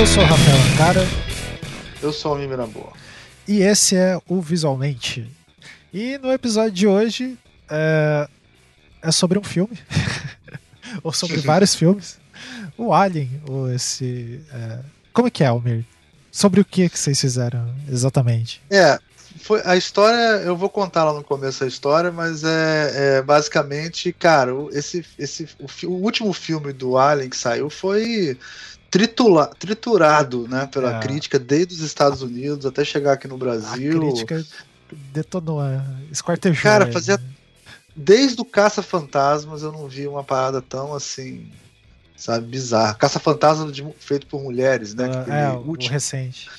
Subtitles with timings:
[0.00, 1.00] Eu sou o Rafael Ancara.
[2.00, 2.90] Eu sou o Mimira Boa.
[3.46, 5.30] E esse é o Visualmente.
[5.92, 7.38] E no episódio de hoje
[7.70, 8.26] é,
[9.02, 9.78] é sobre um filme.
[11.04, 12.18] ou sobre vários filmes.
[12.78, 14.40] O Alien, ou esse.
[14.50, 14.78] É...
[15.12, 15.84] Como é que é, Almir?
[16.32, 18.62] Sobre o que, que vocês fizeram exatamente?
[18.70, 18.98] É,
[19.38, 24.12] foi, a história, eu vou contar lá no começo a história, mas é, é basicamente,
[24.12, 28.38] cara, esse, esse, o, o, último filme do Alien que saiu foi
[28.90, 31.00] tritula, triturado né, pela é.
[31.00, 33.96] crítica desde os Estados Unidos até chegar aqui no Brasil.
[33.96, 34.44] A crítica
[35.12, 36.62] detonou, é, esquartejou.
[36.62, 37.16] Cara, fazia.
[37.16, 37.24] Né?
[37.94, 41.50] Desde o Caça-Fantasmas eu não vi uma parada tão assim
[42.20, 42.46] sabe?
[42.46, 42.96] Bizarro.
[42.98, 45.08] Caça-Fantasma feito por mulheres, né?
[45.08, 46.50] Uh, é, o, último, recente.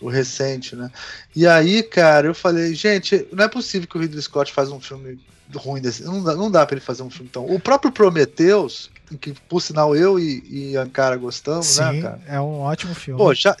[0.00, 0.90] O recente, né?
[1.34, 4.80] E aí, cara, eu falei, gente, não é possível que o Ridley Scott faz um
[4.80, 5.18] filme
[5.54, 6.04] ruim desse.
[6.04, 7.46] Não dá, não dá pra ele fazer um filme tão.
[7.46, 12.20] O próprio Prometheus, que por sinal eu e, e Ankara gostamos, Sim, né, cara?
[12.26, 13.18] É um ótimo filme.
[13.18, 13.56] Pô, já,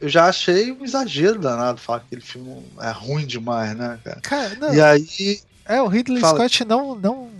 [0.00, 4.20] eu já achei um exagero danado falar que aquele filme é ruim demais, né, cara?
[4.20, 5.40] cara não, e aí.
[5.66, 6.36] É, o Ridley fala...
[6.36, 7.30] Scott não, não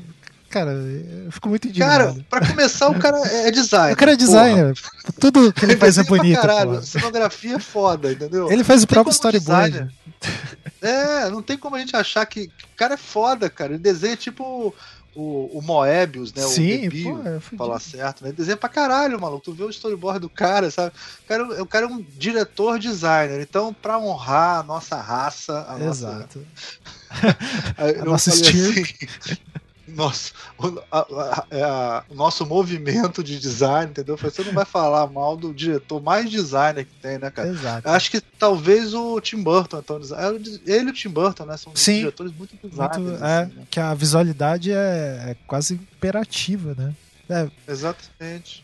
[0.54, 2.14] cara, eu fico muito indignado.
[2.14, 3.92] Cara, pra começar, o cara é designer.
[3.92, 4.74] O cara é designer.
[4.74, 5.14] Porra.
[5.18, 6.40] Tudo que ele faz é bonito.
[6.40, 8.50] Caralho, cenografia é foda, entendeu?
[8.52, 9.88] Ele faz o próprio storyboard.
[10.80, 13.72] É, não tem como a gente achar que, o cara é foda, cara.
[13.72, 14.72] Ele desenha tipo
[15.14, 16.42] o, o Moebius, né?
[16.42, 18.30] Sim, o Debio, pô, é falar certo, né?
[18.30, 19.44] Ele desenha pra caralho, maluco.
[19.44, 20.92] Tu vê o storyboard do cara, sabe?
[21.24, 23.40] O cara, o cara é um diretor designer.
[23.40, 26.44] Então, pra honrar a nossa raça, a Exato.
[27.78, 28.02] nossa.
[28.02, 28.84] a nossa Assim,
[29.94, 34.16] nosso, o, a, a, é a, o nosso movimento de design, entendeu?
[34.16, 37.48] Você não vai falar mal do diretor mais designer que tem, né, cara?
[37.48, 37.88] Exato.
[37.88, 40.00] Acho que talvez o Tim Burton, então,
[40.66, 41.56] ele e o Tim Burton, né?
[41.56, 42.98] São Sim, diretores muito designers.
[42.98, 43.66] Muito, é, assim, né?
[43.70, 46.94] Que a visualidade é, é quase imperativa, né?
[47.28, 47.48] É.
[47.70, 48.63] Exatamente.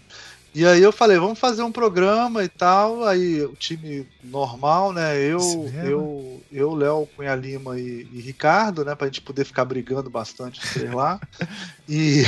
[0.52, 3.06] E aí eu falei, vamos fazer um programa e tal.
[3.06, 5.16] Aí o time normal, né?
[5.16, 8.96] Eu, eu, eu, Léo Cunha Lima e, e, Ricardo, né?
[8.96, 11.20] Pra gente poder ficar brigando bastante, sei lá.
[11.89, 12.24] e,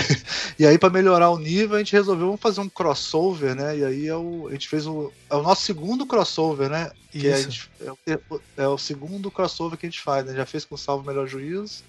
[0.56, 3.78] e aí, para melhorar o nível, a gente resolveu vamos fazer um crossover, né?
[3.78, 6.92] E aí é o, a gente fez o, é o nosso segundo crossover, né?
[7.10, 7.68] Que é, gente,
[8.06, 8.18] é,
[8.56, 10.34] é, o segundo crossover que a gente faz, né?
[10.34, 11.82] Já fez com o Salvo Melhor Juízo.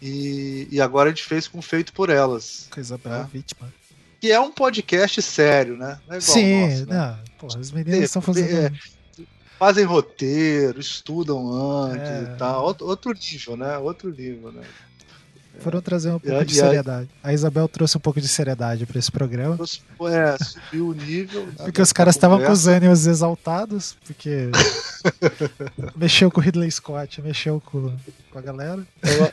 [0.00, 2.68] E, e agora a gente fez com Feito por Elas.
[2.70, 3.28] Com Isabel né?
[3.32, 3.72] Vítima
[4.20, 5.98] que é um podcast sério, né?
[6.08, 6.96] É Sim, nosso, né?
[6.96, 8.50] não, porra, as meninas estão fazendo.
[8.50, 8.72] É,
[9.58, 12.22] fazem roteiro, estudam antes é.
[12.22, 12.64] e tal.
[12.64, 13.78] Outro, outro, nível, né?
[13.78, 14.62] Outro nível, né?
[15.60, 17.08] Foram trazer um pouco e, de seriedade.
[17.20, 19.58] A Isabel trouxe um pouco de seriedade para esse programa.
[20.08, 21.48] É, subiu o nível.
[21.58, 24.50] Porque os caras estavam com os ânimos exaltados, porque
[25.96, 27.92] mexeu com o Ridley Scott, mexeu com,
[28.30, 28.86] com a galera.
[29.02, 29.32] Ela,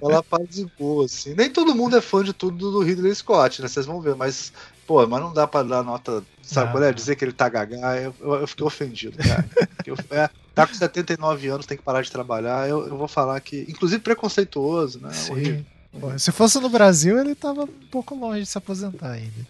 [0.00, 1.34] ela apazigou, assim.
[1.34, 3.68] Nem todo mundo é fã de tudo do Ridley Scott, né?
[3.68, 4.52] Vocês vão ver, mas,
[4.86, 6.22] pô, mas não dá pra dar nota.
[6.42, 6.92] Sabe qual é?
[6.92, 9.48] Dizer que ele tá gagá, eu, eu, fiquei ofendido, cara.
[9.86, 12.68] Eu, é, tá com 79 anos, tem que parar de trabalhar.
[12.68, 15.12] Eu, eu vou falar que, inclusive, preconceituoso, né?
[15.12, 15.64] Sim.
[15.98, 19.46] Pô, se fosse no Brasil, ele tava um pouco longe de se aposentar ainda.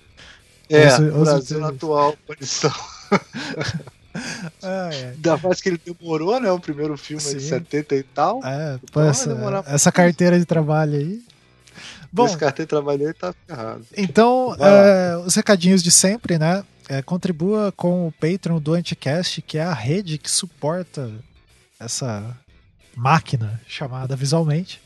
[0.68, 2.72] É, no Brasil, na atual condição.
[4.62, 5.10] Ah, é.
[5.10, 6.50] Ainda mais que ele demorou, né?
[6.50, 7.36] O primeiro filme Sim.
[7.36, 8.40] de 70 e tal.
[8.44, 9.36] É, pô, essa,
[9.66, 11.22] essa carteira de trabalho aí.
[12.12, 13.84] Bom, Esse carteira de trabalho aí tá ferrado.
[13.96, 16.64] Então, é, os recadinhos de sempre, né?
[16.88, 21.10] É, contribua com o Patreon do Anticast, que é a rede que suporta
[21.80, 22.36] essa
[22.94, 24.80] máquina chamada visualmente.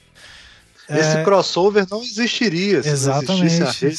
[0.88, 1.22] Esse é...
[1.22, 3.58] crossover não existiria se Exatamente.
[3.58, 3.96] não podcast,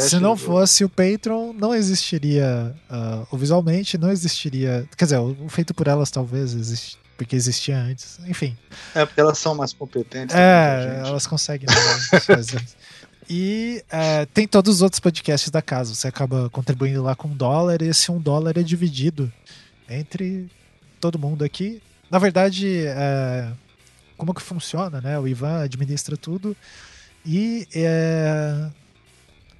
[0.00, 4.86] se não fosse o Patreon, não existiria uh, o visualmente, não existiria.
[4.96, 8.18] Quer dizer, o feito por elas talvez existe, porque existia antes.
[8.26, 8.56] Enfim.
[8.94, 10.36] É, porque elas são mais competentes.
[10.36, 11.66] É, elas conseguem
[12.26, 12.62] fazer.
[13.28, 15.94] E é, tem todos os outros podcasts da casa.
[15.94, 19.32] Você acaba contribuindo lá com um dólar, e esse um dólar é dividido
[19.88, 20.50] entre
[21.00, 21.82] todo mundo aqui.
[22.10, 23.48] Na verdade, é,
[24.22, 25.18] como que funciona, né?
[25.18, 26.56] O Ivan administra tudo
[27.26, 28.70] e é,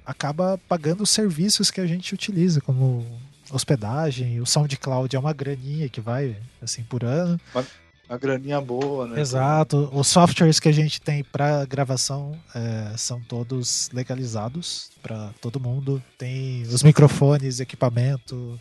[0.05, 3.05] acaba pagando os serviços que a gente utiliza, como
[3.51, 7.37] hospedagem, o SoundCloud é uma graninha que vai assim por ano.
[7.53, 7.65] Uma,
[8.07, 9.19] uma graninha boa, né?
[9.19, 9.89] Exato.
[9.91, 16.01] Os softwares que a gente tem para gravação é, são todos legalizados para todo mundo.
[16.17, 18.57] Tem os microfones, equipamento,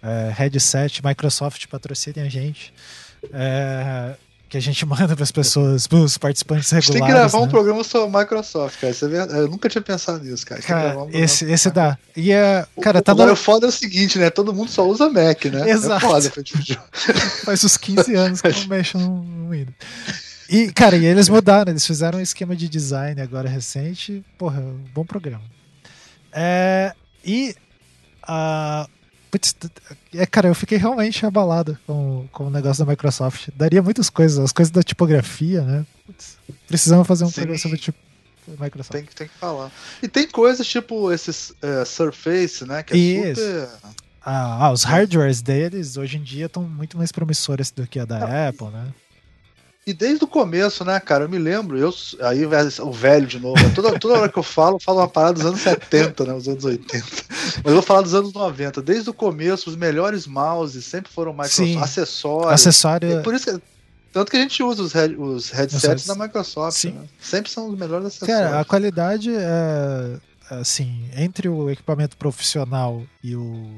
[0.00, 2.72] é, headset, Microsoft patrocina a gente.
[3.32, 4.14] É,
[4.50, 6.90] que a gente manda para as pessoas, para os participantes regulares.
[6.90, 7.44] A gente tem que gravar né?
[7.44, 8.92] um programa sobre Microsoft, cara.
[8.92, 10.60] É eu nunca tinha pensado nisso, cara.
[10.60, 11.96] cara um esse, esse dá.
[12.16, 13.34] E é, cara, o, tá Agora, no...
[13.34, 14.28] o foda é o seguinte, né?
[14.28, 15.70] Todo mundo só usa Mac, né?
[15.70, 16.04] É Exato.
[16.04, 16.32] É foda,
[17.44, 19.74] Faz uns 15 anos que não mexo no Windows.
[20.50, 24.24] E, cara, e eles mudaram, eles fizeram um esquema de design agora recente.
[24.36, 24.60] Porra,
[24.92, 25.44] bom programa.
[26.32, 26.92] É,
[27.24, 27.54] e
[28.24, 28.90] uh,
[29.30, 29.54] Putz,
[30.14, 33.48] é, cara, eu fiquei realmente abalado com, com o negócio da Microsoft.
[33.54, 35.86] Daria muitas coisas, as coisas da tipografia, né?
[36.06, 36.36] Putz,
[36.66, 37.34] precisamos fazer um Sim.
[37.34, 37.98] programa sobre tipo,
[38.58, 38.92] Microsoft.
[38.92, 39.70] Tem, tem que falar.
[40.02, 42.82] E tem coisas tipo esses uh, Surface, né?
[42.82, 43.40] Que é Isso.
[43.40, 43.68] super.
[44.22, 48.04] Ah, ah, os hardwares deles hoje em dia estão muito mais promissores do que a
[48.04, 48.88] da Apple, né?
[49.90, 53.60] E desde o começo, né, cara, eu me lembro, eu aí o velho de novo,
[53.60, 56.32] né, toda, toda hora que eu falo, eu falo uma parada dos anos 70, né,
[56.32, 57.04] os anos 80.
[57.56, 58.80] Mas eu vou falar dos anos 90.
[58.82, 61.78] Desde o começo, os melhores mouses sempre foram Microsoft, Sim.
[61.80, 62.52] acessórios.
[62.52, 63.20] Acessório.
[63.24, 63.62] por isso que,
[64.12, 67.02] tanto que a gente usa os, head, os headsets da Microsoft, né?
[67.20, 68.38] sempre são os melhores acessórios.
[68.38, 70.20] Cara, a qualidade é
[70.50, 73.68] assim, entre o equipamento profissional e o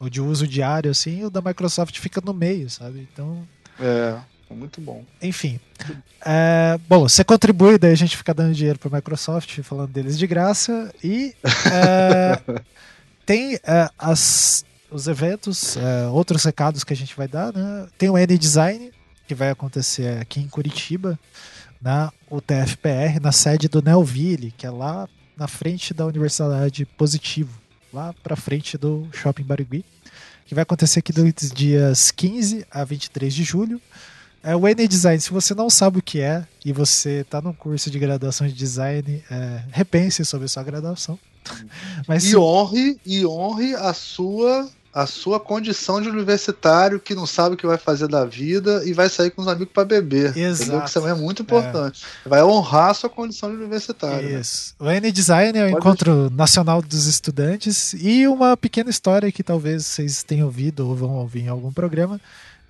[0.00, 3.08] o de uso diário assim, o da Microsoft fica no meio, sabe?
[3.12, 3.46] Então,
[3.78, 4.18] é.
[4.54, 5.04] Muito bom.
[5.20, 5.60] Enfim.
[6.24, 10.26] É, bom, você contribui, daí a gente fica dando dinheiro para Microsoft, falando deles de
[10.26, 10.92] graça.
[11.02, 11.34] E
[11.70, 12.40] é,
[13.26, 17.52] tem é, as, os eventos, é, outros recados que a gente vai dar.
[17.52, 17.86] Né?
[17.98, 18.90] Tem o N-Design,
[19.26, 21.18] que vai acontecer aqui em Curitiba,
[21.80, 27.60] na UTFPR, na sede do Nelville, que é lá na frente da Universidade Positivo,
[27.92, 29.84] lá para frente do Shopping Barigui,
[30.46, 33.80] que vai acontecer aqui dos dias 15 a 23 de julho.
[34.44, 37.90] É, o N-Design, se você não sabe o que é e você está num curso
[37.90, 41.18] de graduação de design, é, repense sobre a sua graduação.
[42.06, 47.56] Mas, e, honre, e honre a sua a sua condição de universitário que não sabe
[47.56, 50.36] o que vai fazer da vida e vai sair com os amigos para beber.
[50.38, 50.86] Exato.
[50.86, 52.04] Isso é muito importante.
[52.24, 52.28] É.
[52.28, 54.28] Vai honrar a sua condição de universitário.
[54.28, 54.40] Né?
[54.40, 54.72] Isso.
[54.78, 54.86] Né?
[54.86, 56.30] O N-Design é o Pode Encontro.
[56.30, 61.40] Nacional dos Estudantes e uma pequena história que talvez vocês tenham ouvido ou vão ouvir
[61.40, 62.20] em algum programa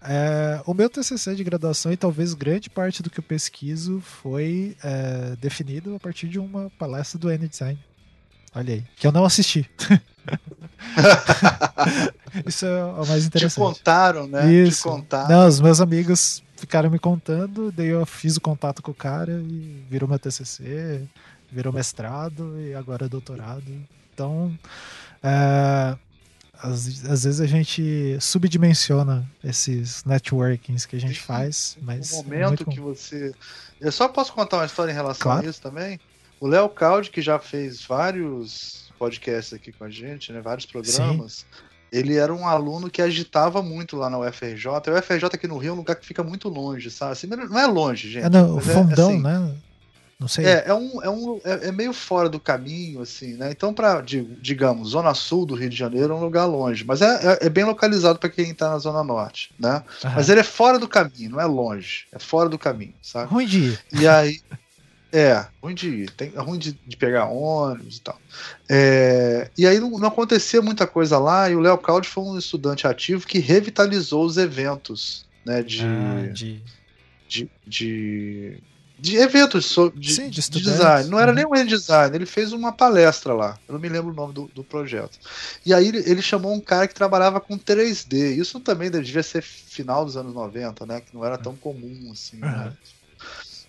[0.07, 4.77] é, o meu TCC de graduação e talvez grande parte do que eu pesquiso foi
[4.85, 7.79] é, definido a partir de uma palestra do N-Design.
[8.55, 9.69] Olha aí, que eu não assisti.
[12.47, 13.55] Isso é o mais interessante.
[13.55, 14.53] Te contaram, né?
[14.53, 14.83] Isso.
[14.83, 15.29] Te contaram.
[15.29, 19.33] Não, os meus amigos ficaram me contando, daí eu fiz o contato com o cara
[19.33, 21.03] e virou meu TCC,
[21.51, 23.65] virou mestrado e agora doutorado.
[24.13, 24.57] Então,
[25.23, 25.97] é,
[26.65, 32.13] às, às, vezes a gente subdimensiona esses networkings que a gente faz, mas.
[32.13, 33.35] No momento que você.
[33.81, 35.47] Eu só posso contar uma história em relação claro.
[35.47, 36.01] a isso também.
[36.41, 40.41] O Léo Caldi, que já fez vários podcasts aqui com a gente, né?
[40.41, 41.33] Vários programas.
[41.33, 41.65] Sim.
[41.93, 44.67] Ele era um aluno que agitava muito lá na UFRJ.
[44.67, 47.13] A UFRJ aqui no Rio é um lugar que fica muito longe, sabe?
[47.13, 48.25] Assim, não é longe, gente.
[48.25, 49.55] É no fundão, é, assim, né?
[50.19, 50.47] Não sei.
[50.47, 53.51] É, é, um, é, um, é, é meio fora do caminho, assim, né?
[53.51, 57.07] Então, para, digamos, Zona Sul do Rio de Janeiro é um lugar longe, mas é,
[57.07, 59.83] é, é bem localizado para quem está na Zona Norte, né?
[60.05, 60.11] Uhum.
[60.15, 63.31] Mas ele é fora do caminho, não é longe, é fora do caminho, sabe?
[63.31, 63.81] Ruim de ir.
[63.93, 64.41] E aí.
[65.17, 68.19] É, ruim de ir, tem, é ruim de, de pegar ônibus e tal.
[68.69, 72.37] É, e aí não, não, acontecia muita coisa lá, e o Léo Caldi foi um
[72.37, 75.63] estudante ativo que revitalizou os eventos, né?
[75.63, 76.61] De, ah, de...
[77.29, 78.59] de, de
[78.99, 81.09] de eventos de, Sim, de, de design.
[81.11, 81.35] Não era uhum.
[81.35, 83.59] nem um design, ele fez uma palestra lá.
[83.69, 85.19] Eu não me lembro o nome do, do projeto.
[85.67, 88.37] E aí ele, ele, chamou um cara que trabalhava com 3D.
[88.37, 91.01] Isso também devia ser final dos anos 90, né?
[91.01, 92.37] Que não era tão comum assim.
[92.37, 92.49] Né?
[92.49, 92.65] Uhum.
[92.65, 92.73] Né?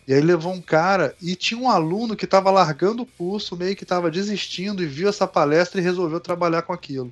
[0.07, 3.75] E aí levou um cara e tinha um aluno que estava largando o curso, meio
[3.75, 7.11] que estava desistindo e viu essa palestra e resolveu trabalhar com aquilo.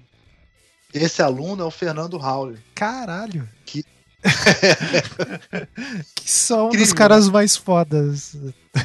[0.93, 2.59] Esse aluno é o Fernando Howley.
[2.75, 3.49] Caralho!
[6.15, 6.85] Que são Incrível.
[6.85, 8.35] dos caras mais fodas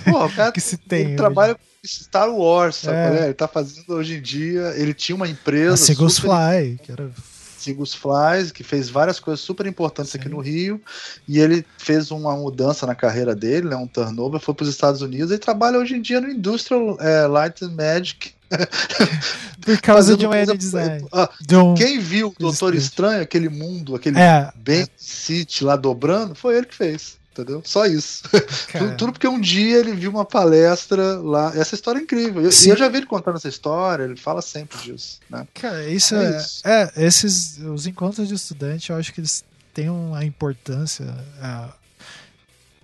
[0.04, 1.00] Pô, cara, que se tem.
[1.00, 1.16] Ele hoje.
[1.16, 3.18] trabalha com Star Wars, sabe?
[3.18, 3.25] É.
[3.25, 4.75] Ele tá fazendo hoje em dia.
[4.76, 5.75] Ele tinha uma empresa.
[5.75, 6.28] A Sigus super...
[6.28, 7.11] Fly, que era.
[7.60, 10.18] Sigus Flies, que fez várias coisas super importantes Sim.
[10.18, 10.80] aqui no Rio,
[11.26, 15.02] e ele fez uma mudança na carreira dele, né, um turnover, foi para os Estados
[15.02, 18.32] Unidos e trabalha hoje em dia no Industrial é, Light and Magic,
[19.60, 20.56] Por causa de um coisa...
[20.56, 21.06] design.
[21.12, 21.74] Ah, um...
[21.74, 24.88] Quem viu o Doutor Estranho, aquele mundo, aquele é, Ben é.
[24.96, 27.18] City lá dobrando, foi ele que fez.
[27.38, 27.62] Entendeu?
[27.64, 28.25] Só isso.
[28.73, 31.52] tudo, tudo, porque um dia ele viu uma palestra lá.
[31.54, 32.42] Essa história é incrível.
[32.42, 35.21] Eu, eu já vi ele contando essa história, ele fala sempre disso.
[35.30, 35.47] Né?
[35.54, 36.68] Cara, isso é, é, isso.
[36.68, 41.07] é, esses os encontros de estudante, eu acho que eles têm uma importância.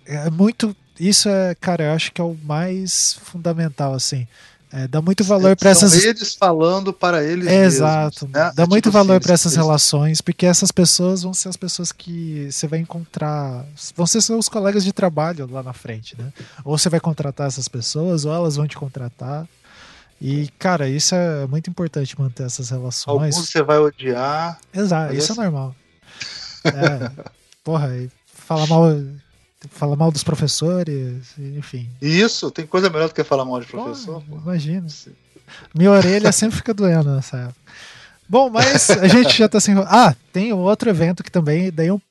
[0.05, 0.75] É, é muito.
[0.97, 4.25] Isso é, cara, eu acho que é o mais fundamental, assim.
[4.75, 6.03] É, dá muito valor para essas.
[6.03, 7.47] eles falando para eles.
[7.47, 8.25] É, mesmos, exato.
[8.27, 8.51] Né?
[8.53, 11.55] Dá é muito tipo valor assim, para essas relações, porque essas pessoas vão ser as
[11.55, 13.65] pessoas que você vai encontrar.
[13.95, 16.33] Vão ser seus colegas de trabalho lá na frente, né?
[16.65, 19.47] Ou você vai contratar essas pessoas, ou elas vão te contratar.
[20.19, 23.33] E, cara, isso é muito importante manter essas relações.
[23.33, 24.59] Alguns você vai odiar.
[24.73, 25.41] Exato, isso é assim...
[25.41, 25.75] é normal.
[26.65, 27.11] É,
[27.63, 27.91] porra,
[28.25, 28.85] falar mal
[29.69, 31.89] Fala mal dos professores, enfim.
[32.01, 34.21] Isso, tem coisa melhor do que falar mal de professor?
[34.23, 34.85] Pô, imagina.
[35.73, 37.59] Minha orelha sempre fica doendo nessa época.
[38.27, 39.75] Bom, mas a gente já tá sem.
[39.77, 42.01] Ah, tem outro evento que também daí é um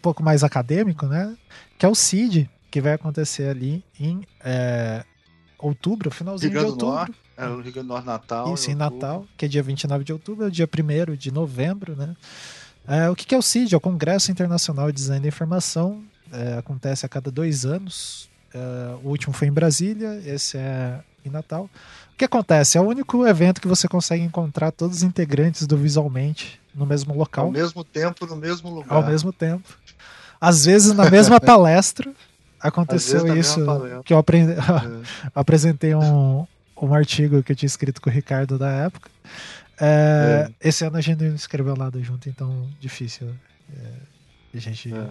[0.00, 1.34] pouco mais acadêmico, né?
[1.78, 5.04] Que é o CID, que vai acontecer ali em é,
[5.58, 7.14] outubro, finalzinho de outubro.
[7.36, 8.54] É o Rio Grande do Norte Natal.
[8.54, 11.96] Isso, em Natal, que é dia 29 de outubro, é o dia 1 de novembro,
[11.96, 12.14] né?
[12.86, 13.74] É, o que é o CID?
[13.74, 16.02] É o Congresso Internacional de Design da Informação.
[16.32, 18.28] É, acontece a cada dois anos.
[18.54, 18.58] É,
[19.02, 21.68] o último foi em Brasília, esse é em Natal.
[22.14, 22.78] O que acontece?
[22.78, 27.14] É o único evento que você consegue encontrar todos os integrantes do Visualmente no mesmo
[27.14, 27.46] local.
[27.46, 28.96] Ao mesmo tempo, no mesmo lugar.
[28.96, 29.68] Ao mesmo tempo.
[30.40, 32.10] Às vezes na mesma palestra.
[32.60, 33.60] Aconteceu isso
[34.04, 34.56] que eu aprendi, é.
[35.34, 36.46] apresentei um,
[36.80, 39.10] um artigo que eu tinha escrito com o Ricardo da época.
[39.80, 40.68] É, é.
[40.68, 43.34] Esse ano a gente não escreveu nada junto, então difícil
[43.76, 45.08] é, a gente é.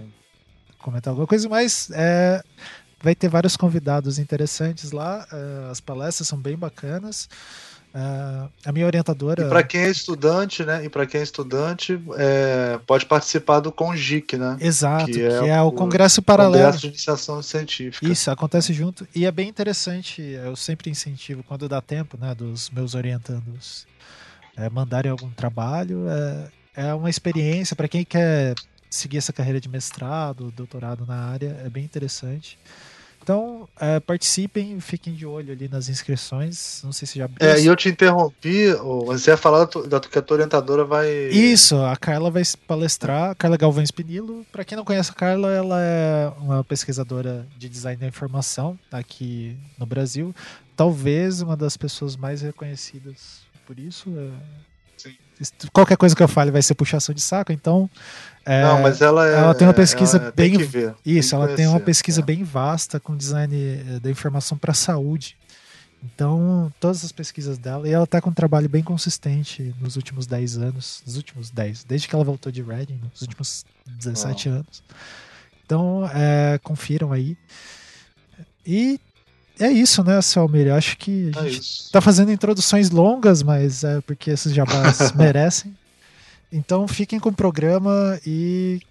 [0.82, 2.44] Comentar alguma coisa, mas é,
[3.02, 5.28] vai ter vários convidados interessantes lá.
[5.32, 7.30] Uh, as palestras são bem bacanas.
[7.94, 9.44] Uh, a minha orientadora.
[9.44, 10.86] E para quem é estudante, né?
[10.86, 14.56] E para quem é estudante, é, pode participar do CONGIC, né?
[14.62, 16.64] Exato, que, que é, é, o Congresso Paralelo.
[16.64, 18.08] Congresso de Iniciação Científica.
[18.08, 19.06] Isso, acontece junto.
[19.14, 23.86] E é bem interessante, eu sempre incentivo, quando dá tempo, né, dos meus orientandos
[24.56, 26.06] é, mandarem algum trabalho.
[26.08, 28.56] É, é uma experiência para quem quer
[28.92, 32.60] seguir essa carreira de mestrado, doutorado na área, é bem interessante.
[33.24, 36.82] Então, é, participem, fiquem de olho ali nas inscrições.
[36.84, 37.48] Não sei se já abriu.
[37.48, 38.74] É, e eu te interrompi,
[39.06, 41.08] você ia falar da que a tua orientadora vai.
[41.28, 44.44] Isso, a Carla vai palestrar, a Carla Galvão Espinilo.
[44.52, 49.56] Para quem não conhece a Carla, ela é uma pesquisadora de design da informação aqui
[49.78, 50.34] no Brasil.
[50.76, 54.12] Talvez uma das pessoas mais reconhecidas por isso.
[54.18, 54.62] É...
[55.72, 57.90] Qualquer coisa que eu fale vai ser puxação de saco, então
[58.46, 60.54] é, não, mas ela, é, ela tem uma pesquisa bem.
[61.06, 62.24] Isso, ela tem uma pesquisa é.
[62.24, 65.38] bem vasta com design eh, da informação para a saúde.
[66.04, 70.26] Então, todas as pesquisas dela, e ela está com um trabalho bem consistente nos últimos
[70.26, 74.52] 10 anos, nos últimos 10, desde que ela voltou de Reading, nos últimos 17 oh.
[74.54, 74.84] anos.
[75.64, 77.38] Então, é, confiram aí.
[78.66, 79.00] E
[79.60, 80.68] é isso, né, Selmir?
[80.68, 85.12] Eu acho que a é gente está fazendo introduções longas, mas é porque esses jabás
[85.14, 85.76] merecem.
[86.51, 88.81] Então fiquem com o programa e.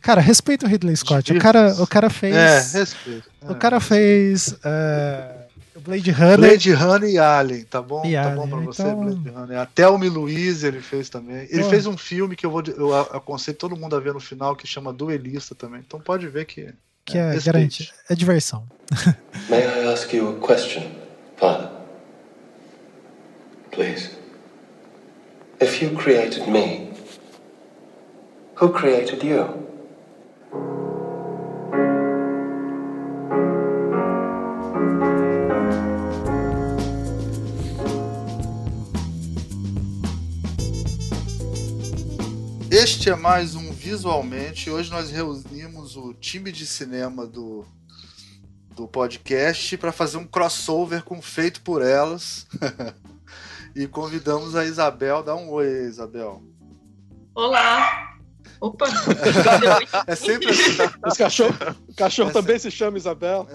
[0.00, 1.32] Cara, respeita o Ridley Scott.
[1.32, 2.34] O cara, o cara fez.
[2.34, 3.30] É, respeito.
[3.42, 4.54] O cara fez.
[4.64, 5.42] É,
[5.82, 6.38] Blade Runner.
[6.38, 8.04] Blade Runner e Alien, tá bom?
[8.04, 9.00] E tá Alien, bom pra você, então...
[9.00, 9.58] Blade Runner.
[9.58, 11.46] Até o Luiz ele fez também.
[11.50, 11.70] Ele Pô.
[11.70, 14.66] fez um filme que eu vou eu aconselho todo mundo a ver no final, que
[14.66, 15.80] chama Duelista também.
[15.86, 16.72] Então pode ver que.
[17.04, 17.92] Que é, é garante.
[18.08, 18.64] É diversão.
[19.50, 20.84] May I ask you a question,
[21.36, 21.68] Father?
[23.72, 24.10] Please.
[25.60, 26.91] If you created me.
[28.60, 29.62] Who created you?
[42.70, 44.70] Este é mais um Visualmente.
[44.70, 47.64] Hoje nós reunimos o time de cinema do,
[48.76, 52.46] do podcast para fazer um crossover com Feito por Elas.
[53.74, 55.22] e convidamos a Isabel.
[55.22, 56.42] Dá um oi, Isabel.
[57.34, 58.11] Olá!
[58.62, 58.86] Opa!
[60.06, 60.76] é sempre assim.
[61.04, 61.54] Os cachorro,
[61.88, 62.70] o cachorro é também sempre...
[62.70, 63.48] se chama Isabel.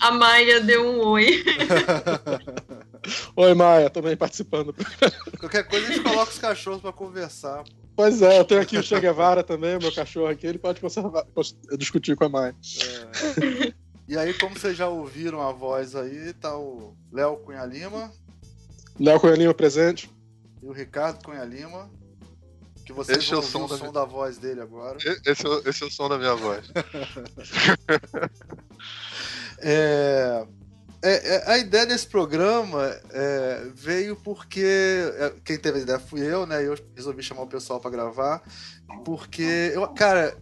[0.00, 1.44] A Maia deu um oi.
[3.34, 4.72] Oi, Maia, também participando.
[5.40, 7.64] Qualquer coisa a gente coloca os cachorros para conversar.
[7.96, 10.80] Pois é, eu tenho aqui o Che Guevara também, o meu cachorro aqui, ele pode
[10.80, 11.24] conservar,
[11.76, 12.54] discutir com a Maia.
[12.54, 13.72] É.
[14.06, 18.12] E aí, como vocês já ouviram a voz aí, tá o Léo Cunha Lima.
[19.00, 20.08] Léo Cunha Lima presente.
[20.62, 21.90] E o Ricardo Cunha Lima.
[22.84, 24.98] Que vocês esse é o som, o da, som da voz dele agora.
[24.98, 26.70] Esse é, esse é o som da minha voz.
[29.58, 30.46] é,
[31.02, 34.64] é, é, a ideia desse programa é, veio porque
[35.16, 36.66] é, quem teve a ideia fui eu, né?
[36.66, 38.42] Eu resolvi chamar o pessoal para gravar
[39.04, 40.36] porque eu, cara,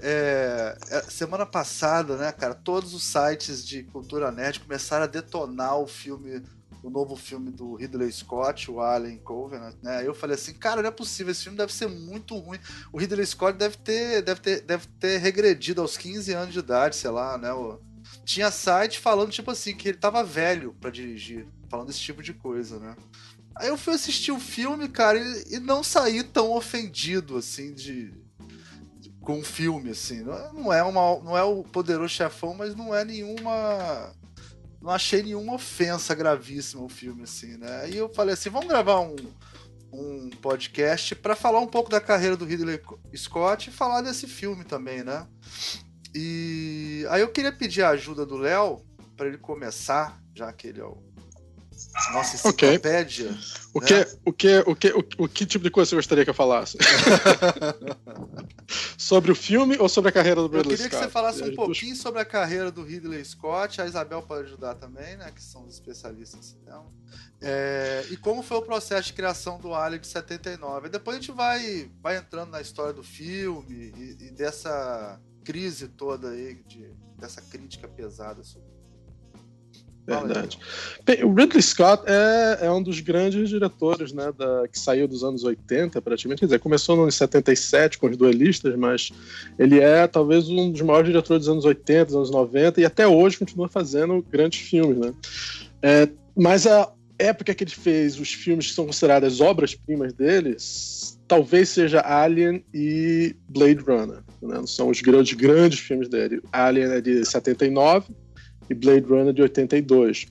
[1.11, 6.43] semana passada, né, cara, todos os sites de cultura nerd começaram a detonar o filme
[6.83, 10.07] o novo filme do Ridley Scott, o Alien Covenant, né?
[10.07, 12.59] Eu falei assim, cara, não é possível, esse filme deve ser muito ruim.
[12.93, 16.97] O Ridley Scott deve ter, deve ter, deve ter regredido aos 15 anos de idade,
[16.97, 17.51] sei lá, né?
[18.25, 22.33] Tinha site falando, tipo assim, que ele tava velho para dirigir, falando esse tipo de
[22.33, 22.97] coisa, né?
[23.55, 28.15] Aí eu fui assistir o filme, cara, e, e não saí tão ofendido, assim, de,
[29.21, 30.23] com o filme, assim.
[30.55, 34.15] Não é, uma, não é o poderoso chefão, mas não é nenhuma
[34.81, 37.83] não achei nenhuma ofensa gravíssima o filme, assim, né?
[37.83, 39.17] Aí eu falei assim, vamos gravar um,
[39.93, 42.81] um podcast para falar um pouco da carreira do Ridley
[43.17, 45.27] Scott e falar desse filme também, né?
[46.15, 48.85] E aí eu queria pedir a ajuda do Léo
[49.17, 51.08] para ele começar, já que ele é o
[52.13, 53.37] nossa enciclopédia.
[53.75, 53.87] O né?
[53.87, 56.35] que, o, que, o, que, o, o que tipo de coisa você gostaria que eu
[56.35, 56.79] falasse?
[58.97, 61.07] sobre o filme ou sobre a carreira do Eu Ridley queria que Scott?
[61.07, 65.17] você falasse um pouquinho sobre a carreira do Ridley Scott, a Isabel pode ajudar também,
[65.17, 65.31] né?
[65.35, 66.87] Que são os especialistas em cinema.
[67.41, 70.89] É, e como foi o processo de criação do Alien de 79.
[70.89, 75.89] E depois a gente vai, vai entrando na história do filme e, e dessa crise
[75.89, 78.78] toda aí, de, dessa crítica pesada sobre.
[80.09, 80.59] Verdade.
[81.05, 85.23] Bem, o Ridley Scott é, é um dos grandes diretores, né, da, que saiu dos
[85.23, 86.41] anos 80, praticamente.
[86.41, 89.11] Quer dizer, começou no ano 77 com os duelistas, mas
[89.59, 93.07] ele é talvez um dos maiores diretores dos anos 80, dos anos 90, e até
[93.07, 95.13] hoje continua fazendo grandes filmes, né?
[95.83, 101.69] É, mas a época que ele fez os filmes que são consideradas obras-primas deles, talvez
[101.69, 104.23] seja Alien e Blade Runner.
[104.41, 104.63] Né?
[104.67, 106.41] São os grandes, grandes filmes dele.
[106.53, 108.07] Alien é de 79
[108.71, 110.27] e Blade Runner de 82.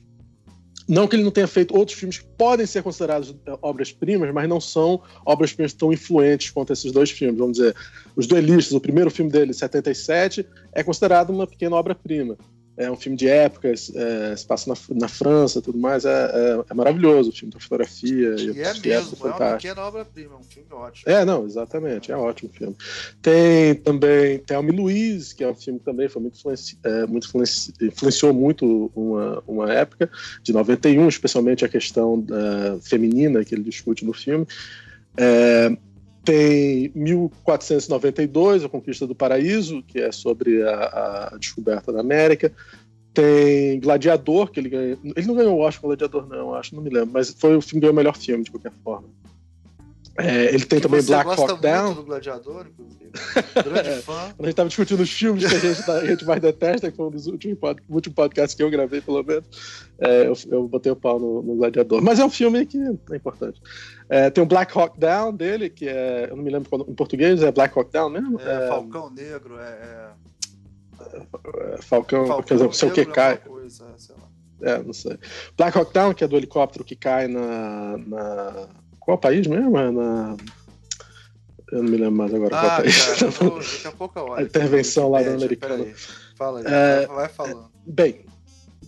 [0.88, 4.48] Não que ele não tenha feito outros filmes que podem ser considerados eh, obras-primas, mas
[4.48, 7.38] não são obras-primas tão influentes quanto esses dois filmes.
[7.38, 7.75] Vamos dizer,
[8.15, 12.38] Os Duelistas, o primeiro filme dele, 77, é considerado uma pequena obra-prima.
[12.77, 16.05] É um filme de época, é, se passa na, na França tudo mais.
[16.05, 18.36] É, é- é maravilhoso o filme da fotografia.
[18.38, 21.12] E é de época mesmo, é uma pequena obra-prima, é um filme ótimo.
[21.12, 22.75] É, não, exatamente, é um ótimo filme.
[23.19, 27.07] Tem também Thelma e Louise, que é um filme que também foi muito, influenci, é,
[27.07, 30.10] muito influenci, influenciou muito uma, uma época,
[30.43, 34.46] de 91, especialmente a questão da feminina que ele discute no filme.
[35.17, 35.75] É,
[36.27, 42.51] tem 1492, A Conquista do Paraíso, que é sobre a, a descoberta da América.
[43.13, 44.98] Tem Gladiador, que ele ganhou.
[45.15, 47.79] Ele não ganhou o Oscar Gladiador, não, acho, não me lembro, mas foi o filme
[47.79, 49.07] que ganhou o melhor filme, de qualquer forma.
[50.18, 51.94] É, ele tem Que também Black Hawk Down.
[51.94, 53.12] do Gladiador, inclusive.
[53.64, 54.34] Grande fã.
[54.36, 56.90] Quando a gente tava discutindo os filmes que a gente, tá- a gente mais detesta,
[56.90, 59.46] que foi um dos últimos, pod, últimos podcasts que eu gravei, pelo menos,
[60.00, 62.01] é, eu, eu botei o pau no, no Gladiador.
[62.01, 63.62] Mas é um filme que é importante.
[64.10, 66.27] É, tem o Black Hawk Down dele, que é.
[66.30, 68.40] Eu não me lembro qual, em português, é Black Hawk Down mesmo?
[68.42, 69.70] É, Falcão Negro, é.
[69.70, 70.10] é...
[71.00, 73.38] É, Falcão, Falcão quer dizer, não sei o que é cai.
[73.38, 73.86] coisa.
[74.62, 75.18] É, não sei.
[75.56, 77.98] Black Hawk Down, que é do helicóptero que cai na.
[78.00, 78.68] na...
[79.07, 79.77] Qual país mesmo?
[79.77, 80.35] É na.
[81.72, 82.98] Eu não me lembro mais agora qual Ah, país.
[83.05, 84.39] cara, eu vou- daqui a pouco eu olho.
[84.41, 85.85] A intervenção lá americano.
[85.85, 85.96] peraí.
[86.37, 87.70] Fala aí, É, vai- vai falando.
[87.85, 88.25] Bem,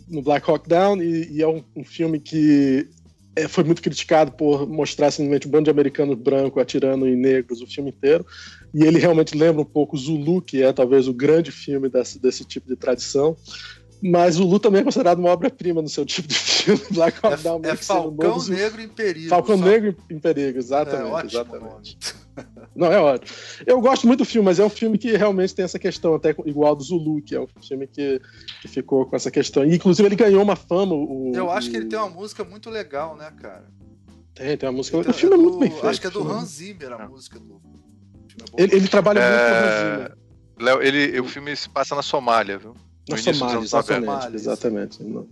[0.09, 2.89] no Black Hawk Down, e, e é um, um filme que
[3.33, 7.61] é, foi muito criticado por mostrar simplesmente um bando de americanos brancos atirando em negros
[7.61, 8.25] o filme inteiro.
[8.73, 12.43] E ele realmente lembra um pouco Zulu, que é talvez o grande filme desse, desse
[12.43, 13.37] tipo de tradição.
[14.01, 16.81] Mas Zulu também é considerado uma obra-prima no seu tipo de filme.
[16.91, 18.49] Black Hawk Down É, é o Falcão novo.
[18.51, 19.29] Negro em Perigo.
[19.29, 21.11] Falcão só- Negro em Perigo, É exatamente.
[21.11, 21.97] ótimo exatamente.
[22.73, 23.35] Não, é ótimo.
[23.67, 26.29] Eu gosto muito do filme, mas é um filme que realmente tem essa questão, até
[26.45, 28.21] igual ao do Zulu, que é um filme que,
[28.61, 29.65] que ficou com essa questão.
[29.65, 30.95] E, inclusive, ele ganhou uma fama.
[30.95, 33.65] O, Eu acho que ele o- tem uma música muito legal, né, cara?
[34.33, 34.95] Tem, tem uma música.
[34.97, 35.87] Então, o filme é, do- muito bem feito.
[35.87, 37.09] Acho que é do o Hans Zimmer a Não.
[37.09, 37.55] música do.
[37.55, 37.61] o
[38.29, 38.57] filme é bom.
[38.57, 39.91] Ele, ele trabalha muito com o Hans É...
[39.95, 40.17] Zimmer.
[40.61, 42.73] Léo, ele, o filme se passa na Somália, viu?
[43.09, 44.35] Na No dos Somália, anos 90.
[44.35, 45.01] exatamente.
[45.03, 45.29] exatamente.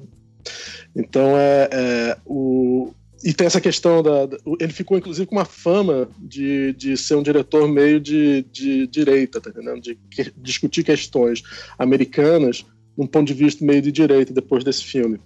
[0.96, 5.44] Então é, é, o e tem essa questão da, da- ele ficou inclusive com uma
[5.46, 9.82] fama de, de ser um diretor meio de, de direita, tá entendendo?
[9.82, 11.42] De que- discutir questões
[11.80, 12.64] americanas
[12.96, 15.20] num ponto de vista meio de direita depois desse filme.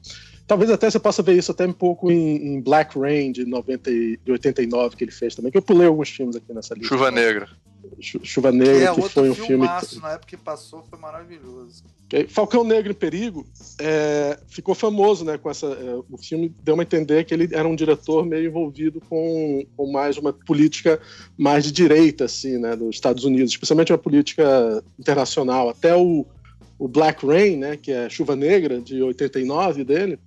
[0.48, 3.90] Talvez até você possa ver isso até um pouco em, em Black Rain de, 90,
[3.92, 6.88] e- de 89 que ele fez também, que eu pulei alguns filmes aqui nessa lista.
[6.90, 7.48] Chuva Negra.
[8.02, 11.00] Chu- Chuva Que Negra, é que, foi um filme filmaço, na época que passou, foi
[11.00, 11.84] maravilhoso.
[12.28, 13.46] Falcão Negro em Perigo
[13.80, 15.38] é, ficou famoso, né?
[15.38, 19.02] Com essa, é, o filme deu a entender que ele era um diretor meio envolvido
[19.08, 21.00] com, com mais uma política
[21.38, 22.76] mais de direita, assim, né?
[22.76, 25.70] Dos Estados Unidos, especialmente uma política internacional.
[25.70, 26.26] Até o,
[26.78, 27.78] o Black Rain, né?
[27.78, 30.20] Que é Chuva Negra de 89 dele.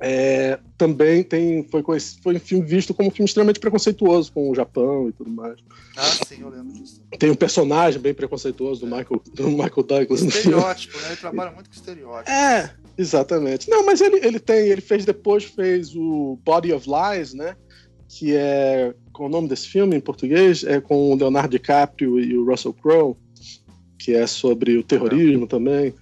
[0.00, 1.82] É, também tem, foi,
[2.22, 5.56] foi um filme visto como um filme extremamente preconceituoso com o Japão e tudo mais.
[5.94, 7.02] Ah, sim, eu lembro disso.
[7.18, 10.34] Tem um personagem bem preconceituoso do Michael, do Michael Douglas filme.
[10.34, 11.08] Estereótipo, né?
[11.08, 12.30] Ele trabalha muito com estereótipo.
[12.30, 13.68] É, exatamente.
[13.68, 17.54] Não, mas ele, ele tem, ele fez depois, fez o Body of Lies, né?
[18.08, 18.94] Que é.
[19.12, 20.64] Qual é o nome desse filme em português?
[20.64, 23.14] É com o Leonardo DiCaprio e o Russell Crowe,
[23.98, 25.94] que é sobre o terrorismo também.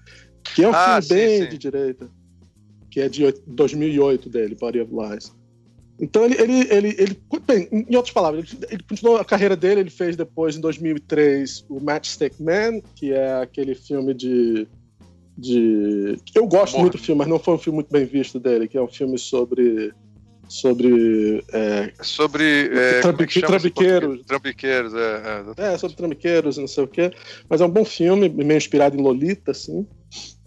[0.55, 1.49] Que é um Ah, filme sim, bem sim.
[1.49, 2.18] de direita.
[2.99, 5.33] Que é de oit- 2008 dele, Body of Lies.
[6.01, 9.83] Então ele, ele, ele, ele bem, em outras palavras, ele, ele continuou a carreira dele,
[9.83, 14.67] ele fez depois em 2003 o Matchstick Man, que é aquele filme de
[15.37, 16.87] de eu gosto Amor.
[16.87, 18.89] muito do filme, mas não foi um filme muito bem visto dele, que é um
[18.89, 19.93] filme sobre
[20.49, 22.45] sobre é, Sobre.
[22.45, 24.25] É, como é Trambiqueiros.
[24.25, 25.45] Trambiqueiros, é.
[25.57, 27.13] é, é, sobre trambiqueiros e não sei o quê,
[27.49, 29.87] mas é um bom filme, meio inspirado em Lolita, assim.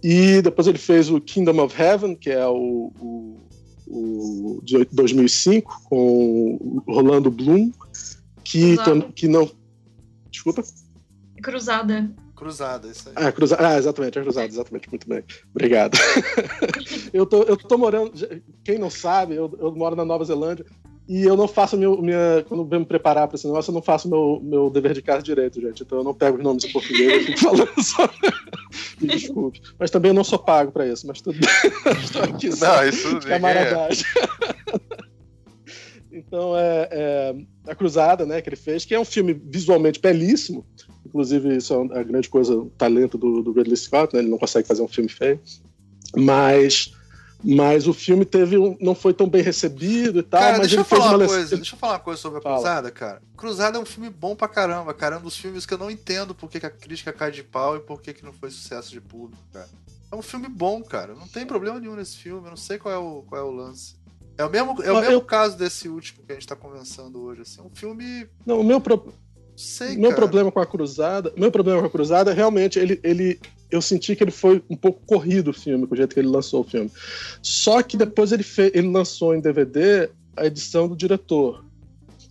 [0.04, 3.40] E depois ele fez o Kingdom of Heaven, que é o, o,
[3.88, 7.72] o de 2005 com o Rolando Bloom,
[8.44, 8.76] que,
[9.16, 9.50] que não.
[10.30, 10.64] Desculpa?
[11.42, 12.12] Cruzada.
[12.36, 13.14] Cruzada, isso aí.
[13.16, 13.56] Ah, cruza...
[13.60, 15.24] ah exatamente, é cruzada, exatamente, muito bem.
[15.54, 15.96] Obrigado.
[17.14, 18.14] eu, tô, eu tô morando,
[18.64, 20.66] quem não sabe, eu, eu moro na Nova Zelândia
[21.12, 22.42] e eu não faço meu, minha.
[22.48, 25.02] Quando eu venho me preparar para esse negócio, eu não faço meu, meu dever de
[25.02, 25.84] casa direito, gente.
[25.84, 28.10] Então eu não pego os nomes em português, eu fico falando só.
[29.02, 29.62] me desculpe.
[29.78, 31.50] Mas também eu não sou pago para isso, mas tudo bem.
[32.02, 32.78] Estou aqui só.
[32.78, 34.06] Não, isso de camaradagem.
[34.16, 35.02] É.
[36.14, 37.36] Então é, é,
[37.68, 40.66] A Cruzada, né, que ele fez, que é um filme visualmente belíssimo.
[41.06, 44.22] Inclusive, isso é a grande coisa, o talento do, do Ridley Scott, né?
[44.22, 45.42] Ele não consegue fazer um filme feio.
[46.16, 46.94] Mas
[47.44, 50.40] mas o filme teve um, não foi tão bem recebido e tal.
[50.42, 51.56] Cara, mas deixa ele eu falar fez uma uma coisa.
[51.56, 52.56] Deixa eu falar uma coisa sobre a Fala.
[52.56, 53.22] Cruzada, cara.
[53.38, 55.16] Cruzada é um filme bom pra caramba, cara.
[55.16, 57.76] É um dos filmes que eu não entendo por que, a crítica cai de pau
[57.76, 59.70] e por que, que não foi sucesso de público, cara.
[60.12, 61.14] É um filme bom, cara.
[61.16, 62.46] Não tem problema nenhum nesse filme.
[62.46, 63.96] Eu não sei qual é o, qual é o lance.
[64.38, 67.22] É o mesmo, é o mesmo eu- caso desse último que a gente tá conversando
[67.22, 67.42] hoje.
[67.42, 67.60] Assim.
[67.62, 68.28] É um filme.
[68.46, 69.14] Não, o meu, pro-
[69.56, 70.22] sei, meu cara.
[70.22, 73.40] problema com a Cruzada, meu problema com a Cruzada, realmente ele, ele,
[73.72, 76.28] eu senti que ele foi um pouco corrido o filme, com o jeito que ele
[76.28, 76.92] lançou o filme.
[77.42, 81.64] Só que depois ele fez, ele lançou em DVD a edição do diretor.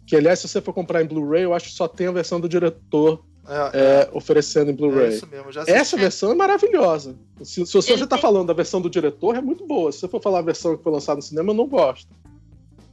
[0.07, 2.41] Que aliás, se você for comprar em Blu-ray, eu acho que só tem a versão
[2.41, 5.09] do diretor É, é, oferecendo em é Blu-ray.
[5.09, 5.71] assisti.
[5.71, 7.17] Essa versão é maravilhosa.
[7.43, 9.91] Se, se você Ele já está tem- falando da versão do diretor, é muito boa.
[9.93, 12.09] Se você for falar a versão que foi lançada no cinema, eu não gosto.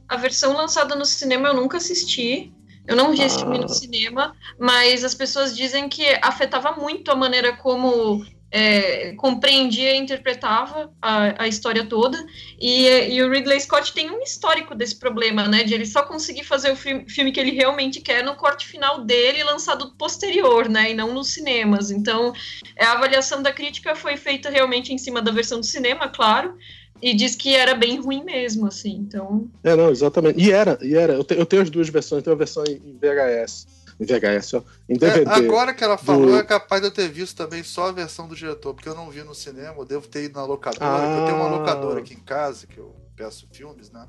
[0.08, 2.52] A versão lançada no cinema eu nunca assisti.
[2.86, 3.40] Eu não vi esse Ah.
[3.40, 9.92] filme no cinema, mas as pessoas dizem que afetava muito a maneira como é, compreendia
[9.94, 12.18] e interpretava a, a história toda.
[12.60, 15.64] E, e o Ridley Scott tem um histórico desse problema, né?
[15.64, 19.04] De ele só conseguir fazer o filme, filme que ele realmente quer no corte final
[19.04, 20.90] dele, lançado posterior, né?
[20.90, 21.90] E não nos cinemas.
[21.90, 22.32] Então,
[22.76, 26.56] é, a avaliação da crítica foi feita realmente em cima da versão do cinema, claro.
[27.00, 28.90] E diz que era bem ruim mesmo, assim.
[29.06, 30.40] Então, É, não, exatamente.
[30.40, 31.12] E era, e era.
[31.12, 32.24] Eu, te- eu tenho as duas versões.
[32.24, 33.68] Tenho a versão em VHS.
[34.00, 34.62] Em VHS, ó.
[34.88, 35.30] Em É, DVD.
[35.30, 38.28] agora que ela falou, do- é capaz de eu ter visto também só a versão
[38.28, 41.18] do diretor, porque eu não vi no cinema, eu devo ter ido na locadora, Ah.
[41.20, 44.06] eu tenho uma locadora aqui em casa, que eu peço filmes, né?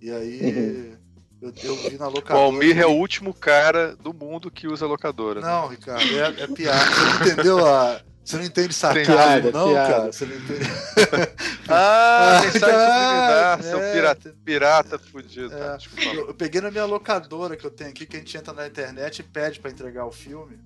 [0.00, 0.40] E aí
[1.42, 1.48] Uhum.
[1.48, 2.44] eu, eu vi na O locadora.
[2.46, 5.40] Almir é o último cara do mundo que usa locadora.
[5.40, 6.84] Não, Ricardo, é, é piada.
[6.84, 8.00] Você não entendeu a.
[8.24, 9.92] Você não entende sarcasmo, Piada, não, piada.
[9.92, 10.12] cara?
[10.12, 10.64] Você não entende.
[11.66, 15.54] Ah, Ah, mensagem subliminar, é, seu pirata, pirata fudido.
[15.54, 15.58] É.
[15.58, 15.78] Tá.
[16.14, 18.66] Eu, eu peguei na minha locadora que eu tenho aqui, que a gente entra na
[18.66, 20.58] internet e pede pra entregar o filme.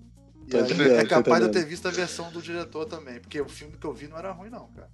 [0.49, 3.41] E aí é tô capaz de eu ter visto a versão do diretor também, porque
[3.41, 4.89] o filme que eu vi não era ruim, não, cara.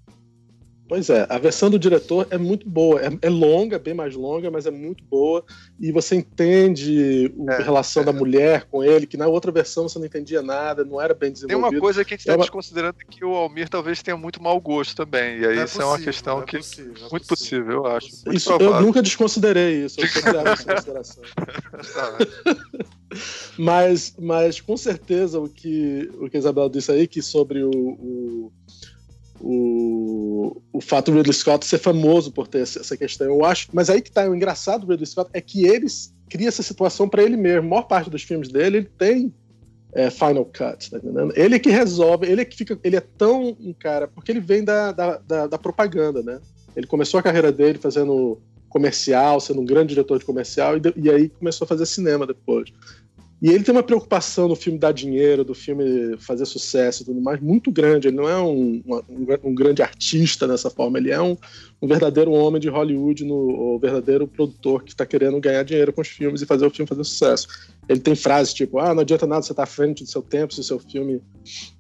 [0.87, 3.01] Pois é, a versão do diretor é muito boa.
[3.01, 5.43] É, é longa, bem mais longa, mas é muito boa.
[5.81, 8.07] E você entende o- É, a relação é.
[8.07, 11.29] da mulher com ele, que na outra versão você não entendia nada, não era bem
[11.31, 11.73] Tem desenvolvido.
[11.77, 14.43] uma coisa que a gente É está uma- desconsiderando que o Almir talvez tenha muito
[14.43, 15.39] mau gosto também.
[15.41, 16.57] E aí É isso é uma possível, questão é que.
[16.59, 18.11] possível, é muito possível, eu acho.
[18.11, 18.33] possível.
[18.35, 20.23] Isso, eu nunca desconsiderei isso, eu isso em
[20.77, 21.23] consideração.
[23.57, 27.71] Mas, mas com certeza o que, o que a Isabel disse aí, que sobre o,
[27.71, 28.53] o,
[29.47, 33.69] o, o fato do Ridley Scott ser famoso por ter essa questão, eu acho.
[33.73, 35.87] Mas aí que tá o engraçado do Ridley Scott é que ele
[36.31, 37.67] cria essa situação para ele mesmo.
[37.67, 39.35] A maior parte dos filmes dele, ele tem
[39.93, 41.33] é, Final Cut, tá entendendo?
[41.37, 42.79] Ele é que resolve, ele é que fica.
[42.83, 44.09] Ele é tão um cara.
[44.09, 46.41] Porque ele vem da, da, da, da propaganda, né?
[46.75, 50.95] Ele começou a carreira dele fazendo comercial, sendo um grande diretor de comercial, e, de-
[50.97, 52.73] e aí começou a fazer cinema depois.
[53.45, 57.21] E ele tem uma preocupação no filme dar dinheiro, do filme fazer sucesso e tudo
[57.21, 58.09] mais, muito grande.
[58.09, 61.37] Ele não é um, um, um grande artista dessa forma, ele é um,
[61.83, 63.35] um verdadeiro homem de Hollywood, no,
[63.75, 66.89] o verdadeiro produtor que está querendo ganhar dinheiro com os filmes e fazer o filme
[66.89, 67.47] fazer sucesso.
[67.87, 70.55] Ele tem frases tipo: ah, não adianta nada você estar à frente do seu tempo
[70.55, 71.21] se o seu filme.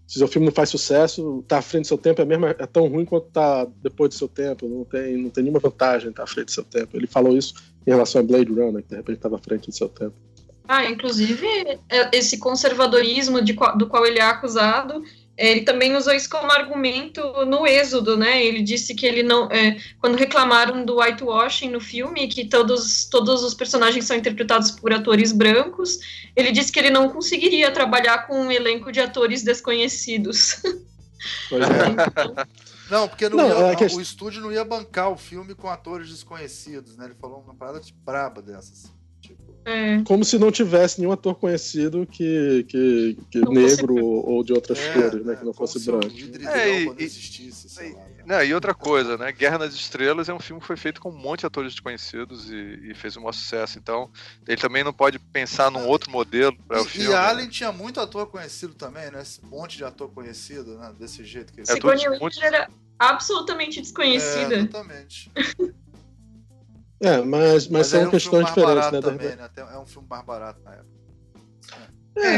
[0.07, 2.67] Se seu filme não faz sucesso, tá à frente do seu tempo é, mesmo, é
[2.67, 4.69] tão ruim quanto tá depois do seu tempo.
[4.69, 6.95] Não tem, não tem nenhuma vantagem estar à frente do seu tempo.
[6.95, 7.55] Ele falou isso
[7.87, 10.15] em relação a Blade Runner, que de repente estava à frente do seu tempo.
[10.67, 11.47] Ah, inclusive,
[11.89, 15.03] é, esse conservadorismo de qual- do qual ele é acusado,
[15.37, 18.43] é, ele também usou isso como argumento no Êxodo, né?
[18.43, 19.51] Ele disse que ele não.
[19.51, 24.93] é, quando reclamaram do whitewashing no filme, que todos, todos os personagens são interpretados por
[24.93, 25.99] atores brancos,
[26.35, 30.63] ele disse que ele não conseguiria trabalhar com um elenco de atores desconhecidos.
[31.49, 32.45] Pois é.
[32.91, 35.71] Não, porque não Não, ia- é que- o estúdio não ia bancar o filme com
[35.71, 37.07] atores desconhecidos, né?
[37.07, 38.93] Ele falou uma parada de braba dessas.
[39.67, 44.53] É, Como se não tivesse nenhum ator conhecido que, que, que negro ou, ou de
[44.53, 45.33] outras é, cores, né?
[45.33, 46.07] é, Que não fosse branco.
[46.07, 48.25] É, e- e- né?
[48.27, 49.33] Não, e outra coisa, né?
[49.33, 52.51] Guerra nas Estrelas é um filme que foi feito com um monte de atores desconhecidos
[52.51, 53.79] e, e fez um maior sucesso.
[53.79, 54.11] Então,
[54.47, 57.07] ele também não pode pensar num outro modelo para o E, filme.
[57.07, 57.17] e né?
[57.17, 59.23] Alien tinha muito ator conhecido também, né?
[59.23, 60.93] Esse monte de ator conhecido, né?
[60.99, 64.55] Desse jeito que É esse tudo Sigourney muito- era absolutamente É, desconhecida.
[64.57, 65.31] exatamente.
[67.05, 69.01] É, mas, mas, Mas são é um questões diferentes, né?
[69.01, 69.49] também, né?
[69.57, 70.95] É um filme mais barato na época.
[72.17, 72.37] É,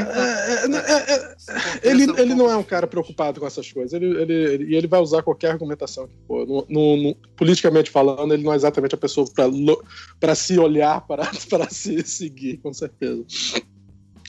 [1.83, 3.93] ele, ele não é um cara preocupado com essas coisas.
[3.93, 6.47] Ele, ele, ele, e ele vai usar qualquer argumentação que for.
[6.47, 9.27] No, no- no- politicamente falando, ele não é exatamente a pessoa
[10.19, 13.23] para se olhar, para para se seguir, com certeza.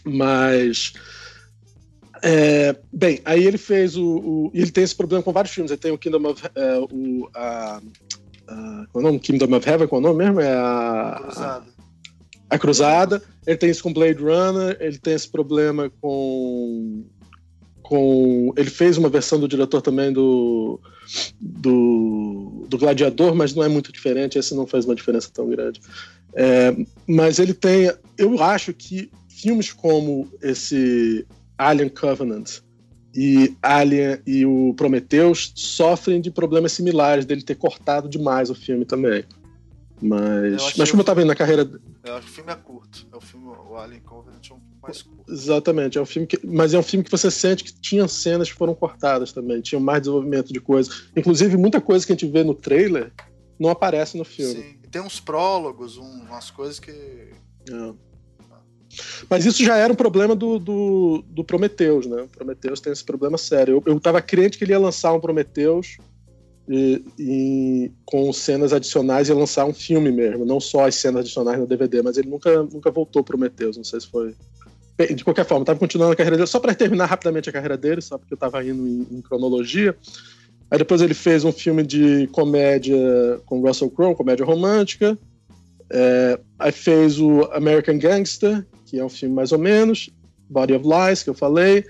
[0.06, 0.92] Mas.
[2.22, 5.72] é, bem, aí ele fez o, o- e Ele tem esse problema com vários filmes.
[5.72, 6.44] Ele tem o Kingdom of.
[6.56, 7.82] é, o, a,
[8.48, 9.20] a, qual é o nome?
[9.20, 10.40] Kingdom of Heaven, qual é o nome mesmo?
[10.42, 11.20] É a.
[11.22, 11.66] Cruzada.
[12.50, 17.04] A Cruzada, ele tem isso com Blade Runner, ele tem esse problema com.
[17.82, 20.80] com ele fez uma versão do diretor também do,
[21.40, 25.82] do, do Gladiador, mas não é muito diferente, esse não faz uma diferença tão grande.
[26.34, 26.76] É,
[27.08, 27.92] mas ele tem.
[28.18, 31.26] Eu acho que filmes como esse
[31.58, 32.62] Alien Covenant
[33.20, 38.86] e Alien e o Prometheus sofrem de problemas similares dele ter cortado demais o filme
[38.86, 39.26] também.
[40.00, 41.68] Mas, mas como eu tava vendo na carreira
[42.04, 43.08] Eu acho que o filme é curto.
[43.12, 45.34] É o filme, o Alien Covenant é um filme mais curto.
[45.34, 48.52] Exatamente, é um filme que, mas é um filme que você sente que tinha cenas
[48.52, 51.08] que foram cortadas também, tinha mais desenvolvimento de coisas.
[51.16, 53.12] Inclusive, muita coisa que a gente vê no trailer
[53.60, 54.54] não aparece no filme.
[54.62, 54.78] Sim.
[54.92, 56.92] Tem uns prólogos, um- umas coisas que.
[56.92, 57.94] É.
[59.30, 62.24] Mas isso já era um problema do, do, do Prometheus, né?
[62.24, 63.82] O Prometheus tem esse problema sério.
[63.86, 65.98] Eu, eu tava crente que ele ia lançar um Prometheus
[66.68, 71.58] e, e com cenas adicionais ia lançar um filme mesmo, não só as cenas adicionais
[71.58, 74.36] no DVD, mas ele nunca, nunca voltou pro Prometheus, não sei se foi.
[75.16, 78.02] De qualquer forma, tava continuando a carreira dele, só para terminar rapidamente a carreira dele,
[78.02, 79.96] só porque eu tava indo em, em cronologia.
[80.70, 85.18] Aí depois ele fez um filme de comédia com Russell Crowe, comédia romântica.
[85.90, 90.10] É, aí fez o American Gangster, que é um filme mais ou menos.
[90.50, 91.86] Body of Lies, que eu falei.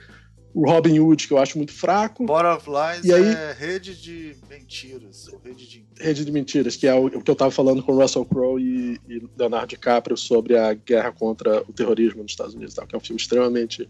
[0.54, 2.26] O Robin Hood, que eu acho muito fraco.
[2.26, 5.28] Bora of Lies E aí- é rede de mentiras.
[5.32, 5.86] Ou rede de.
[6.00, 9.00] Rede de Mentiras, que é o, o que eu tava falando com Russell Crowe e,
[9.08, 12.98] e Leonardo DiCaprio sobre a guerra contra o terrorismo nos Estados Unidos, tal, que é
[12.98, 13.88] um filme extremamente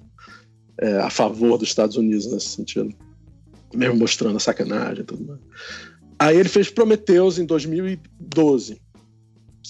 [0.79, 2.93] é, a favor dos Estados Unidos nesse sentido.
[3.73, 5.39] Mesmo mostrando a sacanagem e tudo mais.
[6.19, 8.81] Aí ele fez Prometheus em 2012,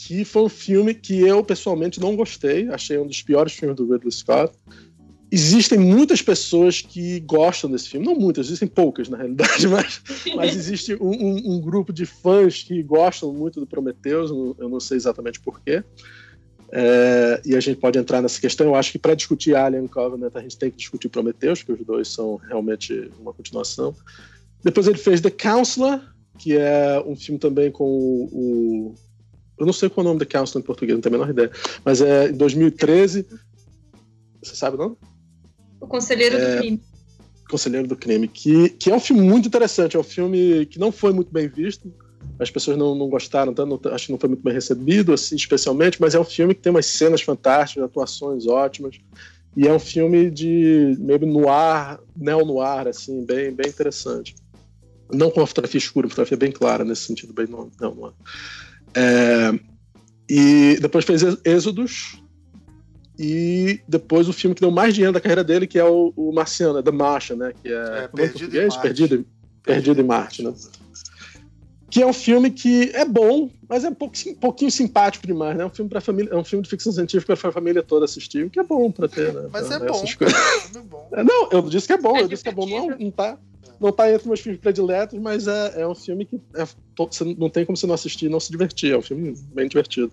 [0.07, 3.91] que foi um filme que eu pessoalmente não gostei, achei um dos piores filmes do
[3.91, 4.53] Ridley Scott.
[5.29, 10.01] Existem muitas pessoas que gostam desse filme, não muitas, existem poucas na realidade, mas
[10.33, 14.79] mas existe um, um- um grupo de fãs que gostam muito do Prometheus, eu não
[14.79, 15.83] sei exatamente porquê.
[16.71, 18.67] É, e a gente pode entrar nessa questão.
[18.67, 21.85] Eu acho que para discutir Alien Covenant, a gente tem que discutir Prometheus, que os
[21.85, 23.93] dois são realmente uma continuação.
[24.63, 25.99] Depois ele fez The Counselor,
[26.37, 28.95] que é um filme também com o-
[29.59, 31.29] eu não sei qual é o nome The Counselor em português, não tenho a menor
[31.31, 31.51] ideia.
[31.85, 33.27] Mas é em 2013.
[34.43, 34.97] Você sabe o nome?
[35.81, 36.55] O Conselheiro É.
[36.55, 36.83] do Crime.
[37.49, 40.91] Conselheiro do Crime, que, que é um filme muito interessante, é um filme que não
[40.91, 41.93] foi muito bem visto,
[42.37, 45.35] as pessoas não, não gostaram tanto, não- acho que não foi muito bem recebido, assim,
[45.37, 48.97] especialmente, mas é um filme que tem umas cenas fantásticas, atuações ótimas,
[49.55, 54.35] e é um filme de meio noir, neo-noir, assim, bem, bem interessante.
[55.09, 58.13] Não com uma fotografia escura, uma fotografia bem clara, nesse sentido, bem no- neo-noir.
[58.93, 59.59] É,
[60.29, 62.21] e depois fez Êxodos,
[63.19, 66.31] e depois o filme que deu mais dinheiro da carreira dele, que é o, o
[66.31, 67.53] Marciano, The Martian, né?
[67.63, 68.67] Que é, É, é em Perdido em?
[68.67, 68.81] Marte.
[68.81, 69.25] Perdido,
[69.63, 70.53] Perdido em Marte, né?
[71.89, 75.55] Que é um filme que é bom, mas é um pouquinho, um pouquinho simpático demais,
[75.57, 75.63] né?
[75.63, 78.03] É um filme para família, é um filme de ficção científica para a família toda
[78.03, 79.47] assistir, o que é bom para ter, né?
[79.51, 79.95] Mas é Pra bom.
[79.95, 80.37] essas coisas.
[80.37, 81.09] O filme é bom.
[81.13, 82.67] É, Não, eu disse que é bom, É eu disse que é bom.
[82.67, 83.37] Não, não tá,
[83.79, 86.67] não tá entre meus filmes prediletos, mas é, é um filme que é-
[87.37, 88.91] não tem como você não assistir e não se divertir.
[88.93, 90.11] É um filme bem divertido.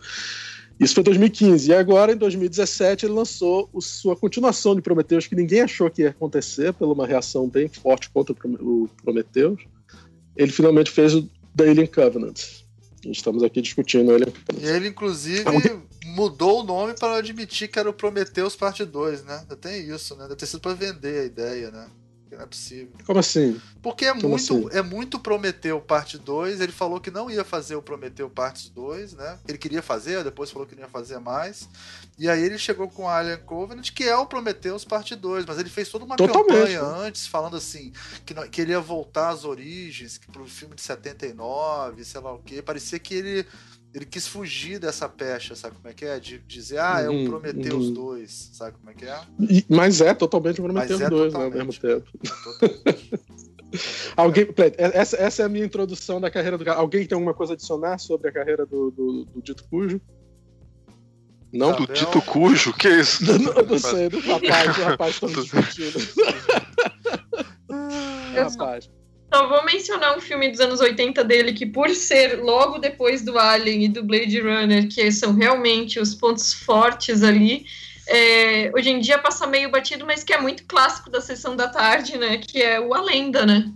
[0.79, 1.71] Isso foi em 2015.
[1.71, 6.03] E agora, em 2017, ele lançou o- sua continuação de Prometheus, que ninguém achou que
[6.03, 9.62] ia acontecer, por uma reação bem forte contra o Prome- o Prometheus.
[10.37, 11.23] Ele finalmente fez o
[11.57, 12.40] The Alien Covenant.
[13.07, 14.75] Estamos aqui discutindo E Covenant.
[14.75, 15.45] ele, inclusive,
[16.07, 19.45] mudou o nome para admitir que era o Prometheus Parte 2, né?
[19.61, 20.25] Tem isso, né?
[20.25, 21.87] Deve ter sido para vender a ideia, né?
[22.37, 22.92] Não é possível.
[23.07, 23.61] Como assim?
[23.83, 24.68] Porque é Como muito, assim?
[24.79, 26.61] é muito Prometeu Parte 2.
[26.61, 29.38] Ele falou que não ia fazer o Prometeu Parte 2, né?
[29.49, 31.68] Ele queria fazer, depois falou que não ia fazer mais.
[32.18, 35.68] E aí ele chegou com Alien Covenant, que é o Prometheus Parte 2, mas ele
[35.68, 37.07] fez toda uma Totalmente, campanha né?
[37.09, 37.92] antes, falando assim,
[38.25, 42.33] que, não- que ele ia voltar às origens, que pro filme de 79, sei lá
[42.33, 42.62] o quê.
[42.62, 43.47] Parecia que ele.
[43.94, 46.18] Ele quis fugir dessa pecha, sabe como é que é?
[46.18, 47.94] De dizer, ah, é o Uhum, Prometheus uhum.
[47.94, 49.20] 2, sabe como é que é?
[49.48, 52.04] E- mas é totalmente o Prometheus Mas é 2, né, ao mesmo tempo.
[54.16, 56.78] Alguém, peraí, essa, essa é a minha introdução da carreira do cara.
[56.78, 60.00] Alguém tem alguma coisa a adicionar sobre a carreira do, do, do Dito Cujo?
[61.52, 61.72] Não?
[61.76, 62.72] Do Tito Cujo?
[62.72, 63.24] Que isso?
[63.38, 65.98] Não, não sei, do rapaz, do rapaz todo discutindo.
[68.35, 68.90] Eu só- rapaz.
[69.35, 73.37] Só vou mencionar um filme dos anos 80 dele que, por ser logo depois do
[73.37, 77.66] Alien e do Blade Runner, que são realmente os pontos fortes ali,
[78.07, 81.66] é, hoje em dia passa meio batido, mas que é muito clássico da sessão da
[81.66, 82.38] tarde, né?
[82.38, 83.73] Que é o A Lenda, né?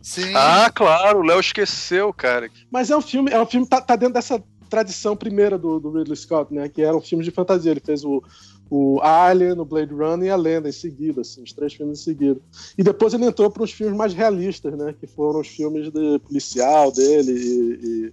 [0.00, 0.32] Sim.
[0.34, 2.50] Ah, claro, o Léo esqueceu, cara.
[2.70, 5.90] Mas é um filme, é um filme tá, tá dentro dessa tradição primeira do, do
[5.90, 6.66] Ridley Scott, né?
[6.66, 7.72] Que era um filme de fantasia.
[7.72, 8.24] Ele fez o,
[8.70, 12.02] o Alien, o Blade Runner e a Lenda em seguida, assim, os três filmes em
[12.02, 12.40] seguida.
[12.76, 14.94] E depois ele entrou para os filmes mais realistas, né?
[14.98, 18.12] Que foram os filmes de policial dele e,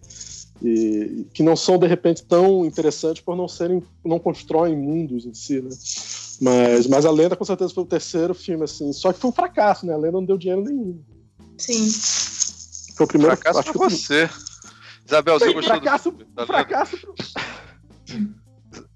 [0.61, 5.25] e, e, que não são de repente tão interessantes por não serem, não constroem mundos
[5.25, 5.69] em si, né?
[6.41, 8.91] Mas, mas a Lenda com certeza foi o terceiro filme, assim.
[8.93, 9.93] Só que foi um fracasso, né?
[9.93, 11.01] A Lenda não deu dinheiro nenhum.
[11.57, 11.89] Sim.
[12.95, 14.29] Foi o primeiro fracasso acho pra você.
[15.05, 16.97] Isabel, você gostou fracasso, do fracasso.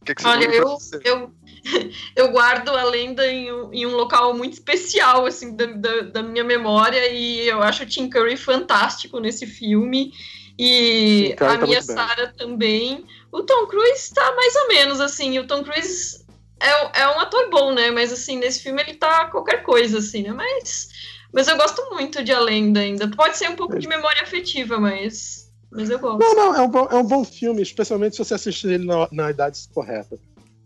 [0.10, 1.32] que, que você Olha, eu, eu,
[2.16, 6.24] eu guardo a lenda em um, em um local muito especial, assim, da, da, da,
[6.24, 10.14] minha memória, e eu acho o Tim Curry fantástico nesse filme,
[10.58, 13.06] e a tá minha Sarah também.
[13.32, 16.26] O Tom Cruise tá mais ou menos, assim, o Tom Cruise
[16.60, 20.24] é, é um ator bom, né, mas, assim, nesse filme ele tá qualquer coisa, assim,
[20.24, 20.90] né, mas...
[21.32, 23.08] Mas eu gosto muito de A Lenda ainda.
[23.08, 26.20] Pode ser um pouco de memória afetiva, mas mas eu gosto.
[26.20, 29.08] Não, não, é um bom, é um bom filme, especialmente se você assistir ele na,
[29.12, 30.20] na idade correta.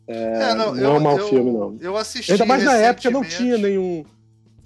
[0.08, 1.78] É, é, não, não eu, é um mau eu, filme, não.
[1.80, 2.32] Eu assisti.
[2.32, 4.06] Ainda mais na época não tinha nenhum.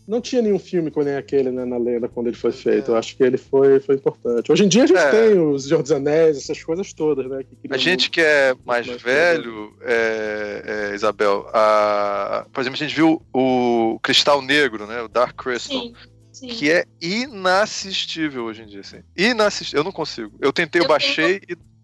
[0.07, 2.91] Não tinha nenhum filme como nem aquele né, na lenda quando ele foi feito.
[2.91, 2.93] É.
[2.93, 4.49] Eu acho que ele foi, foi importante.
[4.49, 5.11] Hoje em dia a gente é.
[5.11, 7.43] tem os Senhor dos Anéis, essas coisas todas, né?
[7.43, 12.95] Que a gente que é mais, mais velho, é, Isabel, a, por exemplo, a gente
[12.95, 15.01] viu o Cristal Negro, né?
[15.01, 15.77] O Dark Crystal.
[15.77, 15.93] Sim.
[16.37, 16.49] Sim.
[16.49, 19.01] que é inassistível hoje em dia, assim.
[19.17, 19.79] Inassistível.
[19.79, 20.37] Eu não consigo.
[20.39, 21.59] Eu tentei, eu, eu baixei tenho...
[21.59, 21.76] e.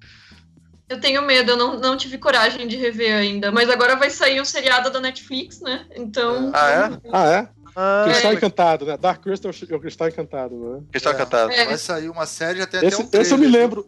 [0.94, 3.52] Eu tenho medo, eu não, não tive coragem de rever ainda.
[3.52, 5.88] Mas agora vai sair o um seriado da Netflix, né?
[5.96, 6.52] Então.
[6.54, 7.10] Ah, é?
[7.12, 7.50] Ah, é?
[7.76, 8.36] Ah, Cristal é.
[8.36, 8.96] Encantado, né?
[8.96, 10.84] Dark Crystal é o Cristal Encantado, né?
[10.92, 11.16] Cristal é.
[11.16, 11.52] Encantado.
[11.52, 11.66] É.
[11.66, 13.88] Vai sair uma série até esse, até um Esse eu me lembro.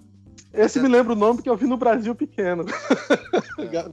[0.51, 2.65] Esse me lembra o nome porque eu vi no Brasil pequeno.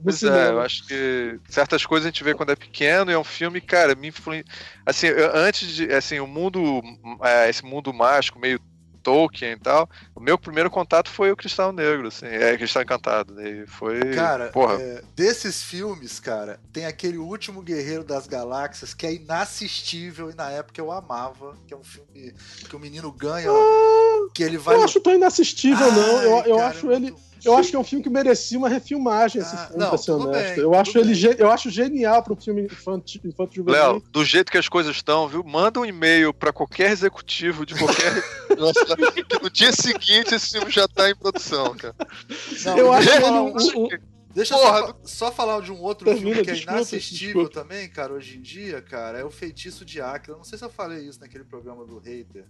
[0.03, 3.19] Pois é, eu acho que certas coisas a gente vê quando é pequeno e é
[3.19, 4.45] um filme, cara, me influencia.
[4.85, 5.93] Assim, eu, antes de.
[5.93, 6.83] Assim, o mundo.
[7.23, 8.61] É, esse mundo mágico, meio
[9.03, 13.41] Tolkien e tal, o meu primeiro contato foi o Cristal Negro, assim, é Cristal Encantado.
[13.41, 14.15] E foi.
[14.15, 14.81] Cara, porra.
[14.81, 20.51] É, desses filmes, cara, tem aquele último Guerreiro das Galáxias que é inassistível e na
[20.51, 22.35] época eu amava, que é um filme
[22.69, 24.77] que o menino ganha, ah, que ele vai.
[24.77, 26.23] Eu acho tão inassistível, Ai, não.
[26.23, 27.15] Eu, eu cara, acho é ele.
[27.45, 29.99] Eu acho que é um filme que merecia uma refilmagem, esse ah, filme, não, pra
[29.99, 30.55] ser honesto.
[30.55, 34.51] Bem, eu, acho ele, eu acho genial para um filme infantil, infantil Léo, do jeito
[34.51, 35.43] que as coisas estão, viu?
[35.45, 38.23] Manda um e-mail para qualquer executivo de qualquer.
[39.27, 41.95] que no dia seguinte esse filme já tá em produção, cara.
[42.65, 44.13] Não, eu acho que ele.
[44.35, 47.69] Deixa eu só, só, falar de um outro Termina, filme que é desculpa, inassistível desculpa.
[47.69, 50.39] também, cara, hoje em dia, cara, é o Feitiço de Áquila.
[50.39, 52.47] Não sei se eu falei isso naquele programa do Hater.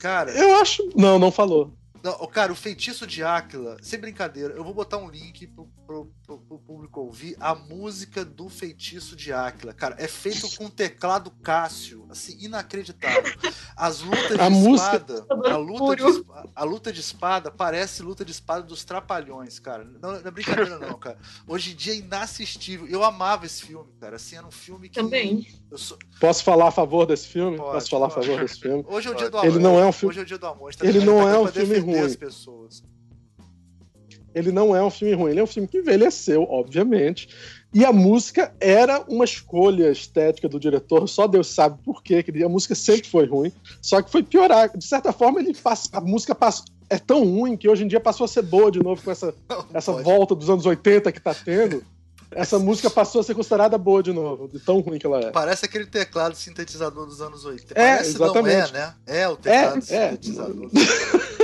[0.00, 0.32] Cara.
[0.32, 0.82] Eu acho.
[0.96, 1.72] Não, não falou.
[2.04, 6.12] Não, cara, o feitiço de Áquila, sem brincadeira, eu vou botar um link pro, pro,
[6.26, 9.72] pro, pro público ouvir a música do feitiço de Áquila.
[9.72, 13.34] Cara, é feito com teclado Cássio, assim, inacreditável.
[13.74, 14.96] As lutas a de música...
[14.96, 15.26] espada.
[15.50, 19.84] A luta de, a luta de espada parece luta de espada dos Trapalhões, cara.
[19.84, 21.16] Não, não é brincadeira, não, cara.
[21.46, 22.86] Hoje em dia é inassistível.
[22.86, 24.16] Eu amava esse filme, cara.
[24.16, 25.00] Assim, era um filme que.
[25.00, 25.48] Também.
[25.76, 25.98] Sou...
[26.20, 27.56] Posso falar a favor desse filme?
[27.56, 28.20] Pode, Posso falar pode.
[28.20, 28.84] a favor desse filme?
[28.86, 29.48] Hoje é o dia do amor.
[29.48, 30.10] Ele não é um filme.
[30.10, 30.74] Hoje é o dia do amor.
[30.74, 32.06] Tá ele não é um filme ruim ruim.
[32.06, 32.82] As pessoas.
[34.34, 37.28] Ele não é um filme ruim, ele é um filme que envelheceu, obviamente.
[37.72, 42.42] E a música era uma escolha estética do diretor, só Deus sabe por quê, que
[42.42, 44.76] a música sempre foi ruim, só que foi piorar.
[44.76, 48.00] De certa forma, ele passa, a música passa, é tão ruim que hoje em dia
[48.00, 49.32] passou a ser boa de novo com essa,
[49.72, 51.84] essa volta dos anos 80 que tá tendo.
[52.34, 55.30] Essa música passou a ser considerada boa de novo, de tão ruim que ela é.
[55.30, 57.72] Parece aquele teclado sintetizador dos anos 80.
[57.74, 58.72] É, Parece exatamente.
[58.72, 58.94] não é, né?
[59.06, 60.70] É o teclado é, sintetizador.
[61.40, 61.43] É.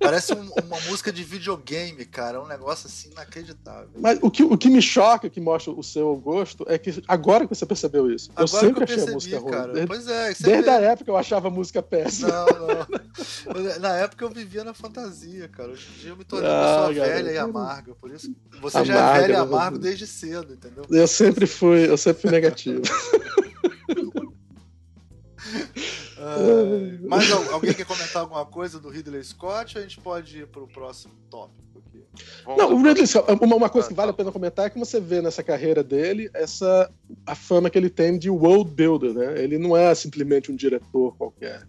[0.00, 2.38] Parece um, uma música de videogame, cara.
[2.38, 3.90] É um negócio assim inacreditável.
[3.98, 7.46] Mas o que, o que me choca, que mostra o seu gosto, é que agora
[7.46, 8.30] que você percebeu isso.
[8.30, 9.50] Agora eu sempre eu percebi, achei a música ruim.
[9.50, 9.72] Cara.
[9.72, 10.34] Desde, pois é.
[10.40, 12.28] Desde a época eu achava a música péssima.
[12.28, 13.78] Não, não.
[13.78, 15.70] Na época eu vivia na fantasia, cara.
[15.70, 17.94] Hoje em dia eu me tornei uma pessoa ah, velha e amarga.
[17.94, 20.84] Por isso você amarga, já é velho e amargo desde cedo, entendeu?
[20.88, 22.80] Eu sempre fui, eu sempre fui negativo.
[26.20, 30.62] Uh, mas alguém quer comentar alguma coisa do Ridley Scott a gente pode ir para
[30.62, 32.04] o próximo tópico aqui?
[32.46, 35.00] Não, o Ridley Scott, uma, uma coisa que vale a pena comentar é que você
[35.00, 36.92] vê nessa carreira dele essa
[37.24, 39.42] a fama que ele tem de world builder, né?
[39.42, 41.66] Ele não é simplesmente um diretor qualquer.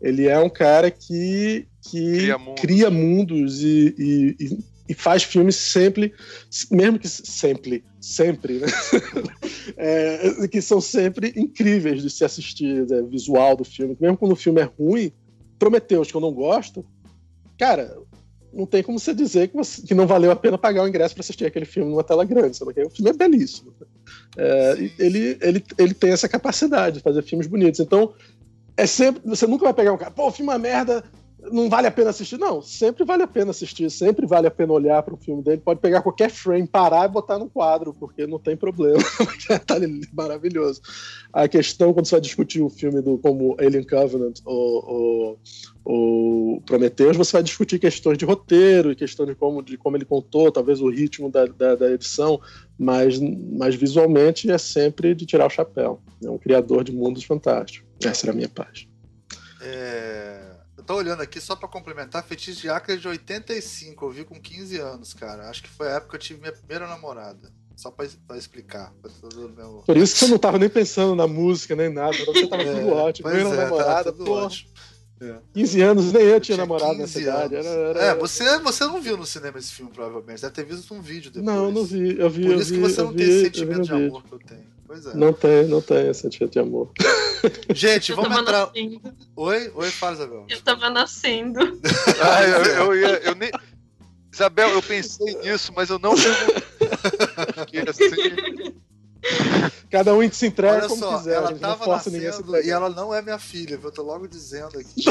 [0.00, 5.22] Ele é um cara que, que cria, mundos, cria mundos e, e, e e faz
[5.22, 6.12] filmes sempre,
[6.68, 8.66] mesmo que sempre, sempre, né?
[9.78, 13.00] é, que são sempre incríveis de se assistir, né?
[13.02, 13.96] visual do filme.
[14.00, 15.12] Mesmo quando o filme é ruim,
[15.60, 16.84] Prometeus, que eu não gosto,
[17.56, 17.96] cara,
[18.52, 21.14] não tem como você dizer que, você, que não valeu a pena pagar o ingresso
[21.14, 22.72] para assistir aquele filme numa tela grande, sabe?
[22.84, 23.72] O filme é belíssimo.
[24.36, 27.78] É, ele, ele, ele tem essa capacidade de fazer filmes bonitos.
[27.78, 28.12] Então,
[28.76, 29.22] é sempre.
[29.24, 31.04] Você nunca vai pegar um cara, pô, o filme é uma merda,
[31.50, 32.38] não vale a pena assistir.
[32.38, 35.62] Não, sempre vale a pena assistir, sempre vale a pena olhar para o filme dele.
[35.64, 38.98] Pode pegar qualquer frame, parar e botar no quadro, porque não tem problema.
[39.66, 39.76] tá
[40.12, 40.80] maravilhoso.
[41.32, 45.38] A questão, quando você vai discutir o filme do como Alien Covenant ou,
[45.84, 50.04] ou, Prometheus, você vai discutir questões de roteiro e questões de como, de como ele
[50.04, 52.40] contou, talvez o ritmo da, da, da edição,
[52.78, 56.00] mas, mas visualmente é sempre de tirar o chapéu.
[56.22, 57.88] É um criador de mundos fantásticos.
[58.04, 58.86] Essa era a minha paz.
[59.62, 60.49] É
[60.90, 64.40] tô olhando aqui só para complementar, Fetiche de Acre é de 85, eu vi com
[64.40, 65.48] 15 aanos, cara.
[65.48, 67.52] Acho que foi a época que eu tive minha primeira namorada.
[67.76, 68.92] Só pra, pra explicar.
[69.00, 69.10] Pra
[69.56, 69.84] meu...
[69.86, 72.16] Por isso que você não tava nem pensando na música, nem nada.
[72.26, 73.28] Você tava é, tudo ótimo.
[73.28, 74.70] Primeira é, namorada, tudo ótimo.
[75.20, 75.36] É.
[75.54, 77.54] 15 anos, nem eu tinha, eu namorado nessa idade.
[77.54, 80.42] Era, era, é, você, você não viu no cinema esse filme, provavelmente.
[80.42, 81.44] Deve ter visto um vídeo depois.
[81.44, 82.18] Não, não vi.
[82.18, 84.38] Eu vi Por isso vi, que você não tem esse sentimento de amor que eu
[84.40, 84.66] tenho.
[84.90, 85.14] Pois é.
[85.14, 86.90] Não tem, não tem esse sentimento de amor.
[87.72, 88.66] Gente, eu vamos entrar.
[88.66, 89.00] Nascendo.
[89.36, 89.70] Oi?
[89.72, 90.46] Oi, fala, Isabel.
[90.48, 91.60] Eu tava nascendo.
[92.20, 93.52] ah, eu, eu, eu, eu nem.
[94.32, 97.84] Isabel, eu pensei nisso, mas eu não perguntei.
[97.88, 98.74] assim...
[99.90, 101.34] Cada um se entrega Olha como só, quiser.
[101.34, 105.04] Ela tava nascendo e ela não é minha filha, eu tô logo dizendo aqui.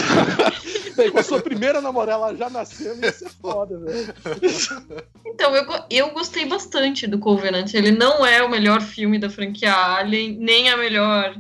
[0.96, 4.14] Bem, com a sua primeira namorada, ela já nasceu, isso é foda, velho.
[5.26, 7.74] Então, eu, eu gostei bastante do Covenant.
[7.74, 11.36] Ele não é o melhor filme da franquia Alien, nem a melhor.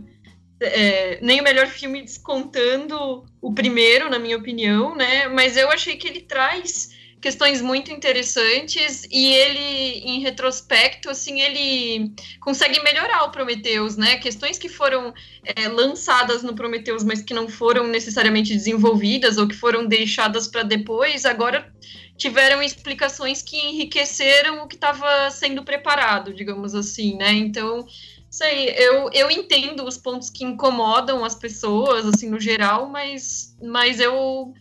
[0.61, 5.29] É, nem o melhor filme descontando o primeiro, na minha opinião, né?
[5.29, 12.13] Mas eu achei que ele traz questões muito interessantes e ele, em retrospecto, assim, ele
[12.39, 14.17] consegue melhorar o Prometheus, né?
[14.17, 15.13] Questões que foram
[15.43, 20.63] é, lançadas no Prometheus, mas que não foram necessariamente desenvolvidas ou que foram deixadas para
[20.63, 21.71] depois, agora
[22.17, 27.31] tiveram explicações que enriqueceram o que estava sendo preparado, digamos assim, né?
[27.31, 27.85] Então,
[28.29, 33.99] sei, eu, eu entendo os pontos que incomodam as pessoas, assim, no geral, mas, mas
[33.99, 34.53] eu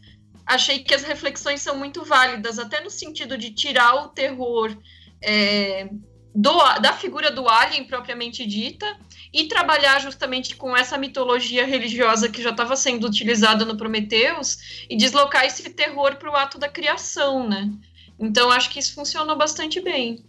[0.49, 4.75] achei que as reflexões são muito válidas, até no sentido de tirar o terror
[5.23, 5.91] é,
[6.35, 8.99] do, da figura do alien propriamente dita
[9.31, 14.97] e trabalhar justamente com essa mitologia religiosa que já estava sendo utilizada no Prometheus e
[14.97, 17.71] deslocar esse terror para o ato da criação, né?
[18.19, 20.25] Então acho que isso funcionou bastante bem.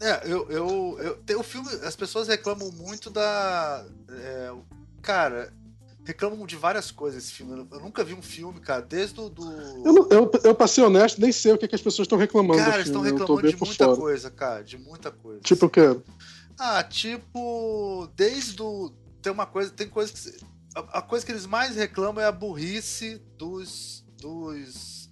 [0.00, 3.84] É, eu, eu, eu, o filme, as pessoas reclamam muito da.
[4.08, 4.52] É,
[5.02, 5.52] cara,
[6.10, 7.66] reclamam de várias coisas esse filme.
[7.70, 9.44] Eu nunca vi um filme, cara, desde o do.
[9.84, 12.60] Eu, eu, eu pra ser honesto, nem sei o que, que as pessoas estão reclamando.
[12.60, 13.96] Cara, eles estão reclamando de muita fora.
[13.96, 14.64] coisa, cara.
[14.64, 15.40] De muita coisa.
[15.40, 16.00] Tipo o quê?
[16.58, 18.08] Ah, tipo.
[18.16, 18.92] Desde o.
[19.22, 19.70] Tem uma coisa.
[19.70, 20.44] Tem coisa que.
[20.74, 24.04] A, a coisa que eles mais reclamam é a burrice dos.
[24.20, 25.10] dos.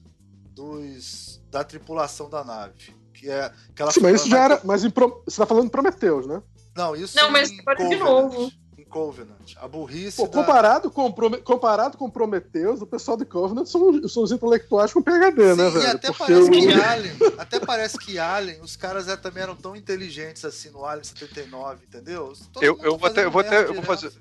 [0.55, 1.40] dos.
[1.51, 2.94] da tripulação da nave.
[3.14, 3.53] Que é.
[3.74, 4.61] Que Sim, mas isso já era.
[4.64, 6.42] Mas Pro, você tá falando de Prometheus, né?
[6.76, 7.16] Não, isso.
[7.16, 8.51] Não, mas pode de novo.
[8.89, 9.55] Covenant.
[9.57, 10.16] A burrice.
[10.16, 10.95] Pô, comparado, da...
[10.95, 11.12] com,
[11.43, 15.70] comparado com Prometheus, o pessoal de Covenant são, são os intelectuais com PHD, Sim, né,
[15.70, 15.82] velho?
[15.82, 19.55] E até Porque parece que Alien, até parece que Alien, os caras é, também eram
[19.55, 22.32] tão inteligentes assim no Alien 79, entendeu?
[22.53, 24.12] Todo eu, eu vou até, eu vou até, eu vou fazer.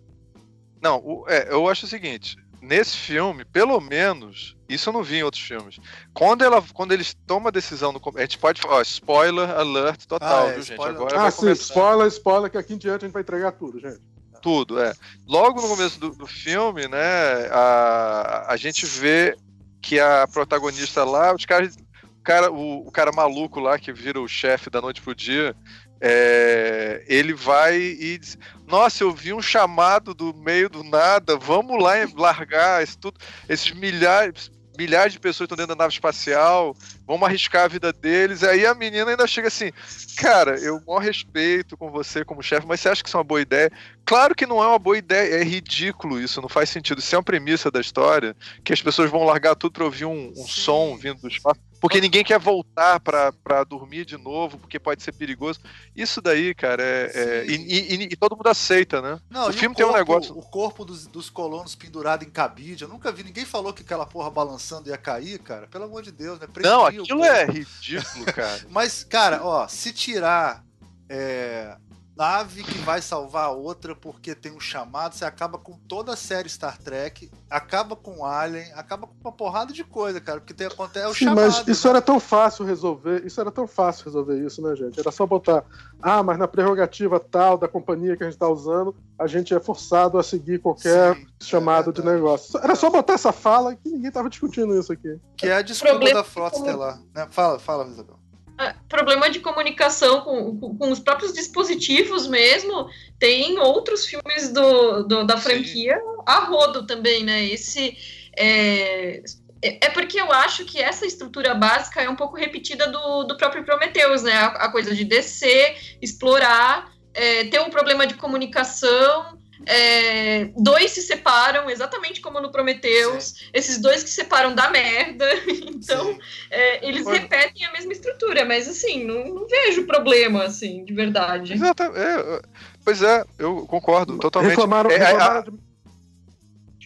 [0.81, 2.37] Não, o, é, eu acho o seguinte.
[2.61, 5.79] Nesse filme, pelo menos, isso eu não vi em outros filmes.
[6.13, 8.01] Quando, ela, quando eles tomam a decisão no.
[8.15, 10.81] A gente pode falar, spoiler alert total, ah, é, viu, gente?
[10.81, 11.63] Agora ah, sim, começar.
[11.63, 14.01] spoiler, spoiler, que aqui em diante a gente vai entregar tudo, gente.
[14.47, 14.93] Tudo, é.
[15.27, 19.35] Logo no começo do, do filme, né, a, a gente vê
[19.81, 24.21] que a protagonista lá, os caras, o cara, o, o cara maluco lá que vira
[24.21, 25.53] o chefe da noite pro dia,
[25.99, 31.83] é, ele vai e diz: Nossa, eu vi um chamado do meio do nada, vamos
[31.83, 33.19] lá largar isso tudo,
[33.49, 36.75] esses milhares, milhares de pessoas estão dentro da nave espacial,
[37.05, 38.43] vamos arriscar a vida deles.
[38.43, 39.71] Aí a menina ainda chega assim:
[40.17, 43.23] Cara, eu maior respeito com você como chefe, mas você acha que isso é uma
[43.23, 43.71] boa ideia?
[44.05, 46.99] Claro que não é uma boa ideia, é ridículo isso, não faz sentido.
[46.99, 50.31] Isso é uma premissa da história, que as pessoas vão largar tudo para ouvir um,
[50.35, 51.59] um som vindo do espaço.
[51.79, 55.59] Porque ninguém quer voltar para dormir de novo, porque pode ser perigoso.
[55.95, 57.11] Isso daí, cara, é.
[57.13, 59.19] é e, e, e, todo mundo aceita, né?
[59.29, 60.37] Não, o filme o corpo, tem um negócio.
[60.37, 62.83] O corpo dos, dos colonos pendurado em cabide.
[62.83, 65.67] Eu nunca vi ninguém falou que aquela porra balançando ia cair, cara.
[65.67, 66.47] Pelo amor de Deus, né?
[66.47, 68.65] Prendia Não, aquilo é ridículo, cara.
[68.71, 70.63] Mas, cara, ó, se tirar.
[71.09, 71.77] É,
[72.17, 76.15] nave que vai salvar a outra porque tem um chamado, você acaba com toda a
[76.15, 80.65] série Star Trek, acaba com Alien, acaba com uma porrada de coisa, cara, porque tem,
[80.65, 81.45] acontece é o Sim, chamado.
[81.45, 81.91] Mas isso né?
[81.91, 84.99] era tão fácil resolver, isso era tão fácil resolver isso, né, gente?
[84.99, 85.63] Era só botar,
[86.01, 89.59] ah, mas na prerrogativa tal da companhia que a gente tá usando, a gente é
[89.59, 92.59] forçado a seguir qualquer Sim, é chamado é de negócio.
[92.59, 95.19] Era só botar essa fala que ninguém tava discutindo isso aqui.
[95.35, 96.19] Que é a desculpa Problema...
[96.19, 96.99] da frota estelar.
[97.13, 97.27] Né?
[97.29, 98.17] Fala, fala, Isabel.
[98.59, 102.89] É, problema de comunicação com, com, com, os próprios dispositivos mesmo.
[103.19, 106.23] Tem outros filmes do, do da franquia Sim.
[106.25, 107.45] a rodo também, né?
[107.45, 107.95] Esse.
[108.35, 109.21] É,
[109.61, 113.37] é, é porque eu acho que essa estrutura básica é um pouco repetida do, do
[113.37, 114.33] próprio Prometheus, né?
[114.33, 121.01] A, a coisa de descer, explorar, é, ter um problema de comunicação, é, dois se
[121.01, 123.23] separam, exatamente como no Prometheus.
[123.25, 123.45] Sim.
[123.53, 125.25] Esses dois que se separam da merda.
[125.77, 126.17] Então,
[126.49, 127.17] é, eles Foi.
[127.17, 131.53] repetem a mesma estrutura, mas assim, não, não vejo problema, assim, de verdade.
[131.53, 131.99] Exatamente.
[131.99, 132.41] É,
[132.83, 134.51] pois é, eu concordo totalmente.
[134.51, 135.66] Reclamaram, é, reclamaram a,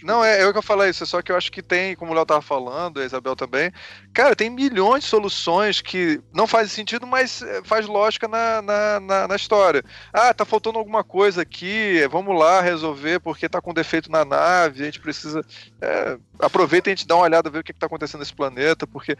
[0.03, 2.11] não, é, é eu que eu falar isso, só que eu acho que tem, como
[2.11, 3.71] o Léo tava falando, a Isabel também,
[4.13, 8.99] cara, tem milhões de soluções que não fazem sentido, mas eh, faz lógica na, na,
[8.99, 9.83] na, na história.
[10.11, 14.81] Ah, tá faltando alguma coisa aqui, vamos lá resolver porque tá com defeito na nave,
[14.81, 15.45] a gente precisa.
[15.81, 18.33] É, aproveita e a gente dá uma olhada, ver o que, que tá acontecendo nesse
[18.33, 19.17] planeta, porque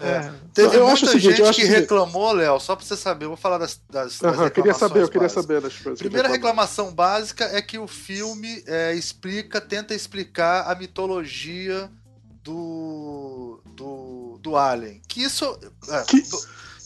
[0.00, 0.06] é.
[0.06, 0.32] é.
[0.54, 3.58] Teve eu muita gente seguinte, que reclamou, Léo, só pra você saber, eu vou falar
[3.58, 5.98] das, das, uhum, das queria saber, Eu queria saber das coisas.
[5.98, 11.90] Primeira reclamação básica é que o filme é, explica, tenta explicar a mitologia
[12.42, 15.00] do, do, do Alien.
[15.06, 15.44] Que isso.
[15.88, 16.22] É, que...
[16.22, 16.38] Do,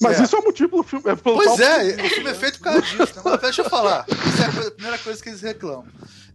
[0.02, 0.24] mas é.
[0.24, 1.08] isso é o motivo do filme.
[1.08, 3.14] É pois é, o filme é feito por causa disso.
[3.16, 3.22] Né?
[3.24, 4.04] Mas deixa eu falar.
[4.08, 5.86] Isso é a, coisa, a primeira coisa que eles reclamam.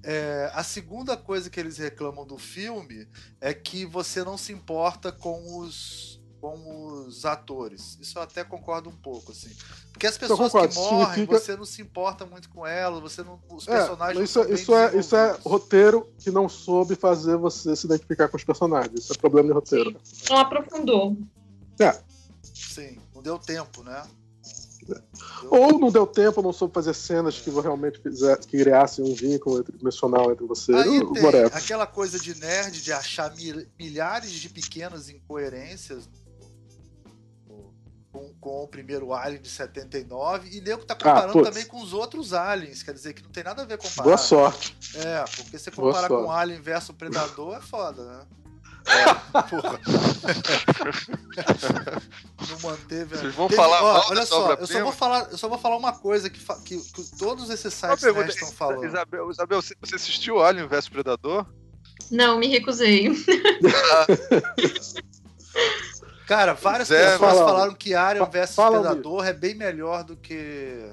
[0.03, 3.07] É, a segunda coisa que eles reclamam do filme
[3.41, 6.16] é que você não se importa com os
[6.51, 7.97] com os atores.
[7.99, 9.51] Isso eu até concordo um pouco, assim.
[9.91, 11.39] Porque as pessoas que morrem, Significa...
[11.39, 13.39] você não se importa muito com elas, você não.
[13.49, 14.29] Os é, personagens.
[14.29, 18.43] isso, isso é, isso é roteiro que não soube fazer você se identificar com os
[18.43, 18.99] personagens.
[18.99, 19.95] Isso é problema de roteiro.
[20.03, 21.17] Sim, não aprofundou.
[21.79, 21.99] É.
[22.53, 24.03] Sim, não deu tempo, né?
[25.49, 29.59] Ou não deu tempo, não soube fazer cenas que realmente fizer, que criassem um vínculo
[29.59, 33.33] entre, emocional entre você Aí o, tem aquela coisa de nerd de achar
[33.77, 36.07] milhares de pequenas incoerências
[38.17, 41.81] com, com o primeiro Alien de 79 e nego tá ah, comparando ah, também com
[41.81, 44.75] os outros Aliens, quer dizer que não tem nada a ver com Boa sorte.
[44.95, 48.25] É, porque você comparar com Alien versus Predador é foda, né?
[48.87, 49.13] É,
[49.43, 49.79] porra.
[52.49, 53.17] não manteve.
[53.17, 55.77] Vocês vão Teve, falar ó, olha só, eu só vou falar, eu só vou falar
[55.77, 58.85] uma coisa que, que, que todos esses sites estão falando.
[58.85, 61.45] Isabel, Isabel, você assistiu Alien vs Predador?
[62.09, 63.11] Não, me recusei.
[66.27, 70.91] Cara, várias Zé, pessoas falaram que Arian vs Predador é bem melhor do que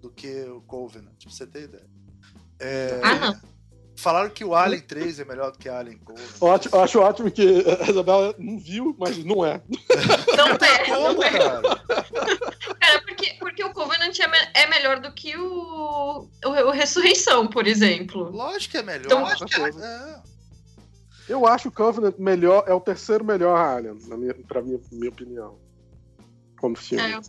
[0.00, 1.86] do que o Covenant, pra você ter ideia.
[2.58, 3.40] É, ah, não.
[3.96, 6.30] Falaram que o Alien 3 é melhor do que Alien Covenant.
[6.40, 9.60] Ótimo, acho ótimo que a Isabela não viu, mas não é.
[10.36, 11.30] Não é, não é.
[11.30, 11.62] Cara,
[12.80, 17.46] cara porque, porque o Covenant é, me, é melhor do que o, o, o Ressurreição,
[17.46, 18.30] por exemplo.
[18.30, 19.04] Lógico que é melhor.
[19.04, 19.68] Então, lógico que é.
[19.68, 20.29] é.
[21.30, 25.10] Eu acho o Covenant melhor, é o terceiro melhor Alien, na minha, pra minha, minha
[25.10, 25.56] opinião.
[26.58, 27.04] Como filme.
[27.04, 27.20] É,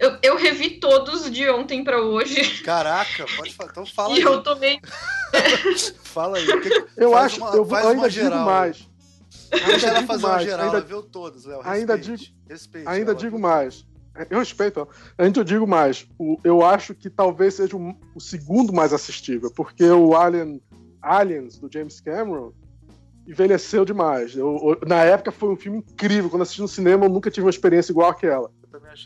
[0.00, 2.64] eu, eu revi todos de ontem pra hoje.
[2.64, 3.70] Caraca, pode falar.
[3.70, 4.22] Então fala e aí.
[4.22, 4.80] E eu tomei.
[6.02, 6.46] fala aí.
[6.96, 8.90] eu acho, uma, eu ainda digo mais.
[9.50, 10.42] Deixa ela fazer mais.
[10.42, 11.60] uma geral, ainda, ela viu todos, Léo.
[11.62, 13.86] Ainda digo, respeite, ainda digo mais.
[14.28, 14.88] Eu respeito.
[15.16, 16.08] Ainda eu digo mais.
[16.18, 20.60] O, eu acho que talvez seja o, o segundo mais assistível, porque o Alien,
[21.00, 22.52] Aliens do James Cameron
[23.26, 24.36] envelheceu demais.
[24.36, 26.30] Eu, eu, na época foi um filme incrível.
[26.30, 28.50] Quando assisti no cinema, eu nunca tive uma experiência igual àquela.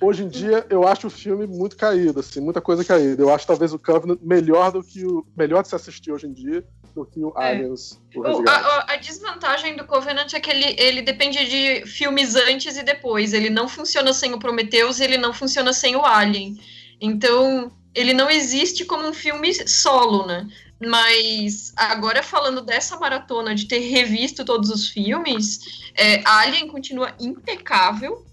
[0.00, 3.22] Hoje em dia, eu acho o filme muito caído, assim, muita coisa caída.
[3.22, 5.24] Eu acho talvez o Covenant melhor do que o.
[5.36, 6.64] melhor de se assistir hoje em dia
[6.94, 7.50] do que o é.
[7.50, 8.00] Aliens.
[8.14, 12.82] O a, a, desvantagem do Covenant é que ele, ele depende de filmes antes e
[12.82, 13.32] depois.
[13.32, 16.60] Ele não funciona sem o Prometheus ele não funciona sem o Alien.
[17.00, 20.46] Então, ele não existe como um filme solo, né?
[20.80, 28.24] Mas agora falando dessa maratona de ter revisto todos os filmes, é, Alien continua impecável.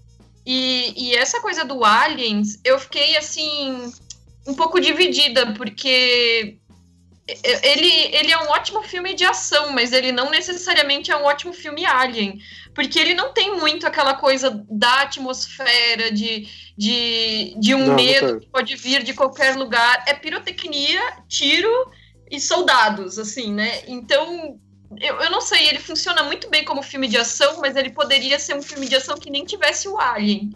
[0.46, 3.92] E, e essa coisa do Aliens, eu fiquei assim
[4.46, 6.58] um pouco dividida, porque
[7.62, 11.52] ele, ele é um ótimo filme de ação, mas ele não necessariamente é um ótimo
[11.52, 12.40] filme Alien.
[12.74, 18.32] Porque ele não tem muito aquela coisa da atmosfera, de, de, de um não, medo
[18.32, 20.04] não que pode vir de qualquer lugar.
[20.06, 21.68] É pirotecnia, tiro
[22.30, 23.82] e soldados, assim, né?
[23.86, 24.58] Então,
[25.00, 28.38] eu, eu não sei, ele funciona muito bem como filme de ação, mas ele poderia
[28.38, 30.52] ser um filme de ação que nem tivesse o Alien.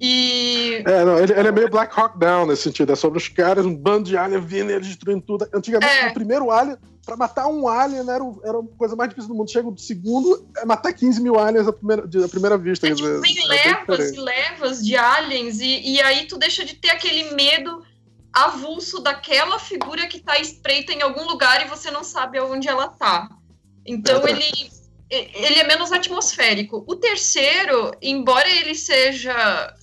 [0.00, 0.82] E.
[0.86, 2.92] É, não, ele, ele, é meio Black Hawk Down nesse sentido.
[2.92, 5.48] É sobre os caras, um bando de alien vindo e eles destruindo tudo.
[5.52, 6.08] Antigamente, é.
[6.08, 9.34] o primeiro alien, pra matar um alien era, o, era a coisa mais difícil do
[9.34, 9.50] mundo.
[9.50, 12.86] Chega o segundo, é matar 15 mil aliens à primeira, à primeira vista.
[12.86, 16.74] É, tipo, vem é levas e levas de aliens, e, e aí tu deixa de
[16.74, 17.82] ter aquele medo
[18.44, 22.88] avulso daquela figura que tá espreita em algum lugar e você não sabe aonde ela
[22.88, 23.28] tá.
[23.86, 24.78] Então é, ele
[25.10, 26.84] ele é menos atmosférico.
[26.86, 29.74] O terceiro, embora ele seja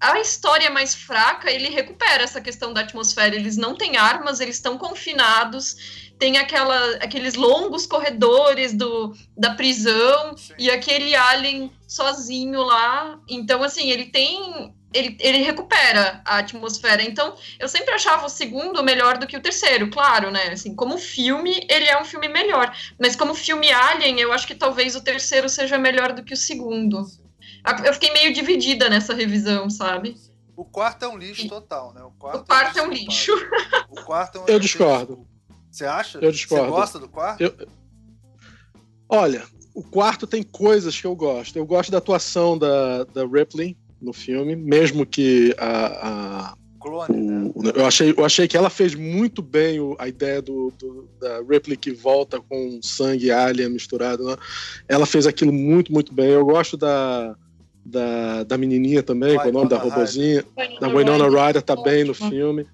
[0.00, 3.34] a história mais fraca, ele recupera essa questão da atmosfera.
[3.34, 10.36] Eles não têm armas, eles estão confinados, tem aquela, aqueles longos corredores do, da prisão
[10.36, 10.54] Sim.
[10.58, 13.18] e aquele alien sozinho lá.
[13.28, 14.74] Então, assim, ele tem.
[14.94, 17.02] Ele, ele recupera a atmosfera.
[17.02, 20.48] Então, eu sempre achava o segundo melhor do que o terceiro, claro, né?
[20.52, 22.74] Assim, como filme, ele é um filme melhor.
[22.98, 26.36] Mas como filme Alien, eu acho que talvez o terceiro seja melhor do que o
[26.36, 27.04] segundo.
[27.84, 30.16] Eu fiquei meio dividida nessa revisão, sabe?
[30.56, 32.02] O quarto é um lixo total, né?
[32.02, 33.32] O quarto, o quarto é, um lixo.
[33.90, 35.26] O quarto é um Eu discordo.
[35.70, 36.18] Você acha?
[36.18, 36.66] Eu discordo.
[36.66, 37.40] Você gosta do quarto?
[37.40, 37.68] Eu...
[39.08, 41.56] Olha, o quarto tem coisas que eu gosto.
[41.56, 47.62] Eu gosto da atuação da, da Ripley no filme, mesmo que a, a clone, o,
[47.62, 47.72] né?
[47.74, 51.40] Eu achei, eu achei que ela fez muito bem o, a ideia do, do, da
[51.40, 54.24] Ripley que volta com sangue alien misturado.
[54.24, 54.36] Né?
[54.86, 56.30] Ela fez aquilo muito, muito bem.
[56.30, 57.34] Eu gosto da,
[57.84, 60.44] da, da menininha também, com o nome da robozinha.
[60.80, 62.66] Da Winona Ryder tá bem no filme.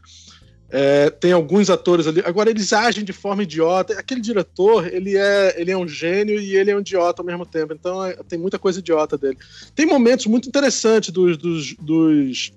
[0.70, 2.22] É, tem alguns atores ali.
[2.24, 3.94] Agora, eles agem de forma idiota.
[3.98, 7.44] Aquele diretor, ele é, ele é um gênio e ele é um idiota ao mesmo
[7.44, 7.72] tempo.
[7.72, 9.36] Então, é, tem muita coisa idiota dele.
[9.74, 12.52] Tem momentos muito interessantes dos, dos, dos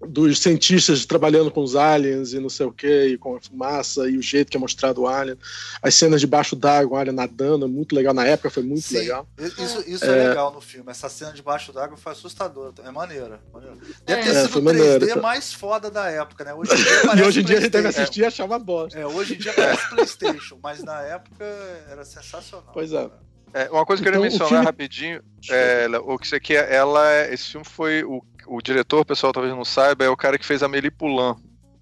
[0.00, 4.08] dos cientistas trabalhando com os aliens e não sei o que, e com a fumaça
[4.08, 5.38] e o jeito que é mostrado o alien.
[5.80, 8.12] As cenas debaixo d'água, o alien nadando, é muito legal.
[8.12, 9.26] Na época foi muito Sim, legal.
[9.38, 10.24] Isso, isso é...
[10.24, 10.28] é...
[10.28, 10.90] legal no filme.
[10.90, 12.74] Essa cena debaixo d'água foi assustadora.
[12.84, 13.40] É maneira.
[13.52, 13.76] maneira.
[14.04, 16.52] Deve ter é, sido o 3D maneiro, mais foda da época, né?
[16.52, 18.98] Hoje em dia, e hoje em dia a gente deve assistir e achar uma bosta.
[18.98, 21.44] É, hoje em dia parece Playstation, mas na época
[21.88, 22.70] era sensacional.
[22.72, 23.10] Pois é.
[23.54, 24.64] É, uma coisa que então, eu queria mencionar filme...
[24.66, 29.32] rapidinho, é, o que isso aqui, ela, esse filme foi o o diretor, o pessoal
[29.32, 31.36] talvez não saiba, é o cara que fez a Melipulan.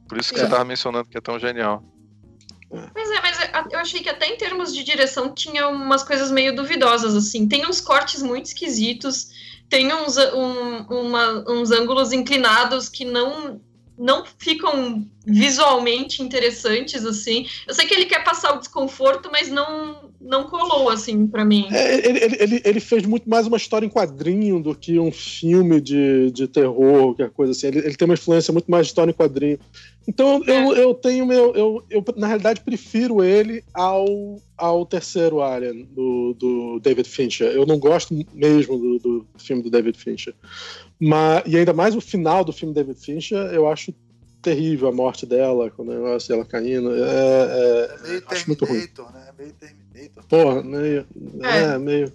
[0.08, 0.44] Por isso que é.
[0.44, 1.82] você tava mencionando que é tão genial.
[2.92, 6.54] Pois é, mas eu achei que até em termos de direção tinha umas coisas meio
[6.54, 7.46] duvidosas, assim.
[7.46, 9.28] Tem uns cortes muito esquisitos,
[9.68, 13.60] tem uns, um, uma, uns ângulos inclinados que não
[13.98, 17.46] não ficam visualmente interessantes, assim.
[17.66, 21.66] Eu sei que ele quer passar o desconforto, mas não, não colou, assim, para mim.
[21.70, 25.80] É, ele, ele, ele, fez muito mais uma história em quadrinho do que um filme
[25.80, 27.68] de, de terror, qualquer coisa assim.
[27.68, 29.58] Ele, ele tem uma influência muito mais de história em quadrinho.
[30.06, 30.50] Então é.
[30.50, 31.54] eu, eu tenho meu.
[31.54, 37.48] Eu, eu, na realidade, prefiro ele ao, ao terceiro Alien, do, do David Fincher.
[37.48, 40.34] Eu não gosto mesmo do, do filme do David Fincher.
[41.00, 43.92] Mas, e ainda mais o final do filme David Fincher, eu acho
[44.44, 46.94] terrível a morte dela, com o negócio dela caindo.
[46.94, 48.80] É, é, é meio acho muito ruim.
[49.12, 49.30] né?
[49.38, 50.24] Meio Terminator.
[50.28, 51.06] Porra, meio.
[51.42, 51.58] É.
[51.58, 52.12] é, meio.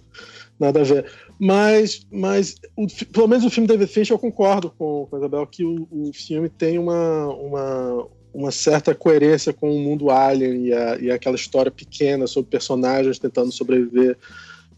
[0.58, 1.10] Nada a ver.
[1.38, 5.46] Mas, mas o, pelo menos o filme David Fincher, eu concordo com, com a Isabel
[5.46, 10.72] que o, o filme tem uma, uma, uma certa coerência com o mundo alien e,
[10.72, 14.16] a, e aquela história pequena sobre personagens tentando sobreviver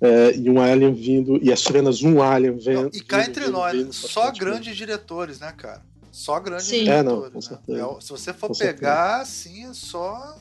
[0.02, 2.90] é, e um alien vindo, e as cenas um alien vendo.
[2.92, 5.80] e cá entre vindo, nós, vindo, só grandes diretores, né, cara?
[6.10, 6.84] Só grandes Sim.
[6.84, 7.50] diretores.
[7.52, 7.94] É, não.
[7.94, 8.00] Né?
[8.00, 9.60] Se você for com pegar, certeza.
[9.60, 10.36] assim, é só.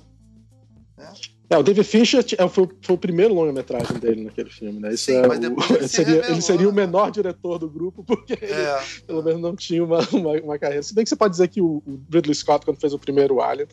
[0.97, 1.13] Né?
[1.47, 4.93] É, o David Fincher é, foi, foi o primeiro longa-metragem dele naquele filme, né?
[4.93, 5.33] Isso Sim, é o,
[5.75, 6.85] ele, seria, revelou, ele seria o né?
[6.85, 8.45] menor diretor do grupo, porque é.
[8.45, 10.81] ele, pelo menos não tinha uma, uma, uma, carreira.
[10.81, 13.41] Se bem que você pode dizer que o, o Ridley Scott, quando fez o primeiro
[13.41, 13.67] Alien,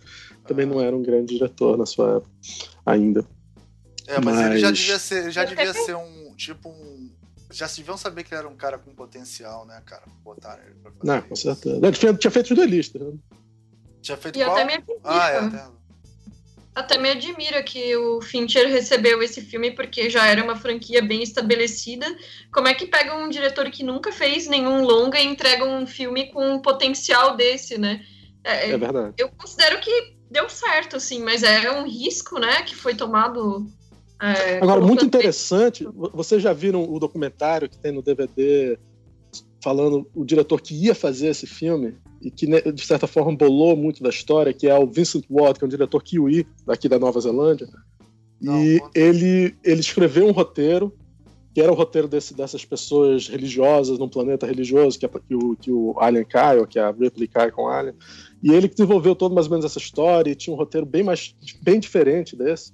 [0.46, 0.68] também ah.
[0.68, 2.30] não era um grande diretor na sua época
[2.84, 3.24] ainda.
[4.08, 4.46] É, mas, mas...
[4.46, 7.10] ele já devia ser, já devia ser um tipo um.
[7.50, 10.02] Já se deviam saber que ele era um cara com potencial, né, cara?
[10.24, 11.06] Botaram ele pra fazer.
[11.06, 11.76] Não, com certeza.
[11.76, 13.12] Ele tinha, tinha feito duelista, né?
[14.00, 14.56] Tinha feito e qual?
[14.56, 15.66] Até me ah, é, até...
[16.74, 21.22] até me admira que o Fincher recebeu esse filme porque já era uma franquia bem
[21.22, 22.06] estabelecida.
[22.52, 26.30] Como é que pega um diretor que nunca fez nenhum longa e entrega um filme
[26.32, 28.02] com um potencial desse, né?
[28.44, 29.14] É, é verdade.
[29.18, 33.66] Eu considero que deu certo, assim, mas é um risco, né, que foi tomado
[34.20, 38.78] é, Agora, muito interessante, vocês já viram o documentário que tem no DVD
[39.62, 43.76] falando o diretor que ia fazer esse filme e que, né, de certa forma, bolou
[43.76, 46.98] muito da história, que é o Vincent Watt, que é um diretor kiwi daqui da
[46.98, 47.68] Nova Zelândia.
[48.40, 50.96] Não, e ele, ele escreveu um roteiro,
[51.54, 55.56] que era o roteiro desse, dessas pessoas religiosas num planeta religioso, que, é, que, o,
[55.56, 57.94] que o Alien cai, ou que a Ripley cai com o Alien.
[58.42, 61.02] E ele que desenvolveu todo mais ou menos essa história, e tinha um roteiro bem,
[61.02, 62.72] mais, bem diferente desse.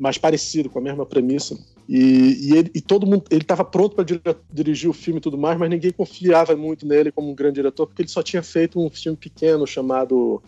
[0.00, 1.58] Mais parecido, com a mesma premissa.
[1.86, 4.06] E, e, ele, e todo mundo, ele estava pronto para
[4.50, 7.86] dirigir o filme e tudo mais, mas ninguém confiava muito nele como um grande diretor,
[7.86, 10.42] porque ele só tinha feito um filme pequeno chamado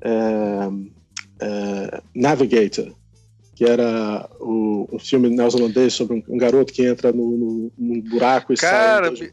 [0.00, 0.68] é,
[1.40, 2.92] é, Navigator,
[3.56, 8.00] que era o, um filme neozelandês sobre um, um, garoto que entra no, no, num
[8.02, 9.32] buraco e Cara, sai.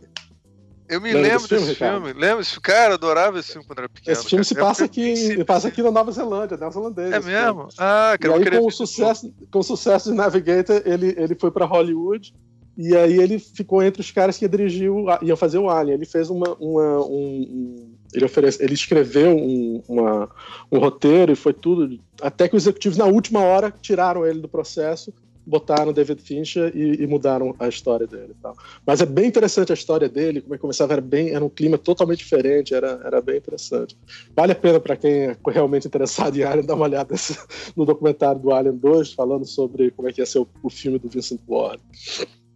[0.90, 2.20] Eu me lembro desse, desse filme, filme.
[2.20, 4.12] Lembro esse cara, adorava esse filme quando era pequeno.
[4.12, 4.56] Esse filme cara.
[4.56, 7.14] se passa aqui, passa aqui na Nova Zelândia, neozelandês.
[7.14, 7.56] É mesmo?
[7.56, 7.74] Filme.
[7.78, 11.52] Ah, cara, e aí, com o sucesso, com o sucesso de Navigator, ele, ele foi
[11.52, 12.34] para Hollywood
[12.76, 15.96] e aí ele ficou entre os caras que dirigiu, iam fazer o Alien.
[15.96, 20.30] Ele fez uma, uma um, ele, oferece, ele escreveu um, uma,
[20.72, 24.48] um roteiro e foi tudo, até que os executivos na última hora tiraram ele do
[24.48, 25.14] processo
[25.50, 28.56] botaram David Fincher e, e, mudaram a história dele e tal.
[28.86, 31.50] Mas é bem interessante a história dele, como é que começava, era bem, era um
[31.50, 33.98] clima totalmente diferente, era, era bem interessante.
[34.36, 37.38] Vale a pena para quem é realmente interessado em Alien dar uma olhada nesse,
[37.76, 41.00] no documentário do Alien 2, falando sobre como é que ia ser o, o filme
[41.00, 41.82] do Vincent Ward.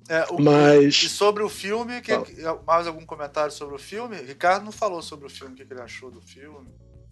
[0.07, 1.01] É, o, Mas...
[1.01, 2.13] E sobre o filme, que,
[2.67, 4.17] mais algum comentário sobre o filme?
[4.17, 6.67] Ricardo não falou sobre o filme, o que, que ele achou do filme.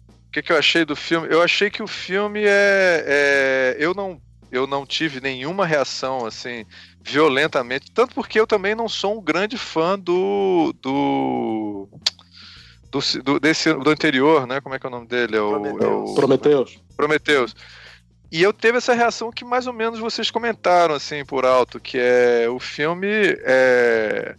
[0.08, 1.28] O que, que eu achei do filme?
[1.28, 4.20] Eu achei que o filme é, é eu não
[4.52, 6.66] eu não tive nenhuma reação assim
[7.00, 11.88] violentamente, tanto porque eu também não sou um grande fã do do,
[12.90, 14.60] do, do desse do anterior, né?
[14.60, 15.36] Como é que é o nome dele?
[15.36, 15.66] É o.
[15.66, 16.14] É o...
[16.14, 16.78] Prometheus.
[16.94, 17.56] Prometheus.
[18.30, 21.98] E eu teve essa reação que mais ou menos vocês comentaram assim por alto, que
[21.98, 24.36] é o filme é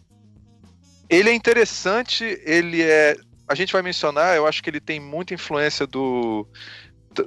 [1.09, 5.33] ele é interessante, ele é a gente vai mencionar, eu acho que ele tem muita
[5.33, 6.47] influência do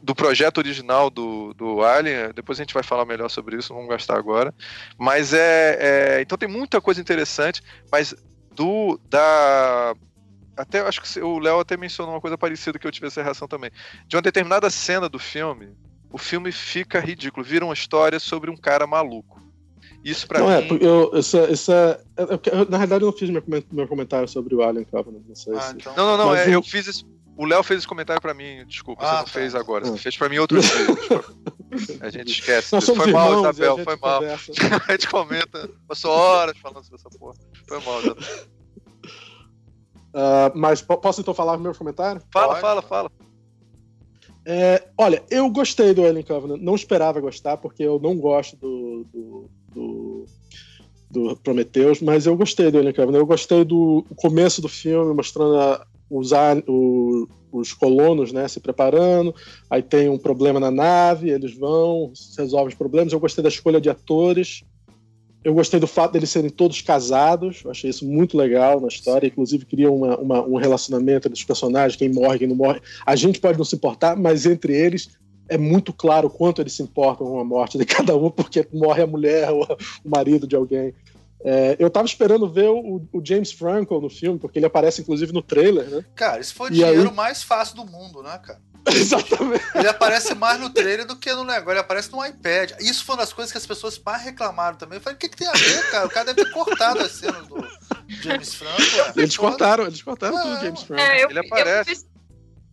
[0.02, 3.80] do projeto original do, do Alien, depois a gente vai falar melhor sobre isso, não
[3.80, 4.54] vamos gastar agora.
[4.98, 8.14] Mas é, é, Então tem muita coisa interessante, mas
[8.54, 8.98] do.
[9.08, 9.94] da.
[10.56, 13.46] Até acho que o Léo até mencionou uma coisa parecida que eu tive essa reação
[13.46, 13.70] também.
[14.06, 15.68] De uma determinada cena do filme,
[16.10, 19.44] o filme fica ridículo, vira uma história sobre um cara maluco.
[20.02, 20.78] Isso pra não é, mim.
[20.80, 24.54] É, eu, isso, isso é, eu, na realidade, eu não fiz meu, meu comentário sobre
[24.54, 25.22] o Alien Covenant.
[25.28, 25.74] Não sei ah, se...
[25.74, 25.94] então...
[25.94, 26.34] Não, não, não.
[26.34, 27.06] É, eu fiz isso
[27.36, 29.30] o Léo fez esse comentário pra mim, desculpa, ah, você não tá.
[29.30, 29.84] fez agora.
[29.84, 29.98] Você hum.
[29.98, 30.70] fez pra mim outro dia.
[32.00, 32.72] a gente esquece.
[32.72, 34.22] Nós foi mal, irmãos, Isabel, foi mal.
[34.88, 37.34] a gente comenta, passou horas falando sobre essa porra.
[37.68, 38.24] Foi mal, Isabel.
[40.16, 42.22] Uh, mas posso então falar o meu comentário?
[42.32, 42.60] Fala, Pode.
[42.62, 43.10] fala, fala.
[44.46, 46.60] É, olha, eu gostei do Alien Covenant.
[46.62, 50.26] Não esperava gostar, porque eu não gosto do, do, do,
[51.10, 53.18] do Prometheus, mas eu gostei do Alien Covenant.
[53.18, 59.34] Eu gostei do começo do filme, mostrando a, usar o, os colonos né, se preparando,
[59.68, 63.12] aí tem um problema na nave, eles vão, resolvem os problemas.
[63.12, 64.62] Eu gostei da escolha de atores,
[65.42, 69.28] eu gostei do fato deles serem todos casados, eu achei isso muito legal na história,
[69.28, 72.80] inclusive cria uma, uma, um relacionamento entre os personagens, quem morre, quem não morre.
[73.04, 75.10] A gente pode não se importar, mas entre eles
[75.48, 79.02] é muito claro quanto eles se importam com a morte de cada um, porque morre
[79.02, 79.62] a mulher ou
[80.04, 80.92] o marido de alguém.
[81.48, 85.32] É, eu tava esperando ver o, o, James Franco no filme, porque ele aparece inclusive
[85.32, 86.04] no trailer, né?
[86.16, 87.14] Cara, isso foi o dinheiro aí...
[87.14, 88.60] mais fácil do mundo, né, cara?
[88.90, 89.64] Exatamente.
[89.76, 92.72] Ele aparece mais no trailer do que no negócio, ele aparece no iPad.
[92.80, 94.98] Isso foi uma das coisas que as pessoas mais reclamaram também.
[94.98, 96.06] Eu falei, o que, que tem a ver, cara?
[96.06, 97.64] O cara deve ter cortado as cenas do
[98.08, 99.12] James Franco.
[99.14, 101.00] Eles cortaram, eles cortaram é, tudo James Franco.
[101.00, 101.90] É, eu, ele aparece.
[101.90, 102.06] Eu fui,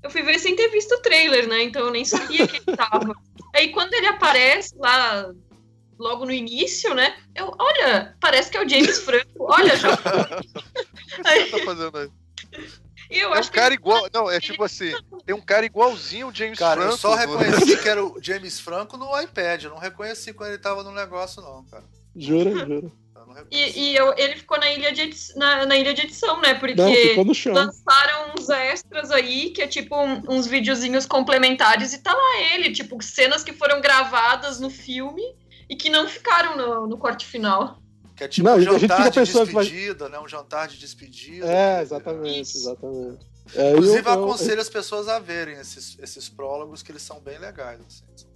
[0.01, 1.61] eu fui ver sem ter visto o trailer, né?
[1.61, 3.13] Então eu nem sabia que ele tava.
[3.53, 5.31] Aí quando ele aparece lá
[5.97, 7.15] logo no início, né?
[7.35, 9.27] Eu, olha, parece que é o James Franco.
[9.39, 9.89] Olha, já.
[11.13, 12.09] O que você tá fazendo aí?
[13.09, 14.07] Eu é um cara igual.
[14.11, 14.91] Não, é tipo assim,
[15.25, 16.93] tem um cara igualzinho o James cara, Franco.
[16.93, 19.63] Eu só reconheci que era o James Franco no iPad.
[19.63, 21.83] Eu não reconheci quando ele tava no negócio, não, cara.
[22.15, 22.91] Jura, jura.
[23.49, 26.53] E, e eu, ele ficou na ilha, de na, na, ilha de edição, né?
[26.53, 32.13] Porque não, lançaram uns extras aí, que é tipo um, uns videozinhos complementares, e tá
[32.13, 35.23] lá ele, tipo, cenas que foram gravadas no filme
[35.69, 37.81] e que não ficaram no, no corte final.
[38.15, 40.19] Que é tipo não, um jantar de despedida, né?
[40.19, 41.47] Um jantar de despedida.
[41.47, 43.25] É, exatamente, exatamente.
[43.55, 44.61] É, Inclusive, eu, eu, aconselho eu...
[44.61, 47.81] as pessoas a verem esses, esses prólogos, que eles são bem legais.
[47.81, 48.27] Assim.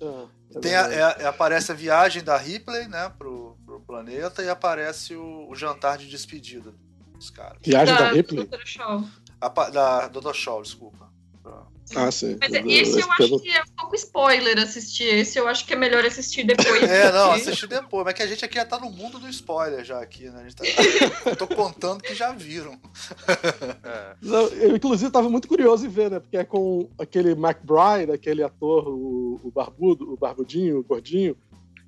[0.00, 4.48] É, é Tem a, é, aparece a viagem da Ripley, né, pro, pro planeta, e
[4.48, 6.72] aparece o, o jantar de despedida
[7.14, 7.58] dos caras.
[7.62, 8.48] Viagem da, da Ripley?
[9.40, 10.32] A, da Dr.
[10.32, 11.03] Shaw, desculpa.
[11.94, 12.36] Ah, sim.
[12.40, 15.04] Mas esse eu acho que é um pouco spoiler assistir.
[15.04, 16.84] Esse eu acho que é melhor assistir depois.
[16.94, 18.04] É, não, assistir depois.
[18.04, 20.40] Mas que a gente aqui já tá no mundo do spoiler já aqui, né?
[20.40, 20.64] A gente tá...
[21.26, 22.78] eu tô contando que já viram.
[23.82, 24.16] É.
[24.22, 26.20] Não, eu, inclusive, tava muito curioso em ver, né?
[26.20, 31.36] Porque é com aquele McBride, aquele ator, o, o barbudo, o barbudinho, o gordinho.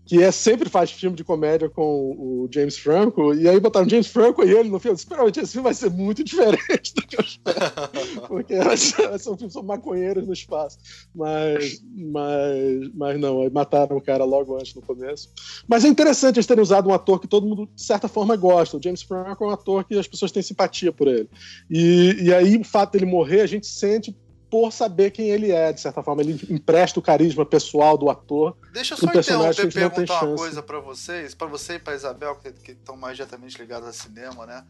[0.07, 4.07] Que é, sempre faz filme de comédia com o James Franco, e aí botaram James
[4.07, 4.97] Franco e ele no filme.
[4.97, 7.57] Espera, esse filme vai ser muito diferente do que eu espero.
[8.29, 10.79] Porque vai ser um filme sobre maconheiros no espaço.
[11.13, 15.29] Mas, mas, mas não, aí mataram o cara logo antes no começo.
[15.67, 18.77] Mas é interessante eles terem usado um ator que todo mundo, de certa forma, gosta.
[18.77, 21.29] O James Franco é um ator que as pessoas têm simpatia por ele.
[21.69, 24.17] E, e aí, o fato dele morrer, a gente sente
[24.51, 26.23] por saber quem ele é, de certa forma.
[26.23, 28.57] Ele empresta o carisma pessoal do ator.
[28.73, 32.37] Deixa eu só interromper e perguntar uma coisa para vocês, para você e para Isabel,
[32.37, 34.65] que estão mais diretamente ligados a cinema, né?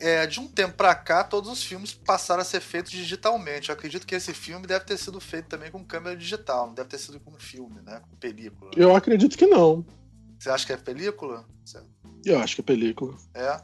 [0.00, 3.68] É, de um tempo para cá, todos os filmes passaram a ser feitos digitalmente.
[3.68, 6.88] Eu acredito que esse filme deve ter sido feito também com câmera digital, não deve
[6.88, 8.00] ter sido com filme, né?
[8.08, 8.70] Com película.
[8.76, 9.84] Eu acredito que não.
[10.38, 11.44] Você acha que é película?
[12.24, 13.16] Eu acho que é película.
[13.34, 13.60] É.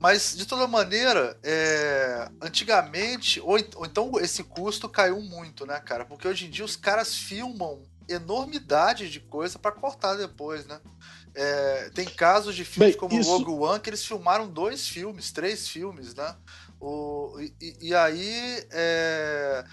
[0.00, 6.04] Mas, de toda maneira, é, antigamente, ou, ou, então esse custo caiu muito, né, cara?
[6.04, 10.80] Porque hoje em dia os caras filmam enormidade de coisa para cortar depois, né?
[11.34, 13.30] É, tem casos de filmes Bem, como isso...
[13.30, 16.34] Rogue One que eles filmaram dois filmes, três filmes, né?
[16.80, 18.66] O, e, e aí.
[18.70, 19.64] É,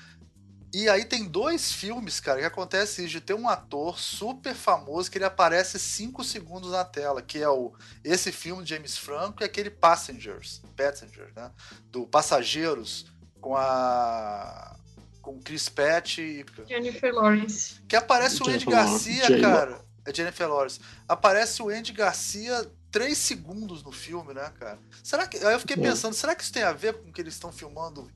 [0.78, 5.17] e aí tem dois filmes, cara, que acontece de ter um ator super famoso que
[5.17, 7.73] ele aparece cinco segundos na tela, que é o
[8.03, 11.49] esse filme de James Franco e aquele Passengers, Passengers, né?
[11.89, 13.05] Do Passageiros
[13.39, 14.76] com a
[15.21, 17.82] com Chris Pratt e Jennifer Lawrence.
[17.88, 19.80] Que aparece o Andy Garcia, cara.
[20.05, 20.82] É Jennifer Lawrence.
[21.07, 24.80] Aparece o Andy Garcia três segundos no filme, né, cara?
[25.01, 27.34] Será que aí eu fiquei pensando, será que isso tem a ver com que eles
[27.34, 28.11] estão filmando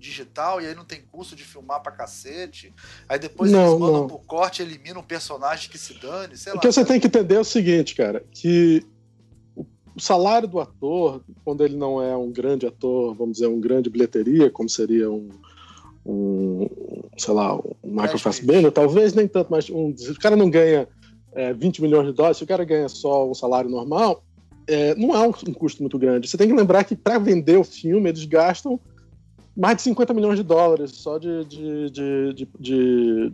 [0.00, 2.72] digital e aí não tem custo de filmar pra cacete.
[3.08, 4.08] Aí depois não, eles mandam não.
[4.08, 6.58] pro corte e eliminam um personagem que se dane, sei lá.
[6.58, 8.84] O que você tem que entender é o seguinte, cara, que
[9.54, 13.90] o salário do ator, quando ele não é um grande ator, vamos dizer, um grande
[13.90, 15.28] bilheteria, como seria um,
[16.04, 16.68] um
[17.18, 20.88] sei lá, um Michael Fassbender, talvez nem tanto, mas um, se o cara não ganha
[21.32, 24.24] é, 20 milhões de dólares, se o cara ganha só um salário normal,
[24.66, 26.28] é, não é um, um, custo muito grande.
[26.28, 28.80] Você tem que lembrar que para vender o filme, eles gastam
[29.56, 33.32] mais de 50 milhões de dólares só de, de, de, de, de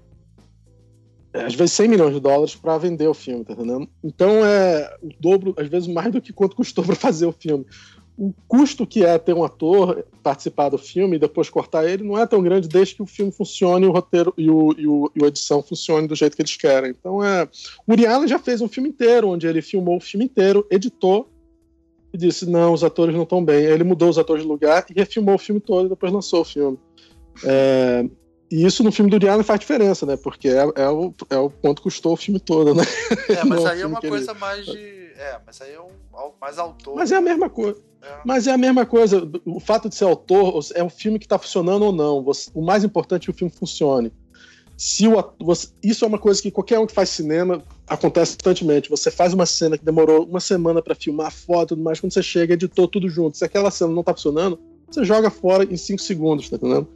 [1.33, 3.89] é, às vezes 100 milhões de dólares para vender o filme, tá entendendo?
[4.03, 7.67] Então é o dobro, às vezes mais do que quanto custou para fazer o filme.
[8.19, 12.19] O custo que é ter um ator participar do filme e depois cortar ele não
[12.19, 15.23] é tão grande desde que o filme funcione o roteiro e o, e o, e
[15.23, 16.95] a edição funcione do jeito que eles querem.
[16.99, 17.47] Então é.
[17.87, 21.29] O Uri Allen já fez um filme inteiro, onde ele filmou o filme inteiro, editou
[22.17, 23.67] e disse: não, os atores não estão bem.
[23.67, 26.41] Aí ele mudou os atores de lugar e refilmou o filme todo e depois lançou
[26.41, 26.79] o filme.
[27.45, 28.05] É,
[28.51, 30.17] e isso no filme do Diana faz diferença, né?
[30.17, 32.85] Porque é, é, o, é o quanto custou o filme todo, né?
[33.29, 34.41] É, mas aí é uma coisa ele...
[34.41, 35.13] mais de.
[35.17, 35.91] É, mas aí é um
[36.41, 36.95] mais autor.
[36.95, 37.81] Mas é a mesma coisa.
[38.03, 38.19] É.
[38.25, 39.29] Mas é a mesma coisa.
[39.45, 42.25] O fato de ser autor é um filme que está funcionando ou não.
[42.55, 44.13] o mais importante é que o filme funcione.
[44.77, 48.91] Se o, você, isso é uma coisa que qualquer um que faz cinema acontece constantemente.
[48.91, 52.13] Você faz uma cena que demorou uma semana para filmar foto e tudo mais, quando
[52.13, 53.37] você chega, editou tudo junto.
[53.37, 54.59] Se aquela cena não tá funcionando,
[54.91, 56.89] você joga fora em 5 segundos, tá entendendo?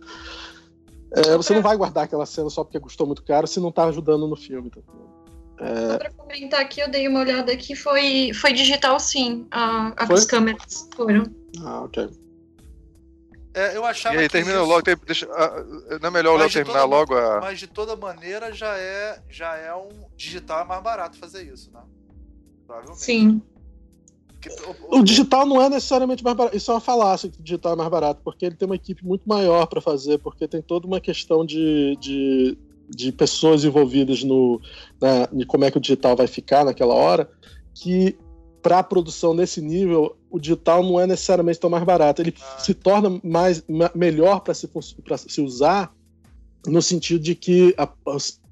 [1.12, 3.84] É, você não vai guardar aquela cena só porque custou muito caro se não tá
[3.84, 5.10] ajudando no filme, tá entendendo?
[5.60, 5.92] É...
[5.92, 10.24] Só pra comentar aqui, eu dei uma olhada aqui, foi, foi digital sim, a, as
[10.24, 11.24] câmeras foram.
[11.62, 12.08] Ah, ok.
[13.60, 14.66] É, eu achava e aí, termina isso...
[14.66, 15.26] logo, deixa,
[16.00, 17.40] não é melhor o Léo terminar logo a...
[17.42, 21.70] Mas de toda maneira já é, já é um digital é mais barato fazer isso,
[21.70, 21.80] né?
[22.66, 23.04] Provavelmente.
[23.04, 23.42] Sim.
[24.88, 26.56] o, o, digital não é necessariamente mais barato.
[26.56, 29.04] Isso é uma falácia que o digital é mais barato, porque ele tem uma equipe
[29.04, 32.56] muito maior para fazer, porque tem toda uma questão de, de,
[32.88, 34.58] de pessoas envolvidas no,
[34.98, 37.30] na, em como é que o digital vai ficar naquela hora,
[37.74, 38.16] que
[38.62, 42.22] para a produção nesse nível, o digital não é necessariamente tão mais barato.
[42.22, 42.58] Ele ah.
[42.58, 44.68] se torna mais melhor para se,
[45.16, 45.92] se usar
[46.66, 47.88] no sentido de que a,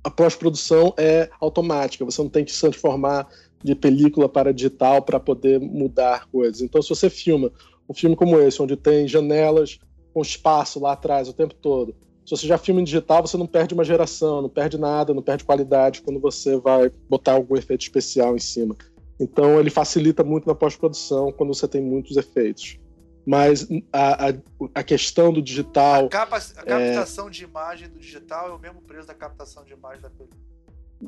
[0.02, 2.04] a pós-produção é automática.
[2.04, 3.28] Você não tem que se transformar
[3.62, 6.62] de película para digital para poder mudar coisas.
[6.62, 7.50] Então, se você filma
[7.88, 9.78] um filme como esse, onde tem janelas
[10.12, 11.94] com espaço lá atrás o tempo todo,
[12.24, 15.22] se você já filma em digital, você não perde uma geração, não perde nada, não
[15.22, 18.76] perde qualidade quando você vai botar algum efeito especial em cima.
[19.21, 22.79] Então ele facilita muito na pós-produção quando você tem muitos efeitos.
[23.27, 24.35] Mas a, a,
[24.77, 26.07] a questão do digital.
[26.07, 27.31] A, capa, a é captação é...
[27.31, 30.41] de imagem do digital é o mesmo preço da captação de imagem da película.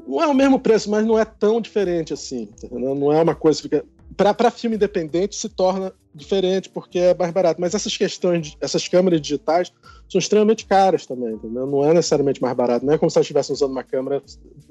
[0.06, 2.46] Não é o mesmo preço, mas não é tão diferente assim.
[2.46, 3.62] Tá não é uma coisa.
[4.16, 7.60] Para filme independente se torna diferente porque é mais barato.
[7.60, 9.72] Mas essas questões, essas câmeras digitais
[10.08, 11.66] são extremamente caras também, entendeu?
[11.66, 12.84] Não é necessariamente mais barato.
[12.84, 14.22] Não é como se elas estivessem usando uma câmera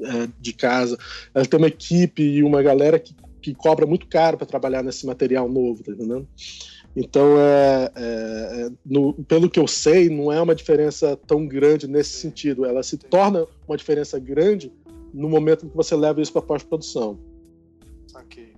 [0.02, 0.98] é, de casa.
[1.34, 5.06] Ela tem uma equipe e uma galera que que cobra muito caro para trabalhar nesse
[5.06, 6.28] material novo, tá entendendo?
[6.96, 11.88] Então, é, é, é, no, pelo que eu sei, não é uma diferença tão grande
[11.88, 12.66] nesse sentido.
[12.66, 14.72] Ela se torna uma diferença grande
[15.14, 17.20] no momento em que você leva isso para pós-produção.
[18.16, 18.54] Ok.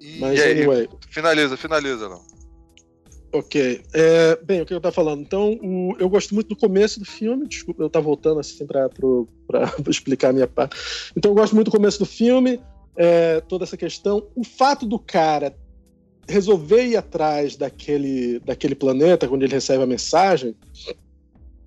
[0.00, 0.88] E, Mas, e aí, anyway.
[1.10, 2.37] finaliza, finaliza, não.
[3.32, 3.82] Ok.
[3.92, 5.20] É, bem, o que eu estava falando?
[5.20, 7.46] Então, o, eu gosto muito do começo do filme.
[7.46, 8.88] Desculpa, eu estava voltando assim para
[9.88, 10.76] explicar a minha parte.
[11.16, 12.60] Então, eu gosto muito do começo do filme,
[12.96, 14.26] é, toda essa questão.
[14.34, 15.54] O fato do cara
[16.28, 20.54] resolver ir atrás daquele, daquele planeta quando ele recebe a mensagem,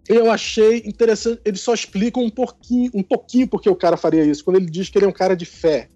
[0.08, 1.42] eu achei interessante.
[1.46, 4.44] Ele só explica um pouquinho, um pouquinho porque o cara faria isso.
[4.44, 5.90] Quando ele diz que ele é um cara de fé,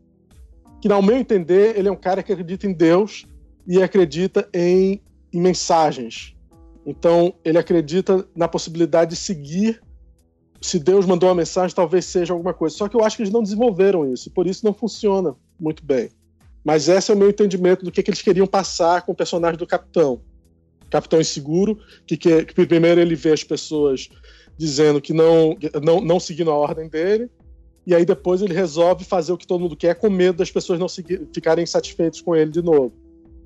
[0.81, 3.25] que, ao meu entender, ele é um cara que acredita em Deus
[3.67, 5.01] e acredita em
[5.39, 6.35] mensagens.
[6.85, 9.81] Então, ele acredita na possibilidade de seguir.
[10.61, 12.75] Se Deus mandou uma mensagem, talvez seja alguma coisa.
[12.75, 16.09] Só que eu acho que eles não desenvolveram isso, por isso não funciona muito bem.
[16.63, 19.57] Mas esse é o meu entendimento do que, que eles queriam passar com o personagem
[19.57, 20.21] do capitão.
[20.89, 24.09] Capitão inseguro, que, que, que primeiro ele vê as pessoas
[24.57, 27.29] dizendo que não, não, não seguindo a ordem dele,
[27.85, 30.79] e aí depois ele resolve fazer o que todo mundo quer, com medo das pessoas
[30.79, 33.04] não seguir, ficarem insatisfeitas com ele de novo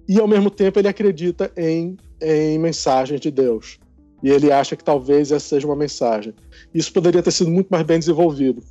[0.09, 3.79] e ao mesmo tempo ele acredita em, em mensagens de Deus.
[4.23, 6.33] E ele acha que talvez essa seja uma mensagem.
[6.73, 8.63] Isso poderia ter sido muito mais bem desenvolvido.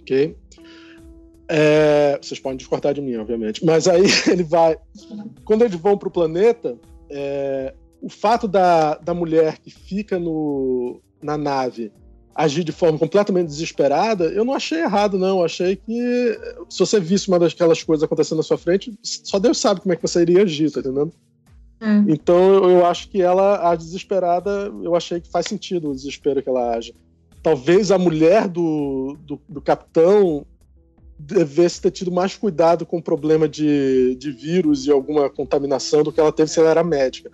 [0.00, 0.36] Ok?
[1.48, 3.66] É, vocês podem discordar de mim, obviamente.
[3.66, 4.78] Mas aí ele vai.
[5.44, 6.78] Quando eles vão para o planeta,
[7.10, 11.92] é, o fato da, da mulher que fica no, na nave
[12.42, 15.38] agir de forma completamente desesperada, eu não achei errado, não.
[15.38, 16.38] Eu achei que
[16.68, 19.96] se você visse uma daquelas coisas acontecendo na sua frente, só Deus sabe como é
[19.96, 21.12] que você iria agir, tá entendendo?
[21.82, 22.04] Hum.
[22.08, 26.42] Então eu, eu acho que ela, a desesperada, eu achei que faz sentido o desespero
[26.42, 26.94] que ela age.
[27.42, 30.44] Talvez a mulher do, do, do capitão
[31.18, 36.12] devesse ter tido mais cuidado com o problema de, de vírus e alguma contaminação do
[36.12, 37.30] que ela teve se ela era médica.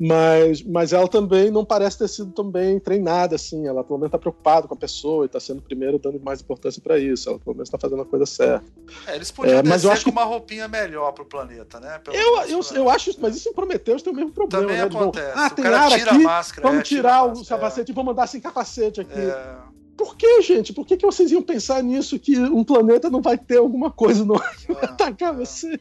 [0.00, 3.66] Mas, mas ela também não parece ter sido também treinada, assim.
[3.66, 6.80] Ela pelo menos está preocupada com a pessoa e está sendo primeiro dando mais importância
[6.80, 7.28] para isso.
[7.28, 8.64] Ela pelo menos está fazendo a coisa certa.
[9.08, 10.16] É, eles podiam é, mas eu acho com que...
[10.16, 11.98] uma roupinha melhor pro planeta, né?
[11.98, 14.66] Pelo eu, eu, eu acho isso, mas isso em Prometheus tem o mesmo problema.
[14.66, 14.84] Também né?
[14.84, 15.32] acontece.
[15.34, 17.92] ah, o tem ar aqui, máscara, vamos é, tirar o capacete é.
[17.92, 19.18] e vamos andar sem capacete aqui.
[19.18, 19.56] É.
[19.96, 20.72] Por que, gente?
[20.72, 24.24] Por que, que vocês iam pensar nisso que um planeta não vai ter alguma coisa
[24.24, 25.80] no ar que vai atacar você?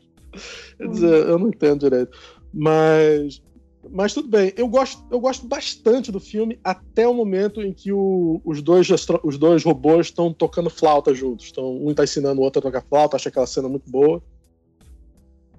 [0.76, 2.18] Quer dizer, eu não entendo direito.
[2.52, 3.44] Mas
[3.92, 7.92] mas tudo bem, eu gosto, eu gosto bastante do filme até o momento em que
[7.92, 8.88] o, os, dois,
[9.24, 11.50] os dois robôs estão tocando flauta juntos.
[11.52, 14.22] Então, um está ensinando o outro a tocar flauta, acho aquela cena muito boa.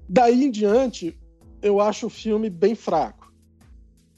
[0.09, 1.19] Daí em diante,
[1.63, 3.33] eu acho o filme bem fraco.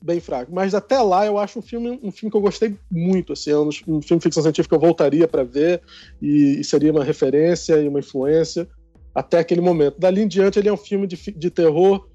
[0.02, 0.52] Bem fraco.
[0.54, 3.32] Mas até lá eu acho um filme, um filme que eu gostei muito.
[3.32, 5.82] Assim, é um, um filme de ficção científica que eu voltaria para ver
[6.22, 8.68] e, e seria uma referência e uma influência
[9.14, 9.98] até aquele momento.
[9.98, 12.08] Dali em diante, ele é um filme de, de terror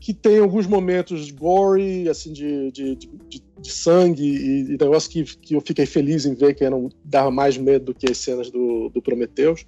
[0.00, 5.22] que tem alguns momentos gory, assim, de, de, de, de sangue e, e negócio que,
[5.36, 8.50] que eu fiquei feliz em ver, que não dava mais medo do que as cenas
[8.50, 9.66] do, do Prometheus.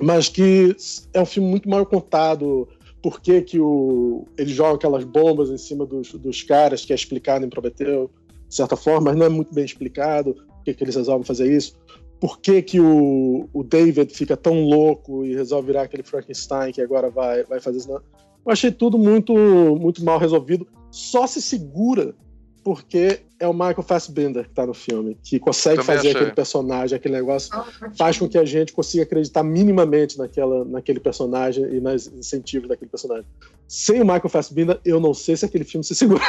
[0.00, 0.74] Mas que
[1.12, 2.66] é um filme muito mal contado.
[3.02, 6.96] Por que, que o, ele joga aquelas bombas em cima dos, dos caras, que é
[6.96, 8.10] explicado em Prometeu,
[8.48, 11.54] de certa forma, mas não é muito bem explicado por que, que eles resolvem fazer
[11.54, 11.76] isso.
[12.18, 16.80] Por que, que o, o David fica tão louco e resolve virar aquele Frankenstein que
[16.80, 18.02] agora vai, vai fazer isso?
[18.46, 20.66] Eu achei tudo muito, muito mal resolvido.
[20.90, 22.14] Só se segura
[22.62, 26.20] porque é o Michael Fassbender que tá no filme, que consegue Também fazer achei.
[26.20, 27.48] aquele personagem, aquele negócio,
[27.96, 32.90] faz com que a gente consiga acreditar minimamente naquela, naquele personagem e nos incentivos daquele
[32.90, 33.24] personagem.
[33.68, 36.20] Sem o Michael Fassbender, eu não sei se aquele filme se segura.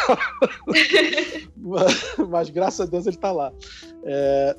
[1.58, 3.52] mas, mas, graças a Deus ele tá lá.
[4.04, 4.56] É,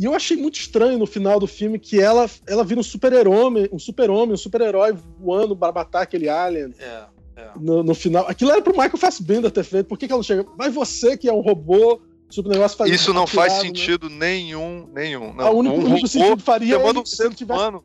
[0.00, 3.68] e eu achei muito estranho no final do filme que ela, ela vira um super-homem,
[3.70, 6.72] um super-homem, um super-herói voando para matar aquele alien.
[6.78, 7.04] É,
[7.36, 7.50] é.
[7.60, 8.26] No, no, final.
[8.26, 9.88] Aquilo era pro Michael Fassbender ter feito.
[9.88, 10.46] Por que, que ela não chega?
[10.56, 13.60] Mas você que é um robô, super negócio faz Isso não faz né?
[13.60, 14.16] sentido né?
[14.20, 15.34] nenhum, nenhum.
[15.34, 15.52] Não.
[15.52, 17.60] O único, um único sentido faria chamando um ser tivesse...
[17.60, 17.84] humano.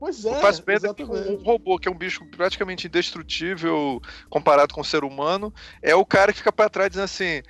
[0.00, 4.84] Pois é, faz um, um robô que é um bicho praticamente indestrutível comparado com o
[4.84, 7.42] ser humano, é o cara que fica para trás dizendo assim: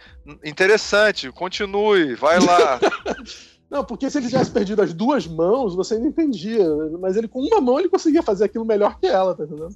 [0.44, 2.80] interessante, continue, vai lá.
[3.70, 6.64] Não, porque se ele tivesse perdido as duas mãos, você não entendia.
[7.00, 9.74] Mas ele com uma mão ele conseguia fazer aquilo melhor que ela, tá entendendo?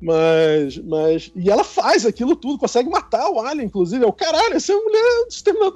[0.00, 1.32] Mas, mas.
[1.34, 4.04] E ela faz aquilo tudo, consegue matar o Alien, inclusive.
[4.04, 5.26] É o caralho, essa mulher,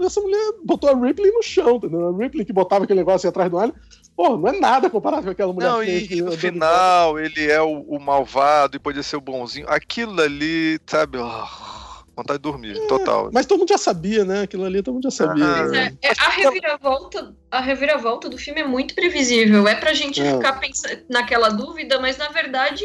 [0.04, 2.14] essa mulher botou a Ripley no chão, tá entendendo?
[2.14, 3.74] A Ripley que botava aquele negócio atrás do Alien.
[4.14, 5.70] Pô, não é nada comparado com aquela mulher.
[5.70, 9.66] Não, e, e no final ele é o, o, malvado e podia ser o bonzinho.
[9.68, 11.16] Aquilo ali, sabe?
[11.16, 11.79] Oh
[12.20, 13.30] vontade de dormir, é, total.
[13.32, 14.42] Mas todo mundo já sabia, né?
[14.42, 15.44] Aquilo ali todo mundo já sabia.
[15.44, 15.96] Ah, né?
[16.02, 19.66] é, a, reviravolta, a reviravolta do filme é muito previsível.
[19.66, 20.32] É pra gente é.
[20.32, 22.84] ficar pensando naquela dúvida, mas na verdade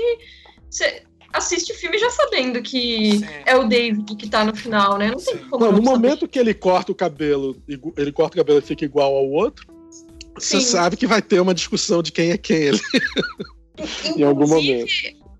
[0.69, 3.25] você assiste o filme já sabendo que Sim.
[3.45, 5.11] é o David que tá no final, né?
[5.11, 5.65] Não tem como.
[5.65, 7.61] Não, no momento que ele corta o cabelo,
[7.97, 9.67] ele corta o cabelo e fica igual ao outro,
[10.36, 10.65] Você Sim.
[10.65, 12.81] sabe que vai ter uma discussão de quem é quem ali.
[14.15, 14.91] em algum momento.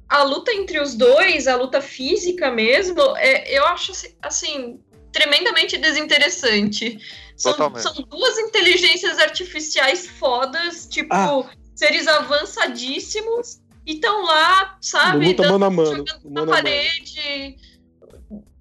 [0.07, 3.91] A luta entre os dois, a luta física mesmo, é, eu acho
[4.21, 4.79] assim
[5.11, 6.99] tremendamente desinteressante.
[7.37, 11.49] São, são, duas inteligências artificiais fodas, tipo, ah.
[11.73, 17.57] seres avançadíssimos, e estão lá, sabe, luta mano a mano, na parede.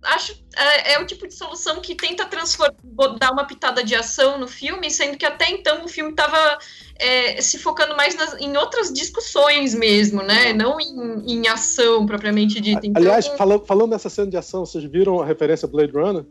[0.05, 2.75] Acho é, é, o tipo de solução que tenta transformar,
[3.19, 6.59] dar uma pitada de ação no filme, sendo que até então o filme estava
[6.99, 10.53] é, se focando mais nas, em outras discussões mesmo, né?
[10.53, 12.87] Não em, em ação propriamente dita.
[12.87, 16.25] Então, Aliás, falando, falando nessa cena de ação, vocês viram a referência Blade Runner?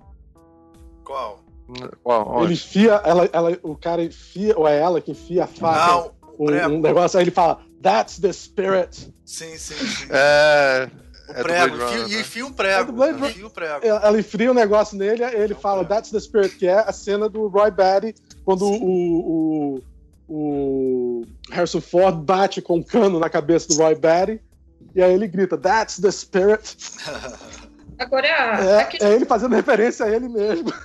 [1.04, 1.44] Qual?
[2.04, 2.44] Qual?
[2.44, 5.88] Ele enfia, ela, ela, o cara enfia, ou é ela que enfia a faca.
[5.88, 9.14] Não, um, um negócio, aí ele fala, That's the spirit.
[9.26, 10.08] Sim, sim, sim.
[10.10, 10.90] É.
[11.28, 12.22] O é prego, enfia, né?
[12.22, 13.04] enfia um prego.
[13.04, 13.86] É enfia o prego.
[13.86, 17.30] Ela enfia um negócio nele, ele é fala, That's the spirit, que é a cena
[17.30, 18.14] do Roy Batty,
[18.44, 19.84] quando o, o,
[20.28, 24.42] o, Harrison Ford bate com um cano na cabeça do Roy Batty,
[24.94, 26.76] e aí ele grita, That's the spirit.
[27.98, 30.74] Agora é, é ele fazendo referência a ele mesmo.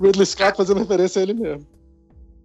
[0.00, 1.66] Ridley Scott fazendo referência a ele mesmo.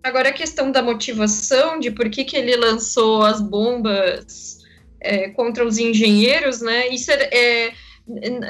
[0.04, 4.64] Agora a questão da motivação, de por que, que ele lançou as bombas
[5.06, 6.88] é, contra os engenheiros, né?
[6.89, 7.74] Isso é, é,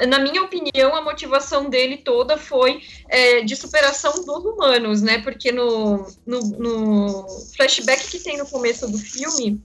[0.06, 5.18] na minha opinião, a motivação dele toda foi é, de superação dos humanos, né?
[5.18, 7.26] Porque no, no, no
[7.56, 9.60] flashback que tem no começo do filme,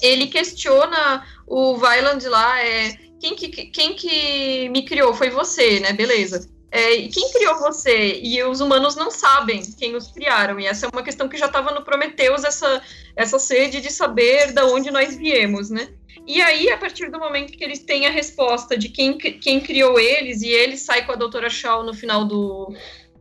[0.00, 5.12] ele questiona o Vyland lá, é, quem que, quem que me criou?
[5.12, 5.92] Foi você, né?
[5.92, 6.48] Beleza.
[6.70, 8.20] É, quem criou você?
[8.22, 10.60] E os humanos não sabem quem os criaram.
[10.60, 12.80] E essa é uma questão que já estava no Prometheus, essa,
[13.16, 15.88] essa sede de saber da onde nós viemos, né?
[16.26, 19.98] E aí, a partir do momento que eles têm a resposta de quem, quem criou
[19.98, 22.72] eles, e ele sai com a doutora Shaw no final do,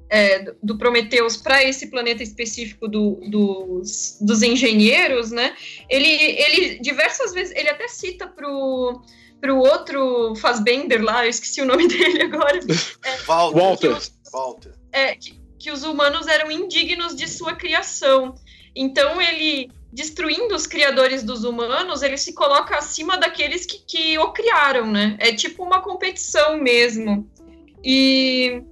[0.09, 5.55] é, do Prometheus para esse planeta específico do, dos, dos engenheiros, né?
[5.89, 9.01] Ele, ele diversas vezes, ele até cita pro
[9.39, 12.59] pro outro Fassbender lá, eu esqueci o nome dele agora.
[13.05, 13.77] É, Walter.
[13.77, 14.73] Que os, Walter.
[14.91, 18.35] É, que, que os humanos eram indignos de sua criação.
[18.75, 24.31] Então ele, destruindo os criadores dos humanos, ele se coloca acima daqueles que, que o
[24.31, 25.15] criaram, né?
[25.19, 27.27] É tipo uma competição mesmo.
[27.83, 28.63] E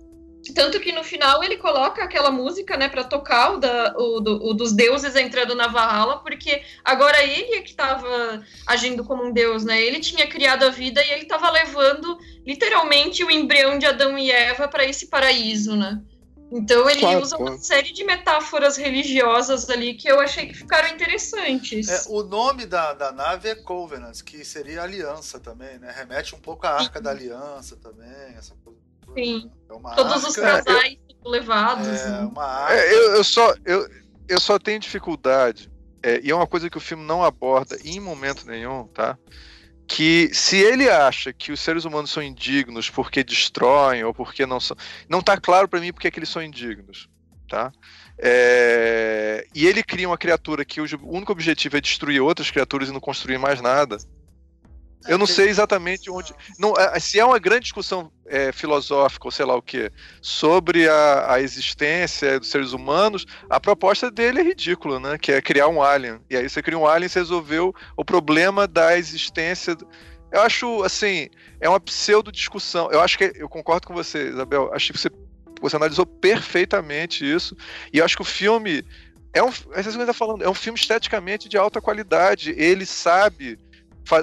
[0.53, 4.45] tanto que no final ele coloca aquela música, né, para tocar o, da, o, do,
[4.45, 9.31] o, dos deuses entrando na Valhalla, porque agora ele é que estava agindo como um
[9.31, 9.81] deus, né?
[9.81, 14.31] Ele tinha criado a vida e ele estava levando literalmente o embrião de Adão e
[14.31, 16.01] Eva para esse paraíso, né?
[16.51, 17.53] Então ele claro, usa claro.
[17.53, 21.89] uma série de metáforas religiosas ali que eu achei que ficaram interessantes.
[21.89, 25.93] É, o nome da, da nave é Covenant, que seria aliança também, né?
[25.95, 27.03] Remete um pouco à arca Sim.
[27.03, 28.79] da aliança também, essa coisa.
[29.13, 29.51] Sim.
[29.69, 30.97] É Todos arca, os casais é,
[31.29, 31.87] levados.
[31.87, 32.19] É, né?
[32.21, 32.75] uma arca.
[32.75, 33.89] É, eu, eu, só, eu,
[34.29, 35.69] eu só tenho dificuldade,
[36.01, 39.17] é, e é uma coisa que o filme não aborda em momento nenhum, tá?
[39.87, 44.59] Que se ele acha que os seres humanos são indignos porque destroem ou porque não
[44.59, 44.75] são.
[45.07, 47.09] Não está claro para mim porque é que eles são indignos,
[47.47, 47.71] tá?
[48.19, 52.91] É, e ele cria uma criatura que o único objetivo é destruir outras criaturas e
[52.91, 53.97] não construir mais nada.
[55.05, 56.33] Eu não sei exatamente onde.
[56.57, 59.91] Não, é, se é uma grande discussão é, filosófica, ou sei lá o que,
[60.21, 65.17] sobre a, a, existência dos seres humanos, a proposta dele é ridícula, né?
[65.17, 66.19] Que é criar um alien.
[66.29, 69.77] E aí você cria um alien e você resolveu o problema da existência.
[70.31, 71.29] Eu acho, assim,
[71.61, 72.91] é uma pseudo-discussão.
[72.91, 73.31] Eu acho que.
[73.35, 74.73] Eu concordo com você, Isabel.
[74.73, 75.09] Acho que você,
[75.61, 77.55] você analisou perfeitamente isso.
[77.93, 78.83] E eu acho que o filme.
[79.33, 82.55] É um, é você está falando, é um filme esteticamente de alta qualidade.
[82.57, 83.59] Ele sabe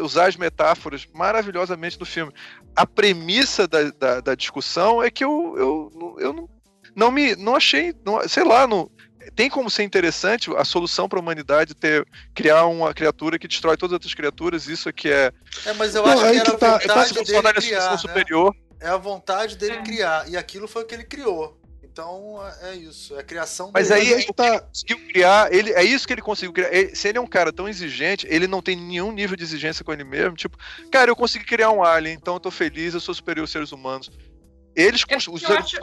[0.03, 2.33] usar as metáforas maravilhosamente do filme.
[2.75, 6.49] A premissa da, da, da discussão é que eu, eu, eu não,
[6.95, 8.91] não me não achei, não, sei lá, não,
[9.35, 13.77] tem como ser interessante a solução para a humanidade ter criar uma criatura que destrói
[13.77, 15.33] todas as outras criaturas, isso é que é.
[15.65, 17.99] É, mas eu não, acho que era que tá, a vontade dele criar, né?
[17.99, 18.57] superior.
[18.81, 19.83] É a vontade dele é.
[19.83, 21.59] criar e aquilo foi o que ele criou.
[21.95, 24.63] Então é isso, é a criação Mas aí ele tá...
[24.63, 26.75] conseguiu criar, ele, é isso que ele conseguiu criar.
[26.75, 29.85] Ele, se ele é um cara tão exigente, ele não tem nenhum nível de exigência
[29.85, 30.35] com ele mesmo.
[30.35, 30.59] Tipo,
[30.91, 33.71] cara, eu consegui criar um alien, então eu tô feliz, eu sou superior aos seres
[33.71, 34.11] humanos.
[34.77, 35.79] Eles construíram acho...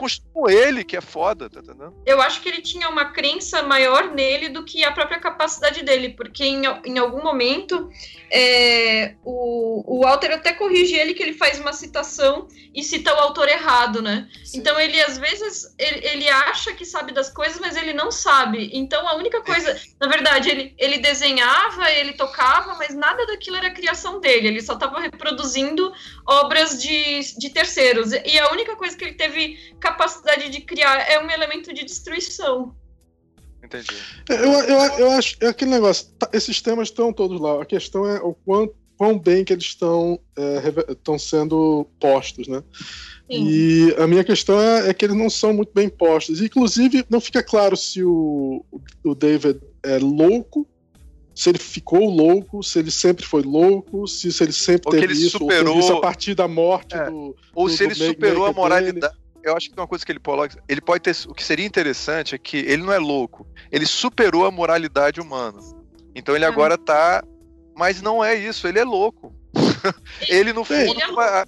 [0.48, 1.94] ele, que é foda, tá entendendo?
[2.04, 6.10] Eu acho que ele tinha uma crença maior nele do que a própria capacidade dele,
[6.10, 7.90] porque em, em algum momento
[8.30, 13.18] é, o, o Walter até corrige ele que ele faz uma citação e cita o
[13.18, 14.28] autor errado, né?
[14.44, 14.58] Sim.
[14.58, 18.70] Então ele às vezes ele, ele, acha que sabe das coisas, mas ele não sabe.
[18.72, 23.70] Então a única coisa, na verdade, ele, ele desenhava, ele tocava, mas nada daquilo era
[23.70, 24.48] criação dele.
[24.48, 25.92] Ele só estava reproduzindo
[26.26, 28.12] obras de, de terceiros.
[28.12, 32.74] E a única coisa que ele teve capacidade de criar é um elemento de destruição.
[33.62, 33.86] Entendi.
[34.28, 35.36] É, eu, eu, eu acho.
[35.40, 36.08] É aquele negócio.
[36.18, 37.62] Tá, esses temas estão todos lá.
[37.62, 42.60] A questão é o quanto, quão bem que eles estão é, sendo postos, né?
[43.30, 43.48] Sim.
[43.48, 46.42] E a minha questão é, é, que eles não são muito bem postos.
[46.42, 48.64] Inclusive, não fica claro se o,
[49.04, 50.66] o David é louco,
[51.34, 55.12] se ele ficou louco, se ele sempre foi louco, se, se ele sempre ou teve
[55.12, 55.74] ele isso, superou...
[55.74, 57.06] ou isso a partir da morte é.
[57.06, 57.34] do.
[57.54, 59.00] Ou do, se ele superou a moralidade.
[59.00, 59.22] Dele.
[59.42, 60.62] Eu acho que tem uma coisa que ele coloca.
[60.68, 61.16] Ele pode ter.
[61.26, 63.46] O que seria interessante é que ele não é louco.
[63.70, 65.58] Ele superou a moralidade humana.
[66.14, 66.48] Então ele é.
[66.48, 67.24] agora tá.
[67.74, 69.34] Mas não é isso, ele é louco.
[70.28, 71.46] ele, no fundo, ele é a,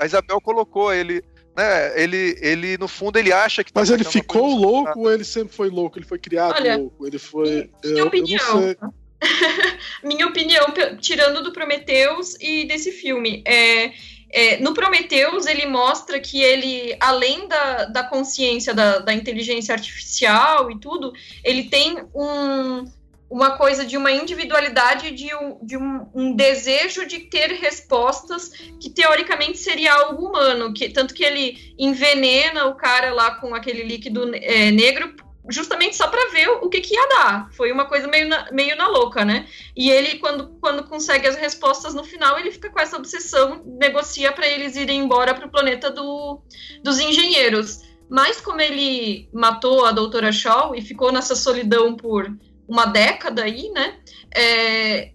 [0.00, 1.22] a, Isabel colocou, ele.
[1.56, 5.24] Né, ele, ele, no fundo, ele acha que tá Mas ele ficou louco ou ele
[5.24, 5.98] sempre foi louco?
[5.98, 7.06] Ele foi criado Olha, louco?
[7.06, 7.70] Ele foi.
[7.84, 8.62] Minha eu, opinião.
[8.62, 8.94] Eu
[10.02, 10.66] minha opinião,
[11.00, 13.92] tirando do Prometheus e desse filme, é,
[14.30, 20.70] é, no Prometheus ele mostra que ele, além da, da consciência da, da inteligência artificial
[20.70, 21.12] e tudo,
[21.44, 22.84] ele tem um,
[23.30, 28.90] uma coisa de uma individualidade, de, um, de um, um, desejo de ter respostas que
[28.90, 34.34] teoricamente seria algo humano, que tanto que ele envenena o cara lá com aquele líquido
[34.34, 35.14] é, negro
[35.50, 37.50] justamente só para ver o que, que ia dar.
[37.52, 39.46] Foi uma coisa meio na, meio na louca, né?
[39.76, 44.32] E ele, quando, quando consegue as respostas no final, ele fica com essa obsessão, negocia
[44.32, 46.40] para eles irem embora para o planeta do,
[46.82, 47.82] dos engenheiros.
[48.08, 52.30] Mas como ele matou a doutora Shaw e ficou nessa solidão por
[52.68, 53.98] uma década aí, né?
[54.34, 55.13] É,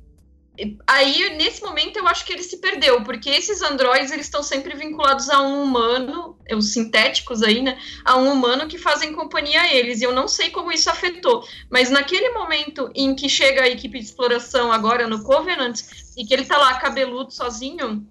[0.88, 4.76] aí, nesse momento, eu acho que ele se perdeu, porque esses androides, eles estão sempre
[4.76, 7.80] vinculados a um humano, os sintéticos aí, né?
[8.04, 11.48] A um humano que fazem companhia a eles, e eu não sei como isso afetou,
[11.70, 15.82] mas naquele momento em que chega a equipe de exploração agora no Covenant,
[16.18, 18.08] e que ele tá lá cabeludo sozinho,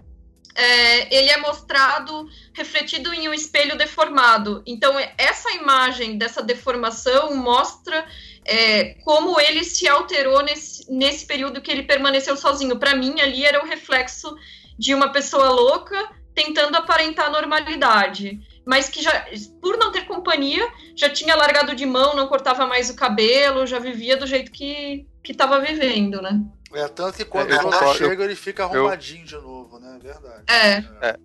[0.54, 4.60] é, ele é mostrado refletido em um espelho deformado.
[4.66, 8.04] Então, essa imagem dessa deformação mostra
[8.48, 12.78] é, como ele se alterou nesse, nesse período que ele permaneceu sozinho.
[12.78, 14.34] Para mim, ali era o reflexo
[14.78, 19.26] de uma pessoa louca tentando aparentar a normalidade, mas que já,
[19.60, 20.66] por não ter companhia,
[20.96, 25.06] já tinha largado de mão, não cortava mais o cabelo, já vivia do jeito que
[25.28, 26.40] estava vivendo, né?
[26.72, 29.98] É, tanto que quando é, o Jonas chega, ele fica arrumadinho eu, de novo, né?
[30.00, 30.44] Verdade.
[30.48, 31.08] É.
[31.08, 31.16] é.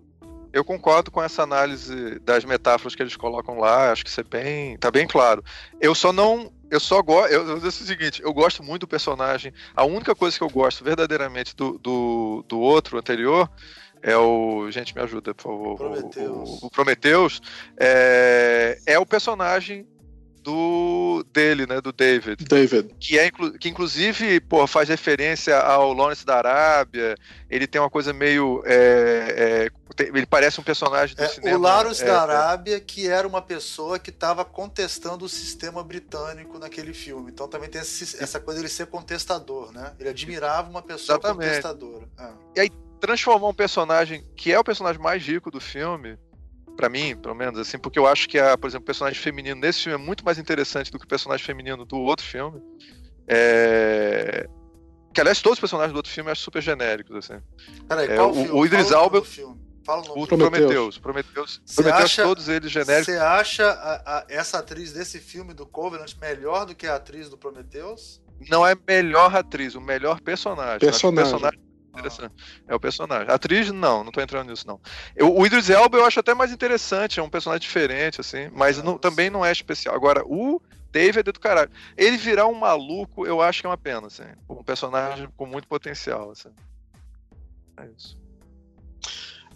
[0.52, 4.24] Eu concordo com essa análise das metáforas que eles colocam lá, acho que isso é
[4.24, 4.76] bem.
[4.78, 5.42] tá bem claro.
[5.80, 7.32] Eu só não eu só gosto.
[7.32, 9.52] Eu, eu, o seguinte, eu gosto muito do personagem.
[9.74, 13.50] A única coisa que eu gosto verdadeiramente do, do, do outro anterior
[14.02, 14.70] é o.
[14.70, 15.76] Gente, me ajuda, por favor.
[15.76, 16.50] Prometheus.
[16.50, 17.40] O, o, o Prometheus
[17.78, 19.86] é, é o personagem
[20.44, 22.44] do dele, né, do David.
[22.44, 22.94] David.
[23.00, 27.16] Que é que inclusive, pô, faz referência ao Lawrence da Arábia.
[27.48, 31.56] Ele tem uma coisa meio é, é, ele parece um personagem do é, cinema.
[31.56, 32.16] O Lawrence é, da é.
[32.16, 37.30] Arábia, que era uma pessoa que estava contestando o sistema britânico naquele filme.
[37.32, 39.94] Então também tem esse, essa coisa de ele ser contestador, né?
[39.98, 41.48] Ele admirava uma pessoa Exatamente.
[41.48, 42.06] contestadora.
[42.18, 42.30] É.
[42.56, 46.18] E aí transformar um personagem que é o personagem mais rico do filme
[46.76, 49.60] para mim, pelo menos, assim, porque eu acho que, a, por exemplo, o personagem feminino
[49.60, 52.60] nesse filme é muito mais interessante do que o personagem feminino do outro filme.
[53.26, 54.48] É...
[55.12, 57.40] Que, aliás, todos os personagens do outro filme eu acho super genéricos, assim.
[57.88, 58.50] Peraí, é, qual o, filme?
[58.50, 59.22] o Idris Elba...
[59.84, 60.22] Fala o nome.
[60.22, 60.98] O Prometheus.
[60.98, 63.04] Prometheus, Prometheus acha, todos eles genéricos.
[63.04, 67.28] Você acha a, a, essa atriz desse filme do Covenant melhor do que a atriz
[67.28, 68.22] do Prometheus?
[68.48, 70.78] Não é melhor atriz, o melhor personagem.
[70.80, 71.32] Personagem.
[71.32, 71.63] personagem
[71.94, 72.34] interessante.
[72.66, 73.30] É o personagem.
[73.30, 74.80] A atriz, não, não tô entrando nisso, não.
[75.16, 78.82] Eu, o Idris Elba eu acho até mais interessante, é um personagem diferente, assim, mas
[78.82, 79.94] não, também não é especial.
[79.94, 80.60] Agora, o
[80.90, 81.70] David é do caralho.
[81.96, 84.24] Ele virar um maluco, eu acho que é uma pena, assim.
[84.48, 86.50] Um personagem com muito potencial, assim.
[87.76, 88.18] É isso.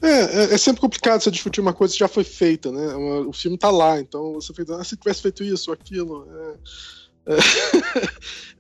[0.01, 2.95] É, é, é, sempre complicado você discutir uma coisa que já foi feita, né?
[3.27, 6.29] O filme tá lá, então você fez, ah, se tivesse feito isso ou aquilo.
[6.31, 7.08] É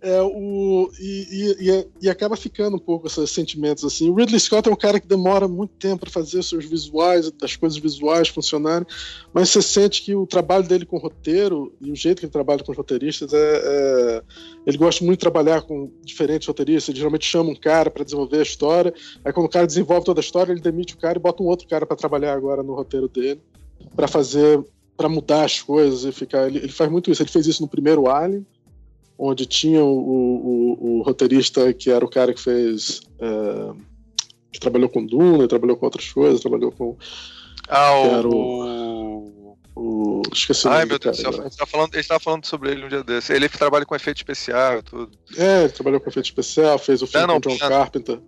[0.00, 4.10] é, é, o, e, e, e, acaba ficando um pouco esses sentimentos assim.
[4.10, 7.32] O Ridley Scott é um cara que demora muito tempo para fazer os seus visuais,
[7.42, 8.86] as coisas visuais funcionarem,
[9.32, 12.62] mas você sente que o trabalho dele com roteiro e o jeito que ele trabalha
[12.62, 14.22] com os roteiristas é, é
[14.66, 16.90] ele gosta muito de trabalhar com diferentes roteiristas.
[16.90, 18.92] Ele geralmente chama um cara para desenvolver a história,
[19.24, 21.46] aí quando o cara desenvolve toda a história, ele demite o cara e bota um
[21.46, 23.40] outro cara para trabalhar agora no roteiro dele
[23.96, 24.62] para fazer
[24.98, 26.48] para mudar as coisas e ficar.
[26.48, 27.22] Ele, ele, faz muito isso.
[27.22, 28.44] Ele fez isso no primeiro Alien,
[29.18, 33.02] onde tinha o, o, o, roteirista que era o cara que fez.
[33.18, 33.88] É,
[34.50, 36.96] que trabalhou com Duna, trabalhou com outras coisas, trabalhou com.
[37.68, 39.52] Ah, o...
[39.74, 40.22] o.
[40.32, 41.90] Esqueci o Ai, meu Deus do céu, gente estava falando,
[42.20, 43.32] falando sobre ele um dia desse.
[43.32, 45.10] Ele trabalha com efeito especial e tudo.
[45.36, 47.68] É, ele trabalhou com efeito especial, fez o filme Dan com John Dan.
[47.68, 48.20] Carpenter.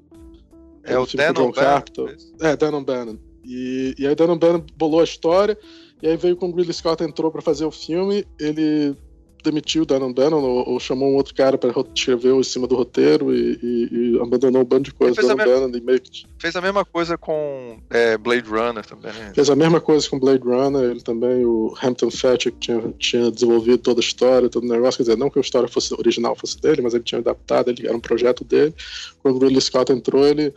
[0.84, 2.16] É o, o Dan John Carpenter.
[2.40, 3.16] É, Dan Bannon.
[3.44, 5.56] E, e aí Dan Bannon bolou a história,
[6.02, 8.94] e aí veio com o Ridley Scott entrou para fazer o filme, ele
[9.42, 12.76] demitiu o Dan Bannon ou, ou, chamou um outro cara para escrever em cima do
[12.76, 15.26] roteiro e, e, e abandonou um bando de coisas.
[15.26, 16.24] Dan Bannon e meio que...
[16.38, 19.12] Fez a mesma coisa com é, Blade Runner também.
[19.34, 23.30] Fez a mesma coisa com Blade Runner, ele também, o Hampton Fetch, que tinha, tinha
[23.30, 26.34] desenvolvido toda a história, todo o negócio, quer dizer, não que a história fosse original
[26.34, 28.74] fosse dele, mas ele tinha adaptado, ele era um projeto dele.
[29.22, 30.52] Quando o Ridley Scott entrou, ele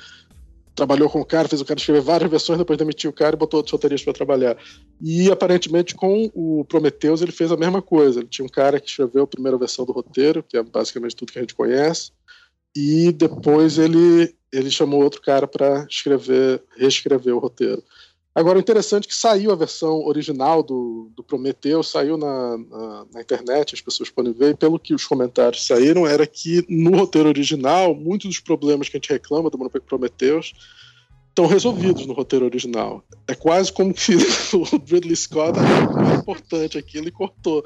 [0.76, 3.40] trabalhou com o cara, fez o cara escrever várias versões, depois demitiu o cara e
[3.40, 4.58] botou outros roteiristas para trabalhar.
[5.02, 8.20] E aparentemente com o Prometheus ele fez a mesma coisa.
[8.20, 11.32] Ele tinha um cara que escreveu a primeira versão do roteiro, que é basicamente tudo
[11.32, 12.12] que a gente conhece,
[12.76, 17.84] e depois ele ele chamou outro cara para escrever, reescrever o roteiro.
[18.36, 23.06] Agora, o interessante é que saiu a versão original do, do Prometeu, saiu na, na,
[23.14, 26.98] na, internet, as pessoas podem ver, e pelo que os comentários saíram, era que no
[26.98, 30.54] roteiro original, muitos dos problemas que a gente reclama do Prometheus
[31.30, 33.04] estão resolvidos no roteiro original.
[33.28, 34.16] É quase como que
[34.56, 37.64] o Ridley Scott é importante aquilo e cortou.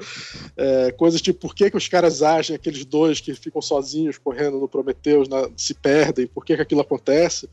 [0.56, 4.58] É, coisas tipo, por que, que os caras agem, aqueles dois que ficam sozinhos correndo
[4.58, 7.48] no Prometheus, na, se perdem, por que, que aquilo acontece?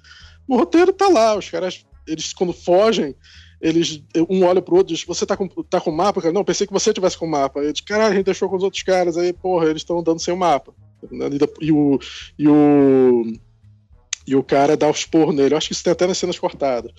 [0.47, 3.15] No roteiro tá lá, os caras eles quando fogem,
[3.61, 6.21] eles um olha pro outro e diz, você tá com, tá com mapa?
[6.21, 7.61] Cara, não, pensei que você tivesse com mapa.
[7.61, 10.19] Ele diz, caralho, a gente deixou com os outros caras, aí, porra, eles estão andando
[10.19, 10.73] sem o mapa.
[11.61, 11.99] E o,
[12.37, 13.23] e o
[14.27, 15.53] e o cara dá os porros nele.
[15.53, 16.91] Eu acho que isso tem até nas cenas cortadas.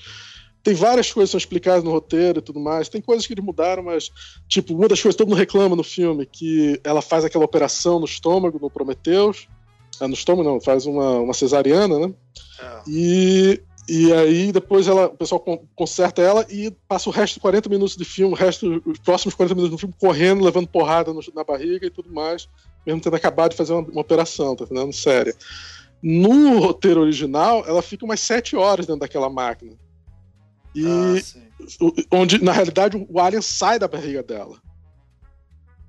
[0.63, 2.89] Tem várias coisas que são explicadas no roteiro e tudo mais.
[2.89, 4.11] Tem coisas que eles mudaram, mas,
[4.49, 7.99] tipo, uma das coisas que todo mundo reclama no filme, que ela faz aquela operação
[7.99, 9.49] no estômago, no Prometheus.
[10.01, 12.15] Ah, no estômago não, faz uma, uma cesariana, né?
[12.61, 12.83] É.
[12.89, 15.41] E e aí depois ela, o pessoal
[15.75, 19.35] conserta ela e passa o resto de 40 minutos de filme, o resto, os próximos
[19.35, 22.49] 40 minutos do filme correndo, levando porrada no, na barriga e tudo mais,
[22.85, 24.93] mesmo tendo acabado de fazer uma, uma operação, tá entendendo?
[24.93, 25.35] Séria.
[26.03, 29.73] No roteiro original, ela fica umas 7 horas dentro daquela máquina.
[30.75, 31.17] E ah,
[32.11, 34.61] onde, na realidade, o alien sai da barriga dela.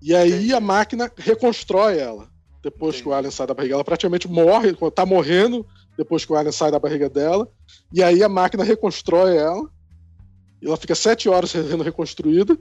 [0.02, 0.53] E aí Entendi.
[0.53, 2.30] a máquina reconstrói ela.
[2.64, 3.03] Depois Entendi.
[3.03, 5.65] que o alien sai da barriga, ela praticamente morre, tá morrendo,
[5.98, 7.48] depois que o alien sai da barriga dela,
[7.91, 9.69] e aí a máquina reconstrói ela,
[10.61, 12.57] e ela fica sete horas sendo reconstruída,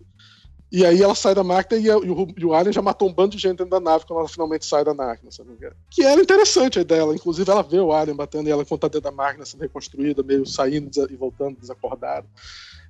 [0.70, 3.12] e aí ela sai da máquina e, e, o, e, o, alien já matou um
[3.12, 5.56] bando de gente dentro da nave quando ela finalmente sai da máquina, sabe?
[5.88, 8.80] Que era interessante a ideia dela, inclusive ela vê o alien batendo e ela quando
[8.80, 12.26] tá dentro da máquina sendo reconstruída, meio saindo e voltando desacordado.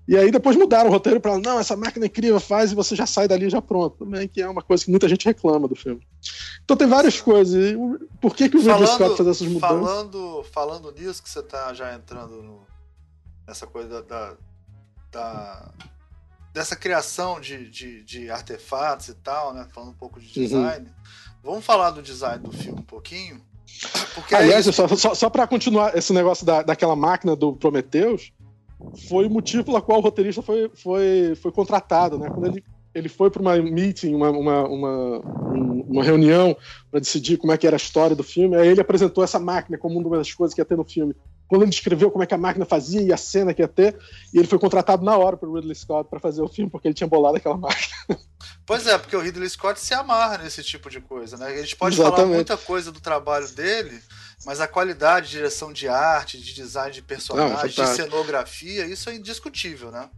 [0.09, 2.95] E aí depois mudaram o roteiro para não, essa máquina é incrível, faz e você
[2.95, 4.05] já sai dali já pronto.
[4.05, 6.07] Também que é uma coisa que muita gente reclama do filme.
[6.65, 7.75] Então tem várias coisas.
[8.21, 9.79] Por que, que o Ridley Scott faz essas mudanças?
[9.79, 12.61] Falando, falando nisso que você tá já entrando no,
[13.47, 14.37] nessa coisa da,
[15.11, 15.73] da,
[16.53, 19.67] dessa criação de, de, de, artefatos e tal, né?
[19.75, 20.47] Falando um pouco de uhum.
[20.47, 20.87] design.
[20.87, 20.95] Uhum.
[21.43, 23.41] Vamos falar do design do filme um pouquinho.
[24.15, 28.33] Porque Aliás, é só, só, só para continuar esse negócio da, daquela máquina do Prometheus,
[29.09, 32.29] foi o motivo pelo qual o roteirista foi, foi, foi contratado, né?
[32.29, 35.19] Quando ele, ele foi para uma meeting, uma, uma, uma,
[35.89, 36.57] uma reunião
[36.91, 39.79] para decidir como é que era a história do filme, aí ele apresentou essa máquina
[39.79, 41.15] como uma das coisas que ia ter no filme.
[41.49, 43.97] Quando ele descreveu como é que a máquina fazia e a cena que ia ter,
[44.35, 46.95] e ele foi contratado na hora pelo Ridley Scott para fazer o filme, porque ele
[46.95, 47.95] tinha bolado aquela máquina.
[48.67, 51.47] Pois é, porque o Ridley Scott se amarra nesse tipo de coisa, né?
[51.47, 52.17] A gente pode Exatamente.
[52.17, 54.01] falar muita coisa do trabalho dele,
[54.47, 59.17] mas a qualidade de direção de arte, de design de personagens, de cenografia, isso é
[59.17, 60.09] indiscutível, né?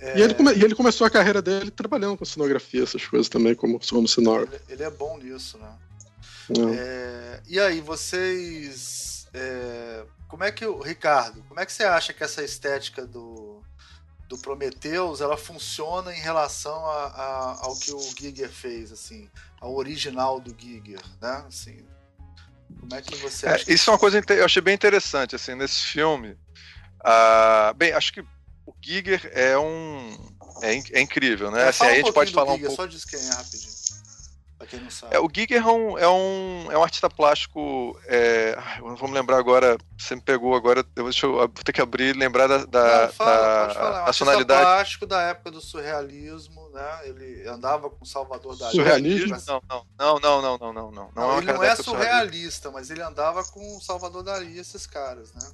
[0.00, 0.18] É...
[0.18, 0.54] E, ele come...
[0.54, 4.54] e, ele começou a carreira dele trabalhando com cenografia, essas coisas também, como, como cenógrafo.
[4.54, 5.70] Ele, ele, é bom nisso, né?
[6.78, 7.42] É...
[7.46, 9.28] E aí, vocês.
[9.34, 10.02] É...
[10.28, 10.80] Como é que o.
[10.80, 13.60] Ricardo, como é que você acha que essa estética do,
[14.30, 19.28] do Prometheus ela funciona em relação a, a, ao que o Giger fez, assim,
[19.60, 21.44] ao original do Giger, né?
[21.46, 21.84] Assim,
[22.80, 23.72] como é que você é, acha?
[23.72, 26.36] isso é uma coisa que eu achei bem interessante, assim, nesse filme.
[27.00, 30.16] Uh, bem, acho que o Giger é um.
[30.62, 31.64] É, é incrível, né?
[31.64, 32.82] É, assim, um a gente pode falar Giger, um pouco.
[32.82, 33.78] Só diz quem é rapidinho.
[34.58, 35.14] Pra quem não sabe.
[35.14, 37.98] É, o Giger é um, é um, é um artista plástico.
[38.06, 39.78] É, vamos lembrar agora.
[39.96, 40.84] Você me pegou agora.
[40.96, 44.06] Eu, deixa eu vou ter que abrir e lembrar da, da, não, fala, da falar,
[44.06, 44.60] nacionalidade.
[44.60, 47.08] Um plástico da época do surrealismo, né?
[47.08, 48.76] Ele andava com Salvador Dali.
[48.76, 49.36] Surrealismo?
[49.46, 50.92] Não, não, não, não, não, não, não.
[50.92, 55.32] não, não, é ele não é surrealista, mas ele andava com Salvador Dali, esses caras,
[55.34, 55.50] né?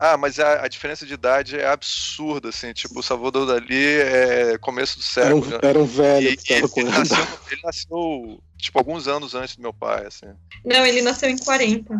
[0.00, 4.56] Ah, mas a, a, diferença de idade é absurda, assim, tipo, o Salvador Dali é
[4.58, 5.44] começo do século.
[5.52, 9.08] Era um, era um velho e, que tava ele, ele, nasceu, ele nasceu, tipo, alguns
[9.08, 10.26] anos antes do meu pai, assim.
[10.64, 11.92] Não, ele nasceu em 40.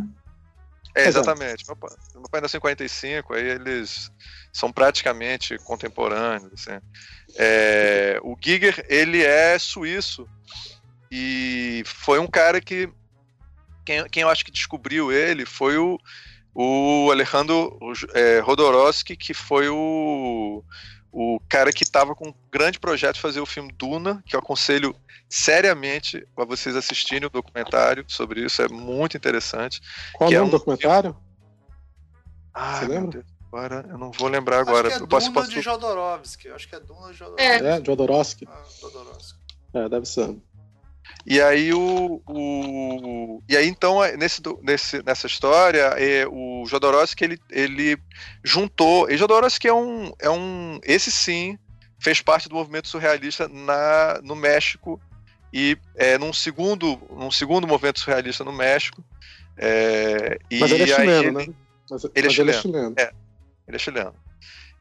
[0.94, 1.66] É, exatamente.
[1.66, 4.12] Meu pai, meu pai nasceu em 45, aí eles
[4.52, 6.80] são praticamente contemporâneos, assim.
[7.36, 10.28] É, o Giger, ele é suíço
[11.10, 12.88] e foi um cara que
[13.84, 15.98] quem, quem eu acho que descobriu ele foi o
[16.60, 17.78] o Alejandro
[18.14, 20.64] é, Rodorowski, que foi o,
[21.12, 24.40] o cara que estava com um grande projeto de fazer o filme Duna, que eu
[24.40, 24.92] aconselho
[25.28, 29.80] seriamente a vocês assistirem o documentário sobre isso, é muito interessante.
[30.12, 31.16] Qual é o nome do documentário?
[32.52, 33.24] Ah, Você lembra?
[33.50, 34.88] Agora, eu não vou lembrar agora.
[34.88, 35.50] Acho que é Duna posso...
[35.50, 36.50] de Jodorowsky.
[36.50, 37.64] Acho que é Duna de Jodorowsky.
[37.64, 38.48] É, é Jodorowsky.
[38.48, 39.38] Ah, Jodorowsky.
[39.74, 40.36] É, deve ser.
[41.26, 47.24] E aí o, o, e aí então é, nesse, nesse, nessa história é, o Jodorowsky
[47.24, 47.98] ele, ele
[48.42, 51.58] juntou e Jodorowsky é um é um esse sim
[51.98, 55.00] fez parte do movimento surrealista na no México
[55.52, 59.04] e é, num segundo num segundo movimento surrealista no México
[59.56, 61.54] é, e mas ele é chileno ele, né
[61.90, 63.12] mas, ele, é mas é chileno, ele é chileno é,
[63.68, 64.14] ele é chileno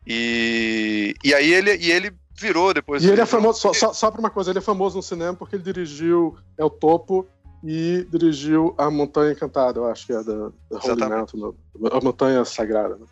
[0.06, 3.04] e, e aí ele e ele virou depois.
[3.04, 5.34] E ele é famoso, só, só, só por uma coisa, ele é famoso no cinema
[5.34, 7.28] porque ele dirigiu É o Topo
[7.64, 11.54] e dirigiu A Montanha Encantada, eu acho que é da, da Holy Mountain,
[11.92, 12.96] A Montanha Sagrada.
[12.96, 13.06] Né?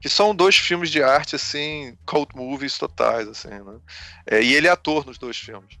[0.00, 3.76] Que são dois filmes de arte, assim, cult movies totais, assim, né?
[4.26, 5.78] É, e ele é ator nos dois filmes.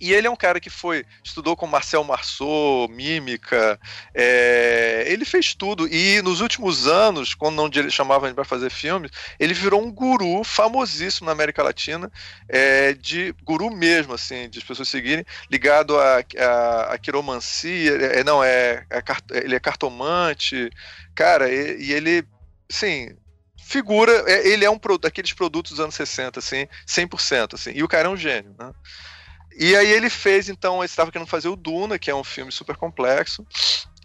[0.00, 3.78] E ele é um cara que foi estudou com Marcel Marceau, mímica,
[4.14, 5.86] é, ele fez tudo.
[5.86, 10.42] E nos últimos anos, quando não chamavam ele para fazer filmes, ele virou um guru
[10.42, 12.10] famosíssimo na América Latina,
[12.48, 18.24] é, de guru mesmo, assim, de as pessoas seguirem, ligado a, a, a quiromancia, é,
[18.24, 19.02] não, é, é,
[19.44, 20.70] ele é cartomante,
[21.14, 22.24] cara, e, e ele,
[22.68, 23.14] sim,
[23.56, 27.88] figura, é, ele é um daqueles produtos dos anos 60, assim, 100%, assim, e o
[27.88, 28.72] cara é um gênio, né?
[29.60, 32.50] E aí ele fez, então, ele estava querendo fazer o Duna, que é um filme
[32.50, 33.46] super complexo.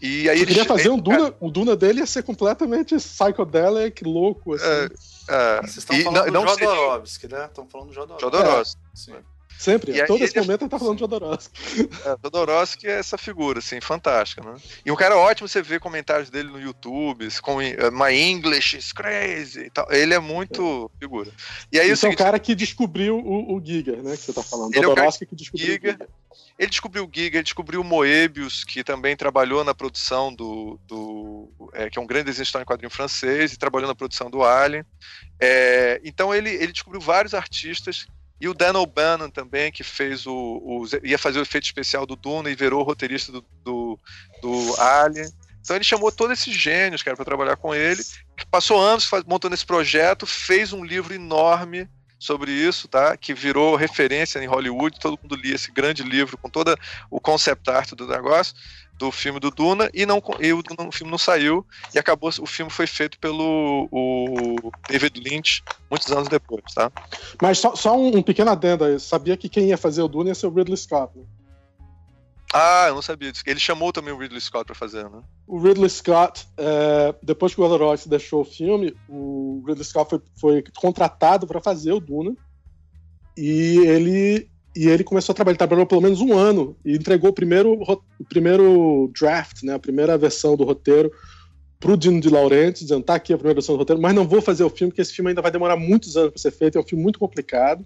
[0.01, 4.55] E aí ele queria fazer um Duna, o Duna dele ia ser completamente psychedelic, louco,
[4.55, 4.65] assim.
[4.65, 4.89] É,
[5.29, 7.39] é, Vocês estão falando não, do Jodorowsky, seria...
[7.39, 7.45] né?
[7.45, 8.25] Estão falando do Jodorowsky.
[8.25, 8.81] Jodorowsky.
[8.83, 9.15] É, sim.
[9.57, 11.89] Sempre, a todo esse momento ele tá falando de Jodorowsky.
[12.05, 14.55] É, Jodorowsky é essa figura, assim, fantástica, né?
[14.85, 18.91] E um cara ótimo você vê comentários dele no YouTube, com uh, My English is
[18.91, 19.91] crazy e tal.
[19.91, 20.99] Ele é muito é.
[20.99, 21.31] figura.
[21.71, 24.43] E aí, Isso é o cara que descobriu o, o Giga, né, que você tá
[24.43, 24.73] falando.
[24.75, 26.09] Ele Jodorowsky é que descobriu o Giga.
[26.57, 30.79] Ele descobriu o Giga, ele descobriu o Moebius, que também trabalhou na produção do.
[30.87, 34.43] do é, que é um grande desenho em quadrinho francês, e trabalhou na produção do
[34.43, 34.85] Alien.
[35.39, 38.07] É, então ele, ele descobriu vários artistas
[38.39, 42.15] e o Dan O'Bannon também, que fez o, o, ia fazer o efeito especial do
[42.15, 43.99] Duna e virou roteirista do, do,
[44.41, 45.29] do Alien.
[45.61, 48.03] Então ele chamou todos esses gênios, cara, para trabalhar com ele.
[48.51, 51.89] Passou anos montando esse projeto, fez um livro enorme
[52.25, 53.15] sobre isso, tá?
[53.15, 54.99] Que virou referência em Hollywood.
[54.99, 56.75] Todo mundo lia esse grande livro com todo
[57.09, 58.55] o concept art do negócio
[58.97, 62.45] do filme do Duna e não e o, o, filme não saiu e acabou o
[62.45, 66.89] filme foi feito pelo o David Lynch muitos anos depois, tá?
[67.41, 70.29] Mas só, só um, um, pequeno adendo aí, sabia que quem ia fazer o Duna
[70.29, 71.23] ia ser o Ridley Scott, né?
[72.53, 73.43] Ah, eu não sabia disso.
[73.45, 75.21] Ele chamou também o Ridley Scott para fazer, né?
[75.45, 80.21] O Ridley Scott, é, depois que o Royce deixou o filme, o Ridley Scott foi,
[80.39, 82.35] foi contratado para fazer o Duna
[83.37, 87.29] e ele e ele começou a trabalhar, ele trabalhou pelo menos um ano e entregou
[87.29, 91.09] o primeiro, o primeiro draft, né, a primeira versão do roteiro
[91.79, 94.41] pro Dino de Laurentiis, dizendo, tá aqui a primeira versão do roteiro, mas não vou
[94.41, 96.81] fazer o filme, porque esse filme ainda vai demorar muitos anos para ser feito, é
[96.81, 97.85] um filme muito complicado.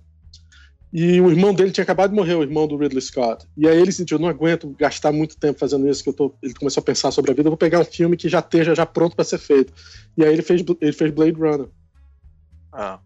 [0.91, 3.45] E o irmão dele tinha acabado de morrer, o irmão do Ridley Scott.
[3.56, 6.36] E aí ele sentiu, não aguento gastar muito tempo fazendo isso, que eu tô...
[6.41, 8.74] ele começou a pensar sobre a vida, eu vou pegar um filme que já esteja
[8.74, 9.72] já pronto para ser feito.
[10.18, 11.68] E aí ele fez, ele fez Blade Runner.
[12.74, 12.99] Ah.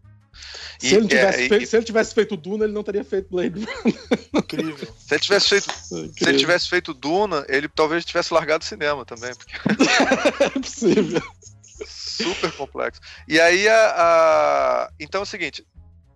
[0.78, 1.66] Se, ele tivesse é, feito, e...
[1.66, 3.94] se ele tivesse feito Duna, ele não teria feito Blade Runner.
[4.34, 4.88] Incrível.
[4.98, 6.12] Se ele tivesse feito, Incrível.
[6.16, 9.32] se ele tivesse feito Duna, ele talvez tivesse largado o cinema também.
[9.34, 9.54] Porque...
[10.42, 11.22] é possível.
[11.86, 13.00] Super complexo.
[13.28, 14.90] E aí, a, a...
[14.98, 15.66] então é o seguinte: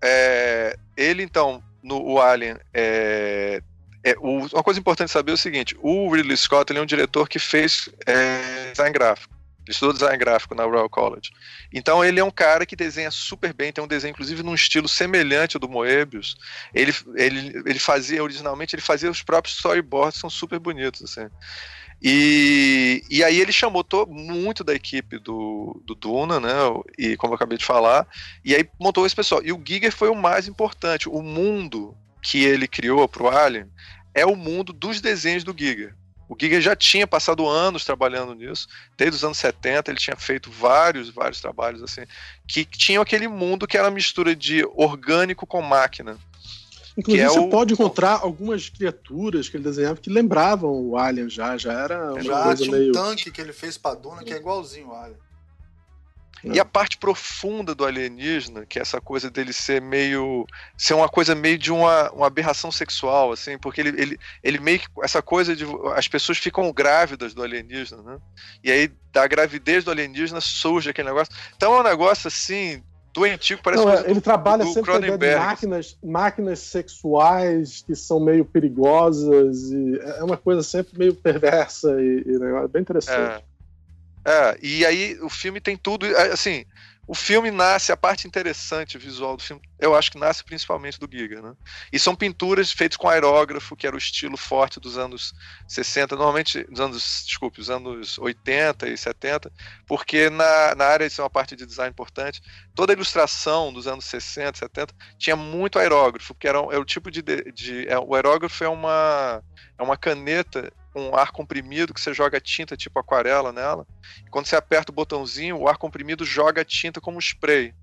[0.03, 0.77] é...
[0.97, 3.63] ele, então, no o Alien, é...
[4.05, 6.87] É, o, uma coisa importante saber é o seguinte: o Ridley Scott ele é um
[6.87, 9.35] diretor que fez é, design gráfico.
[9.69, 11.31] Ele estudou design gráfico na Royal College.
[11.71, 14.89] Então ele é um cara que desenha super bem, tem um desenho inclusive num estilo
[14.89, 16.39] semelhante ao do Moebius.
[16.73, 21.29] Ele, ele, ele fazia originalmente, ele fazia os próprios storyboards, são super bonitos assim.
[22.01, 26.53] E, e aí ele chamou to, muito da equipe do, do Duna, né?
[26.97, 28.07] E como eu acabei de falar,
[28.45, 29.43] e aí montou esse pessoal.
[29.45, 31.09] E o Giger foi o mais importante.
[31.09, 33.69] O mundo que ele criou para o Alien
[34.15, 35.95] é o mundo dos desenhos do Giger.
[36.29, 40.51] O Giger já tinha passado anos trabalhando nisso, desde os anos 70 ele tinha feito
[40.51, 42.03] vários, vários trabalhos assim,
[42.47, 46.19] que tinham aquele mundo que era mistura de orgânico com máquina.
[46.99, 47.49] Inclusive, é você o...
[47.49, 52.23] pode encontrar algumas criaturas que ele desenhava que lembravam o Alien já, já era uma
[52.23, 52.91] já coisa tinha meio...
[52.91, 55.17] um tanque que ele fez pra Duna que é igualzinho o Alien.
[56.45, 60.47] E a parte profunda do alienígena, que é essa coisa dele ser meio.
[60.77, 64.79] ser uma coisa meio de uma, uma aberração sexual, assim, porque ele, ele, ele meio
[64.79, 64.87] que.
[65.03, 65.65] essa coisa de.
[65.97, 68.19] as pessoas ficam grávidas do alienígena, né?
[68.63, 71.35] E aí, da gravidez do alienígena surge aquele negócio.
[71.57, 72.85] Então é um negócio assim,
[73.19, 78.21] doentio parece Não, é, Ele trabalha do sempre com de máquinas, máquinas sexuais que são
[78.21, 82.35] meio perigosas e é uma coisa sempre meio perversa e, e
[82.65, 83.45] é bem interessante.
[84.25, 84.51] É.
[84.51, 86.65] é, e aí o filme tem tudo, é, assim,
[87.09, 91.09] o filme nasce, a parte interessante visual do filme, eu acho que nasce principalmente do
[91.11, 91.55] Giga, né?
[91.91, 95.33] E são pinturas feitas com aerógrafo, que era o estilo forte dos anos
[95.67, 99.51] 60, normalmente dos anos, desculpe, os anos 80 e 70,
[99.87, 102.43] porque na, na área, isso é uma parte de design importante,
[102.75, 107.11] toda a ilustração dos anos 60, 70 tinha muito aerógrafo, porque era, era o tipo
[107.11, 107.23] de.
[107.23, 109.43] de é, o aerógrafo é uma,
[109.79, 113.87] é uma caneta um ar comprimido que você joga tinta tipo aquarela nela.
[114.27, 117.75] E quando você aperta o botãozinho, o ar comprimido joga tinta como spray.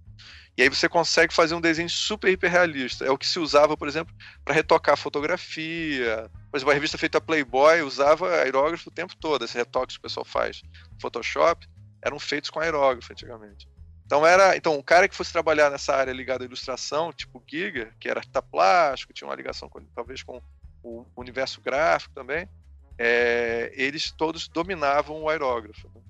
[0.58, 3.06] E aí você consegue fazer um desenho super hiperrealista.
[3.06, 6.32] É o que se usava, por exemplo, para retocar fotografia.
[6.50, 9.44] Por exemplo, a revista feita Playboy usava aerógrafo o tempo todo.
[9.44, 10.62] Esses retoques que o pessoal faz
[11.02, 11.68] Photoshop
[12.02, 13.68] eram feitos com aerógrafo antigamente.
[14.06, 17.92] Então era, então o cara que fosse trabalhar nessa área ligada à ilustração, tipo Giga,
[18.00, 20.40] que era artista plástico, tinha uma ligação com, talvez com
[20.84, 22.48] o universo gráfico também,
[22.98, 25.90] é, eles todos dominavam o aerógrafo.
[25.94, 26.02] Né?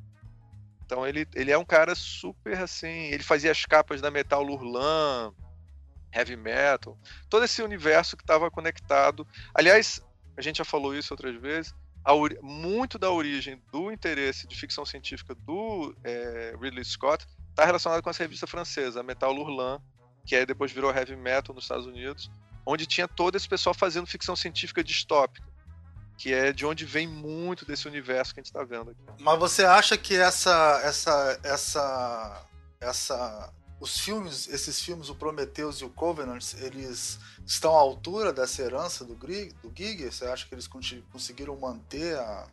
[0.85, 2.87] Então ele, ele é um cara super assim.
[2.87, 5.33] Ele fazia as capas da Metal Lurlan,
[6.13, 6.97] Heavy Metal,
[7.29, 9.27] todo esse universo que estava conectado.
[9.53, 10.01] Aliás,
[10.37, 11.73] a gente já falou isso outras vezes.
[12.41, 18.09] muito da origem do interesse de ficção científica do é, Ridley Scott está relacionado com
[18.09, 19.81] essa revista francesa, a Metal Lurlan,
[20.25, 22.29] que aí depois virou Heavy Metal nos Estados Unidos,
[22.65, 25.54] onde tinha todo esse pessoal fazendo ficção científica distópica
[26.17, 29.01] que é de onde vem muito desse universo que a gente está vendo aqui.
[29.19, 32.45] Mas você acha que essa, essa, essa,
[32.79, 38.61] essa, os filmes, esses filmes, o Prometheus e o Covenant, eles estão à altura dessa
[38.61, 40.11] herança do, do Giger?
[40.11, 42.47] Você acha que eles conseguiram manter a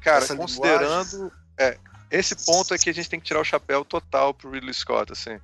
[0.00, 1.78] Cara, considerando, é,
[2.10, 5.12] esse ponto é que a gente tem que tirar o chapéu total pro Ridley Scott,
[5.12, 5.38] assim.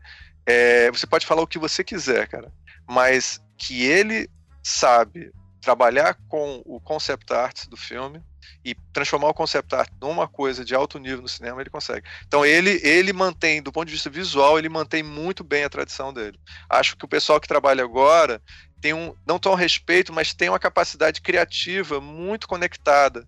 [0.46, 2.50] É, você pode falar o que você quiser, cara,
[2.88, 4.30] mas que ele
[4.62, 5.30] sabe
[5.66, 8.22] trabalhar com o concept art do filme
[8.64, 12.06] e transformar o concept art numa coisa de alto nível no cinema, ele consegue.
[12.24, 16.12] Então ele ele mantém, do ponto de vista visual, ele mantém muito bem a tradição
[16.12, 16.38] dele.
[16.70, 18.40] Acho que o pessoal que trabalha agora
[18.80, 23.26] tem um não tão respeito, mas tem uma capacidade criativa muito conectada.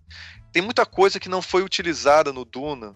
[0.53, 2.95] Tem muita coisa que não foi utilizada no Duna,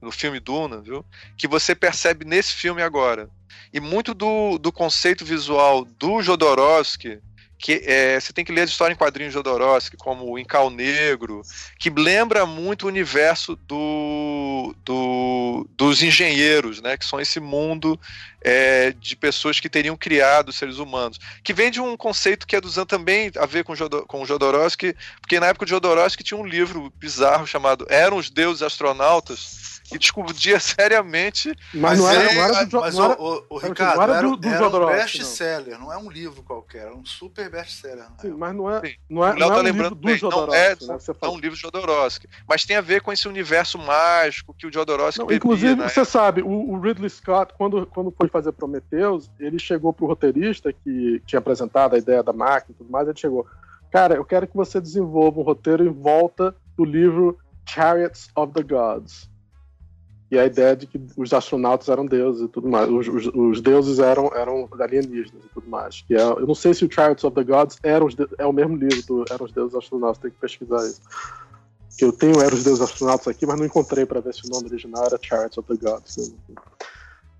[0.00, 1.04] no filme Duna, viu?
[1.36, 3.28] Que você percebe nesse filme agora.
[3.70, 7.20] E muito do, do conceito visual do Jodorowsky
[7.60, 10.70] que é, você tem que ler as histórias em quadrinhos de Jodorowsky, como o Incal
[10.70, 11.42] Negro,
[11.78, 18.00] que lembra muito o universo do, do, dos engenheiros, né, que são esse mundo
[18.40, 22.60] é, de pessoas que teriam criado seres humanos, que vem de um conceito que é
[22.60, 26.46] dos também a ver com, Jodor, com Jodorowsky, porque na época de Jodorowsky tinha um
[26.46, 31.54] livro bizarro chamado Eram os Deuses Astronautas, que discutia seriamente.
[31.74, 34.36] Mas, não era, não era do, mas não era, o, o, Ricardo, não era, do,
[34.36, 35.86] do era um best-seller, não.
[35.86, 35.92] não.
[35.92, 38.06] é um livro qualquer, é um super best-seller.
[38.20, 40.86] Sim, mas não é, não é, não é tá um livro do Jodorowsky.
[40.86, 43.78] Não é, né, é um livro de Jodorowsky, mas tem a ver com esse universo
[43.78, 45.88] mágico que o Jodorowsky não, Inclusive, né?
[45.88, 50.72] você sabe, o, o, Ridley Scott, quando, quando foi fazer Prometheus, ele chegou pro roteirista
[50.72, 53.46] que tinha apresentado a ideia da máquina e tudo mais, ele chegou,
[53.90, 58.62] cara, eu quero que você desenvolva um roteiro em volta do livro Chariots of the
[58.62, 59.29] Gods
[60.30, 62.88] e a ideia de que os astronautas eram deuses e tudo mais.
[62.88, 66.02] Os, os, os deuses eram, eram alienígenas e tudo mais.
[66.02, 68.52] Que é, eu não sei se o Chariots of the Gods era os, é o
[68.52, 71.00] mesmo livro do Eram os Deuses Astronautas, tem que pesquisar isso.
[71.98, 74.50] Que eu tenho Eram os Deuses Astronautas aqui, mas não encontrei para ver se o
[74.50, 76.32] nome original era Chariots of the Gods.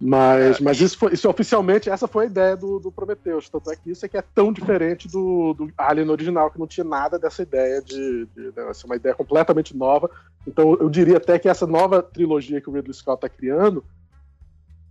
[0.01, 3.51] Mas, é, mas isso, foi, isso oficialmente, essa foi a ideia do, do Prometheus.
[3.51, 6.67] Tanto é que isso é que é tão diferente do, do Alien original, que não
[6.67, 8.27] tinha nada dessa ideia de.
[8.35, 10.11] de né, uma ideia completamente nova.
[10.47, 13.85] Então eu diria até que essa nova trilogia que o Ridley Scott está criando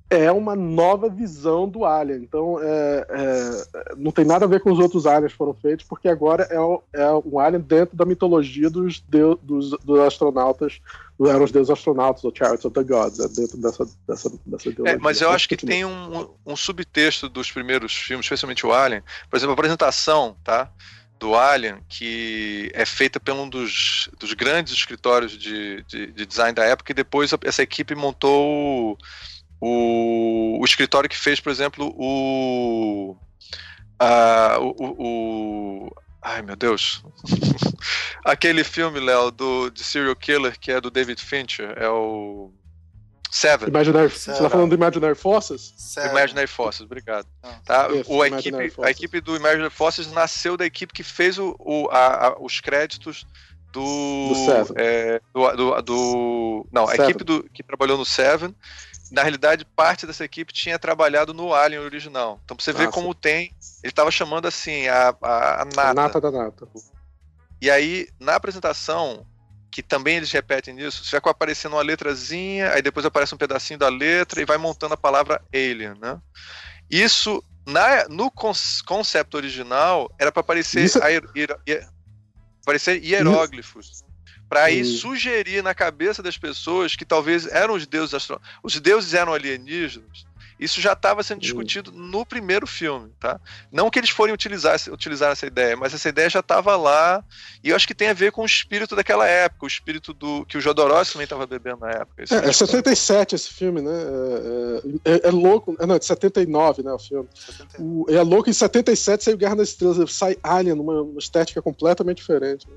[0.09, 2.23] é uma nova visão do Alien.
[2.23, 5.85] Então, é, é, não tem nada a ver com os outros Aliens que foram feitos,
[5.87, 10.81] porque agora é, o, é um Alien dentro da mitologia dos, deus, dos, dos astronautas,
[11.21, 14.95] eram os deuses astronautas, ou Chariots of the Gods, é dentro dessa, dessa, dessa ideologia.
[14.95, 19.03] É, mas eu acho que tem um, um subtexto dos primeiros filmes, especialmente o Alien,
[19.29, 20.71] por exemplo, a apresentação, tá?
[21.19, 26.53] do Alien, que é feita por um dos, dos grandes escritórios de, de, de, design
[26.53, 28.97] da época, e depois essa equipe montou o,
[29.61, 33.15] o escritório que fez, por exemplo, o.
[34.01, 37.03] Uh, o, o, Ai, meu Deus.
[38.23, 42.51] Aquele filme, Léo, do de Serial Killer, que é do David Fincher, é o.
[43.31, 43.69] Seven.
[43.69, 44.37] Imaginary, Seven.
[44.37, 45.73] Você tá falando do Imaginary Forces?
[45.77, 46.11] Seven.
[46.11, 47.27] Imaginary Forces, obrigado.
[47.43, 47.87] Ah, tá?
[48.07, 51.87] o, a, equipe, a equipe do Imaginary Forces nasceu da equipe que fez o, o
[51.91, 53.27] a, a, os créditos
[53.71, 54.29] do.
[54.29, 54.73] Do, Seven.
[54.77, 57.01] É, do, do, do, Não, Seven.
[57.01, 58.55] a equipe do, que trabalhou no Seven
[59.11, 62.39] na realidade, parte dessa equipe tinha trabalhado no Alien original.
[62.43, 63.53] Então, pra você ver como tem.
[63.83, 65.89] Ele estava chamando assim, a, a, a nata.
[65.89, 66.67] A nata da nata.
[67.61, 69.25] E aí, na apresentação,
[69.71, 73.79] que também eles repetem nisso, você vai aparecendo uma letrazinha, aí depois aparece um pedacinho
[73.79, 76.19] da letra e vai montando a palavra alien, né?
[76.89, 80.99] Isso, na, no conceito original, era para aparecer, Isso...
[82.63, 84.03] aparecer hieróglifos
[84.49, 88.51] para aí sugerir na cabeça das pessoas que talvez eram os deuses astronômicos.
[88.63, 90.27] Os deuses eram alienígenas.
[90.59, 93.39] Isso já estava sendo discutido no primeiro filme, tá?
[93.71, 97.23] Não que eles forem utilizar, utilizar essa ideia, mas essa ideia já estava lá
[97.63, 100.45] e eu acho que tem a ver com o espírito daquela época, o espírito do
[100.45, 102.25] que o Jodorowsky também estava bebendo na época.
[102.29, 103.91] É, é 77 esse filme, né?
[105.05, 107.29] É, é, é, louco, não, é de 79, né, o filme.
[107.79, 112.17] O, é louco, em 77 saiu Guerra nas Estrelas, sai Alien, numa, numa estética completamente
[112.17, 112.67] diferente.
[112.67, 112.75] Né?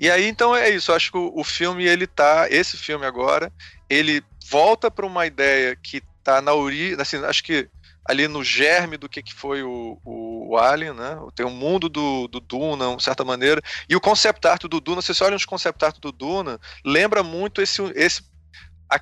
[0.00, 0.90] E aí, então, é isso.
[0.90, 2.48] Eu acho que o, o filme, ele tá.
[2.50, 3.52] Esse filme agora,
[3.88, 6.98] ele volta para uma ideia que tá na origem.
[6.98, 7.68] Assim, acho que
[8.08, 11.18] ali no germe do que, que foi o, o, o Alien, né?
[11.34, 13.60] Tem um mundo do, do Duna, de certa maneira.
[13.88, 17.22] E o concept art do Duna, se você olha os concept art do Duna, lembra
[17.22, 18.22] muito esse, esse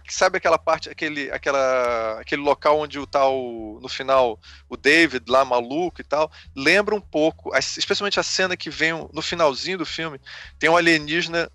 [0.09, 4.39] sabe aquela parte, aquele, aquela, aquele local onde o tal, no final,
[4.69, 9.23] o David lá maluco e tal, lembra um pouco, especialmente a cena que vem no
[9.23, 10.21] finalzinho do filme,
[10.59, 11.51] tem um alienígena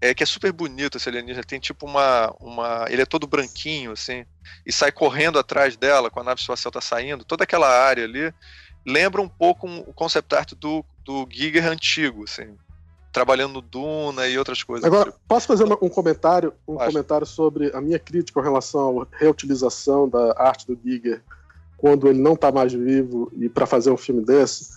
[0.00, 3.92] é, que é super bonito esse alienígena, tem tipo uma, uma, ele é todo branquinho
[3.92, 4.24] assim,
[4.66, 8.32] e sai correndo atrás dela quando a nave espacial tá saindo, toda aquela área ali,
[8.86, 12.56] lembra um pouco o concept art do, do Giger antigo, assim,
[13.14, 14.84] trabalhando no Duna e outras coisas.
[14.84, 15.24] Agora, tipo.
[15.28, 16.90] posso fazer uma, um comentário, um Acho.
[16.90, 21.22] comentário sobre a minha crítica com relação à reutilização da arte do Giger
[21.76, 24.74] quando ele não está mais vivo e para fazer um filme desse?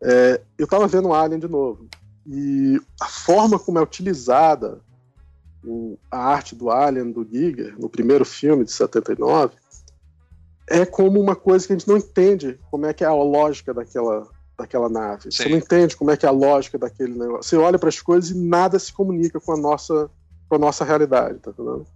[0.00, 1.88] É, eu estava vendo Alien de novo
[2.24, 4.80] e a forma como é utilizada
[5.64, 9.52] o, a arte do Alien do Giger no primeiro filme de 79
[10.68, 13.74] é como uma coisa que a gente não entende como é que é a lógica
[13.74, 14.28] daquela
[14.60, 15.24] daquela nave.
[15.24, 15.30] Sim.
[15.30, 17.42] Você não entende como é que é a lógica daquele negócio.
[17.44, 20.10] Você olha para as coisas e nada se comunica com a nossa,
[20.48, 21.86] com a nossa realidade, tá entendendo?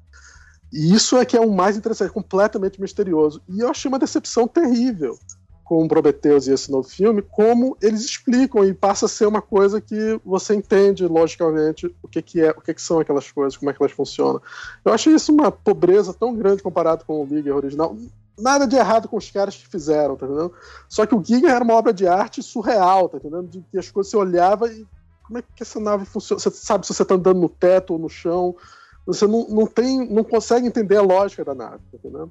[0.72, 3.40] E isso é que é o mais interessante, completamente misterioso.
[3.48, 5.18] E eu achei uma decepção terrível
[5.62, 9.40] com o Prometheus e esse novo filme, como eles explicam e passa a ser uma
[9.40, 13.56] coisa que você entende logicamente o que, que é, o que, que são aquelas coisas,
[13.56, 14.42] como é que elas funcionam.
[14.84, 17.96] Eu achei isso uma pobreza tão grande comparado com o Liga original
[18.38, 20.52] nada de errado com os caras que fizeram, tá entendendo?
[20.88, 23.48] Só que o Giga era uma obra de arte surreal, tá entendendo?
[23.48, 24.86] De que as coisas você olhava e
[25.24, 26.40] como é que essa nave funciona?
[26.40, 28.54] Você sabe se você tá andando no teto ou no chão.
[29.06, 32.30] Você não, não tem, não consegue entender a lógica da nave, tá entendendo?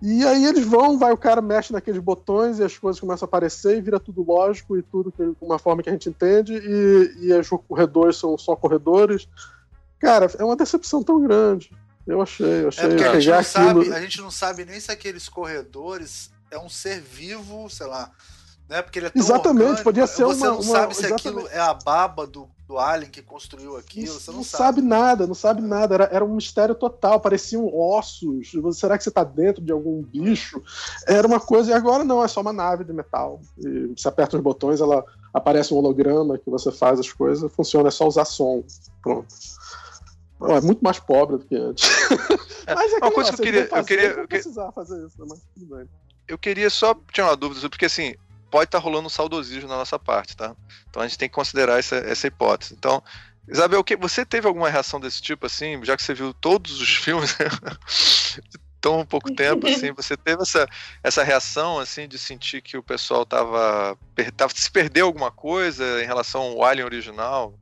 [0.00, 3.28] E aí eles vão, vai o cara mexe naqueles botões e as coisas começam a
[3.28, 7.26] aparecer e vira tudo lógico e tudo de uma forma que a gente entende e,
[7.26, 9.28] e os corredores são só corredores.
[10.00, 11.70] Cara, é uma decepção tão grande.
[12.06, 12.84] Eu achei, eu achei.
[12.84, 16.58] É porque a gente, não sabe, a gente não sabe nem se aqueles corredores é
[16.58, 18.10] um ser vivo, sei lá.
[18.68, 18.80] Né?
[18.80, 20.56] Porque ele é tão Exatamente, orgânico, podia ser você uma.
[20.56, 21.28] Você não sabe se exatamente.
[21.28, 24.06] aquilo é a baba do, do alien que construiu aquilo.
[24.06, 24.64] Não, você não, não sabe.
[24.64, 24.80] sabe.
[24.80, 25.94] nada, não sabe nada.
[25.94, 27.20] Era, era um mistério total.
[27.20, 28.50] Pareciam ossos.
[28.72, 30.62] Será que você está dentro de algum bicho?
[31.06, 31.70] Era uma coisa.
[31.70, 33.40] E agora não, é só uma nave de metal.
[33.58, 35.04] E você aperta os botões, ela
[35.34, 37.52] aparece um holograma que você faz as coisas.
[37.52, 38.64] Funciona, é só usar som.
[39.02, 39.26] Pronto.
[40.48, 41.88] É muito mais pobre do que antes.
[42.66, 43.68] É, mas é uma coisa que eu queria.
[43.70, 45.26] eu queria eu precisar fazer isso, né?
[45.28, 45.88] mas tudo bem.
[46.28, 48.14] Eu queria só tirar uma dúvida, porque assim,
[48.50, 50.54] pode estar tá rolando um saudosismo na nossa parte, tá?
[50.88, 52.74] Então a gente tem que considerar essa, essa hipótese.
[52.74, 53.02] Então,
[53.48, 56.88] Isabel, que você teve alguma reação desse tipo, assim, já que você viu todos os
[56.94, 57.36] filmes
[58.80, 60.68] tão pouco tempo, assim, você teve essa,
[61.02, 63.96] essa reação, assim, de sentir que o pessoal tava,
[64.36, 67.54] tava se perdeu alguma coisa em relação ao Alien original?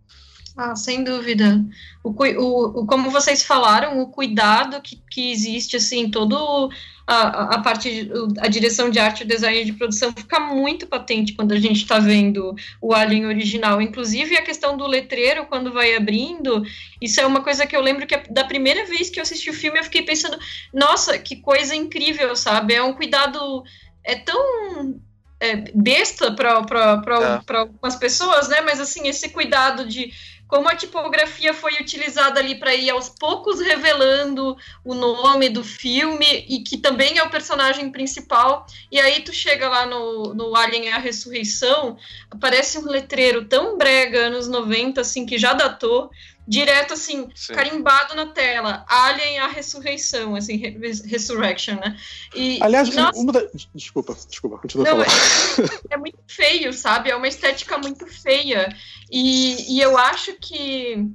[0.56, 1.64] Ah, sem dúvida.
[2.02, 6.70] O, o, o, como vocês falaram, o cuidado que, que existe, assim, todo
[7.06, 11.52] a, a parte, a direção de arte, o design de produção fica muito patente quando
[11.52, 13.82] a gente está vendo o Alien original.
[13.82, 16.62] Inclusive, a questão do letreiro, quando vai abrindo,
[17.00, 19.54] isso é uma coisa que eu lembro que da primeira vez que eu assisti o
[19.54, 20.38] filme, eu fiquei pensando,
[20.72, 22.74] nossa, que coisa incrível, sabe?
[22.74, 23.62] É um cuidado,
[24.04, 25.00] é tão
[25.40, 27.56] é, besta para é.
[27.56, 28.60] algumas pessoas, né?
[28.60, 30.12] Mas assim, esse cuidado de
[30.50, 36.44] como a tipografia foi utilizada ali para ir aos poucos revelando o nome do filme
[36.48, 38.66] e que também é o personagem principal.
[38.90, 41.96] E aí tu chega lá no, no Alien a Ressurreição,
[42.28, 46.10] aparece um letreiro tão brega anos 90 assim que já datou,
[46.50, 47.54] direto assim, Sim.
[47.54, 50.70] carimbado na tela, Alien a Ressurreição, assim, re
[51.06, 51.96] Resurrection, né?
[52.34, 53.42] E, Aliás, nossa, uma da...
[53.72, 55.70] desculpa, desculpa, continua Não, falando.
[55.88, 57.08] É, é, muito feio, sabe?
[57.08, 58.74] É uma estética muito feia.
[59.10, 61.08] E, e eu acho que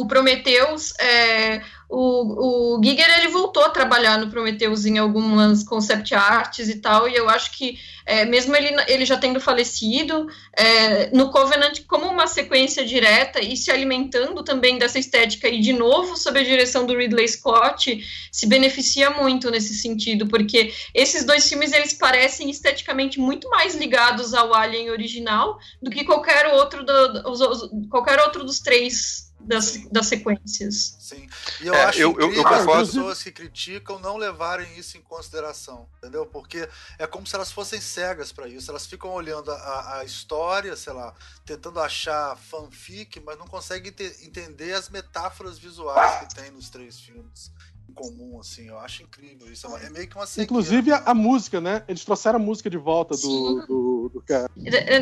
[0.00, 6.14] o Prometheus, é, o, o Giger ele voltou a trabalhar no Prometheus em algumas concept
[6.14, 11.10] arts e tal, e eu acho que é, mesmo ele, ele já tendo falecido, é,
[11.10, 16.16] no Covenant, como uma sequência direta e se alimentando também dessa estética, e de novo
[16.16, 18.02] sob a direção do Ridley Scott,
[18.32, 24.32] se beneficia muito nesse sentido, porque esses dois filmes eles parecem esteticamente muito mais ligados
[24.32, 30.96] ao Alien original do que qualquer outro, do, qualquer outro dos três das, das sequências.
[30.98, 31.28] Sim.
[31.60, 35.00] E eu é, acho eu, eu, eu as pessoas que criticam não levarem isso em
[35.00, 36.26] consideração, entendeu?
[36.26, 36.68] Porque
[36.98, 38.70] é como se elas fossem cegas para isso.
[38.70, 41.14] Elas ficam olhando a, a, história, sei lá,
[41.44, 43.92] tentando achar fanfic, mas não conseguem
[44.22, 47.50] entender as metáforas visuais que tem nos três filmes
[47.90, 48.68] comum, assim.
[48.68, 49.66] Eu acho incrível isso.
[49.76, 50.42] É, é meio que uma sequência.
[50.42, 51.84] Inclusive a, a, música, né?
[51.88, 54.50] Eles trouxeram a música de volta do, do, do, cara.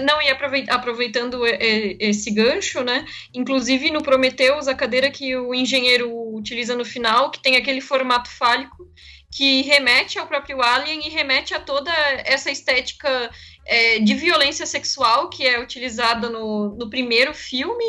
[0.04, 0.28] Não, e
[0.68, 3.04] aproveitando esse gancho, né?
[3.34, 8.30] Inclusive no Prometheus, a cadeira que o engenheiro utiliza no final, que tem aquele formato
[8.30, 8.88] fálico,
[9.30, 11.92] que remete ao próprio Alien e remete a toda
[12.24, 13.30] essa estética
[13.66, 17.84] é, de violência sexual que é utilizada no, no primeiro filme.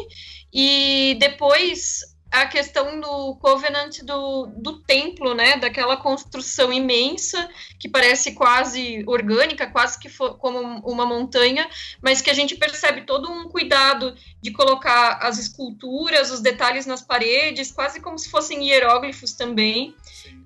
[0.51, 2.01] E depois
[2.31, 5.57] a questão do Covenant do, do templo, né?
[5.57, 7.49] Daquela construção imensa
[7.79, 11.67] que parece quase orgânica, quase que como uma montanha,
[12.01, 17.01] mas que a gente percebe todo um cuidado de colocar as esculturas, os detalhes nas
[17.01, 19.95] paredes, quase como se fossem hieróglifos também.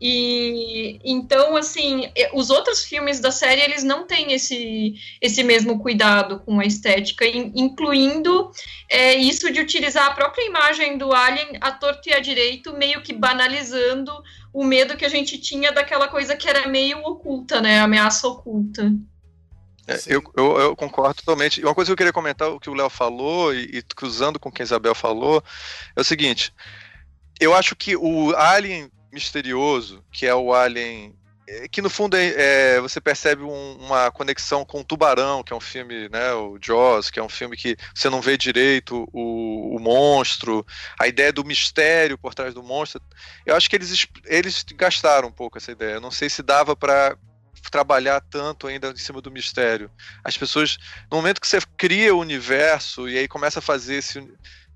[0.06, 6.42] E então, assim, os outros filmes da série eles não têm esse, esse mesmo cuidado
[6.42, 8.52] com a estética, incluindo
[8.90, 13.02] é, isso de utilizar a própria imagem do Alien a torto e a direito, meio
[13.02, 14.12] que banalizando
[14.52, 17.80] o medo que a gente tinha daquela coisa que era meio oculta, né?
[17.80, 18.92] Ameaça oculta.
[19.88, 21.62] É, eu, eu, eu, concordo totalmente.
[21.62, 24.38] E uma coisa que eu queria comentar, o que o Léo falou, e, e cruzando
[24.38, 25.42] com o que a Isabel falou,
[25.96, 26.54] é o seguinte:
[27.40, 31.16] eu acho que o Alien misterioso, que é o Alien
[31.48, 32.34] é, que no fundo é,
[32.76, 36.58] é, você percebe um, uma conexão com o Tubarão, que é um filme, né, o
[36.62, 40.66] Jaws, que é um filme que você não vê direito o, o monstro,
[40.98, 43.02] a ideia do mistério por trás do monstro.
[43.46, 45.96] Eu acho que eles, eles gastaram um pouco essa ideia.
[45.96, 47.18] Eu não sei se dava para
[47.70, 49.92] trabalhar tanto ainda em cima do mistério.
[50.24, 50.78] As pessoas,
[51.12, 54.20] no momento que você cria o universo e aí começa a fazer esse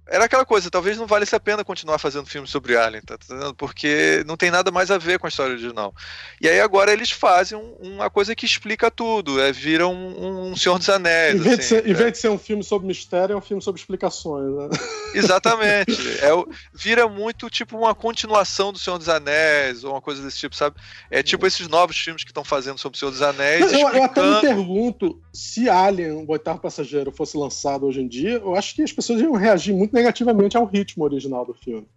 [0.10, 3.54] era aquela coisa, talvez não valesse a pena continuar fazendo filme sobre Alien, tá, tá
[3.58, 5.94] Porque não tem nada mais a ver com a história original.
[6.40, 10.78] E aí agora eles fazem uma coisa que explica tudo, é vira um, um Senhor
[10.78, 11.36] dos Anéis.
[11.36, 11.90] Em vez, assim, de ser, é.
[11.90, 14.54] em vez de ser um filme sobre mistério, é um filme sobre explicações.
[14.56, 14.70] Né?
[15.14, 15.92] Exatamente.
[16.24, 16.30] é,
[16.74, 20.78] vira muito tipo uma continuação do Senhor dos Anéis, ou uma coisa desse tipo, sabe?
[21.12, 21.48] É tipo é.
[21.48, 23.72] esses novos filmes que estão fazendo sobre o Senhor dos Anéis.
[23.74, 23.98] Eu, explicando...
[23.98, 28.56] eu até me pergunto se Alien, o oitavo passageiro, fosse lançado hoje em dia, eu
[28.56, 31.88] acho que as pessoas iam reagir muito negativamente ao ritmo original do filme.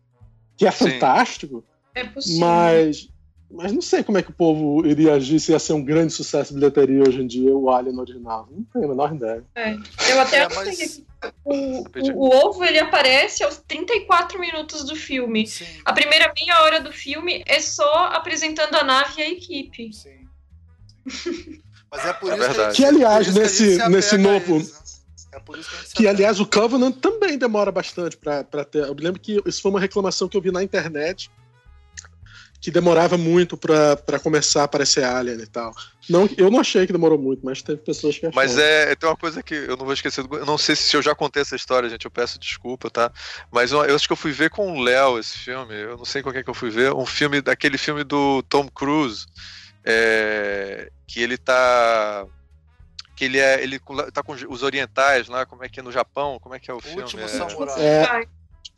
[0.57, 1.65] Que é fantástico.
[1.95, 2.41] É possível.
[2.41, 3.09] Mas,
[3.51, 6.13] mas não sei como é que o povo iria agir se ia ser um grande
[6.13, 8.49] sucesso de bilheteria hoje em dia, o Alien original.
[8.51, 9.45] Não tenho a menor ideia.
[9.55, 9.75] É.
[10.11, 11.03] Eu até é, mas...
[11.45, 15.47] o, o, o, ovo ele aparece aos 34 minutos do filme.
[15.47, 15.67] Sim.
[15.85, 19.93] A primeira meia hora do filme é só apresentando a nave e a equipe.
[19.93, 20.21] Sim.
[21.91, 24.57] Mas é por é isso que, que, aliás, nesse, nesse novo.
[24.57, 24.80] Eles, né?
[25.33, 28.87] É por isso que, que aliás, o Covenant também demora bastante para ter.
[28.87, 31.31] Eu me lembro que isso foi uma reclamação que eu vi na internet,
[32.61, 35.73] que demorava muito para começar a aparecer Alien e tal.
[36.09, 38.35] Não, eu não achei que demorou muito, mas teve pessoas que acharam.
[38.35, 40.27] Mas é, tem uma coisa que eu não vou esquecer.
[40.31, 42.05] Eu não sei se eu já contei essa história, gente.
[42.05, 43.11] Eu peço desculpa, tá?
[43.51, 45.75] Mas eu, eu acho que eu fui ver com o Léo esse filme.
[45.75, 46.93] Eu não sei qual é que eu fui ver.
[46.93, 49.27] Um filme daquele filme do Tom Cruise.
[49.83, 52.27] É, que ele tá
[53.21, 53.79] que ele é ele
[54.15, 56.75] tá com os orientais lá, como é que é no Japão, como é que é
[56.75, 57.03] o, o filme?
[57.03, 57.29] Último é...
[57.29, 57.79] Samurai.
[57.79, 58.27] É,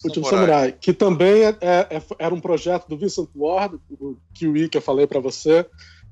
[0.05, 4.69] Último Samurai, que também é, é, é, era um projeto do Vincent Ward, o Kiwi
[4.69, 5.65] que eu falei para você,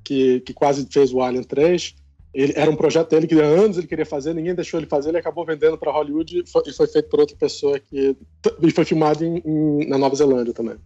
[0.05, 1.97] que, que quase fez o Alien 3.
[2.33, 5.09] Ele, era um projeto dele que há anos ele queria fazer, ninguém deixou ele fazer,
[5.09, 8.17] ele acabou vendendo para Hollywood e foi, e foi, feito por outra pessoa que
[8.63, 10.77] e foi filmado em, em, na Nova Zelândia também.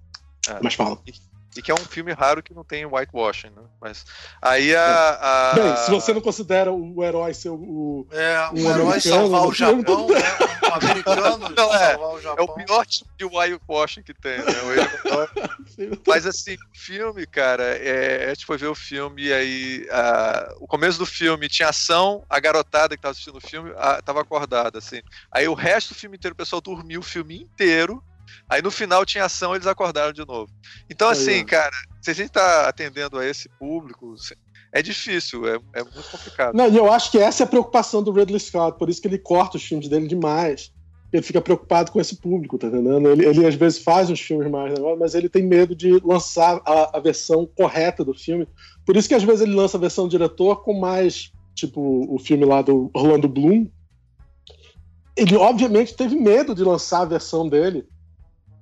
[0.48, 0.98] Ah, Mas fala.
[1.06, 1.12] E,
[1.56, 3.62] e que é um filme raro que não tem whitewashing, né?
[3.80, 4.04] Mas
[4.42, 5.54] aí a, a...
[5.54, 8.06] Bem, se você não considera o herói ser o.
[8.10, 10.20] É, um, um herói salvar o Japão, né?
[10.62, 12.44] Um americano não, é, salvar o Japão.
[12.44, 14.44] É o pior tipo de whitewashing que tem, né?
[16.06, 20.54] Mas assim, o filme, cara, é, a gente foi ver o filme e aí a,
[20.58, 24.20] o começo do filme tinha ação, a garotada que tava assistindo o filme a, tava
[24.20, 25.02] acordada, assim.
[25.30, 28.02] Aí o resto do filme inteiro o pessoal dormiu o filme inteiro
[28.48, 30.50] Aí no final tinha ação, eles acordaram de novo.
[30.90, 31.44] Então, assim, é.
[31.44, 34.14] cara, se a gente tá atendendo a esse público,
[34.74, 36.54] é difícil, é, é muito complicado.
[36.54, 39.06] Não, e eu acho que essa é a preocupação do Ridley Scott, por isso que
[39.06, 40.72] ele corta os filmes dele demais.
[41.12, 43.08] ele fica preocupado com esse público, tá entendendo?
[43.08, 46.96] Ele, ele às vezes faz uns filmes mais, mas ele tem medo de lançar a,
[46.96, 48.48] a, versão correta do filme.
[48.84, 51.80] Por isso que às vezes ele lança a versão do diretor com mais, tipo,
[52.12, 53.68] o filme lá do Orlando Bloom.
[55.16, 57.86] Ele obviamente teve medo de lançar a versão dele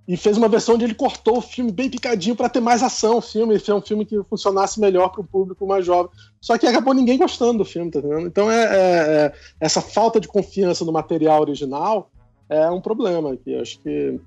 [0.07, 3.19] e fez uma versão onde ele cortou o filme bem picadinho para ter mais ação.
[3.19, 6.11] O filme é um filme que funcionasse melhor para o público mais jovem.
[6.41, 8.27] Só que acabou ninguém gostando do filme, tá entendendo?
[8.27, 12.11] Então é, é, é, essa falta de confiança no material original
[12.49, 14.21] é um problema que acho que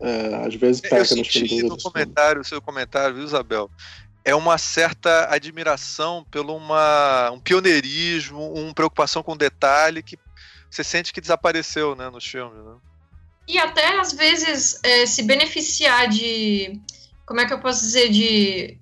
[0.00, 3.70] é, às vezes peca Eu senti no comentário, o seu comentário, viu, Isabel?
[4.22, 10.18] É uma certa admiração pelo uma, um pioneirismo, uma preocupação com detalhe que
[10.70, 12.74] você sente que desapareceu né, nos filmes, né?
[13.50, 16.80] E até às vezes é, se beneficiar de,
[17.26, 18.78] como é que eu posso dizer, de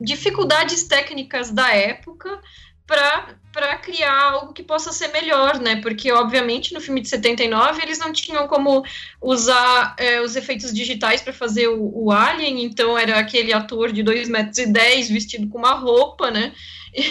[0.00, 2.40] dificuldades técnicas da época
[2.86, 5.80] para criar algo que possa ser melhor, né?
[5.80, 8.84] Porque, obviamente, no filme de 79 eles não tinham como
[9.22, 14.02] usar é, os efeitos digitais para fazer o, o, Alien, então era aquele ator de
[14.02, 16.52] 2 metros e 10 vestido com uma roupa, né?
[16.94, 17.02] E,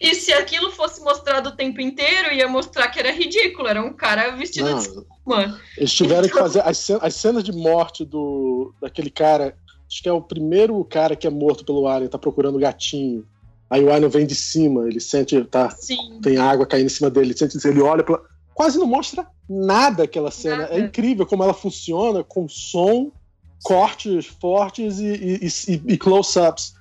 [0.00, 3.92] e, se aquilo fosse mostrado o tempo inteiro, ia mostrar que era ridículo, era um
[3.92, 5.60] cara vestido não, de espuma.
[5.76, 6.36] Eles tiveram então...
[6.36, 9.56] que fazer as, as cenas de morte do daquele cara,
[9.86, 13.26] acho que é o primeiro cara que é morto pelo Alien, tá procurando o gatinho.
[13.72, 16.20] Aí o Alien vem de cima, ele sente, tá, Sim.
[16.22, 18.20] tem água caindo em cima dele, ele, sente, ele olha pra,
[18.52, 20.54] quase não mostra nada aquela cena.
[20.54, 20.74] É nada.
[20.74, 23.10] É incrível como ela funciona com som,
[23.62, 26.74] cortes fortes e, e, e, e close-ups.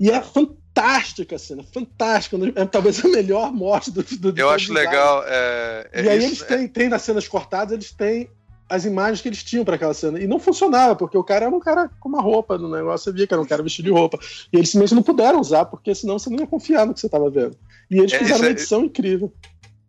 [0.00, 2.38] E é fantástica a cena, fantástica.
[2.56, 5.24] É talvez a melhor morte do, do Eu acho legal.
[5.26, 6.68] É, é e aí isso, eles têm, é...
[6.68, 8.30] têm nas cenas cortadas, eles têm
[8.68, 10.20] as imagens que eles tinham para aquela cena.
[10.20, 13.16] E não funcionava, porque o cara era um cara com uma roupa no negócio, você
[13.16, 14.18] via que era um cara vestido de roupa.
[14.52, 17.06] E eles simplesmente não puderam usar, porque senão você não ia confiar no que você
[17.06, 17.56] estava vendo.
[17.90, 18.84] E eles é, fizeram uma é- edição é...
[18.84, 19.32] incrível.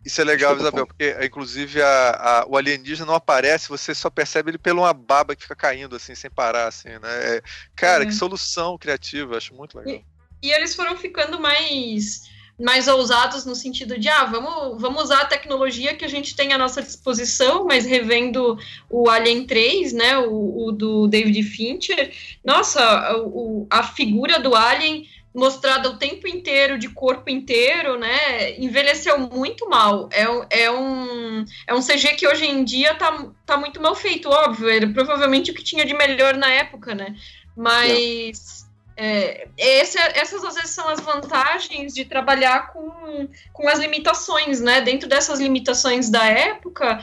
[0.06, 4.52] Isso é legal, Isabel, porque inclusive a, a, o alienígena não aparece, você só percebe
[4.52, 7.36] ele pela uma baba que fica caindo assim, sem parar, assim, né?
[7.36, 7.42] É,
[7.76, 9.96] cara, que solução criativa, acho muito legal.
[10.42, 12.22] E, e eles foram ficando mais
[12.60, 16.52] mais ousados no sentido de, ah, vamos, vamos usar a tecnologia que a gente tem
[16.52, 18.60] à nossa disposição, mas revendo
[18.90, 22.12] o Alien 3, né, o, o do David Fincher,
[22.44, 29.18] nossa, o, a figura do Alien mostrada o tempo inteiro, de corpo inteiro, né, envelheceu
[29.18, 30.10] muito mal.
[30.12, 34.28] É, é, um, é um CG que hoje em dia tá, tá muito mal feito,
[34.28, 37.16] óbvio, era provavelmente o que tinha de melhor na época, né,
[37.56, 38.68] mas...
[39.02, 44.82] É, essa, essas às vezes são as vantagens de trabalhar com, com as limitações, né?
[44.82, 47.02] Dentro dessas limitações da época,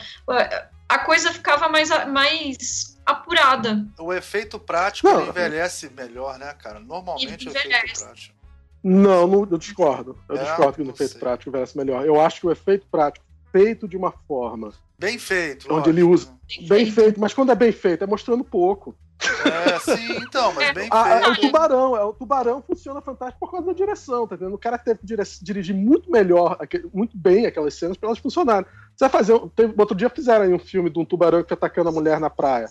[0.87, 3.83] a coisa ficava mais, mais apurada.
[3.97, 6.79] O efeito prático envelhece melhor, né, cara?
[6.79, 8.37] Normalmente o efeito prático.
[8.83, 10.19] Não, não, eu discordo.
[10.29, 11.19] Eu é, discordo que o efeito sei.
[11.19, 12.05] prático envelhece melhor.
[12.05, 14.71] Eu acho que o efeito prático feito de uma forma.
[14.99, 15.65] Bem feito.
[15.65, 15.89] Onde lógico.
[15.89, 16.27] ele usa.
[16.47, 16.93] Bem, bem feito.
[16.93, 17.19] feito.
[17.19, 18.95] mas quando é bem feito, é mostrando pouco.
[19.19, 21.39] É, sim, então, mas bem ah, é, feito.
[21.39, 24.53] o tubarão, é, o tubarão funciona fantástico por causa da direção, tá vendo?
[24.53, 26.57] O cara teve que dirigir muito melhor,
[26.93, 28.67] muito bem aquelas cenas para elas funcionarem.
[28.95, 29.39] Você vai fazer.
[29.55, 32.19] Teve, outro dia fizeram aí um filme de um tubarão que tá atacando a mulher
[32.19, 32.69] na praia.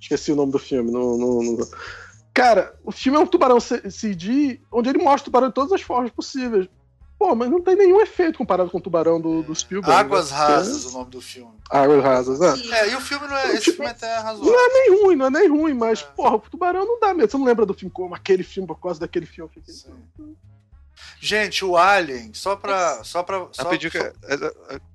[0.00, 0.90] Esqueci o nome do filme.
[0.90, 1.68] No, no, no...
[2.32, 5.82] Cara, o filme é um tubarão CG onde ele mostra o tubarão de todas as
[5.82, 6.68] formas possíveis.
[7.24, 9.98] Pô, mas não tem nenhum efeito comparado com o Tubarão do, do Spielberg.
[9.98, 10.36] Águas né?
[10.36, 10.88] Rasas, é...
[10.88, 11.54] o nome do filme.
[11.70, 12.80] Águas Rasas, é.
[12.80, 13.52] É, e o filme não é.
[13.52, 14.52] Esse tipo, filme é até razoável.
[14.52, 16.04] Não é nem ruim, não é nem ruim, mas, é.
[16.14, 17.30] porra, o Tubarão não dá mesmo.
[17.30, 19.50] Você não lembra do filme como aquele filme por causa daquele filme?
[19.66, 20.36] Sim.
[21.20, 23.02] Gente, o Alien, só pra.
[23.02, 23.98] Só pra só, que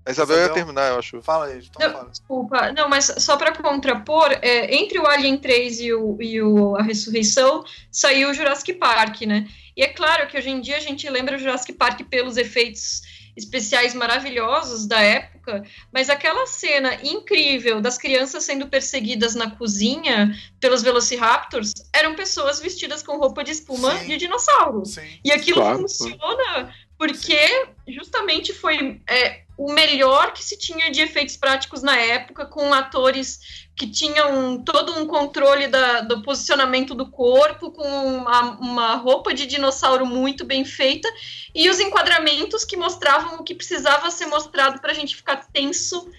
[0.06, 1.22] a Isabel ia terminar, eu acho.
[1.22, 2.10] Fala aí, então não, fala.
[2.10, 6.76] Desculpa, não, mas só pra contrapor, é, entre o Alien 3 e, o, e o,
[6.76, 9.48] a Ressurreição, saiu o Jurassic Park, né?
[9.76, 13.02] E é claro que hoje em dia a gente lembra o Jurassic Park pelos efeitos
[13.40, 20.82] especiais maravilhosos da época, mas aquela cena incrível das crianças sendo perseguidas na cozinha pelos
[20.82, 24.08] Velociraptors eram pessoas vestidas com roupa de espuma Sim.
[24.08, 24.86] de dinossauro.
[24.86, 25.20] Sim.
[25.24, 25.80] E aquilo claro.
[25.80, 27.40] funciona porque
[27.88, 33.69] justamente foi é, o melhor que se tinha de efeitos práticos na época, com atores
[33.80, 39.46] que tinham todo um controle da, do posicionamento do corpo, com uma, uma, roupa de
[39.46, 41.10] dinossauro muito bem feita,
[41.56, 46.10] e os enquadramentos que mostravam o que precisava ser mostrado para a gente ficar tenso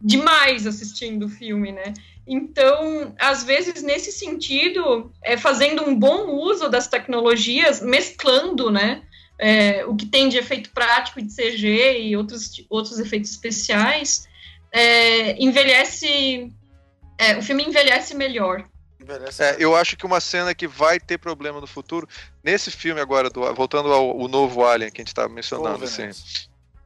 [0.00, 1.94] demais assistindo o filme, né?
[2.26, 9.02] Então, às vezes, nesse sentido, é, fazendo um bom uso das tecnologias, mesclando, né?
[9.38, 14.28] é, o que tem de efeito prático de CG e outros, outros efeitos especiais,
[14.72, 16.52] é, envelhece.
[17.18, 18.64] É, o filme envelhece melhor.
[19.38, 22.08] É, eu acho que uma cena que vai ter problema no futuro,
[22.42, 26.08] nesse filme agora, do, voltando ao, ao novo Alien que a gente estava mencionando, assim,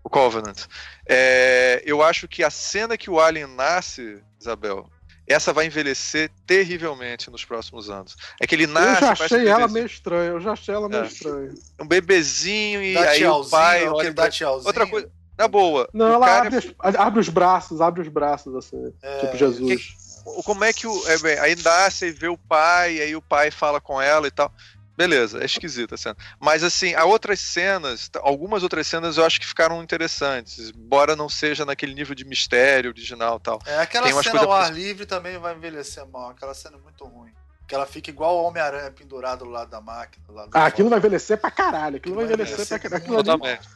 [0.02, 0.64] O Covenant.
[1.06, 4.90] É, eu acho que a cena que o Alien nasce, Isabel,
[5.28, 8.16] essa vai envelhecer terrivelmente nos próximos anos.
[8.40, 9.02] É que ele nasce.
[9.02, 11.06] Eu já achei ela meio estranha, eu já achei ela meio é.
[11.06, 11.55] estranha.
[11.78, 13.86] Um bebezinho e aí o pai.
[13.86, 14.66] Olha, dá tchauzinho.
[14.66, 15.10] Outra coisa.
[15.36, 15.88] Na boa.
[15.94, 16.46] Não, ela cara...
[16.48, 18.92] abre, abre, os braços, abre os braços, assim.
[19.00, 19.97] É, tipo Jesus.
[20.44, 21.09] Como é que o.
[21.09, 24.30] É, bem, aí nasce e vê o pai, aí o pai fala com ela e
[24.30, 24.52] tal.
[24.98, 26.16] Beleza, é esquisita a cena.
[26.40, 31.28] Mas assim, há outras cenas, algumas outras cenas eu acho que ficaram interessantes, embora não
[31.28, 33.60] seja naquele nível de mistério original tal.
[33.64, 37.32] É, aquela cena ao ar livre também vai envelhecer mal, aquela cena é muito ruim.
[37.68, 40.24] Que ela fica igual o Homem-Aranha pendurado do lado da máquina.
[40.30, 41.98] Lado ah, aquilo vai envelhecer pra caralho.
[41.98, 43.04] Aquilo vai envelhecer, pra caralho.
[43.04, 43.68] Totalmente.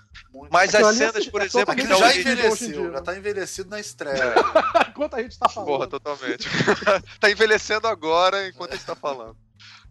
[0.50, 4.34] Mas as cenas, por exemplo, aquilo já envelheceu, já tá envelhecido na estreia.
[4.34, 4.88] É.
[4.88, 5.68] enquanto a gente tá falando.
[5.68, 6.48] Porra, totalmente.
[7.20, 9.36] tá envelhecendo agora enquanto a gente tá falando.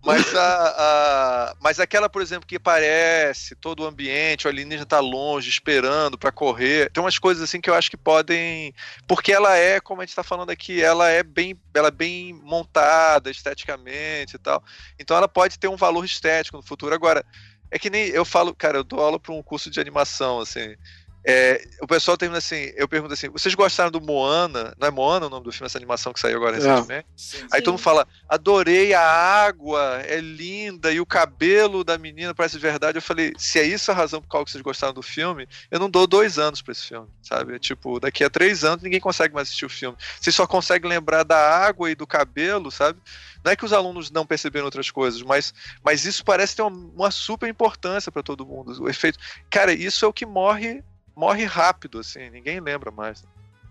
[0.03, 4.99] Mas, a, a, mas aquela, por exemplo, que parece todo o ambiente, o alienígena tá
[4.99, 6.91] longe, esperando para correr.
[6.91, 8.73] Tem umas coisas assim que eu acho que podem.
[9.07, 12.33] Porque ela é, como a gente tá falando aqui, ela é bem, ela é bem
[12.33, 14.63] montada esteticamente e tal.
[14.97, 16.95] Então ela pode ter um valor estético no futuro.
[16.95, 17.23] Agora,
[17.69, 20.75] é que nem eu falo, cara, eu dou aula para um curso de animação, assim.
[21.23, 24.73] É, o pessoal termina assim, eu pergunto assim, vocês gostaram do Moana?
[24.79, 26.59] Não é Moana o nome do filme, essa animação que saiu agora é.
[26.59, 27.07] recentemente?
[27.15, 27.63] Sim, Aí sim.
[27.63, 32.97] todo mundo fala, adorei a água, é linda, e o cabelo da menina parece verdade.
[32.97, 35.89] Eu falei, se é isso a razão por qual vocês gostaram do filme, eu não
[35.89, 37.55] dou dois anos para esse filme, sabe?
[37.55, 39.97] É tipo, daqui a três anos ninguém consegue mais assistir o filme.
[40.19, 42.99] Vocês só conseguem lembrar da água e do cabelo, sabe?
[43.43, 45.53] Não é que os alunos não perceberam outras coisas, mas,
[45.83, 48.83] mas isso parece ter uma, uma super importância para todo mundo.
[48.83, 49.19] O efeito.
[49.49, 50.83] Cara, isso é o que morre
[51.21, 53.23] morre rápido, assim, ninguém lembra mais.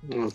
[0.05, 0.29] Hum.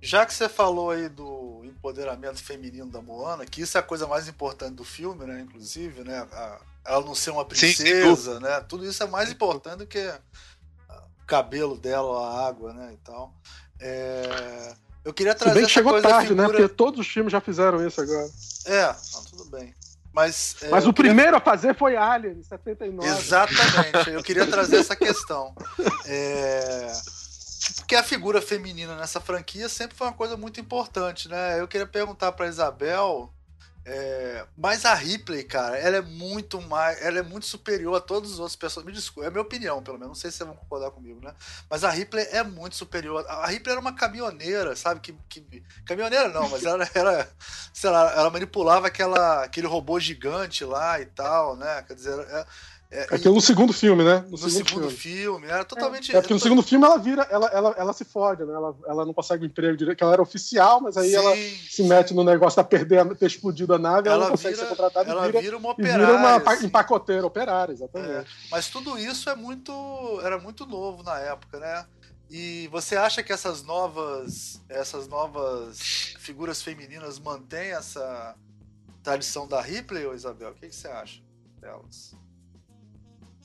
[0.00, 4.06] Já que você falou aí do empoderamento feminino da Moana, que isso é a coisa
[4.06, 5.40] mais importante do filme, né?
[5.40, 6.24] Inclusive, né?
[6.30, 8.60] A, ela não ser uma princesa, sim, né?
[8.60, 9.98] Tudo isso é mais importante do que
[10.88, 12.92] o cabelo dela, a água, né?
[12.92, 13.34] E tal.
[13.80, 14.74] É...
[15.04, 15.54] Eu queria trazer.
[15.54, 16.44] Se bem que chegou tarde, né?
[16.44, 16.46] figura...
[16.46, 16.48] né?
[16.48, 18.30] Porque todos os filmes já fizeram isso agora.
[18.66, 19.74] É, não, tudo bem.
[20.16, 21.10] Mas, é, Mas o queria...
[21.10, 23.06] primeiro a fazer foi Alien, em 79.
[23.06, 25.54] Exatamente, eu queria trazer essa questão.
[26.06, 26.90] É...
[27.76, 31.60] Porque a figura feminina nessa franquia sempre foi uma coisa muito importante, né?
[31.60, 33.30] Eu queria perguntar para Isabel
[33.88, 37.00] é, mas a Ripley, cara, ela é muito mais.
[37.00, 38.92] Ela é muito superior a todos os outros personagens.
[38.92, 40.08] Me desculpa, é a minha opinião, pelo menos.
[40.08, 41.32] Não sei se vocês vão concordar comigo, né?
[41.70, 43.24] Mas a Ripley é muito superior.
[43.28, 44.98] A Ripley era uma caminhoneira, sabe?
[44.98, 47.30] Que, que, caminhoneira não, mas ela era.
[47.72, 51.84] Sei lá, ela manipulava aquela, aquele robô gigante lá e tal, né?
[51.86, 52.46] Quer dizer, é,
[52.90, 54.20] é, Aquilo no segundo filme, né?
[54.26, 54.96] No, no segundo, segundo filme.
[54.96, 55.46] filme.
[55.48, 56.14] era totalmente.
[56.14, 58.54] É, porque no segundo filme ela vira, ela, ela, ela se fode, né?
[58.54, 61.82] Ela, ela não consegue o emprego direito, ela era oficial, mas aí sim, ela se
[61.82, 64.76] mete no negócio de perder, ter explodido a nave, ela, ela não consegue vira, ser
[64.76, 66.06] contratada ela e vira, vira uma operária.
[66.06, 66.66] Vira uma assim.
[66.66, 68.10] empacoteira, operária, exatamente.
[68.10, 69.72] É, mas tudo isso é muito.
[70.22, 71.84] era muito novo na época, né?
[72.30, 78.34] E você acha que essas novas, essas novas figuras femininas mantêm essa
[79.02, 80.50] tradição da Ripley, ou Isabel?
[80.50, 81.20] O que, que você acha
[81.60, 82.14] delas?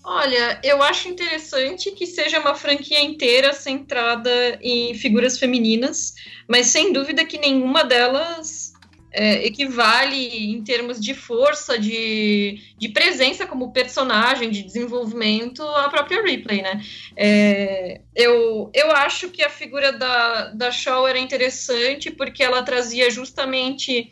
[0.03, 6.15] Olha, eu acho interessante que seja uma franquia inteira centrada em figuras femininas,
[6.48, 8.73] mas sem dúvida que nenhuma delas
[9.11, 16.23] é, equivale em termos de força, de, de presença como personagem, de desenvolvimento, à própria
[16.23, 16.82] Ripley, né?
[17.15, 23.11] É, eu, eu acho que a figura da, da Shaw era interessante porque ela trazia
[23.11, 24.11] justamente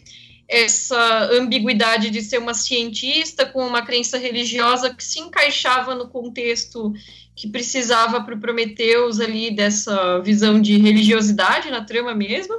[0.50, 6.92] essa ambiguidade de ser uma cientista com uma crença religiosa que se encaixava no contexto
[7.36, 12.56] que precisava para o Prometheus ali dessa visão de religiosidade na trama mesmo.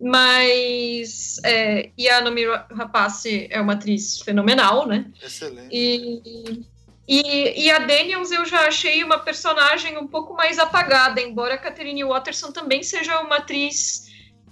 [0.00, 5.06] Mas é, e a Nomi Rapace é uma atriz fenomenal, né?
[5.22, 5.68] Excelente.
[5.70, 6.64] E,
[7.06, 11.58] e, e, a Daniels eu já achei uma personagem um pouco mais apagada, embora a
[11.58, 14.07] Catherine Watterson também seja uma atriz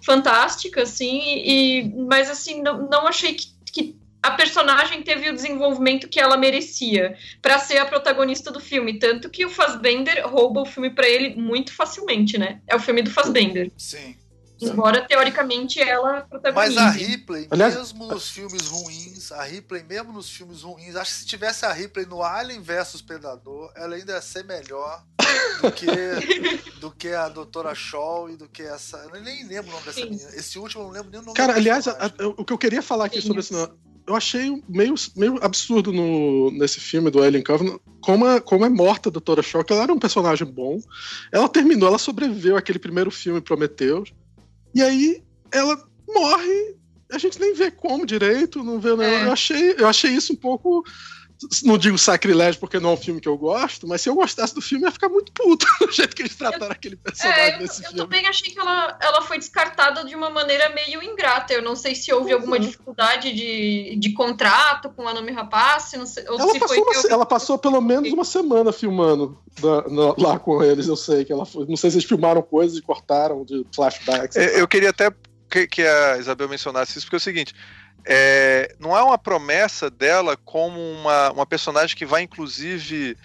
[0.06, 6.08] fantástica, assim, e, mas assim, não, não achei que, que a personagem teve o desenvolvimento
[6.08, 10.64] que ela merecia para ser a protagonista do filme, tanto que o Fassbender rouba o
[10.64, 12.60] filme para ele muito facilmente, né?
[12.68, 13.72] É o filme do Fassbender.
[13.76, 14.16] Sim.
[14.60, 16.74] Embora teoricamente ela protagonize.
[16.74, 21.18] Mas a Ripley, mesmo nos filmes ruins, a Ripley, mesmo nos filmes ruins, acho que
[21.18, 25.04] se tivesse a Ripley no Alien vs Predador, ela ainda ia ser melhor
[25.60, 25.86] do que,
[26.80, 28.96] do que a Doutora Shaw e do que essa.
[29.12, 30.10] Eu nem lembro o nome dessa Sim.
[30.10, 30.30] menina.
[30.34, 32.58] Esse último eu não lembro nem o nome Cara, aliás, a, a, o que eu
[32.58, 33.28] queria falar aqui Sim.
[33.28, 33.78] sobre isso.
[34.06, 38.68] Eu achei meio, meio absurdo no, nesse filme do Alien Covenant como é, como é
[38.68, 40.78] morta a Doutora Shaw, que ela era um personagem bom.
[41.32, 44.12] Ela terminou, ela sobreviveu àquele primeiro filme Prometheus.
[44.76, 46.76] E aí ela morre,
[47.10, 48.90] a gente nem vê como direito, não vê.
[48.90, 49.24] É.
[49.24, 50.84] Eu, achei, eu achei isso um pouco
[51.64, 54.54] não digo sacrilégio porque não é um filme que eu gosto, mas se eu gostasse
[54.54, 57.58] do filme, ia ficar muito puto do jeito que eles trataram eu, aquele personagem é,
[57.58, 58.00] nesse eu, filme.
[58.00, 61.52] Eu também achei que ela, ela foi descartada de uma maneira meio ingrata.
[61.52, 62.40] Eu não sei se houve uhum.
[62.40, 66.84] alguma dificuldade de, de contrato com a Nome Rapace, não sei, ou ela se passou
[66.84, 66.96] foi.
[66.96, 71.24] Uma, ela passou pelo menos uma semana filmando da, na, lá com eles, eu sei
[71.24, 71.66] que ela foi.
[71.66, 74.36] Não sei se eles filmaram coisas e cortaram de flashbacks.
[74.36, 75.12] É, eu queria até
[75.50, 77.54] que, que a Isabel mencionasse isso, porque é o seguinte
[78.04, 83.16] é, não é uma promessa dela como uma, uma personagem que vai, inclusive,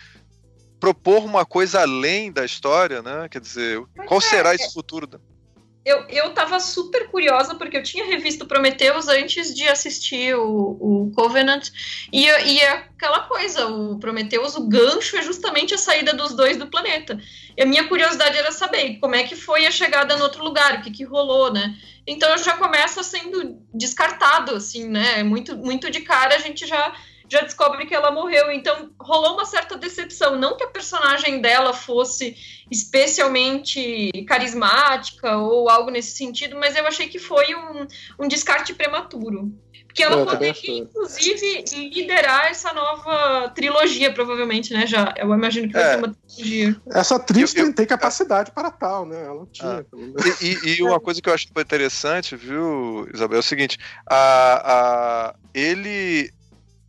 [0.80, 3.28] propor uma coisa além da história, né?
[3.30, 5.08] Quer dizer, Mas qual é, será esse futuro?
[5.84, 11.12] Eu, eu tava super curiosa, porque eu tinha revisto Prometheus antes de assistir o, o
[11.16, 11.70] Covenant,
[12.14, 16.56] e, e é aquela coisa, o Prometheus, o gancho é justamente a saída dos dois
[16.58, 17.20] do planeta.
[17.58, 20.76] E a minha curiosidade era saber como é que foi a chegada no outro lugar,
[20.76, 21.76] o que, que rolou, né?
[22.06, 25.24] Então já começa sendo descartado, assim, né?
[25.24, 26.94] Muito, muito de cara a gente já
[27.32, 28.52] já descobre que ela morreu.
[28.52, 30.38] Então rolou uma certa decepção.
[30.38, 32.36] Não que a personagem dela fosse
[32.70, 37.88] especialmente carismática ou algo nesse sentido, mas eu achei que foi um,
[38.20, 39.50] um descarte prematuro.
[39.86, 44.88] Porque ela eu poderia, inclusive, liderar essa nova trilogia, provavelmente, né?
[44.88, 45.90] Já, eu imagino que vai é.
[45.92, 46.82] ser uma trilogia.
[46.92, 49.22] Essa atriz tem, tem, capacidade para tal, né?
[49.22, 49.80] Ela tinha.
[49.80, 49.86] Ah.
[50.42, 53.78] E, e, e, uma coisa que eu acho interessante, viu, Isabel, é o seguinte:
[54.10, 56.32] a, a, ele.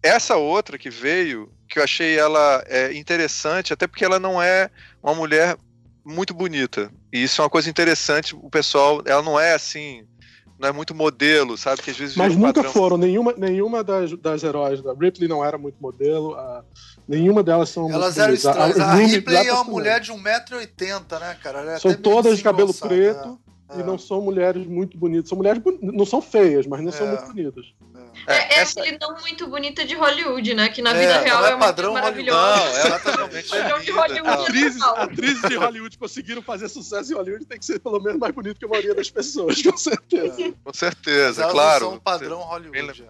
[0.03, 4.71] Essa outra que veio, que eu achei ela é, interessante, até porque ela não é
[5.03, 5.57] uma mulher
[6.05, 6.91] muito bonita.
[7.13, 8.35] E isso é uma coisa interessante.
[8.35, 10.05] O pessoal, ela não é assim
[10.63, 11.83] não é muito modelo, sabe?
[11.83, 12.73] Que às vezes Mas nunca padrão.
[12.73, 16.65] foram, nenhuma, nenhuma das, das heróis da Ripley não era muito modelo, a,
[17.09, 18.79] nenhuma delas são Elas eram estranhas.
[18.79, 21.73] A, a, a Ripley é uma mulher de 1,80m, né, cara?
[21.73, 23.81] É são todas de cabelo preto é.
[23.81, 25.29] e não são mulheres muito bonitas.
[25.29, 26.93] São mulheres não são feias, mas não é.
[26.93, 27.67] são muito bonitas.
[28.27, 28.81] É, é, é essa...
[28.81, 30.69] aquele não muito bonita de Hollywood, né?
[30.69, 32.57] Que na vida é, real é, é uma padrão maravilhosa.
[32.57, 33.51] Não, ela totalmente
[33.85, 38.01] de Hollywood atrizes, atrizes de Hollywood conseguiram fazer sucesso em Hollywood tem que ser pelo
[38.01, 40.43] menos mais bonito que a maioria das pessoas, com certeza.
[40.43, 40.53] É.
[40.65, 41.87] Com certeza, claro.
[41.87, 43.05] São um padrão Hollywood.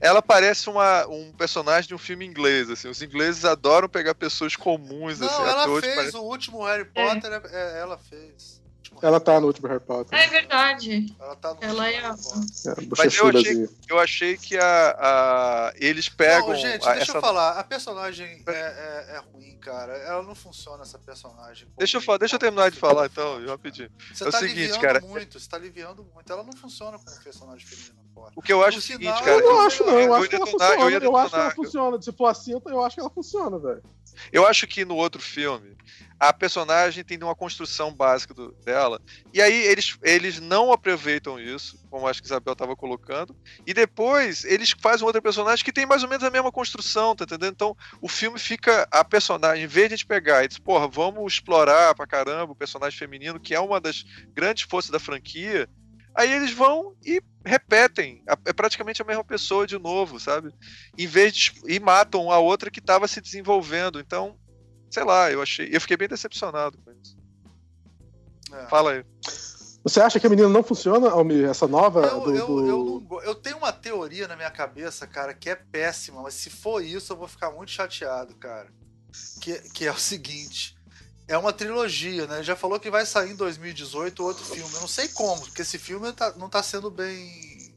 [0.00, 2.88] Ela parece uma, um personagem de um filme inglês, assim.
[2.88, 5.42] Os ingleses adoram pegar pessoas comuns, não, assim.
[5.42, 6.16] Ela fez parece...
[6.16, 8.59] o último Harry Potter, ela fez.
[9.02, 10.18] Ela tá no último Harry Potter.
[10.18, 11.14] É verdade.
[11.18, 12.10] Ela tá no ela é a...
[12.10, 16.48] é, Mas eu achei, eu achei que a, a eles pegam.
[16.48, 17.18] Não, gente, a, deixa essa...
[17.18, 17.58] eu falar.
[17.58, 19.96] A personagem é, é, é, ruim, cara.
[19.96, 21.68] Ela não funciona, essa personagem.
[21.78, 23.90] Deixa eu, falar, deixa eu terminar de falar, então, rapidinho.
[24.12, 25.00] Você é tá o seguinte, cara.
[25.00, 26.32] muito, você tá aliviando muito.
[26.32, 28.09] Ela não funciona como personagem feminino.
[28.36, 29.38] O que eu acho é o seguinte, cara.
[29.38, 29.92] Eu não acho, não.
[29.92, 30.74] Eu, eu acho que ela funciona.
[30.74, 32.02] Eu, eu acho que ela funciona.
[32.02, 33.82] Se for assim, eu acho que ela funciona, velho.
[34.32, 35.76] Eu acho que no outro filme,
[36.18, 39.00] a personagem tem uma construção básica do, dela.
[39.32, 43.34] E aí eles, eles não aproveitam isso, como acho que Isabel estava colocando.
[43.66, 47.24] E depois eles fazem outra personagem que tem mais ou menos a mesma construção, tá
[47.24, 47.52] entendendo?
[47.52, 48.86] Então o filme fica.
[48.90, 52.52] A personagem, em vez de a gente pegar e dizer, porra, vamos explorar pra caramba
[52.52, 55.68] o personagem feminino, que é uma das grandes forças da franquia.
[56.14, 58.22] Aí eles vão e repetem.
[58.44, 60.52] É praticamente a mesma pessoa de novo, sabe?
[60.96, 61.52] Em vez de.
[61.66, 64.00] E matam a outra que estava se desenvolvendo.
[64.00, 64.36] Então,
[64.90, 65.68] sei lá, eu achei.
[65.72, 67.16] Eu fiquei bem decepcionado com isso.
[68.52, 68.66] É.
[68.66, 69.04] Fala aí.
[69.82, 71.48] Você acha que a menina não funciona, Almir?
[71.48, 72.02] Essa nova?
[72.02, 72.68] Eu, do, eu, do...
[72.68, 76.50] Eu, não, eu, tenho uma teoria na minha cabeça, cara, que é péssima, mas se
[76.50, 78.68] for isso, eu vou ficar muito chateado, cara.
[79.40, 80.76] Que, que é o seguinte:
[81.30, 82.42] é uma trilogia, né?
[82.42, 84.74] Já falou que vai sair em 2018 outro filme.
[84.74, 87.72] Eu não sei como, porque esse filme tá, não tá sendo bem.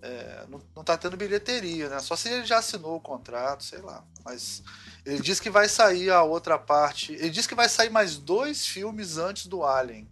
[0.00, 1.98] É, não, não tá tendo bilheteria, né?
[1.98, 4.04] Só se ele já assinou o contrato, sei lá.
[4.24, 4.62] Mas
[5.04, 7.12] ele diz que vai sair a outra parte.
[7.14, 10.08] Ele diz que vai sair mais dois filmes antes do Alien.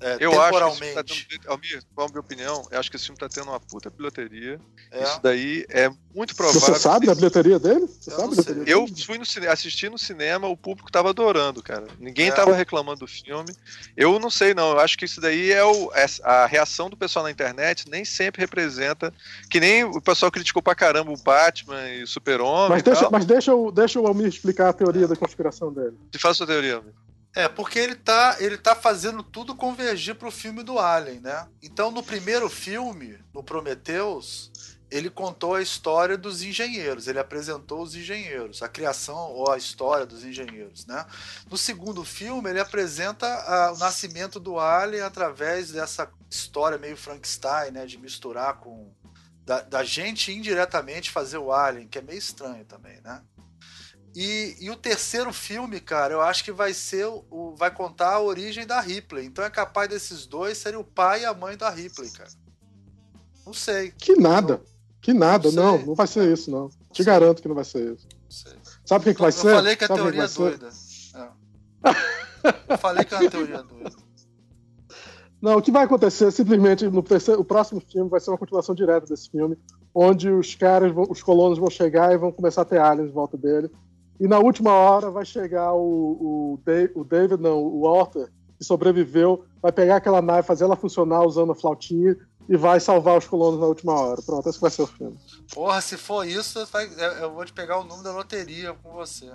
[0.00, 0.82] É, eu temporalmente.
[0.82, 2.66] acho que tá tendo, qual a minha opinião?
[2.70, 4.58] Eu acho que esse filme tá tendo uma puta bilheteria.
[4.90, 5.02] É.
[5.02, 6.60] Isso daí é muito provável.
[6.60, 7.86] Você sabe da bilheteria dele?
[7.86, 11.10] Você eu sabe da bilheteria Eu fui no cinema, assisti no cinema, o público tava
[11.10, 11.86] adorando, cara.
[11.98, 12.32] Ninguém é.
[12.32, 13.54] tava reclamando do filme.
[13.94, 14.72] Eu não sei, não.
[14.72, 18.04] Eu acho que isso daí é o, é a reação do pessoal na internet nem
[18.04, 19.12] sempre representa.
[19.50, 22.70] Que nem o pessoal criticou pra caramba o Batman e o Super-Homem.
[22.70, 25.96] Mas, deixa, mas deixa, eu, deixa o Almir explicar a teoria da conspiração dele.
[26.10, 26.94] Te faça a sua teoria, Almir.
[27.34, 31.46] É, porque ele tá, ele tá fazendo tudo convergir pro filme do Alien, né?
[31.62, 34.50] Então, no primeiro filme, no Prometheus,
[34.90, 40.04] ele contou a história dos engenheiros, ele apresentou os engenheiros, a criação ou a história
[40.04, 41.06] dos engenheiros, né?
[41.48, 47.70] No segundo filme, ele apresenta a, o nascimento do Alien através dessa história meio Frankenstein,
[47.70, 47.86] né?
[47.86, 48.92] De misturar com...
[49.44, 53.22] Da, da gente indiretamente fazer o Alien, que é meio estranho também, né?
[54.14, 57.54] E, e, o terceiro filme, cara, eu acho que vai ser o.
[57.56, 59.26] Vai contar a origem da Ripley.
[59.26, 62.30] Então é capaz desses dois serem o pai e a mãe da Ripley, cara.
[63.46, 63.92] Não sei.
[63.92, 64.60] Que nada.
[65.00, 66.70] Que nada, não, não, não vai ser isso, não.
[66.92, 68.06] Te garanto que não vai ser isso.
[68.84, 69.48] Sabe o que, que vai eu ser?
[69.48, 70.68] Eu falei que a Sabe teoria é doida.
[71.14, 72.72] É.
[72.74, 73.96] eu falei que é uma teoria doida.
[75.40, 78.74] Não, o que vai acontecer simplesmente no terceiro, o próximo filme vai ser uma continuação
[78.74, 79.56] direta desse filme,
[79.94, 83.12] onde os caras, vão, os colonos vão chegar e vão começar a ter aliens em
[83.12, 83.70] volta dele.
[84.20, 88.64] E na última hora vai chegar o, o, Dave, o David, não, o Walter, que
[88.64, 92.14] sobreviveu, vai pegar aquela nave, fazer ela funcionar usando a flautinha
[92.46, 94.20] e vai salvar os colonos na última hora.
[94.20, 95.18] Pronto, esse vai ser o filme.
[95.54, 96.58] Porra, se for isso,
[97.20, 99.30] eu vou te pegar o número da loteria com você.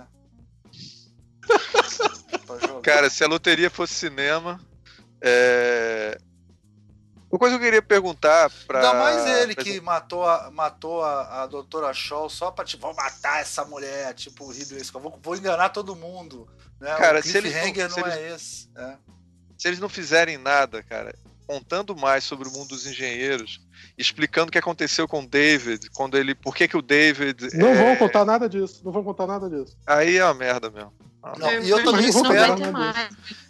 [2.82, 4.60] Cara, se a loteria fosse cinema,
[5.20, 6.16] é...
[7.36, 8.78] Uma coisa que eu queria perguntar pra.
[8.78, 9.62] Ainda mais ele pra...
[9.62, 14.14] que matou a, matou a, a doutora Shaw só pra, tipo, vou matar essa mulher,
[14.14, 16.48] tipo, o Ridley Scott, vou, vou enganar todo mundo.
[16.80, 16.94] Né?
[16.96, 18.70] Cara, o se eles não, não é esse.
[18.74, 18.94] É.
[19.58, 21.14] Se eles não fizerem nada, cara,
[21.46, 23.60] contando mais sobre o mundo dos engenheiros,
[23.98, 26.34] explicando o que aconteceu com o David, quando ele.
[26.34, 27.54] Por que, que o David.
[27.54, 27.74] Não é...
[27.74, 28.80] vão contar nada disso.
[28.82, 29.76] Não vão contar nada disso.
[29.86, 30.92] Aí é uma merda mesmo.
[31.38, 32.56] Não, e eu também espero.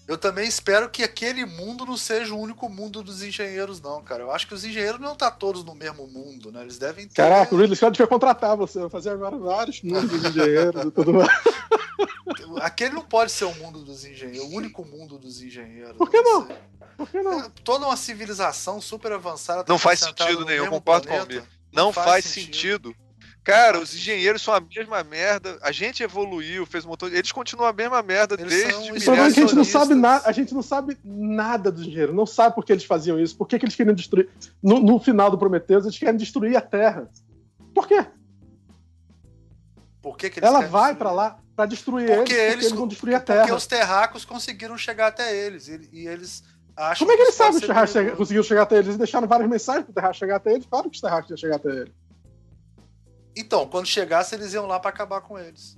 [0.07, 4.23] Eu também espero que aquele mundo não seja o único mundo dos engenheiros, não, cara.
[4.23, 6.63] Eu acho que os engenheiros não estão tá todos no mesmo mundo, né?
[6.63, 7.15] Eles devem ter.
[7.15, 10.91] Caraca, o Ridley Scott devia contratar você, vai fazer agora vários mundos dos engenheiros e
[10.93, 11.29] tudo mais.
[12.63, 15.97] Aquele não pode ser o mundo dos engenheiros, o único mundo dos engenheiros.
[15.97, 16.49] Por que não?
[16.97, 17.41] Por que não?
[17.41, 19.65] É, toda uma civilização super avançada.
[19.67, 21.43] Não faz sentido nenhum, concordo com o
[21.73, 22.91] Não faz, faz sentido.
[22.91, 23.06] sentido
[23.47, 25.57] Cara, os engenheiros são a mesma merda.
[25.63, 27.09] A gente evoluiu, fez um montão.
[27.09, 30.29] Eles continuam a mesma merda eles desde milhares a gente não sabe nada.
[30.29, 32.13] A gente não sabe nada dos engenheiros.
[32.13, 33.37] Não sabe por que eles faziam isso.
[33.37, 34.29] Por que, que eles queriam destruir.
[34.61, 37.09] No, no final do Prometheus, eles querem destruir a Terra.
[37.73, 38.05] Por quê?
[40.03, 43.15] Por que, que Ela vai para lá para destruir porque eles, porque eles, vão destruir
[43.15, 43.41] a Terra.
[43.43, 45.69] Porque os terracos conseguiram chegar até eles.
[45.69, 46.43] E, e eles
[46.77, 48.87] acham Como é que eles sabem que os terracos conseguiram chegar até eles?
[48.89, 50.67] Eles deixaram várias mensagens para o terraco chegar até eles.
[50.67, 52.06] Claro que os terracos iam chegar até eles.
[53.37, 55.77] Então, quando chegasse, eles iam lá para acabar com eles.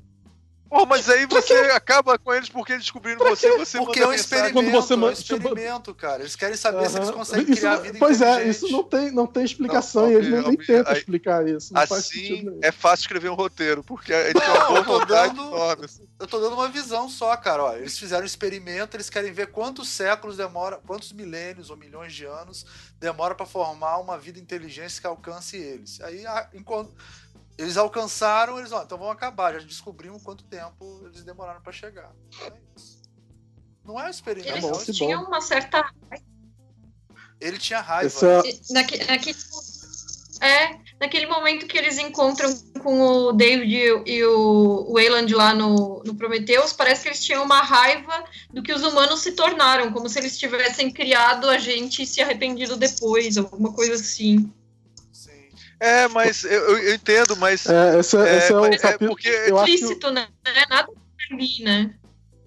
[0.71, 4.13] Oh, mas aí você acaba com eles porque eles descobriram você, você Porque é um
[4.13, 5.07] experimento, quando você manda...
[5.07, 6.21] é um experimento, cara.
[6.21, 6.91] Eles querem saber uhum.
[6.91, 10.03] se eles conseguem isso, criar a vida Pois é, isso não tem, não tem explicação
[10.03, 11.73] não, e eles nem, tentam aí, explicar isso.
[11.75, 15.51] assim, é fácil escrever um roteiro, porque a gente não, eu tô dando,
[16.21, 17.65] Eu tô dando uma visão só, cara.
[17.65, 22.13] Ó, eles fizeram um experimento, eles querem ver quantos séculos demora, quantos milênios ou milhões
[22.13, 22.67] de anos
[23.01, 25.99] demora para formar uma vida inteligente que alcance eles.
[26.03, 26.93] Aí, enquanto
[27.59, 29.53] eles alcançaram, eles, ó, então vão acabar.
[29.55, 32.13] Já descobrimos quanto tempo eles demoraram para chegar.
[32.41, 33.03] É isso.
[33.85, 34.57] Não é um experimento.
[34.57, 35.93] Eles é tinham uma certa
[37.41, 38.07] Ele tinha raiva.
[38.07, 38.43] Essa...
[38.71, 39.39] Naquele, naquele,
[40.41, 46.15] é, naquele momento que eles encontram com o David e o Wayland lá no, no
[46.15, 50.19] Prometheus, parece que eles tinham uma raiva do que os humanos se tornaram, como se
[50.21, 54.53] eles tivessem criado a gente e se arrependido depois, alguma coisa assim.
[55.81, 57.67] É, mas eu, eu entendo, mas.
[57.67, 59.11] É, esse, é, esse é, o é capítulo.
[59.11, 60.29] porque eu Explícito, né?
[60.69, 60.89] Nada
[61.31, 61.95] ali, né?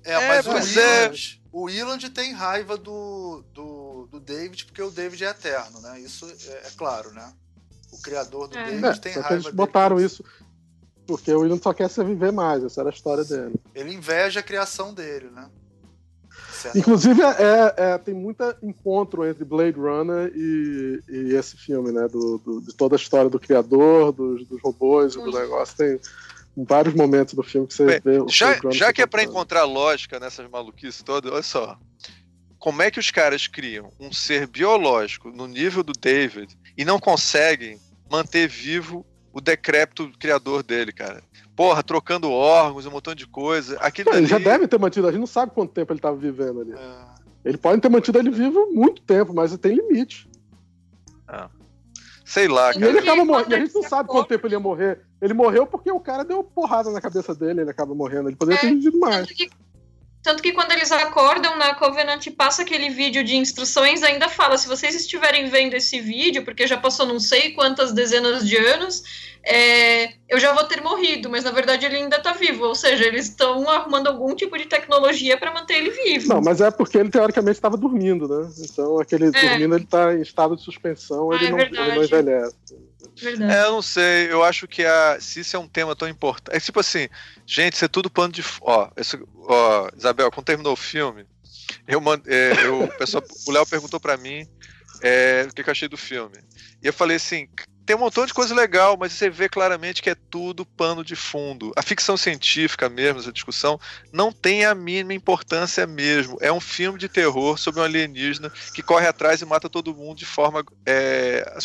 [0.03, 4.81] É, mas, é, mas o, Iland, o Iland tem raiva do, do, do David, porque
[4.81, 5.99] o David é eterno, né?
[5.99, 7.31] Isso é, é claro, né?
[7.91, 10.07] O criador do David é, tem raiva eles botaram dele.
[10.07, 10.23] isso
[11.11, 13.55] porque o William só quer se viver mais, essa era a história dele.
[13.75, 15.49] Ele inveja a criação dele, né?
[16.75, 22.07] Inclusive, é, é, tem muito encontro entre Blade Runner e, e esse filme, né?
[22.07, 25.77] Do, do, de toda a história do criador, dos, dos robôs e do negócio.
[25.77, 25.99] Tem
[26.57, 28.25] vários momentos do filme que você Bem, vê.
[28.29, 31.77] já já que é para encontrar lógica nessas maluquices todas, olha só.
[32.59, 36.99] Como é que os caras criam um ser biológico no nível do David e não
[36.99, 37.79] conseguem
[38.09, 41.23] manter vivo o decrépito criador dele, cara?
[41.55, 43.77] Porra, trocando órgãos, um montão de coisa.
[43.79, 46.61] Aquilo Ele já deve ter mantido, a gente não sabe quanto tempo ele estava vivendo
[46.61, 46.73] ali.
[46.73, 47.21] É.
[47.43, 50.29] Ele pode ter mantido ele vivo muito tempo, mas tem limite.
[51.27, 51.49] Ah.
[52.23, 52.85] Sei lá, cara.
[52.85, 53.51] E ele acaba morrendo.
[53.51, 55.01] E a gente não sabe quanto tempo ele ia morrer.
[55.21, 58.29] Ele morreu porque o cara deu porrada na cabeça dele, ele acaba morrendo.
[58.29, 59.27] Ele poderia é, ter vivido mais.
[59.27, 59.49] Tanto que,
[60.23, 64.67] tanto que quando eles acordam na Covenant passa aquele vídeo de instruções, ainda fala: se
[64.67, 69.03] vocês estiverem vendo esse vídeo, porque já passou não sei quantas dezenas de anos,
[69.43, 72.65] é, eu já vou ter morrido, mas na verdade ele ainda está vivo.
[72.65, 76.27] Ou seja, eles estão arrumando algum tipo de tecnologia para manter ele vivo.
[76.27, 78.49] Não, mas é porque ele teoricamente estava dormindo, né?
[78.59, 79.31] Então, aquele é.
[79.31, 82.55] dormindo, ele está em estado de suspensão, ah, ele, é não, ele não envelhece.
[83.15, 83.53] Verdade.
[83.53, 86.55] É, eu não sei, eu acho que a, se isso é um tema tão importante.
[86.55, 87.09] É tipo assim,
[87.45, 88.43] gente, isso é tudo pano de.
[88.61, 91.25] Ó, esse, ó Isabel, quando terminou o filme,
[91.87, 94.47] eu, é, eu, o, pessoal, o Léo perguntou para mim
[95.01, 96.37] é, o que, que eu achei do filme.
[96.81, 97.47] E eu falei assim:
[97.85, 101.15] tem um montão de coisa legal, mas você vê claramente que é tudo pano de
[101.15, 101.71] fundo.
[101.75, 103.79] A ficção científica mesmo, essa discussão,
[104.13, 106.37] não tem a mínima importância mesmo.
[106.41, 110.17] É um filme de terror sobre um alienígena que corre atrás e mata todo mundo
[110.17, 110.63] de forma.
[110.85, 111.57] É,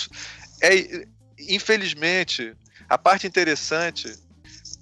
[0.62, 1.06] é
[1.38, 2.56] infelizmente,
[2.88, 4.12] A parte interessante.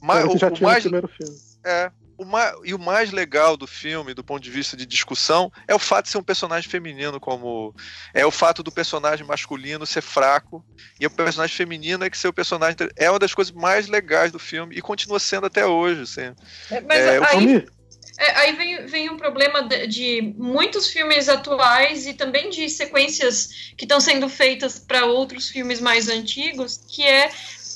[0.00, 1.36] Mais, o, já o mais, primeiro filme.
[1.64, 5.50] É, o mais, e o mais legal do filme, do ponto de vista de discussão,
[5.66, 7.74] é o fato de ser um personagem feminino, como.
[8.12, 10.64] É o fato do personagem masculino ser fraco,
[10.98, 12.76] e o personagem feminino é que ser o personagem.
[12.96, 16.02] É uma das coisas mais legais do filme, e continua sendo até hoje.
[16.02, 16.34] Assim.
[16.70, 17.66] É, mas é, aí,
[18.18, 23.72] é, aí vem, vem um problema de, de, muitos filmes atuais e também de sequências
[23.76, 27.30] que estão sendo feitas para outros filmes mais antigos, que é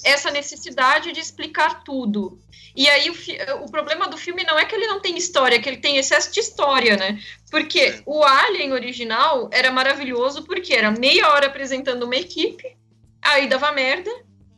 [0.05, 2.39] essa necessidade de explicar tudo.
[2.78, 3.14] E aí o,
[3.64, 5.96] o, problema do filme não é que ele não tem história, é que ele tem
[5.96, 7.18] excesso de história, né?
[7.50, 12.76] Porque o Alien original era maravilhoso porque era meia hora apresentando uma equipe,
[13.20, 14.09] aí dava merda,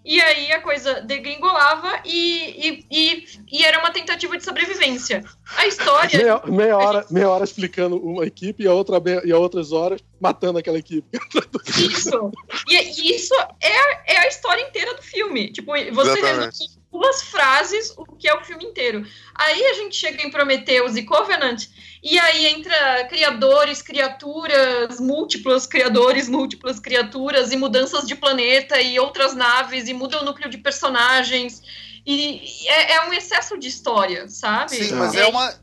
[0.05, 5.24] e aí a coisa degringolava e, e, e, e, era uma tentativa de sobrevivência.
[5.56, 6.18] A história.
[6.18, 9.98] Meia, meia hora, meia hora explicando uma equipe e a, outra, e a outras horas
[10.20, 11.09] matando aquela equipe.
[11.88, 12.32] Isso.
[12.68, 15.51] E, isso é, é a história inteira do filme.
[15.52, 19.04] Tipo, você resume duas frases o que é o filme inteiro.
[19.34, 21.66] Aí a gente chega em Prometheus e Covenant
[22.02, 29.34] e aí entra criadores, criaturas, múltiplos criadores, múltiplas criaturas, e mudanças de planeta e outras
[29.34, 31.62] naves, e muda o núcleo de personagens.
[32.06, 34.76] E é, é um excesso de história, sabe?
[34.76, 35.54] Sim, mas é, é uma.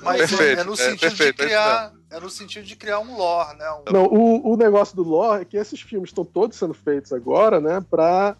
[0.00, 1.92] Mas perfeito, é no sentido é, perfeito, de criar.
[2.08, 3.70] É no sentido de criar um lore, né?
[3.70, 3.92] Um...
[3.92, 7.60] Não, o, o negócio do lore é que esses filmes estão todos sendo feitos agora,
[7.60, 7.84] né?
[7.90, 8.34] Pra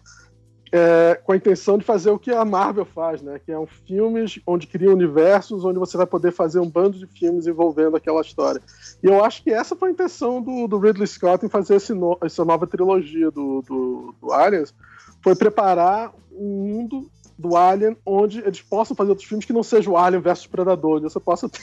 [0.71, 3.39] é, com a intenção de fazer o que a Marvel faz, né?
[3.39, 7.07] Que é um filmes onde cria universos, onde você vai poder fazer um bando de
[7.07, 8.61] filmes envolvendo aquela história.
[9.01, 12.17] E eu acho que essa foi a intenção do, do Ridley Scott em fazer no,
[12.21, 14.73] essa nova trilogia do, do, do Aliens,
[15.21, 19.93] foi preparar um mundo do Alien, onde eles possam fazer outros filmes que não sejam
[19.93, 21.61] o Alien versus Predador, onde você possa ter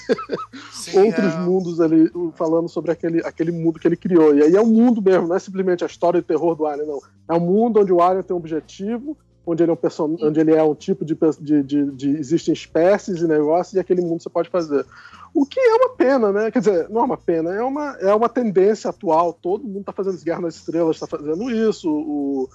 [0.73, 1.39] Sim, outros é...
[1.41, 4.35] mundos ali falando sobre aquele, aquele mundo que ele criou.
[4.35, 6.87] E aí é um mundo mesmo, não é simplesmente a história de terror do Alien,
[6.87, 7.01] não.
[7.29, 10.17] É um mundo onde o Alien tem um objetivo, onde ele é um, person...
[10.21, 14.01] onde ele é um tipo de, de, de, de, Existem espécies e negócios, e aquele
[14.01, 14.87] mundo você pode fazer.
[15.35, 16.51] O que é uma pena, né?
[16.53, 19.33] Quer dizer, não é uma pena, é uma, é uma tendência atual.
[19.33, 21.91] Todo mundo está fazendo Guerra nas Estrelas, está fazendo isso.
[21.91, 22.49] O,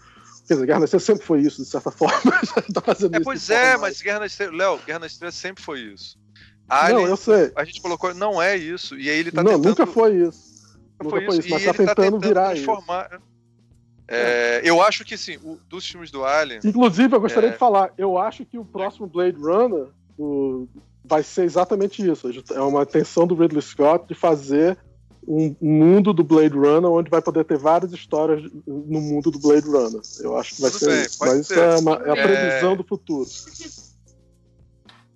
[0.50, 2.32] Quer dizer, Guerra nas Estrelas sempre foi isso, de certa forma.
[2.74, 4.58] tá fazendo é, pois é, mas Guerra nas Estrelas.
[4.58, 6.18] Léo, Guerra nas Estrelas sempre foi isso.
[6.68, 7.52] Alien, não, eu sei.
[7.56, 8.98] A gente colocou, não é isso.
[8.98, 9.70] E aí ele tá não, tentando.
[9.70, 10.80] Nunca foi isso.
[11.00, 13.10] Nunca foi, foi isso, mas tá tentando, tá tentando, virar transformar.
[13.12, 13.22] isso.
[14.08, 16.62] É, eu acho que sim, o, dos filmes do Alien.
[16.64, 17.52] Inclusive, eu gostaria é...
[17.52, 20.68] de falar, eu acho que o próximo Blade Runner o,
[21.06, 22.28] vai ser exatamente isso.
[22.52, 24.80] É uma intenção do Ridley Scott de fazer
[25.28, 29.68] um mundo do Blade Runner onde vai poder ter várias histórias no mundo do Blade
[29.68, 30.02] Runner.
[30.20, 31.18] Eu acho que vai Tudo ser bem, isso.
[31.20, 31.40] Mas ser.
[31.40, 32.76] isso é, uma, é a previsão é...
[32.76, 33.30] do futuro.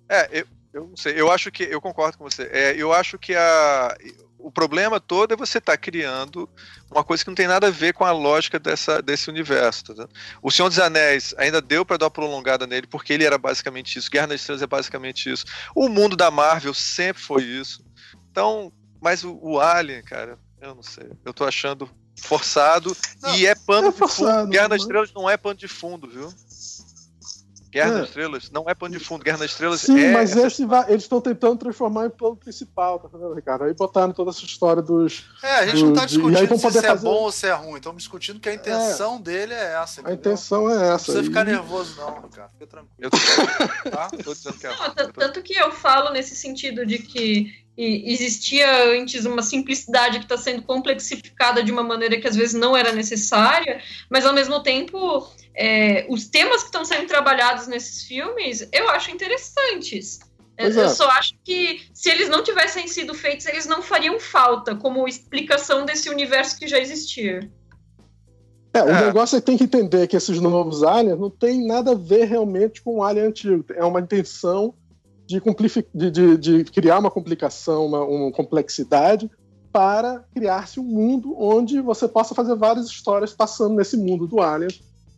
[0.08, 1.20] É, eu, eu não sei.
[1.20, 1.64] Eu acho que.
[1.64, 2.48] Eu concordo com você.
[2.52, 3.96] É, eu acho que a,
[4.44, 6.48] o problema todo é você estar tá criando
[6.90, 9.94] uma coisa que não tem nada a ver com a lógica dessa, desse universo.
[9.94, 10.06] Tá?
[10.42, 13.98] O Senhor dos Anéis ainda deu para dar uma prolongada nele, porque ele era basicamente
[13.98, 14.10] isso.
[14.10, 15.46] Guerra das Estrelas é basicamente isso.
[15.74, 17.82] O mundo da Marvel sempre foi isso.
[18.30, 18.70] Então,
[19.04, 21.10] mas o, o Alien, cara, eu não sei.
[21.22, 24.46] Eu tô achando forçado não, e é pano é de fundo.
[24.46, 26.32] Guerra das Estrelas não é pano de fundo, viu?
[27.70, 27.98] Guerra é.
[27.98, 29.22] das Estrelas não é pano de fundo.
[29.22, 30.12] Guerra das Estrelas Sim, é.
[30.12, 33.64] mas esse vai, eles estão tentando transformar em plano principal, tá vendo, Ricardo?
[33.64, 35.26] Aí botaram toda essa história dos.
[35.42, 37.76] É, a gente do, não tá discutindo se, se é bom ou se é ruim.
[37.76, 39.18] Estamos discutindo que a intenção é.
[39.18, 40.00] dele é essa.
[40.00, 40.12] Entendeu?
[40.12, 40.88] A intenção é essa.
[40.88, 42.52] Não precisa ficar nervoso, não, Ricardo.
[42.52, 42.96] Fica tranquilo.
[43.00, 44.08] Eu tô, tá?
[44.24, 44.70] tô dizendo que é.
[44.70, 50.24] Não, tanto que eu falo nesse sentido de que e existia antes uma simplicidade que
[50.24, 54.62] está sendo complexificada de uma maneira que às vezes não era necessária, mas ao mesmo
[54.62, 60.20] tempo é, os temas que estão sendo trabalhados nesses filmes eu acho interessantes.
[60.56, 64.76] É, eu só acho que se eles não tivessem sido feitos, eles não fariam falta
[64.76, 67.50] como explicação desse universo que já existia.
[68.72, 69.06] É, o é.
[69.06, 72.24] negócio é que tem que entender que esses novos aliens não tem nada a ver
[72.24, 73.64] realmente com o alien antigo.
[73.74, 74.74] É uma intenção
[75.26, 79.30] de, de, de, criar uma complicação, uma, uma complexidade
[79.72, 84.70] para criar-se um mundo onde você possa fazer várias histórias passando nesse mundo do Alien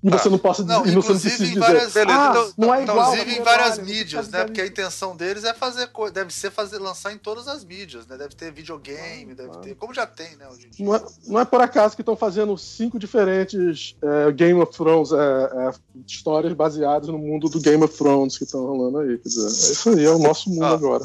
[0.02, 2.82] e você não possa não, e não inclusive em várias, dizer, ah, então, não é
[2.82, 4.44] igual inclusive em várias mídias, né?
[4.44, 8.16] Porque a intenção deles é fazer deve ser fazer lançar em todas as mídias, né?
[8.16, 11.44] Deve ter videogame, deve ah, ter, como já tem, né, hoje não, é, não é
[11.44, 15.70] por acaso que estão fazendo cinco diferentes é, Game of Thrones é, é,
[16.06, 19.72] histórias baseadas no mundo do Game of Thrones que estão rolando aí, quer dizer, é
[19.72, 21.04] isso aí, é o nosso mundo ah, agora.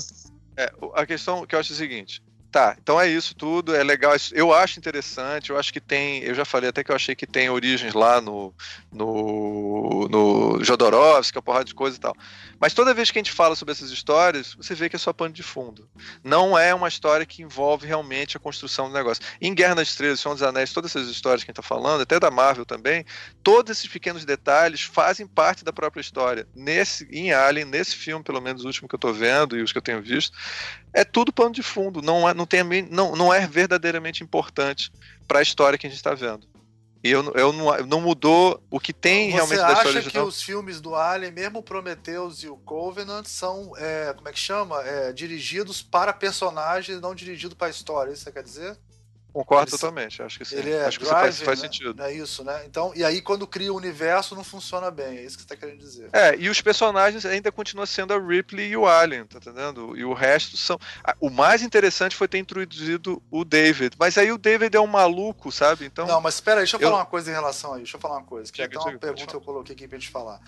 [0.58, 3.82] É, a questão que eu acho é o seguinte, Tá, então é isso tudo, é
[3.82, 4.14] legal.
[4.34, 6.22] Eu acho interessante, eu acho que tem.
[6.22, 8.54] Eu já falei até que eu achei que tem origens lá no,
[8.92, 12.14] no, no Jodorowsky, a porrada de coisa e tal.
[12.62, 15.12] Mas toda vez que a gente fala sobre essas histórias, você vê que é só
[15.12, 15.90] pano de fundo.
[16.24, 19.24] Não é uma história que envolve realmente a construção do negócio.
[19.42, 22.02] Em Guerra nas Estrelas, Senhor dos Anéis, todas essas histórias que a gente está falando,
[22.02, 23.04] até da Marvel também,
[23.42, 26.48] todos esses pequenos detalhes fazem parte da própria história.
[26.54, 29.72] Nesse, em Alien, nesse filme, pelo menos o último que eu estou vendo e os
[29.72, 30.38] que eu tenho visto,
[30.94, 32.00] é tudo pano de fundo.
[32.00, 34.92] Não é, não tem, não, não é verdadeiramente importante
[35.28, 36.51] para a história que a gente está vendo.
[37.04, 40.10] E eu, eu não, não mudou o que tem Você realmente da história Você acha
[40.12, 44.40] que os filmes do Alien, mesmo Prometheus e o Covenant, são, é, como é que
[44.40, 44.82] chama?
[44.84, 48.78] É, dirigidos para personagens, não dirigidos para a história, isso você quer dizer?
[49.34, 50.58] Concordo ele, totalmente, acho que sim.
[50.58, 51.68] Ele é acho que faz, faz né?
[51.68, 52.04] sentido.
[52.04, 52.64] É isso, né?
[52.66, 55.56] Então, e aí quando cria o universo não funciona bem, é isso que você está
[55.56, 56.10] querendo dizer.
[56.12, 59.96] É, e os personagens ainda continuam sendo a Ripley e o Alien, tá entendendo?
[59.98, 60.78] E o resto são.
[61.20, 65.52] O mais interessante foi ter introduzido o David, mas aí o David é um maluco,
[65.52, 65.86] sabe?
[65.86, 66.06] Então.
[66.06, 67.84] Não, mas espera aí, deixa eu, eu, falar uma coisa em relação a isso.
[67.84, 68.52] Deixa eu falar uma coisa.
[68.52, 70.42] Que então, uma pergunta que eu coloquei aqui pra gente falar.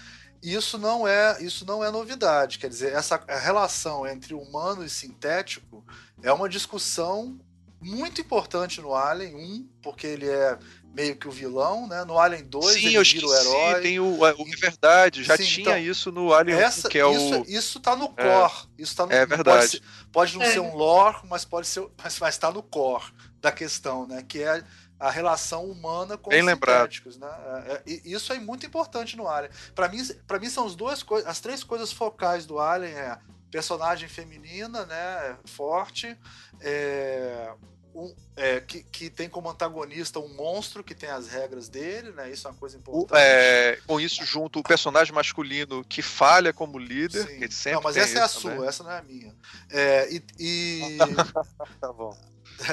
[0.44, 5.86] Isso não é, isso não é novidade, quer dizer, essa relação entre humano e sintético
[6.22, 7.40] é uma discussão
[7.84, 10.58] muito importante no Alien 1, porque ele é
[10.94, 12.04] meio que o vilão, né?
[12.06, 13.82] No Alien 2 Sim, ele eu vira o herói.
[13.82, 17.00] Tem o, o é verdade, já Sim, tinha então, isso no Alien essa, 1, que
[17.00, 19.80] é isso, o isso tá no core, é, isso tá no É verdade.
[19.80, 20.52] Pode, pode não É.
[20.52, 23.06] ser um lore, mas pode ser, mas mas tá no core
[23.42, 24.24] da questão, né?
[24.28, 24.64] Que é
[25.00, 26.84] a relação humana com Bem os lembrado.
[26.84, 27.28] sintéticos, né?
[27.68, 29.52] É, é, isso é muito importante no Alien.
[29.76, 33.18] Para mim, para mim são as duas coisas, as três coisas focais do Alien é
[33.52, 36.18] personagem feminina, né, forte,
[36.60, 37.54] é,
[37.96, 42.30] um- é, que, que tem como antagonista um monstro que tem as regras dele, né?
[42.32, 43.20] Isso é uma coisa O- importante.
[43.22, 47.40] é, com isso junto o personagem masculino que falha como líder, Sim.
[47.40, 48.68] que sempre Não, mas tem essa é a sua, também.
[48.68, 49.36] essa não é a minha.
[49.70, 50.98] É, e, e,
[51.80, 52.18] Tá bom.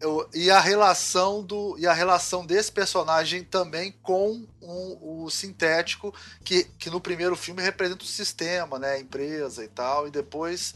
[0.00, 6.14] eu- e a relação do e a relação desse personagem também com um- o sintético
[6.44, 10.74] que, que no primeiro filme representa o sistema, né, a empresa e tal, e depois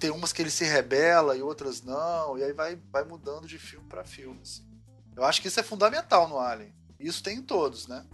[0.00, 3.58] tem umas que ele se rebela e outras não, e aí vai, vai mudando de
[3.58, 4.40] filme para filme.
[4.42, 4.64] assim.
[5.16, 6.74] Eu acho que isso é fundamental no Alien.
[6.98, 8.04] Isso tem em todos, né?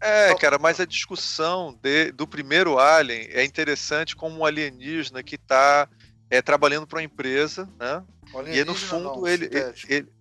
[0.00, 5.36] É, cara, mas a discussão de- do primeiro Alien é interessante como um alienígena que
[5.36, 5.88] está
[6.44, 8.02] trabalhando para uma empresa, né?
[8.46, 10.12] E aí, no fundo, não, ele, sintético, ele.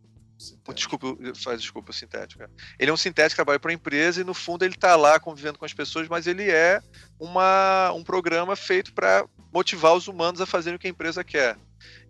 [0.76, 2.44] Desculpa, faz desculpa, sintético.
[2.44, 2.48] é.
[2.78, 5.20] Ele é um sintético que trabalha para uma empresa e no fundo ele está lá
[5.20, 6.82] convivendo com as pessoas, mas ele é
[7.20, 11.58] uma, um programa feito para motivar os humanos a fazerem o que a empresa quer.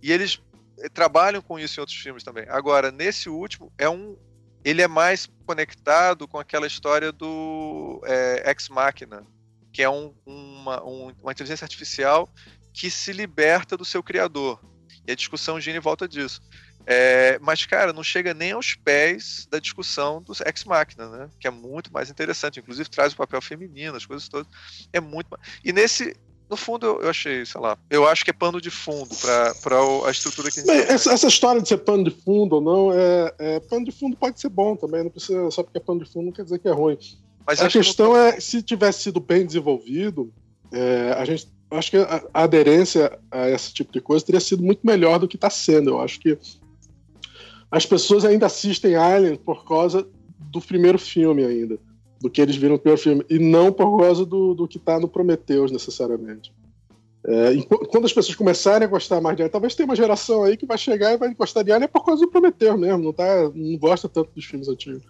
[0.01, 0.41] E eles
[0.79, 2.45] eh, trabalham com isso em outros filmes também.
[2.49, 4.17] Agora, nesse último, é um
[4.65, 9.27] ele é mais conectado com aquela história do é, Ex Machina,
[9.73, 12.29] que é um- uma, um- uma inteligência artificial
[12.73, 14.63] que se liberta do seu criador.
[15.05, 16.41] E a discussão gira em volta disso.
[16.85, 21.29] É, mas, cara, não chega nem aos pés da discussão do Ex Machina, né?
[21.41, 22.59] Que é muito mais interessante.
[22.61, 24.47] Inclusive, traz o papel feminino, as coisas todas.
[24.93, 25.27] É muito.
[25.63, 26.15] E nesse.
[26.49, 27.77] No fundo, eu, eu achei, sei lá.
[27.89, 29.53] Eu acho que é pano de fundo para
[30.07, 30.95] a estrutura que a gente Bem, tem.
[30.95, 34.15] essa, essa história de ser pano de fundo ou não, é, é- pano de fundo
[34.15, 36.59] pode ser bom também, não precisa só porque é pano de fundo não quer dizer
[36.59, 36.97] que é ruim.
[37.45, 40.31] Mas a acho que não- questão é, se tivesse sido bem desenvolvido,
[40.71, 44.61] é, a gente acho que a, a aderência a esse tipo de coisa teria sido
[44.61, 45.91] muito melhor do que está sendo.
[45.91, 46.37] Eu acho que
[47.71, 50.07] as pessoas ainda assistem Alien por causa
[50.51, 51.79] do primeiro filme ainda,
[52.23, 54.97] do que eles viram no primeiro filme, e não por causa do, do que está
[54.97, 56.53] no Prometheus necessariamente.
[57.25, 60.55] É, quando as pessoas começarem a gostar mais de Alien, talvez tenha uma geração aí
[60.55, 63.51] que vai chegar e vai gostar de Alien por causa do Prometheus mesmo, não, tá,
[63.53, 65.03] não gosta tanto dos filmes antigos.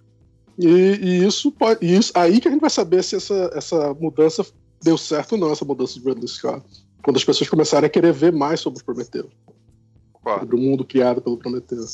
[0.57, 1.85] E, e isso pode.
[1.85, 4.43] e isso, aí que a gente vai saber se essa, essa mudança
[4.81, 6.65] deu certo ou não, essa mudança de Ridley Scott.
[7.03, 9.29] Quando as pessoas começarem a querer ver mais sobre o Prometeu,
[10.11, 10.39] concordo.
[10.39, 11.85] sobre o mundo criado pelo Prometeu.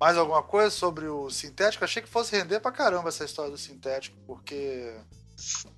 [0.00, 1.84] Mais alguma coisa sobre o sintético?
[1.84, 4.94] Achei que fosse render pra caramba essa história do sintético, porque.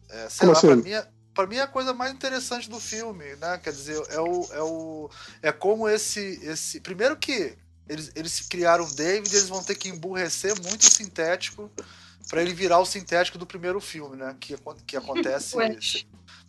[0.09, 0.67] É, sei Como lá, assim?
[0.69, 3.59] pra mim, é- pra mim é a coisa mais interessante do filme, né?
[3.59, 4.49] Quer dizer, é o.
[4.53, 5.11] É, o,
[5.43, 6.81] é como esse, esse.
[6.81, 7.57] Primeiro que
[7.89, 11.69] eles, eles criaram o David, eles vão ter que emburrecer muito o sintético
[12.29, 14.37] pra ele virar o sintético do primeiro filme, né?
[14.39, 15.57] Que, que acontece.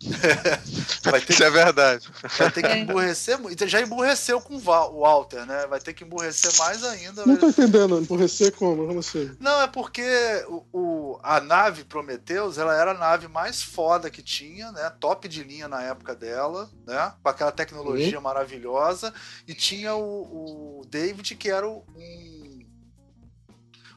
[1.04, 2.08] Vai ter Isso é verdade.
[2.38, 2.78] Vai ter que É.
[2.78, 3.66] emburrecer muito.
[3.66, 5.66] Já emburreceu com o Walter, né?
[5.68, 7.24] Vai ter que emburrecer mais ainda.
[7.26, 8.86] Não tô entendendo, emburrecer como?
[8.86, 9.30] Como assim?
[9.40, 10.02] Não, é porque
[10.48, 14.90] o, o- a nave Prometheus, ela era a nave mais foda que tinha, né?
[15.00, 17.12] Top de linha na época dela, né?
[17.22, 19.12] Com aquela tecnologia maravilhosa.
[19.46, 22.33] E tinha o, o David, que era o- um,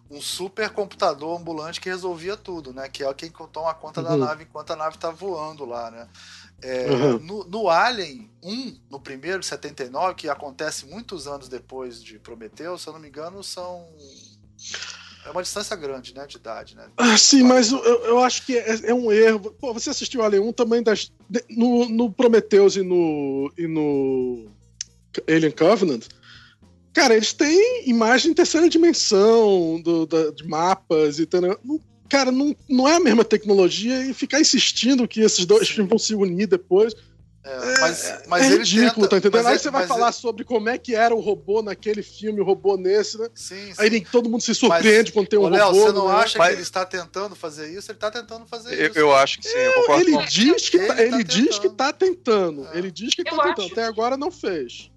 [0.10, 2.88] um super computador ambulante que resolvia tudo, né?
[2.88, 4.18] Que é quem toma conta da Uhum.
[4.18, 6.08] nave enquanto a nave tá voando lá, né?
[6.62, 7.20] É, uhum.
[7.20, 12.88] no, no, Alien 1, no primeiro, 79, que acontece muitos anos depois de Prometeu, se
[12.88, 13.88] eu não me engano, são.
[15.26, 16.88] É uma distância grande, né, de idade, né?
[16.96, 19.52] Ah, sim, mas eu, eu acho que é, é, um erro.
[19.60, 21.12] Pô, você assistiu Alien 1 também das,
[21.50, 24.50] no, no Prometheus e no, e no
[25.28, 26.06] Alien Covenant.
[26.94, 31.42] Cara, eles têm imagem em terceira dimensão do, da, de mapas e tal.
[32.10, 36.00] Cara, não, não é a mesma tecnologia e ficar insistindo que esses dois filmes vão
[36.00, 36.94] se unir depois.
[37.48, 39.48] É, é mas, mas é ridículo, tenta, tá entendendo?
[39.48, 40.16] Aí ele, você vai falar ele...
[40.16, 43.30] sobre como é que era o robô naquele filme, o robô nesse, né?
[43.34, 43.74] Sim, sim.
[43.78, 45.80] Aí todo mundo se surpreende mas, quando tem um Léo, robô.
[45.80, 46.16] Você não né?
[46.16, 46.48] acha mas...
[46.50, 47.90] que ele está tentando fazer isso?
[47.90, 49.00] Ele está tentando fazer eu, isso.
[49.00, 50.10] Eu acho que sim, eu concordo.
[50.10, 52.68] Ele diz que, ele, tá, ele tá diz que tá tentando.
[52.68, 52.78] É.
[52.78, 53.72] Ele diz que está tentando.
[53.72, 54.92] Até agora não fez.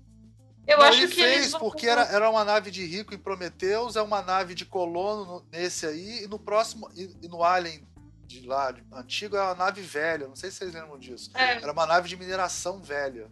[0.71, 3.97] Eu não, acho ele que fez, porque era, era uma nave de rico em Prometheus,
[3.97, 7.85] é uma nave de colono nesse aí, e no próximo, e, e no Alien
[8.25, 11.31] de lá, de, antigo, é uma nave velha, não sei se vocês lembram disso.
[11.35, 11.55] É.
[11.57, 13.29] Era uma nave de mineração velha?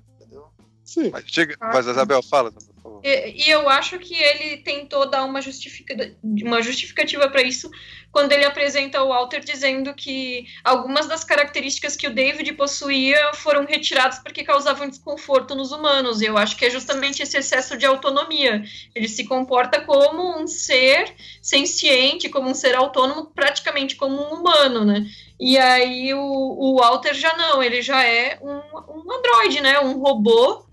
[0.88, 1.10] Sim.
[1.10, 3.00] Mas, chega, mas Isabel, fala, por favor.
[3.04, 7.70] E, e, eu acho que ele tentou dar uma, justifica, uma justificativa para isso
[8.10, 13.66] quando ele apresenta o Walter dizendo que algumas das características que o David possuía foram
[13.66, 16.22] retiradas porque causavam desconforto nos humanos.
[16.22, 18.64] E eu acho que é justamente esse excesso de autonomia.
[18.94, 24.86] Ele se comporta como um ser senciente, como um ser autônomo, praticamente como um humano,
[24.86, 25.06] né?
[25.38, 29.78] E aí o, o Walter já não, ele já é um, um androide, né?
[29.80, 30.66] Um robô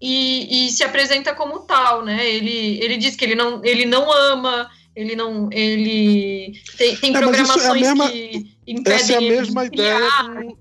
[0.00, 2.28] e, e, se apresenta como tal, né?
[2.28, 7.18] Ele, ele diz que ele não, ele não ama, ele não, ele tem, tem é,
[7.18, 10.58] programações é mesma, que impedem essa é a mesma ideia do,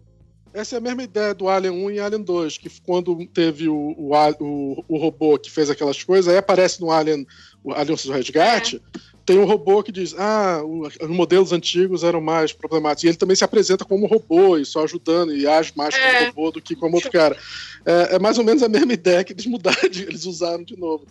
[0.57, 3.93] essa é a mesma ideia do Alien 1 e Alien 2, que quando teve o,
[3.95, 7.27] o, o, o robô que fez aquelas coisas, aí aparece no Alien,
[7.63, 8.99] o Alien do Resgate, é.
[9.27, 13.03] Tem um robô que diz, ah, os modelos antigos eram mais problemáticos.
[13.03, 15.99] E ele também se apresenta como robô, e só ajudando, e age mais é.
[15.99, 17.37] como robô do que como outro cara
[17.87, 21.05] é, é, mais ou menos a mesma ideia que eles mudaram, eles usaram de novo.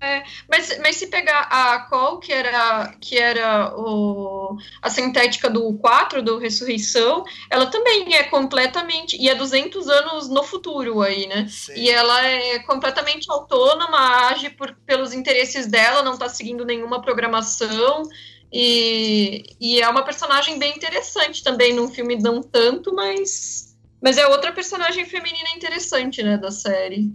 [0.00, 5.74] É, mas, mas se pegar a Call, que era, que era o, a sintética do
[5.74, 9.16] 4, do Ressurreição, ela também é completamente.
[9.20, 11.46] E é 200 anos no futuro aí, né?
[11.48, 11.74] Sim.
[11.76, 18.02] E ela é completamente autônoma, age por, pelos interesses dela, não está seguindo nenhuma programação.
[18.50, 23.70] E, e é uma personagem bem interessante também, num filme não tanto, mas
[24.02, 27.12] mas é outra personagem feminina interessante, né, da série.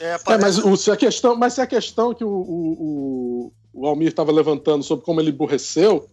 [0.00, 3.86] É, é mas, o, se a questão, mas se a questão que o, o, o
[3.86, 6.08] Almir estava levantando sobre como ele emburreceu,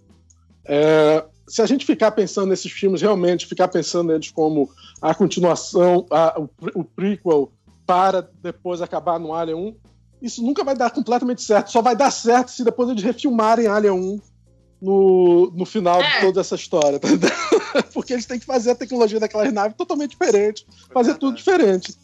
[0.66, 4.70] é, se a gente ficar pensando nesses filmes, realmente ficar pensando neles como
[5.02, 7.52] a continuação, a, o, o prequel
[7.86, 9.76] para depois acabar no Alien 1,
[10.22, 11.72] isso nunca vai dar completamente certo.
[11.72, 14.20] Só vai dar certo se depois eles refilmarem Alien 1
[14.82, 16.16] no, no final é.
[16.16, 17.00] de toda essa história,
[17.94, 21.96] Porque eles têm que fazer a tecnologia daquelas naves totalmente diferente, fazer tudo diferente.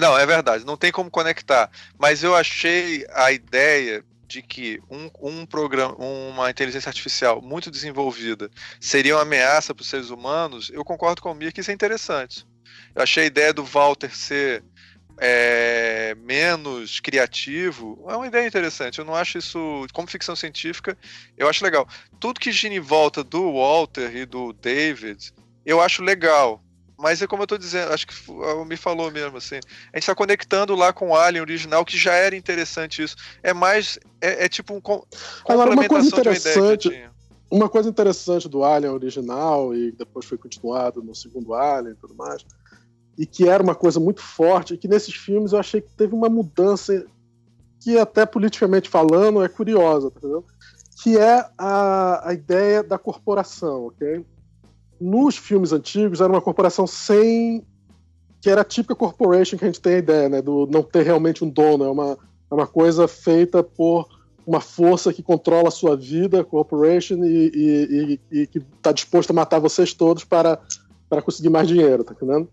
[0.00, 1.70] Não, é verdade, não tem como conectar.
[1.98, 8.50] Mas eu achei a ideia de que um, um programa, uma inteligência artificial muito desenvolvida
[8.80, 11.74] seria uma ameaça para os seres humanos, eu concordo com o Mir que isso é
[11.74, 12.46] interessante.
[12.94, 14.64] Eu achei a ideia do Walter ser
[15.18, 18.98] é, menos criativo, é uma ideia interessante.
[18.98, 20.96] Eu não acho isso, como ficção científica,
[21.36, 21.86] eu acho legal.
[22.18, 25.32] Tudo que gira em volta do Walter e do David,
[25.64, 26.63] eu acho legal.
[27.04, 28.14] Mas é como eu tô dizendo, acho que
[28.66, 29.60] me falou mesmo assim.
[29.92, 33.14] A gente tá conectando lá com o Alien original, que já era interessante isso.
[33.42, 33.98] É mais.
[34.22, 35.04] É, é tipo um com,
[35.46, 37.04] Agora, uma coisa interessante.
[37.50, 42.14] Uma coisa interessante do Alien original, e depois foi continuado no segundo Alien e tudo
[42.14, 42.42] mais,
[43.18, 46.14] e que era uma coisa muito forte, e que nesses filmes eu achei que teve
[46.14, 47.04] uma mudança
[47.80, 50.20] que até politicamente falando é curiosa, tá
[51.02, 54.24] que é a, a ideia da corporação, ok?
[55.04, 57.62] Nos filmes antigos era uma corporação sem
[58.40, 61.02] que era a típica corporation que a gente tem a ideia, né, do não ter
[61.02, 62.18] realmente um dono, é uma,
[62.50, 64.08] é uma coisa feita por
[64.46, 69.30] uma força que controla a sua vida, corporation, e, e, e, e que está disposto
[69.30, 70.58] a matar vocês todos para,
[71.08, 72.48] para conseguir mais dinheiro, tá entendendo?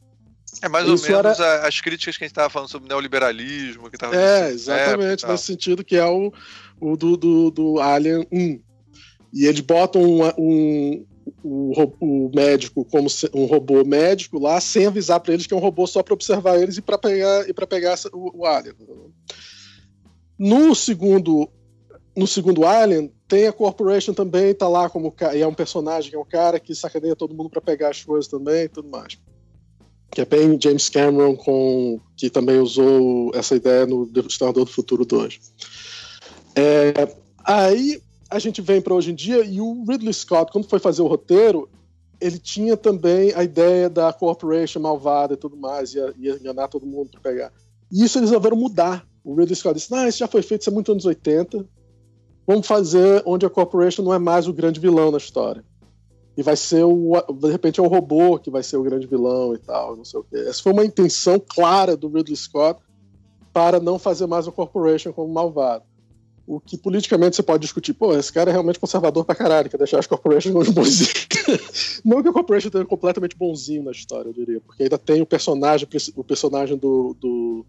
[0.61, 1.67] É mais ou Isso menos era...
[1.67, 3.89] as críticas que a gente estava falando sobre neoliberalismo.
[3.89, 6.33] Que tava é, exatamente, nesse sentido que é o,
[6.79, 8.59] o do, do, do Alien 1.
[9.33, 11.05] E eles botam um, um,
[11.43, 15.61] o, o, médico como um robô médico lá, sem avisar para eles que é um
[15.61, 18.75] robô só para observar eles e para pegar, e pegar o, o Alien.
[20.37, 21.49] No segundo,
[22.15, 26.19] no segundo Alien, tem a Corporation também, tá lá como e é um personagem, é
[26.19, 29.17] um cara que sacaneia todo mundo para pegar as coisas também e tudo mais
[30.11, 35.05] que é bem James Cameron, com, que também usou essa ideia no Exterminador do Futuro
[35.05, 35.39] 2.
[36.53, 37.15] É,
[37.45, 38.01] aí
[38.31, 41.07] a gente vem para hoje em dia e o Ridley Scott, quando foi fazer o
[41.07, 41.69] roteiro,
[42.19, 46.85] ele tinha também a ideia da corporation malvada e tudo mais, ia, ia enganar todo
[46.85, 47.53] mundo para pegar.
[47.91, 49.05] E isso eles resolveram mudar.
[49.21, 51.67] O Ridley Scott disse: Não, isso já foi feito, isso é muito anos 80.
[52.47, 55.63] Vamos fazer onde a corporation não é mais o grande vilão na história.
[56.37, 57.21] E vai ser o.
[57.33, 60.21] De repente é o robô que vai ser o grande vilão e tal, não sei
[60.21, 60.37] o quê.
[60.37, 62.81] Essa foi uma intenção clara do Ridley Scott
[63.51, 65.83] para não fazer mais a corporation como malvado.
[66.51, 69.77] O que politicamente você pode discutir, pô, esse cara é realmente conservador pra caralho, quer
[69.77, 71.25] deixar as corporations como bonzinhos.
[72.03, 75.25] não que a corporation tenha completamente bonzinho na história, eu diria, porque ainda tem o
[75.25, 77.15] personagem, o personagem do.
[77.17, 77.65] do,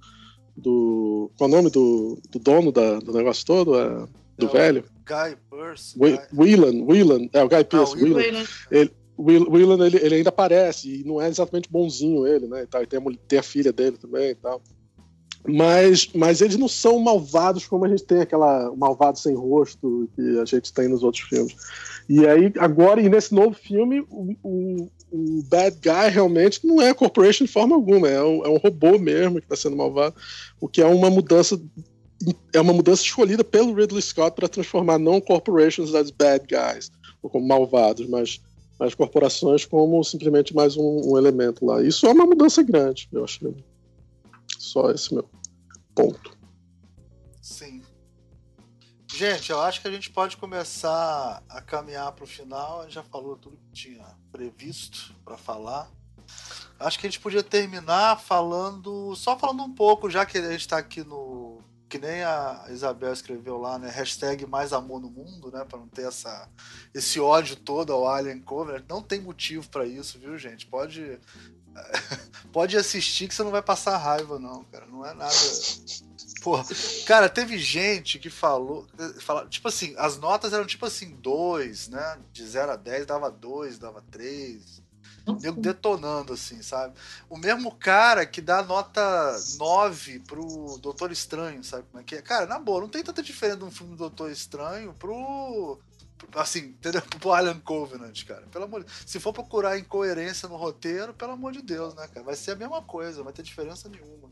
[0.56, 3.78] do qual é o nome do, do dono da, do negócio todo?
[3.78, 4.04] É,
[4.36, 4.84] do é velho?
[5.06, 5.96] Guy Pearce.
[6.34, 8.44] Whelan, Whelan, é o Guy Pearce, ah, Whelan.
[8.68, 12.64] Ele, Whelan ele, ele ainda aparece e não é exatamente bonzinho ele, né?
[12.64, 14.60] E, tal, e tem, a, tem a filha dele também e tal.
[15.46, 20.38] Mas, mas eles não são malvados como a gente tem aquela malvado sem rosto que
[20.38, 21.56] a gente tem nos outros filmes.
[22.08, 26.90] E aí, agora, e nesse novo filme, o, o, o bad guy realmente não é
[26.90, 30.14] a corporation de forma alguma, é um, é um robô mesmo que está sendo malvado,
[30.60, 31.60] o que é uma mudança
[32.52, 36.90] é uma mudança escolhida pelo Ridley Scott para transformar não corporations as bad guys,
[37.20, 38.40] ou como malvados, mas,
[38.78, 41.82] mas corporações como simplesmente mais um, um elemento lá.
[41.82, 43.40] Isso é uma mudança grande, eu acho.
[44.72, 45.28] Só esse meu
[45.94, 46.34] ponto.
[47.42, 47.82] Sim.
[49.06, 52.80] Gente, eu acho que a gente pode começar a caminhar para o final.
[52.80, 55.90] A gente já falou tudo que tinha previsto para falar.
[56.80, 60.60] Acho que a gente podia terminar falando, só falando um pouco, já que a gente
[60.60, 63.90] está aqui no, que nem a Isabel escreveu lá, né?
[63.90, 65.66] Hashtag mais amor no mundo, né?
[65.66, 66.48] Para não ter essa,
[66.94, 68.86] esse ódio todo ao Alien Covenant.
[68.88, 70.66] Não tem motivo para isso, viu, gente?
[70.66, 71.20] Pode
[72.52, 74.86] Pode assistir que você não vai passar raiva, não, cara.
[74.86, 75.34] Não é nada.
[76.42, 76.64] Porra,
[77.06, 78.86] cara, teve gente que falou,
[79.20, 82.18] fala, tipo assim, as notas eram tipo assim, 2, né?
[82.32, 84.82] De 0 a 10 dava 2, dava 3.
[85.40, 86.94] Nego detonando, assim, sabe?
[87.30, 92.22] O mesmo cara que dá nota 9 pro Doutor Estranho, sabe como é que é?
[92.22, 95.78] Cara, na boa, não tem tanta diferença de um filme do Doutor Estranho pro
[96.34, 97.02] assim, entendeu?
[97.20, 98.42] Pro Alien Covenant, cara.
[98.50, 98.90] Pelo amor de...
[99.06, 102.24] Se for procurar incoerência no roteiro, pelo amor de Deus, né, cara?
[102.24, 104.28] Vai ser a mesma coisa, não vai ter diferença nenhuma.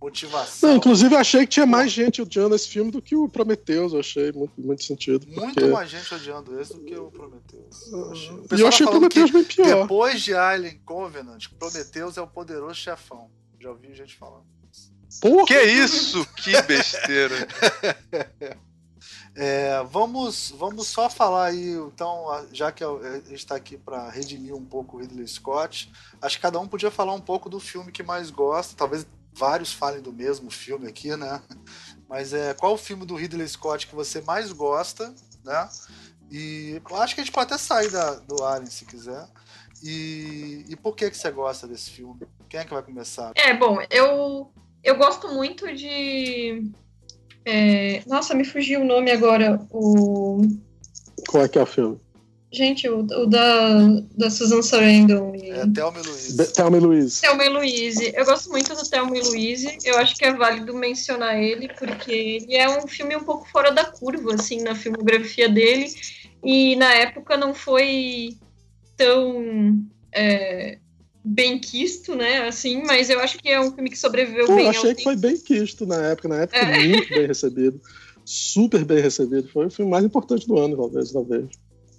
[0.00, 0.70] Motivação.
[0.70, 3.92] Não, inclusive, eu achei que tinha mais gente odiando esse filme do que o Prometheus.
[3.92, 5.26] Eu achei muito, muito sentido.
[5.26, 5.66] Muito porque...
[5.66, 7.92] mais gente odiando esse do que o Prometheus.
[7.92, 8.30] Eu achei.
[8.30, 9.82] O e eu achei o Prometheus bem pior.
[9.82, 13.30] Depois de Alien Covenant, Prometheus é o poderoso chefão.
[13.60, 14.46] Já ouvi gente falando.
[15.20, 15.46] Porra.
[15.46, 16.24] Que isso?
[16.36, 17.48] Que besteira.
[19.42, 24.54] É, vamos, vamos só falar aí, então, já que a gente está aqui para redimir
[24.54, 25.90] um pouco o Ridley Scott,
[26.20, 29.72] acho que cada um podia falar um pouco do filme que mais gosta, talvez vários
[29.72, 31.42] falem do mesmo filme aqui, né?
[32.06, 35.70] Mas é qual o filme do Ridley Scott que você mais gosta, né?
[36.30, 39.26] E acho que a gente pode até sair da, do Alien se quiser.
[39.82, 42.28] E, e por que que você gosta desse filme?
[42.46, 43.32] Quem é que vai começar?
[43.34, 44.52] É, bom, eu
[44.82, 46.70] eu gosto muito de
[47.44, 48.02] é...
[48.06, 49.60] Nossa, me fugiu o nome agora.
[49.70, 50.42] O...
[51.28, 51.98] Qual é que é o filme?
[52.52, 53.78] Gente, o, o da,
[54.16, 55.34] da Susan Sarandon.
[55.36, 55.50] E...
[55.50, 56.52] É Thelma e Louise.
[56.52, 57.20] Thelma e Louise.
[57.20, 58.12] Thelma e Louise.
[58.14, 59.78] Eu gosto muito do Thelma e Louise.
[59.84, 63.70] Eu acho que é válido mencionar ele, porque ele é um filme um pouco fora
[63.70, 65.92] da curva, assim, na filmografia dele.
[66.42, 68.36] E na época não foi
[68.96, 69.80] tão...
[70.12, 70.78] É,
[71.24, 72.48] bem quisto, né?
[72.48, 74.64] Assim, mas eu acho que é um filme que sobreviveu Pô, bem.
[74.64, 76.88] Eu achei que foi bem quisto na época, na época é.
[76.88, 77.80] muito bem recebido,
[78.24, 79.48] super bem recebido.
[79.48, 81.48] Foi o filme mais importante do ano, talvez, talvez.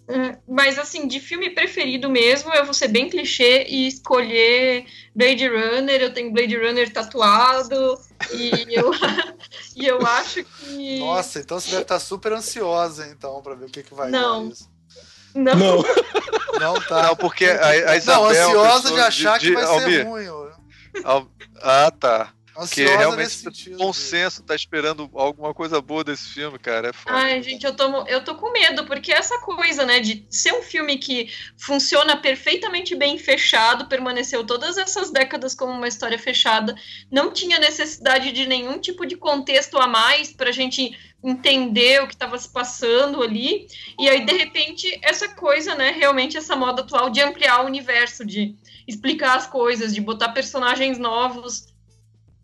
[0.07, 4.85] É, mas assim, de filme preferido mesmo, eu vou ser bem clichê e escolher
[5.15, 6.01] Blade Runner.
[6.01, 7.97] Eu tenho Blade Runner tatuado
[8.33, 8.91] e eu,
[9.75, 10.99] e eu acho que.
[10.99, 14.47] Nossa, então você deve estar super ansiosa então para ver o que, que vai Não.
[14.47, 14.70] dar isso.
[15.33, 15.55] Não.
[15.55, 15.83] Não.
[16.59, 17.03] Não, tá.
[17.03, 18.23] Não, porque a, a Isabel...
[18.23, 20.27] Não, ansiosa de achar de, de, que vai Almir, ser ruim.
[21.61, 22.33] Ah, tá.
[22.53, 26.89] Porque realmente o bom senso tá esperando alguma coisa boa desse filme, cara.
[26.89, 27.15] É foda.
[27.15, 30.61] Ai, gente, eu tô, eu tô com medo, porque essa coisa, né, de ser um
[30.61, 36.75] filme que funciona perfeitamente bem fechado, permaneceu todas essas décadas como uma história fechada,
[37.09, 42.13] não tinha necessidade de nenhum tipo de contexto a mais pra gente entender o que
[42.13, 43.67] estava se passando ali.
[43.99, 48.25] E aí, de repente, essa coisa, né, realmente essa moda atual de ampliar o universo,
[48.25, 48.55] de
[48.87, 51.70] explicar as coisas, de botar personagens novos.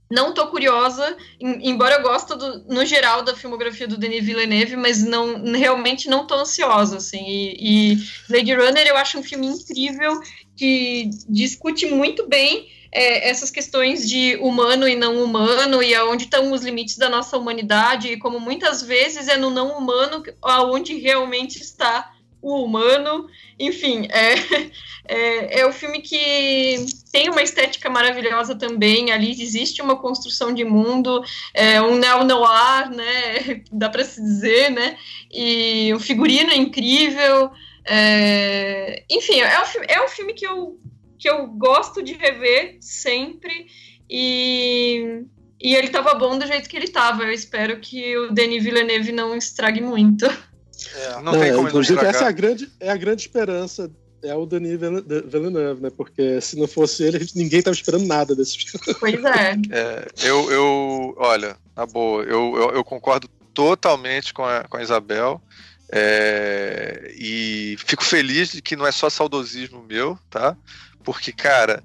[0.09, 5.03] Não tô curiosa, embora eu goste do, no geral da filmografia do Denis Villeneuve, mas
[5.03, 7.25] não realmente não tô ansiosa, assim.
[7.27, 7.97] E, e
[8.29, 10.21] Blade Runner eu acho um filme incrível
[10.55, 16.51] que discute muito bem é, essas questões de humano e não humano e aonde estão
[16.51, 21.61] os limites da nossa humanidade e como muitas vezes é no não humano aonde realmente
[21.61, 22.13] está
[22.47, 23.27] o humano.
[23.59, 24.35] Enfim, é,
[25.07, 29.11] é, é o filme que tem uma estética maravilhosa também.
[29.11, 31.21] Ali existe uma construção de mundo,
[31.53, 33.63] é um neo-noir, né?
[33.71, 34.97] Dá para se dizer, né?
[35.31, 37.51] E o figurino é incrível.
[37.85, 40.79] É, enfim, é um, é um filme que eu,
[41.19, 43.67] que eu gosto de rever sempre.
[44.09, 45.25] E,
[45.61, 47.23] e ele tava bom do jeito que ele tava.
[47.23, 50.25] Eu espero que o Denis Villeneuve não estrague muito.
[50.95, 53.89] É, não, tem como inclusive, essa é a, grande, é a grande esperança
[54.23, 54.79] é o Denis
[55.25, 55.89] Villeneuve, né?
[55.95, 58.95] Porque se não fosse ele, ninguém tava esperando nada desse filme.
[58.99, 59.57] Pois é.
[59.71, 64.81] é eu, eu, olha, na boa, eu, eu, eu concordo totalmente com a, com a
[64.81, 65.41] Isabel.
[65.89, 70.57] É, e fico feliz de que não é só saudosismo meu, tá?
[71.03, 71.81] Porque, cara,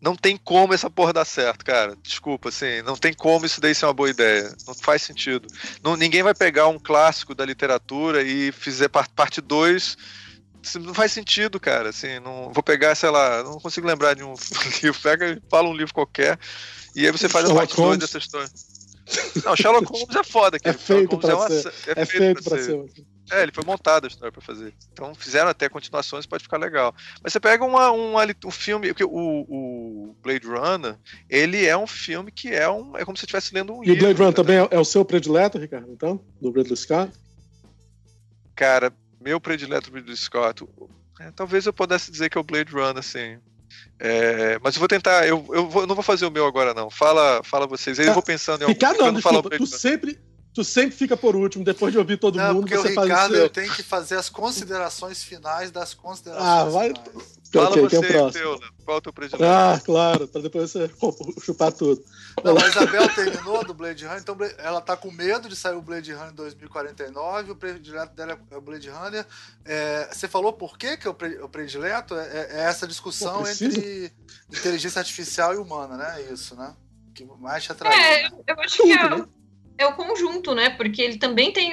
[0.00, 1.96] não tem como essa porra dar certo, cara.
[2.02, 4.54] Desculpa, assim, não tem como isso daí ser uma boa ideia.
[4.66, 5.48] Não faz sentido.
[5.82, 9.96] Não, ninguém vai pegar um clássico da literatura e fizer parte 2.
[10.80, 11.88] Não faz sentido, cara.
[11.88, 14.34] Assim, não vou pegar, sei lá, não consigo lembrar de um
[14.82, 15.00] livro.
[15.02, 16.38] Pega e fala um livro qualquer.
[16.94, 18.48] E aí você faz a parte 2 dessa história.
[19.44, 20.76] Não, Sherlock Holmes é foda, cara.
[20.76, 21.72] É feito pra é, uma, ser.
[21.86, 22.66] é, é feito, pra, pra ser.
[22.66, 23.17] ser.
[23.30, 24.74] É, ele foi montado a história pra fazer.
[24.92, 26.94] Então fizeram até continuações, pode ficar legal.
[27.22, 30.96] Mas você pega uma, uma, um filme, porque o, o Blade Runner,
[31.28, 32.96] ele é um filme que é um.
[32.96, 33.94] É como se você estivesse lendo um e livro.
[33.94, 36.24] E o Blade Runner também é, é, o seu predileto, Ricardo, então?
[36.40, 37.12] Do Ridley Scott?
[38.54, 40.66] Cara, meu predileto do Ridley Scott.
[41.20, 43.38] É, talvez eu pudesse dizer que é o Blade Runner, assim.
[44.00, 46.72] É, mas eu vou tentar, eu, eu, vou, eu, não vou fazer o meu agora,
[46.72, 46.88] não.
[46.88, 48.72] Fala, fala vocês aí, eu vou pensando em algum.
[48.72, 50.18] Ricardo, não, desculpa, tu sempre,
[50.58, 53.08] tu sempre fica por último, depois de ouvir todo não, mundo, porque você o faz
[53.08, 53.48] Ricardo o seu.
[53.48, 56.88] tem que fazer as considerações finais das considerações ah, vai...
[56.88, 57.38] finais.
[57.52, 58.32] Fala okay, você, é o próximo.
[58.32, 59.44] Teu, qual é o teu predileto?
[59.44, 60.90] Ah, claro, pra depois você
[61.40, 62.04] chupar tudo.
[62.44, 65.80] Não, a Isabel terminou do Blade Runner, então ela tá com medo de sair o
[65.80, 69.24] Blade Runner em 2049, o predileto dela é o Blade Runner.
[69.64, 72.16] É, você falou por que, que é o predileto?
[72.16, 74.12] É, é, é essa discussão Pô, entre
[74.50, 76.20] inteligência artificial e humana, né?
[76.20, 76.74] É isso, né?
[77.14, 77.96] Que mais te atraiu.
[77.96, 78.38] É, né?
[78.48, 79.37] eu acho que é,
[79.78, 80.70] é o conjunto, né?
[80.70, 81.72] Porque ele também tem,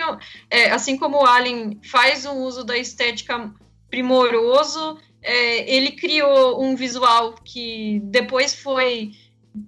[0.49, 3.51] é, assim como o Alien faz um uso da estética
[3.89, 9.11] primoroso, é, ele criou um visual que depois foi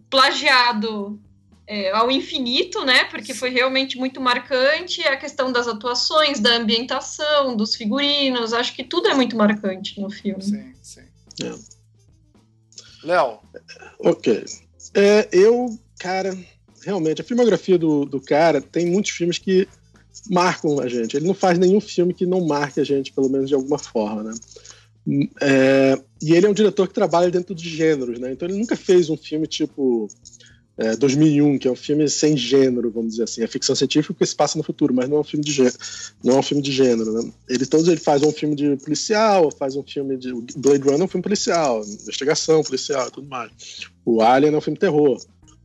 [0.09, 1.19] plagiado
[1.65, 3.05] é, ao infinito, né?
[3.05, 8.53] Porque foi realmente muito marcante a questão das atuações, da ambientação, dos figurinos.
[8.53, 10.43] Acho que tudo é muito marcante no filme.
[10.43, 11.03] Sim, sim.
[11.43, 11.77] É.
[13.03, 13.39] Léo.
[13.99, 14.45] Ok.
[14.93, 15.67] É, eu,
[15.99, 16.37] cara,
[16.87, 19.67] realmente, a filmografia do, do cara tem muitos filmes que
[20.29, 21.17] marcam a gente.
[21.17, 24.23] Ele não faz nenhum filme que não marque a gente, pelo menos de alguma forma,
[24.23, 24.33] né?
[25.41, 28.31] É, e ele é um diretor que trabalha dentro de gêneros, né?
[28.31, 30.07] Então ele nunca fez um filme tipo
[30.77, 33.43] é, 2001, que é um filme sem gênero, vamos dizer assim.
[33.43, 35.77] É ficção científica que se passa no futuro, mas não é um filme de gênero.
[36.23, 37.31] Não é um filme de gênero, né?
[37.49, 41.03] Ele todos ele faz um filme de policial, faz um filme de Blade Runner é
[41.03, 43.51] um filme policial, investigação policial, tudo mais.
[44.05, 45.19] O Alien é um filme terror.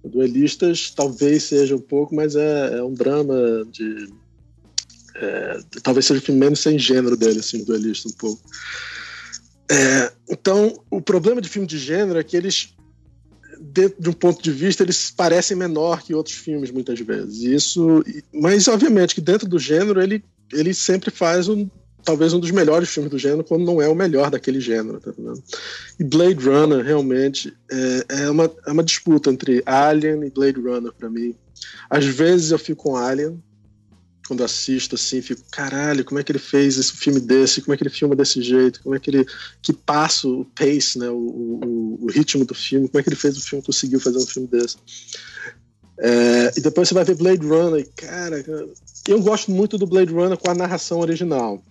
[0.04, 4.08] Duelistas talvez seja um pouco, mas é, é um drama de
[5.14, 8.42] é, talvez seja o filme menos sem gênero dele, assim, duelista um pouco.
[9.70, 12.74] É, então, o problema de filme de gênero é que eles,
[13.60, 17.42] dentro de um ponto de vista, eles parecem menor que outros filmes muitas vezes.
[17.42, 21.68] Isso, mas obviamente que dentro do gênero ele, ele sempre faz um,
[22.04, 25.00] talvez um dos melhores filmes do gênero, quando não é o melhor daquele gênero.
[25.00, 25.12] Tá
[25.98, 30.92] e Blade Runner realmente é, é, uma, é uma disputa entre Alien e Blade Runner
[30.92, 31.34] para mim.
[31.88, 33.42] Às vezes eu fico com Alien,
[34.26, 37.60] quando assisto assim, fico, caralho, como é que ele fez esse filme desse?
[37.60, 38.80] Como é que ele filma desse jeito?
[38.82, 39.26] Como é que ele
[39.60, 42.88] que passa o pace, né, o, o, o ritmo do filme?
[42.88, 44.76] Como é que ele fez o filme, conseguiu fazer um filme desse?
[45.98, 48.42] É, e depois você vai ver Blade Runner, e, cara,
[49.06, 51.62] eu gosto muito do Blade Runner com a narração original.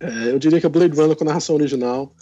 [0.00, 2.12] É, eu diria que é Blade Runner com a narração original,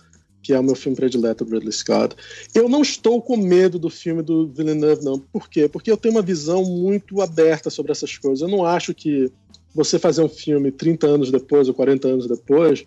[0.42, 2.16] que é o meu filme predileto do Ridley Scott.
[2.54, 5.18] Eu não estou com medo do filme do Villeneuve, não.
[5.18, 5.68] Por quê?
[5.68, 8.40] Porque eu tenho uma visão muito aberta sobre essas coisas.
[8.40, 9.30] Eu não acho que
[9.74, 12.86] você fazer um filme 30 anos depois ou 40 anos depois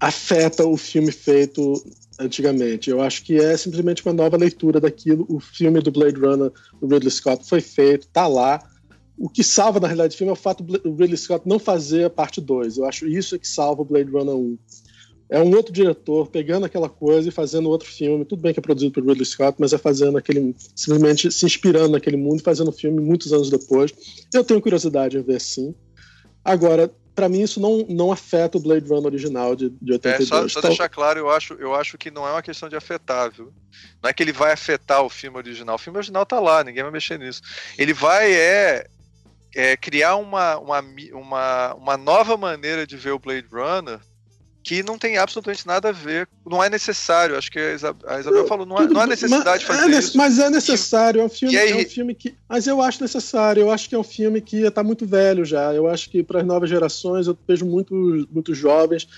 [0.00, 1.82] afeta o filme feito
[2.18, 2.90] antigamente.
[2.90, 5.26] Eu acho que é simplesmente uma nova leitura daquilo.
[5.28, 8.62] O filme do Blade Runner do Ridley Scott foi feito, tá lá.
[9.18, 12.04] O que salva, na realidade, o filme é o fato do Ridley Scott não fazer
[12.04, 12.78] a parte 2.
[12.78, 14.58] Eu acho isso é que salva o Blade Runner 1
[15.30, 18.24] é um outro diretor pegando aquela coisa e fazendo outro filme.
[18.24, 20.56] Tudo bem que é produzido por Ridley Scott, mas é fazendo aquele.
[20.74, 23.92] simplesmente se inspirando naquele mundo e fazendo o filme muitos anos depois.
[24.32, 25.74] Eu tenho curiosidade em ver sim.
[26.42, 30.22] Agora, para mim, isso não, não afeta o Blade Runner original de, de 82.
[30.22, 32.76] É, só, só deixar claro, eu acho, eu acho que não é uma questão de
[32.76, 33.52] afetar, viu?
[34.02, 35.74] Não é que ele vai afetar o filme original.
[35.74, 37.42] O filme original tá lá, ninguém vai mexer nisso.
[37.76, 38.86] Ele vai é
[39.58, 43.98] é, criar uma, uma, uma, uma nova maneira de ver o Blade Runner
[44.62, 47.36] que não tem absolutamente nada a ver, não é necessário.
[47.36, 50.16] Acho que a Isabel falou, não, é, não há necessidade de fazer é, isso.
[50.16, 52.36] Mas é necessário, é um filme, aí, é um filme que.
[52.48, 55.74] Mas eu acho necessário, eu acho que é um filme que está muito velho já.
[55.74, 59.08] Eu acho que para as novas gerações eu vejo muitos muito jovens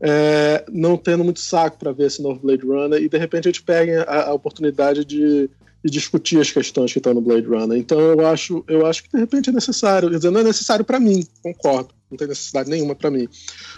[0.00, 3.50] é, não tendo muito saco para ver esse novo Blade Runner e de repente a
[3.50, 5.50] gente pega a, a oportunidade de,
[5.84, 7.78] de, discutir as questões que estão no Blade Runner.
[7.78, 10.10] Então eu acho, eu acho que de repente é necessário.
[10.10, 13.26] Quer dizer, não é necessário para mim, concordo não tem necessidade nenhuma para mim.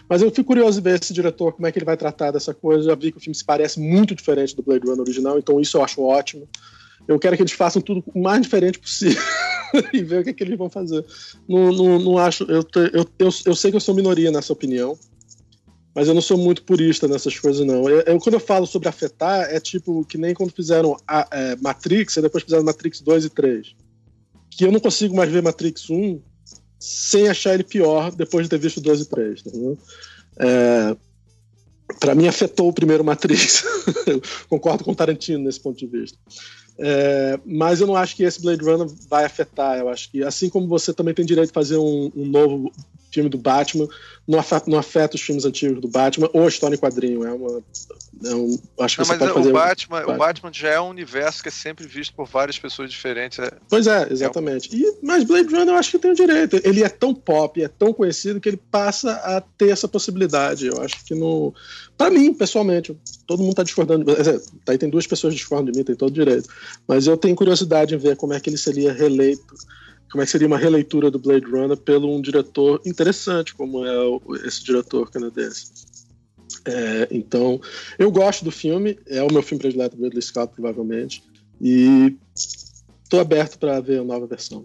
[0.08, 2.52] Mas eu fico curioso de ver esse diretor, como é que ele vai tratar dessa
[2.52, 2.90] coisa.
[2.90, 5.76] Já vi que o filme se parece muito diferente do Blade Runner original, então isso
[5.76, 6.48] eu acho ótimo.
[7.06, 9.22] Eu quero que eles façam tudo o mais diferente possível
[9.92, 11.04] e ver o que, é que eles vão fazer.
[11.48, 12.44] Não, não, não acho.
[12.44, 14.98] Eu, eu, eu, eu sei que eu sou minoria nessa opinião,
[15.94, 17.88] mas eu não sou muito purista nessas coisas, não.
[17.88, 21.56] Eu, eu, quando eu falo sobre afetar, é tipo que nem quando fizeram a, é,
[21.56, 23.76] Matrix e depois fizeram Matrix 2 e 3.
[24.50, 26.20] Que eu não consigo mais ver Matrix 1
[26.80, 29.42] sem achar ele pior depois de ter visto 2 e 3.
[29.42, 29.50] Tá
[30.38, 30.96] é,
[32.00, 33.64] para mim afetou o primeiro Matrix.
[34.06, 36.18] eu concordo com Tarantino nesse ponto de vista.
[36.78, 39.78] É, mas eu não acho que esse Blade Runner vai afetar.
[39.78, 42.72] Eu acho que, assim como você também tem direito de fazer um, um novo
[43.14, 43.86] filme do Batman,
[44.26, 47.24] não afeta, não afeta, os filmes antigos do Batman ou a história em quadrinho.
[47.24, 47.62] É uma.
[48.24, 50.80] É um, acho que não, você pode fazer o Batman, Batman, o Batman já é
[50.80, 53.38] um universo que é sempre visto por várias pessoas diferentes.
[53.38, 54.74] É, pois é, exatamente.
[54.74, 54.78] Um...
[54.78, 56.60] e, mas Blade Runner eu acho que tem o direito.
[56.64, 60.66] Ele é tão pop, é tão conhecido que ele passa a ter essa possibilidade.
[60.66, 61.54] Eu acho que no.
[61.96, 64.04] Para mim, pessoalmente, todo mundo está discordando.
[64.64, 66.48] Tá aí tem duas pessoas discordando de mim, tem todo direito.
[66.88, 69.54] Mas eu tenho curiosidade em ver como é que ele seria reeleito
[70.14, 73.90] como é que seria uma releitura do Blade Runner pelo um diretor interessante, como é
[74.46, 75.72] esse diretor canadense.
[76.64, 77.60] É, então,
[77.98, 81.24] eu gosto do filme, é o meu filme predileto do Ridley Scott, provavelmente,
[81.60, 84.64] e estou aberto para ver a nova versão.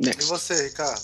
[0.00, 0.24] Next.
[0.24, 1.02] E você, Ricardo?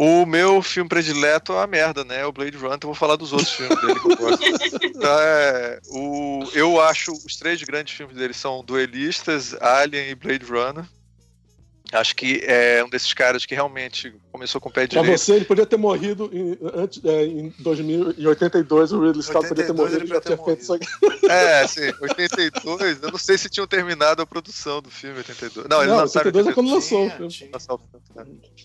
[0.00, 2.24] O meu filme predileto é uma merda, né?
[2.24, 4.44] O Blade Runner, então vou falar dos outros filmes dele que eu gosto.
[4.80, 10.44] Então, é, o, eu acho os três grandes filmes dele são Duelistas, Alien e Blade
[10.44, 10.84] Runner.
[11.92, 15.06] Acho que é um desses caras que realmente começou com o pé direito.
[15.06, 19.66] Pra você, ele podia ter morrido em, antes, é, em 2082, o Ridley Scott podia
[19.66, 20.86] ter morrido e já ter feito isso aqui.
[21.28, 25.66] É, sim, 82, eu não sei se tinham terminado a produção do filme 82.
[25.66, 27.50] Não, eles não, lançaram 82 é quando lançou o filme.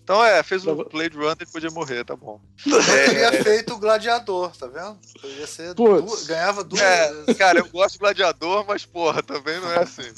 [0.04, 2.42] Então é, fez o Blade Runner e podia morrer, tá bom.
[2.66, 4.98] Eu é, teria feito o Gladiador, tá vendo?
[5.22, 9.72] Podia ser duas, ganhava duas é, Cara, eu gosto de Gladiador, mas porra, também não
[9.72, 10.12] é assim.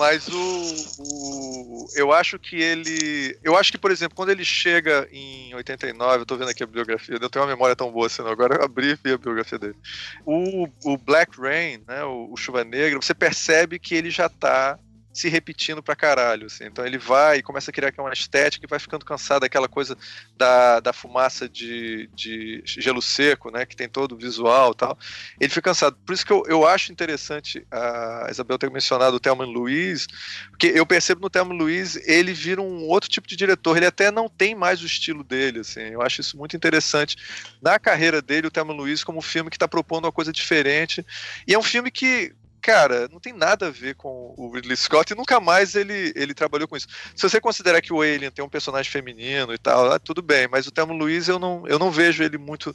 [0.00, 3.38] Mas o, o, Eu acho que ele.
[3.44, 6.66] Eu acho que, por exemplo, quando ele chega em 89, eu tô vendo aqui a
[6.66, 9.58] biografia, eu tenho uma memória tão boa assim, agora eu abri e vi a biografia
[9.58, 9.76] dele.
[10.24, 14.78] O, o Black Rain, né, o, o Chuva Negra, você percebe que ele já tá
[15.12, 16.46] se repetindo pra caralho.
[16.46, 16.64] Assim.
[16.64, 19.96] Então ele vai e começa a criar uma estética e vai ficando cansado daquela coisa
[20.36, 23.66] da, da fumaça de, de gelo seco, né?
[23.66, 24.98] Que tem todo o visual e tal.
[25.40, 25.96] Ele fica cansado.
[26.04, 30.06] Por isso que eu, eu acho interessante a Isabel ter mencionado o Thelma Luiz,
[30.50, 33.76] porque eu percebo no Thelma Luiz ele vira um outro tipo de diretor.
[33.76, 35.60] Ele até não tem mais o estilo dele.
[35.60, 35.80] Assim.
[35.80, 37.16] Eu acho isso muito interessante
[37.60, 41.04] na carreira dele, o Thelma Luiz, como um filme que está propondo uma coisa diferente.
[41.46, 45.12] E é um filme que cara, não tem nada a ver com o Ridley Scott
[45.12, 46.86] e nunca mais ele, ele trabalhou com isso.
[47.14, 50.46] Se você considerar que o Alien tem um personagem feminino e tal, ah, tudo bem,
[50.48, 52.74] mas o Thelma Luiz eu não, eu não vejo ele muito.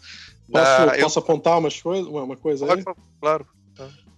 [0.51, 1.23] Posso, na, posso eu...
[1.23, 2.83] apontar umas coisas, uma coisa aí?
[3.19, 3.47] Claro.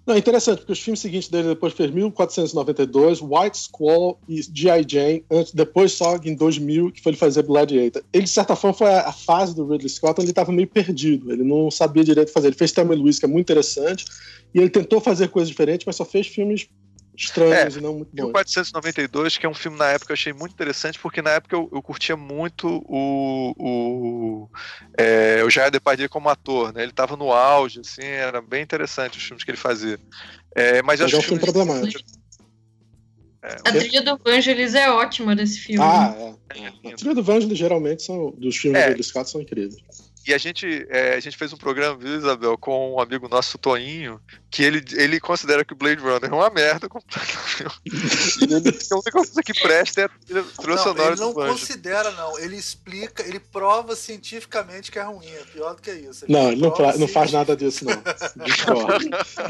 [0.07, 4.85] Não, é interessante, porque os filmes seguintes dele depois fez 1492, White Squall e G.I.
[4.87, 8.01] Jane, antes, depois só em 2000 que foi ele fazer Gladiator.
[8.13, 11.29] Ele, de certa forma, foi a, fase do Ridley Scott onde ele estava meio perdido,
[11.29, 12.47] ele não sabia direito fazer.
[12.47, 14.05] Ele fez Thelma Luiz, que é muito interessante,
[14.55, 16.69] e ele tentou fazer coisas diferentes, mas só fez filmes
[17.17, 18.25] estranhos é, e não muito bons.
[18.25, 21.55] 1492, que é um filme na época que eu achei muito interessante, porque na época
[21.55, 24.49] eu, eu curtia muito o, o,
[24.97, 26.83] é, o Jair Depardieu como ator, né?
[26.83, 29.99] Ele estava no auge, assim, era bem interessante os filmes que ele fazia.
[30.55, 32.03] É, mas eu acho é um filme problemático.
[33.41, 35.83] É, a trilha do Vangelis é ótima desse filme.
[35.83, 36.89] Ah, é.
[36.89, 38.93] é a trilha do Vangelis geralmente são dos filmes é.
[38.93, 39.77] do são incríveis.
[40.27, 43.57] E a gente, é, a gente fez um programa, viu, Isabel, com um amigo nosso,
[43.57, 44.19] Toinho,
[44.49, 47.65] que ele, ele considera que o Blade Runner é uma merda completamente.
[48.41, 52.39] ele a única coisa que presta é a trilha sonora Ele não considera, não.
[52.39, 55.27] Ele explica, ele prova cientificamente que é ruim.
[55.27, 56.25] É pior do que isso.
[56.25, 58.01] Ele não, ele não, não faz nada disso, não.
[58.45, 59.25] Discorda.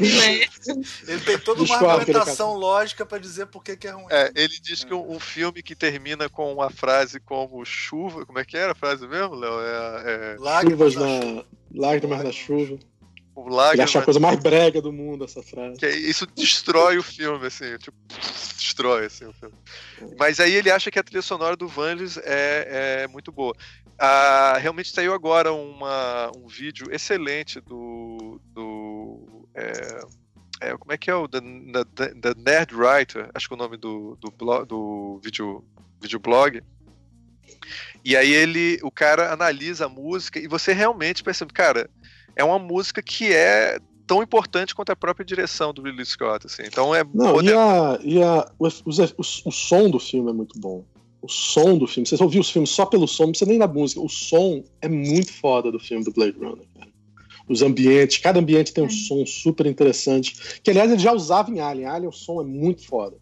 [1.06, 4.06] ele tem toda uma argumentação lógica para dizer por que, que é ruim.
[4.10, 8.38] É, ele diz que um, um, filme que termina com uma frase como chuva, como
[8.38, 9.60] é que era a frase mesmo, Léo?
[9.60, 11.44] É, é chuvas na.
[11.72, 12.78] Lágrimas na chuva.
[13.38, 15.78] O Ele acha a coisa mais brega do mundo essa frase.
[15.78, 17.96] Que isso destrói o filme, assim, tipo,
[18.56, 19.54] destrói assim, o filme.
[20.18, 23.54] Mas aí ele acha que a trilha sonora do Vangelis é, é muito boa.
[23.96, 28.40] Ah, realmente saiu agora uma, um vídeo excelente do.
[28.52, 30.00] do é,
[30.60, 31.40] é, como é que é o The,
[31.94, 35.64] The, The, Nerd Writer, acho que é o nome do, do, blog, do vídeo,
[36.00, 36.60] videoblog.
[38.04, 41.88] E aí ele, o cara analisa a música e você realmente percebe, cara,
[42.38, 46.62] é uma música que é tão importante quanto a própria direção do Ridley Scott, assim.
[46.64, 47.50] Então é Não, poder...
[47.50, 50.84] e, a, e a, o, o, o, som do filme é muito bom.
[51.20, 53.66] O som do filme, você ouviu os filmes só pelo som, não precisa nem da
[53.66, 54.00] música.
[54.00, 56.88] O som é muito foda do filme do Blade Runner, cara.
[57.48, 58.90] Os ambientes, cada ambiente tem um é.
[58.90, 60.60] som super interessante.
[60.62, 61.88] Que aliás ele já usava em Alien.
[61.88, 63.16] Alien, o som é muito foda.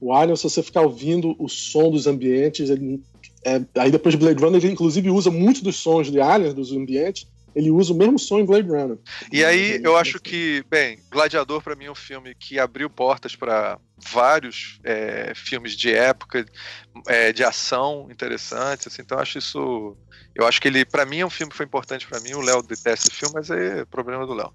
[0.00, 3.02] O Alien, se você ficar ouvindo o som dos ambientes, ele,
[3.44, 6.72] é, aí depois de Blade Runner, ele inclusive usa muitos dos sons de Alien, dos
[6.72, 8.98] ambientes, ele usa o mesmo som em Blade Runner.
[9.32, 13.34] E aí eu acho que, bem, Gladiador para mim é um filme que abriu portas
[13.34, 16.44] para vários é, filmes de época,
[17.06, 19.96] é, de ação interessantes, assim, então eu acho isso,
[20.34, 22.40] eu acho que ele, para mim é um filme que foi importante para mim, o
[22.40, 24.52] Léo detesta esse filme, mas é problema do Léo.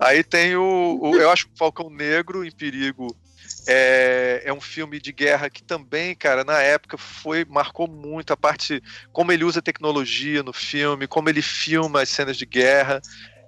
[0.00, 3.16] Aí tem o, o eu acho o Falcão Negro em Perigo
[3.70, 8.36] é, é um filme de guerra que também, cara, na época foi marcou muito a
[8.36, 8.82] parte
[9.12, 13.02] como ele usa tecnologia no filme, como ele filma as cenas de guerra.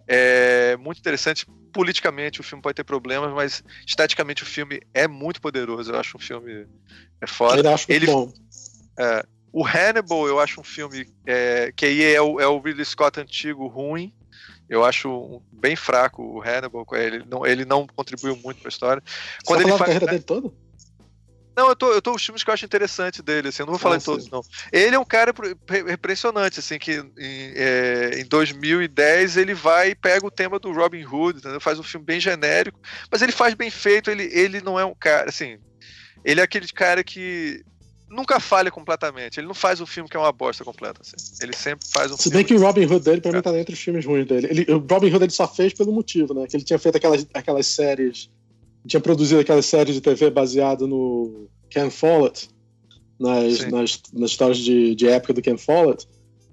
[0.06, 1.46] É muito interessante.
[1.72, 5.92] Politicamente o filme pode ter problemas, mas esteticamente o filme é muito poderoso.
[5.92, 6.66] Eu acho um filme
[7.18, 7.66] é foda.
[7.66, 8.30] Eu acho ele, bom.
[8.98, 12.84] É, o Hannibal eu acho um filme é, que aí é o, é o Ridley
[12.84, 14.12] Scott antigo ruim.
[14.70, 16.86] Eu acho bem fraco o Hannibal.
[16.92, 19.02] Ele não, ele não contribuiu muito para a história.
[19.44, 20.52] Quando Você ele faz a carreira dele toda?
[21.56, 23.72] Não, eu tô, eu tô os filmes que eu acho interessante dele, assim, eu não
[23.72, 24.30] vou falar ah, de todos, sim.
[24.32, 24.40] não.
[24.72, 25.34] Ele é um cara
[25.92, 31.04] impressionante, assim, que em, é, em 2010 ele vai e pega o tema do Robin
[31.04, 31.60] Hood, entendeu?
[31.60, 34.94] faz um filme bem genérico, mas ele faz bem feito, ele, ele não é um
[34.94, 35.58] cara, assim,
[36.24, 37.62] ele é aquele cara que
[38.10, 39.38] nunca falha completamente.
[39.38, 41.00] Ele não faz um filme que é uma bosta completa.
[41.00, 41.16] Assim.
[41.40, 43.72] Ele sempre faz um Se bem que o Robin Hood dele, pra mim, tá entre
[43.72, 44.48] os filmes ruins dele.
[44.50, 46.46] Ele, o Robin Hood ele só fez pelo motivo, né?
[46.46, 48.28] Que ele tinha feito aquelas, aquelas séries.
[48.86, 52.50] Tinha produzido aquelas séries de TV baseado no Ken Follett,
[53.18, 56.08] nas, nas, nas histórias de, de época do Ken Follett.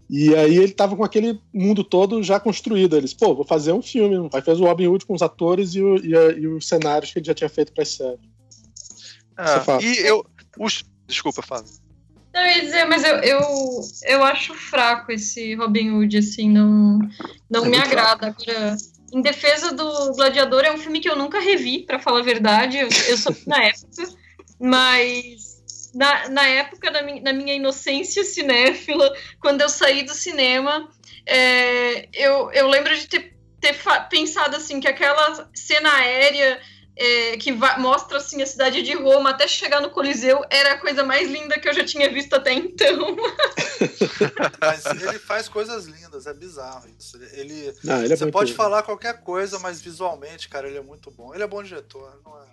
[0.09, 2.95] E aí ele tava com aquele mundo todo já construído.
[2.95, 4.29] Eles, pô, vou fazer um filme.
[4.33, 7.11] Aí fez o Robin Hood com os atores e, o, e, a, e os cenários
[7.11, 8.19] que ele já tinha feito pra série.
[9.35, 10.25] Ah, e eu.
[10.59, 11.71] Os, Desculpa, Fábio.
[12.33, 13.41] Não, eu ia dizer, mas eu, eu,
[14.03, 16.99] eu acho fraco esse Robin Hood, assim, não,
[17.49, 18.33] não é me agrada.
[18.33, 18.51] Fraco.
[18.51, 18.77] Agora,
[19.11, 22.77] em defesa do Gladiador, é um filme que eu nunca revi, para falar a verdade.
[22.77, 24.03] Eu, eu sou na época,
[24.59, 25.57] mas
[25.95, 30.89] na, na época da minha, da minha inocência cinéfila, quando eu saí do cinema,
[31.25, 33.75] é, eu, eu lembro de ter, ter
[34.09, 36.59] pensado assim que aquela cena aérea
[36.97, 41.03] é, que mostra assim a cidade de Roma até chegar no Coliseu era a coisa
[41.03, 43.15] mais linda que eu já tinha visto até então.
[44.59, 47.17] mas ele faz coisas lindas, é bizarro isso.
[47.33, 51.11] Ele, não, ele é você pode falar qualquer coisa, mas visualmente, cara, ele é muito
[51.11, 51.33] bom.
[51.33, 52.47] Ele é bom diretor, não é?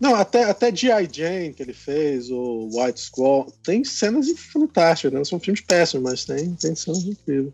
[0.00, 1.08] Não, até, até G.I.
[1.12, 5.24] Jane que ele fez, o White Squall, tem cenas fantásticas, né?
[5.24, 7.52] São filmes péssimos, mas tem, tem cenas incríveis.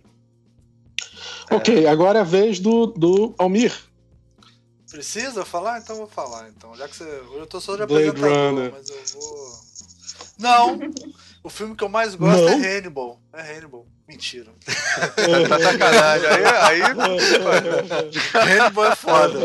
[1.50, 1.54] É.
[1.54, 3.87] Ok, agora é a vez do, do Almir.
[4.90, 5.78] Precisa falar?
[5.78, 6.48] Então vou falar.
[6.48, 7.04] Então, já que você.
[7.04, 8.72] Eu tô só de Blade apresentador, Runner.
[8.72, 9.68] mas eu vou.
[10.38, 10.78] Não!
[11.42, 12.48] o filme que eu mais gosto Não.
[12.48, 13.20] é Hannibal.
[13.32, 13.86] É Hannibal.
[14.06, 14.50] Mentira.
[15.48, 16.28] tá sacanagem.
[16.28, 16.82] Aí, aí.
[18.60, 19.38] Hannibal é foda.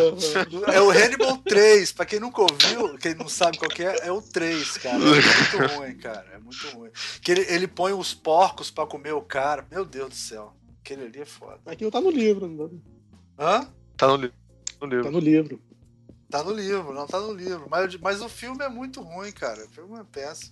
[0.71, 1.91] É o Hannibal 3.
[1.91, 4.95] Pra quem nunca ouviu, quem não sabe qual é, é o 3, cara.
[4.97, 6.25] É muito ruim, cara.
[6.33, 6.91] É muito ruim.
[7.21, 9.65] Que ele, ele põe os porcos pra comer o cara.
[9.69, 10.53] Meu Deus do céu.
[10.81, 11.59] Aquele ali é foda.
[11.65, 12.71] Aquilo tá no livro, não?
[13.39, 13.67] Hã?
[13.97, 14.42] Tá no livro
[14.85, 15.03] no livro.
[15.03, 15.61] Tá no livro.
[16.29, 17.67] Tá no livro, não tá no livro.
[17.69, 19.65] Mas, mas o filme é muito ruim, cara.
[19.65, 20.51] O filme é péssimo.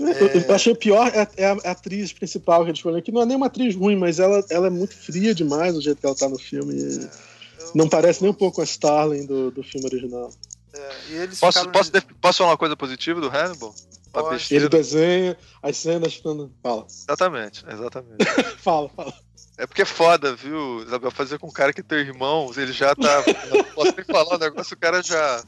[0.00, 0.48] É...
[0.48, 3.36] Eu achei pior é, é, a atriz principal que eles escolheram, que não é nem
[3.36, 6.28] uma atriz ruim, mas ela, ela é muito fria demais o jeito que ela tá
[6.28, 6.74] no filme.
[6.82, 7.10] É,
[7.74, 10.32] não parece nem um pouco a Starling do, do filme original.
[10.72, 12.00] É, posso, posso, de...
[12.00, 13.74] posso falar uma coisa positiva do Hannibal?
[14.50, 16.20] Ele desenha as cenas.
[16.62, 16.86] Fala.
[16.88, 18.24] Exatamente, exatamente.
[18.58, 19.14] fala, fala.
[19.56, 21.10] É porque é foda, viu, Isabel?
[21.12, 23.22] Fazer com um cara que tem irmãos, ele já tá.
[23.50, 25.42] Não posso nem falar o negócio, o cara já.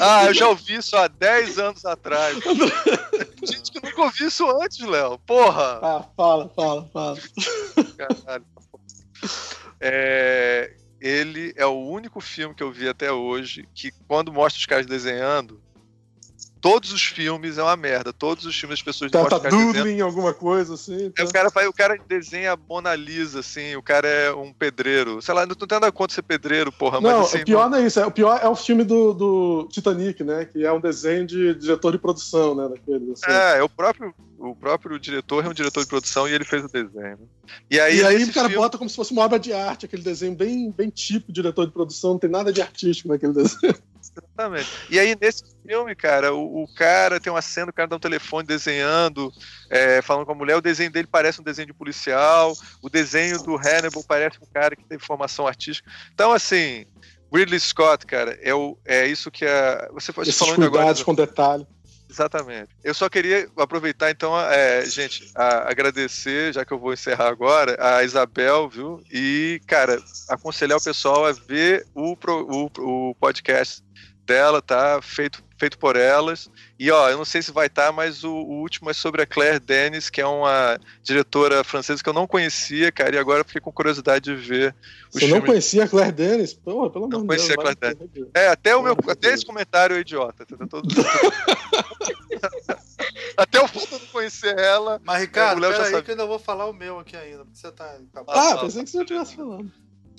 [0.00, 2.38] Ah, eu já ouvi isso há 10 anos atrás.
[3.44, 5.16] Gente que nunca ouvi isso antes, Léo.
[5.20, 5.78] Porra!
[5.80, 7.18] Ah, fala, fala, fala.
[7.96, 8.46] Caralho.
[9.80, 14.66] É, ele é o único filme que eu vi até hoje que, quando mostra os
[14.66, 15.61] caras desenhando,
[16.62, 18.12] todos os filmes é uma merda.
[18.12, 21.10] Todos os filmes as pessoas tá, tá doodling alguma coisa assim.
[21.10, 21.22] Tá.
[21.22, 25.20] É, o, cara, o cara desenha Mona Lisa, assim, o cara é um pedreiro.
[25.20, 27.42] Sei lá, não tem nada contra ser pedreiro, porra, não, mas assim.
[27.42, 30.44] O pior não é isso, é, o pior é o filme do, do Titanic, né?
[30.44, 32.68] Que é um desenho de diretor de produção, né?
[32.68, 33.26] Daquele, assim.
[33.28, 34.14] É, é o próprio.
[34.38, 37.18] O próprio diretor é um diretor de produção e ele fez o desenho.
[37.70, 38.60] E aí, e aí o cara filme...
[38.60, 41.72] bota como se fosse uma obra de arte, aquele desenho bem, bem tipo diretor de
[41.72, 43.76] produção, não tem nada de artístico naquele desenho.
[44.16, 44.70] Exatamente.
[44.90, 48.00] E aí, nesse filme, cara, o, o, cara tem uma cena, o cara dá um
[48.00, 49.32] telefone desenhando,
[49.70, 53.42] é, falando com a mulher, o desenho dele parece um desenho de policial, o desenho
[53.42, 55.90] do Hannibal parece um cara que teve formação artística.
[56.12, 56.84] Então, assim,
[57.32, 59.88] Ridley Scott, cara, é, o, é isso que a.
[59.94, 61.04] Você pode falar agora.
[61.04, 61.66] com detalhe.
[62.12, 62.68] Exatamente.
[62.84, 67.74] Eu só queria aproveitar, então, é, gente, a, agradecer, já que eu vou encerrar agora,
[67.80, 69.02] a Isabel, viu?
[69.10, 73.82] E, cara, aconselhar o pessoal a ver o, o, o podcast
[74.26, 75.00] dela, tá?
[75.02, 76.50] Feito, feito por elas.
[76.78, 79.22] E ó, eu não sei se vai estar, tá, mas o, o, último é sobre
[79.22, 83.44] a Claire Denis, que é uma diretora francesa que eu não conhecia, cara, e agora
[83.44, 84.74] fiquei com curiosidade de ver.
[85.10, 86.54] Você não conhecia a Claire Denis?
[86.54, 87.20] Pô, pelo amor de Deus.
[87.20, 88.28] Não conhecia a Claire Denis.
[88.34, 90.44] É, até, o meu, até esse comentário é idiota.
[90.46, 90.88] Tá todo...
[93.36, 95.00] até o fato de não conhecer ela.
[95.04, 96.02] Mas, Ricardo, peraí sabe...
[96.02, 97.44] que eu ainda vou falar o meu aqui ainda.
[97.52, 97.98] Você tá.
[98.28, 99.70] Ah, pensei que você já estivesse falando.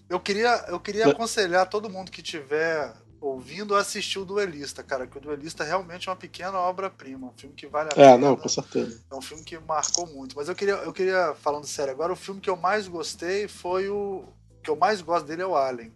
[0.09, 5.17] Eu queria, eu queria aconselhar todo mundo que tiver ouvindo assistir o Duelista, cara, que
[5.17, 8.11] o Duelista realmente é uma pequena obra-prima, um filme que vale a é, pena.
[8.11, 9.01] É, não, com certeza.
[9.09, 10.35] É um filme que marcou muito.
[10.35, 13.87] Mas eu queria, eu queria, falando sério agora, o filme que eu mais gostei foi
[13.89, 14.25] o.
[14.61, 15.93] que eu mais gosto dele é o Alien.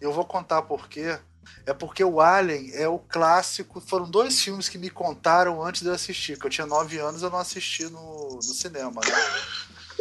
[0.00, 1.18] Eu vou contar por quê.
[1.66, 3.80] É porque o Alien é o clássico.
[3.80, 7.22] Foram dois filmes que me contaram antes de eu assistir, que eu tinha nove anos
[7.22, 9.00] eu não assisti no, no cinema.
[9.04, 9.98] Né?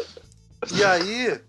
[0.74, 1.42] E aí,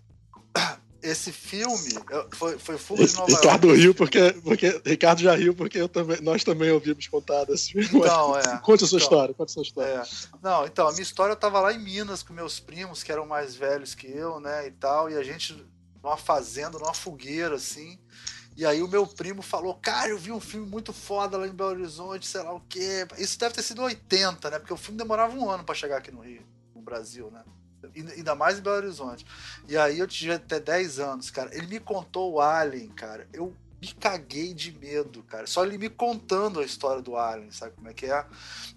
[1.01, 1.93] esse filme
[2.31, 3.81] foi, foi Fuga de Nova Ricardo York.
[3.81, 7.87] riu porque, porque Ricardo já riu porque também, nós também ouvimos contar desse filme.
[7.93, 8.57] Então, é.
[8.59, 9.91] Conte a sua então, história, conte a sua história.
[9.91, 10.03] É.
[10.41, 13.25] Não, então, a minha história eu tava lá em Minas com meus primos, que eram
[13.25, 15.55] mais velhos que eu, né, e tal, e a gente
[16.03, 17.99] numa fazenda, numa fogueira, assim.
[18.55, 21.53] E aí o meu primo falou, cara, eu vi um filme muito foda lá em
[21.53, 23.07] Belo Horizonte, sei lá o quê.
[23.17, 24.59] Isso deve ter sido 80, né?
[24.59, 26.43] Porque o filme demorava um ano para chegar aqui no Rio,
[26.75, 27.43] no Brasil, né?
[27.95, 29.25] Ainda mais em Belo Horizonte.
[29.67, 31.49] E aí eu tinha até 10 anos, cara.
[31.55, 33.27] Ele me contou o Alien, cara.
[33.33, 35.47] Eu me caguei de medo, cara.
[35.47, 38.25] Só ele me contando a história do Alien, sabe como é que é?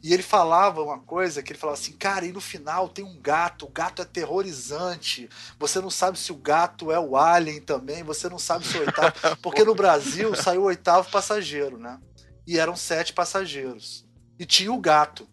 [0.02, 3.18] E ele falava uma coisa que ele falava assim, cara, e no final tem um
[3.20, 5.28] gato, o gato é terrorizante.
[5.58, 8.80] Você não sabe se o gato é o Alien também, você não sabe se o
[8.80, 9.12] oitavo.
[9.42, 11.98] Porque no Brasil saiu o oitavo passageiro, né?
[12.46, 14.06] E eram sete passageiros.
[14.38, 15.28] E tinha o gato,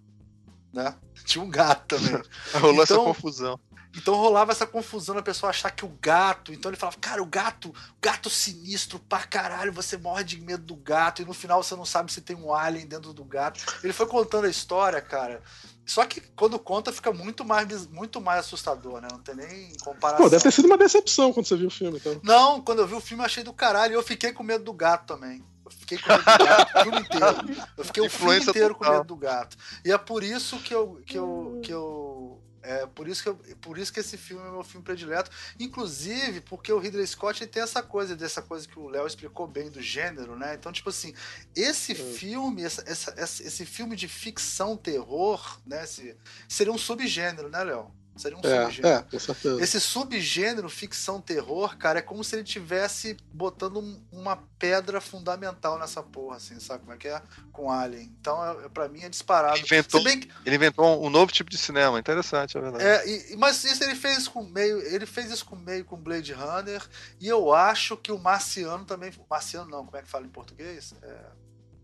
[0.74, 0.96] né?
[1.30, 2.20] Tinha um gato também.
[2.54, 3.60] Rolou então, essa confusão.
[3.96, 6.52] Então rolava essa confusão a pessoa achar que o gato.
[6.52, 10.76] Então ele falava, cara, o gato, gato sinistro pra caralho, você morre de medo do
[10.76, 13.64] gato, e no final você não sabe se tem um alien dentro do gato.
[13.84, 15.44] Ele foi contando a história, cara.
[15.86, 19.08] Só que quando conta fica muito mais, muito mais assustador, né?
[19.12, 20.24] Não tem nem comparação.
[20.24, 22.20] Pô, deve ter sido uma decepção quando você viu o filme, então.
[22.24, 23.94] Não, quando eu vi o filme eu achei do caralho.
[23.94, 25.44] E eu fiquei com medo do gato também.
[25.74, 27.68] Eu fiquei com medo do gato o filme inteiro.
[27.78, 28.92] Eu fiquei o filme inteiro total.
[28.92, 29.58] com medo do gato.
[29.86, 33.36] E é por isso que eu, que eu, que eu é por isso, que eu,
[33.62, 35.32] por isso que esse filme é meu filme predileto.
[35.60, 39.70] Inclusive, porque o Ridley Scott tem essa coisa, dessa coisa que o Léo explicou bem
[39.70, 40.56] do gênero, né?
[40.56, 41.14] Então, tipo assim,
[41.56, 41.96] esse é.
[41.96, 45.84] filme, essa, essa, esse filme de ficção terror, né?
[45.84, 46.16] Esse,
[46.48, 47.92] seria um subgênero, né, Léo?
[48.20, 48.88] Seria um é, subgênero.
[48.98, 49.64] É, com certeza.
[49.64, 53.78] Esse subgênero ficção terror, cara, é como se ele tivesse botando
[54.12, 57.22] uma pedra fundamental nessa porra, assim, sabe como é que é?
[57.54, 58.14] Com Alien.
[58.20, 59.56] Então, é, é para mim, é disparado.
[59.56, 60.30] Ele inventou, que...
[60.46, 62.84] ele inventou um novo tipo de cinema, interessante, é verdade.
[62.84, 66.34] É, e, mas isso ele fez com meio, ele fez isso com meio com Blade
[66.34, 66.86] Runner,
[67.22, 70.94] e eu acho que o Marciano também, Marciano não, como é que fala em português?
[71.02, 71.20] É,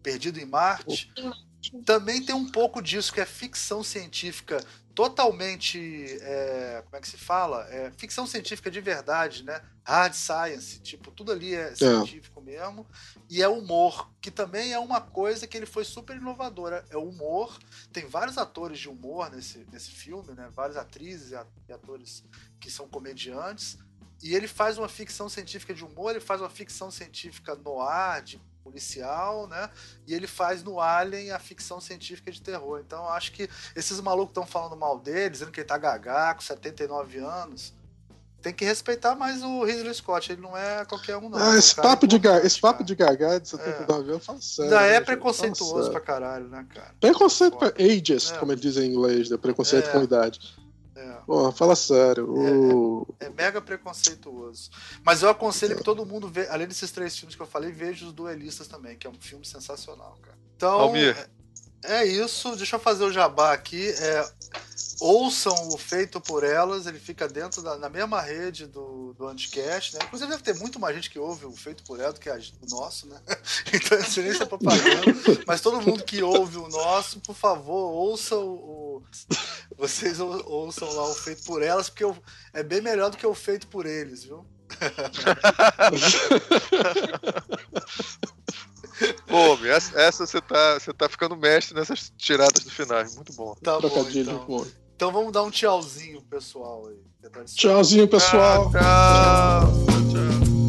[0.03, 1.11] Perdido em Marte.
[1.85, 4.63] Também tem um pouco disso que é ficção científica
[4.93, 5.79] totalmente.
[6.21, 7.67] É, como é que se fala?
[7.69, 9.61] É, ficção científica de verdade, né?
[9.83, 12.87] Hard science, tipo, tudo ali é, é científico mesmo.
[13.29, 16.85] E é humor, que também é uma coisa que ele foi super inovadora.
[16.89, 17.59] É humor.
[17.91, 20.49] Tem vários atores de humor nesse, nesse filme, né?
[20.53, 22.23] Várias atrizes e atores
[22.59, 23.77] que são comediantes.
[24.23, 28.21] E ele faz uma ficção científica de humor, ele faz uma ficção científica no ar,
[28.21, 29.69] de policial, né?
[30.07, 32.81] E ele faz no Alien a ficção científica de terror.
[32.83, 36.41] Então acho que esses malucos estão falando mal dele, dizendo que ele tá gagá, com
[36.41, 37.73] 79 anos.
[38.41, 41.39] Tem que respeitar mais o Ridley Scott, ele não é qualquer um, não.
[41.39, 44.11] Ah, esse, papo de gaga, esse papo de gagá de 79 é.
[44.13, 44.77] anos, fala sério.
[44.77, 46.93] Ainda é preconceituoso pra caralho, né, cara?
[46.99, 48.37] Preconceito pra ages, é.
[48.37, 49.37] como eles dizem em inglês, né?
[49.37, 49.91] preconceito é.
[49.91, 50.39] com idade.
[51.25, 52.29] Porra, fala sério.
[52.29, 53.05] O...
[53.19, 54.69] É, é, é, mega preconceituoso.
[55.03, 58.05] Mas eu aconselho que todo mundo, vê, além desses três filmes que eu falei, veja
[58.05, 60.37] os Duelistas também, que é um filme sensacional, cara.
[60.55, 60.79] Então.
[60.79, 61.29] Almir,
[61.87, 63.89] É isso, deixa eu fazer o jabá aqui.
[63.89, 64.29] É,
[64.99, 69.93] ouçam o Feito por Elas, ele fica dentro da na mesma rede do, do Anticast,
[69.93, 69.99] né?
[70.03, 72.35] Inclusive deve ter muito mais gente que ouve o Feito por Elas do que a,
[72.35, 73.19] o nosso, né?
[73.73, 75.01] Então sei nem é propaganda,
[75.45, 79.03] mas todo mundo que ouve o nosso, por favor, ouçam o.
[79.77, 82.05] Vocês ouçam lá o Feito por Elas, porque
[82.53, 84.45] é bem melhor do que o Feito por Eles, viu?
[89.27, 93.03] Pô, essa, essa você tá, você tá ficando mestre nessas tiradas do final.
[93.15, 93.55] Muito bom.
[93.61, 94.67] Tá bom, então.
[94.95, 96.97] então vamos dar um tchauzinho pessoal aí.
[97.45, 98.71] Tchauzinho, pessoal.
[98.71, 98.81] tchau.
[98.81, 100.11] tchau.
[100.11, 100.64] tchau.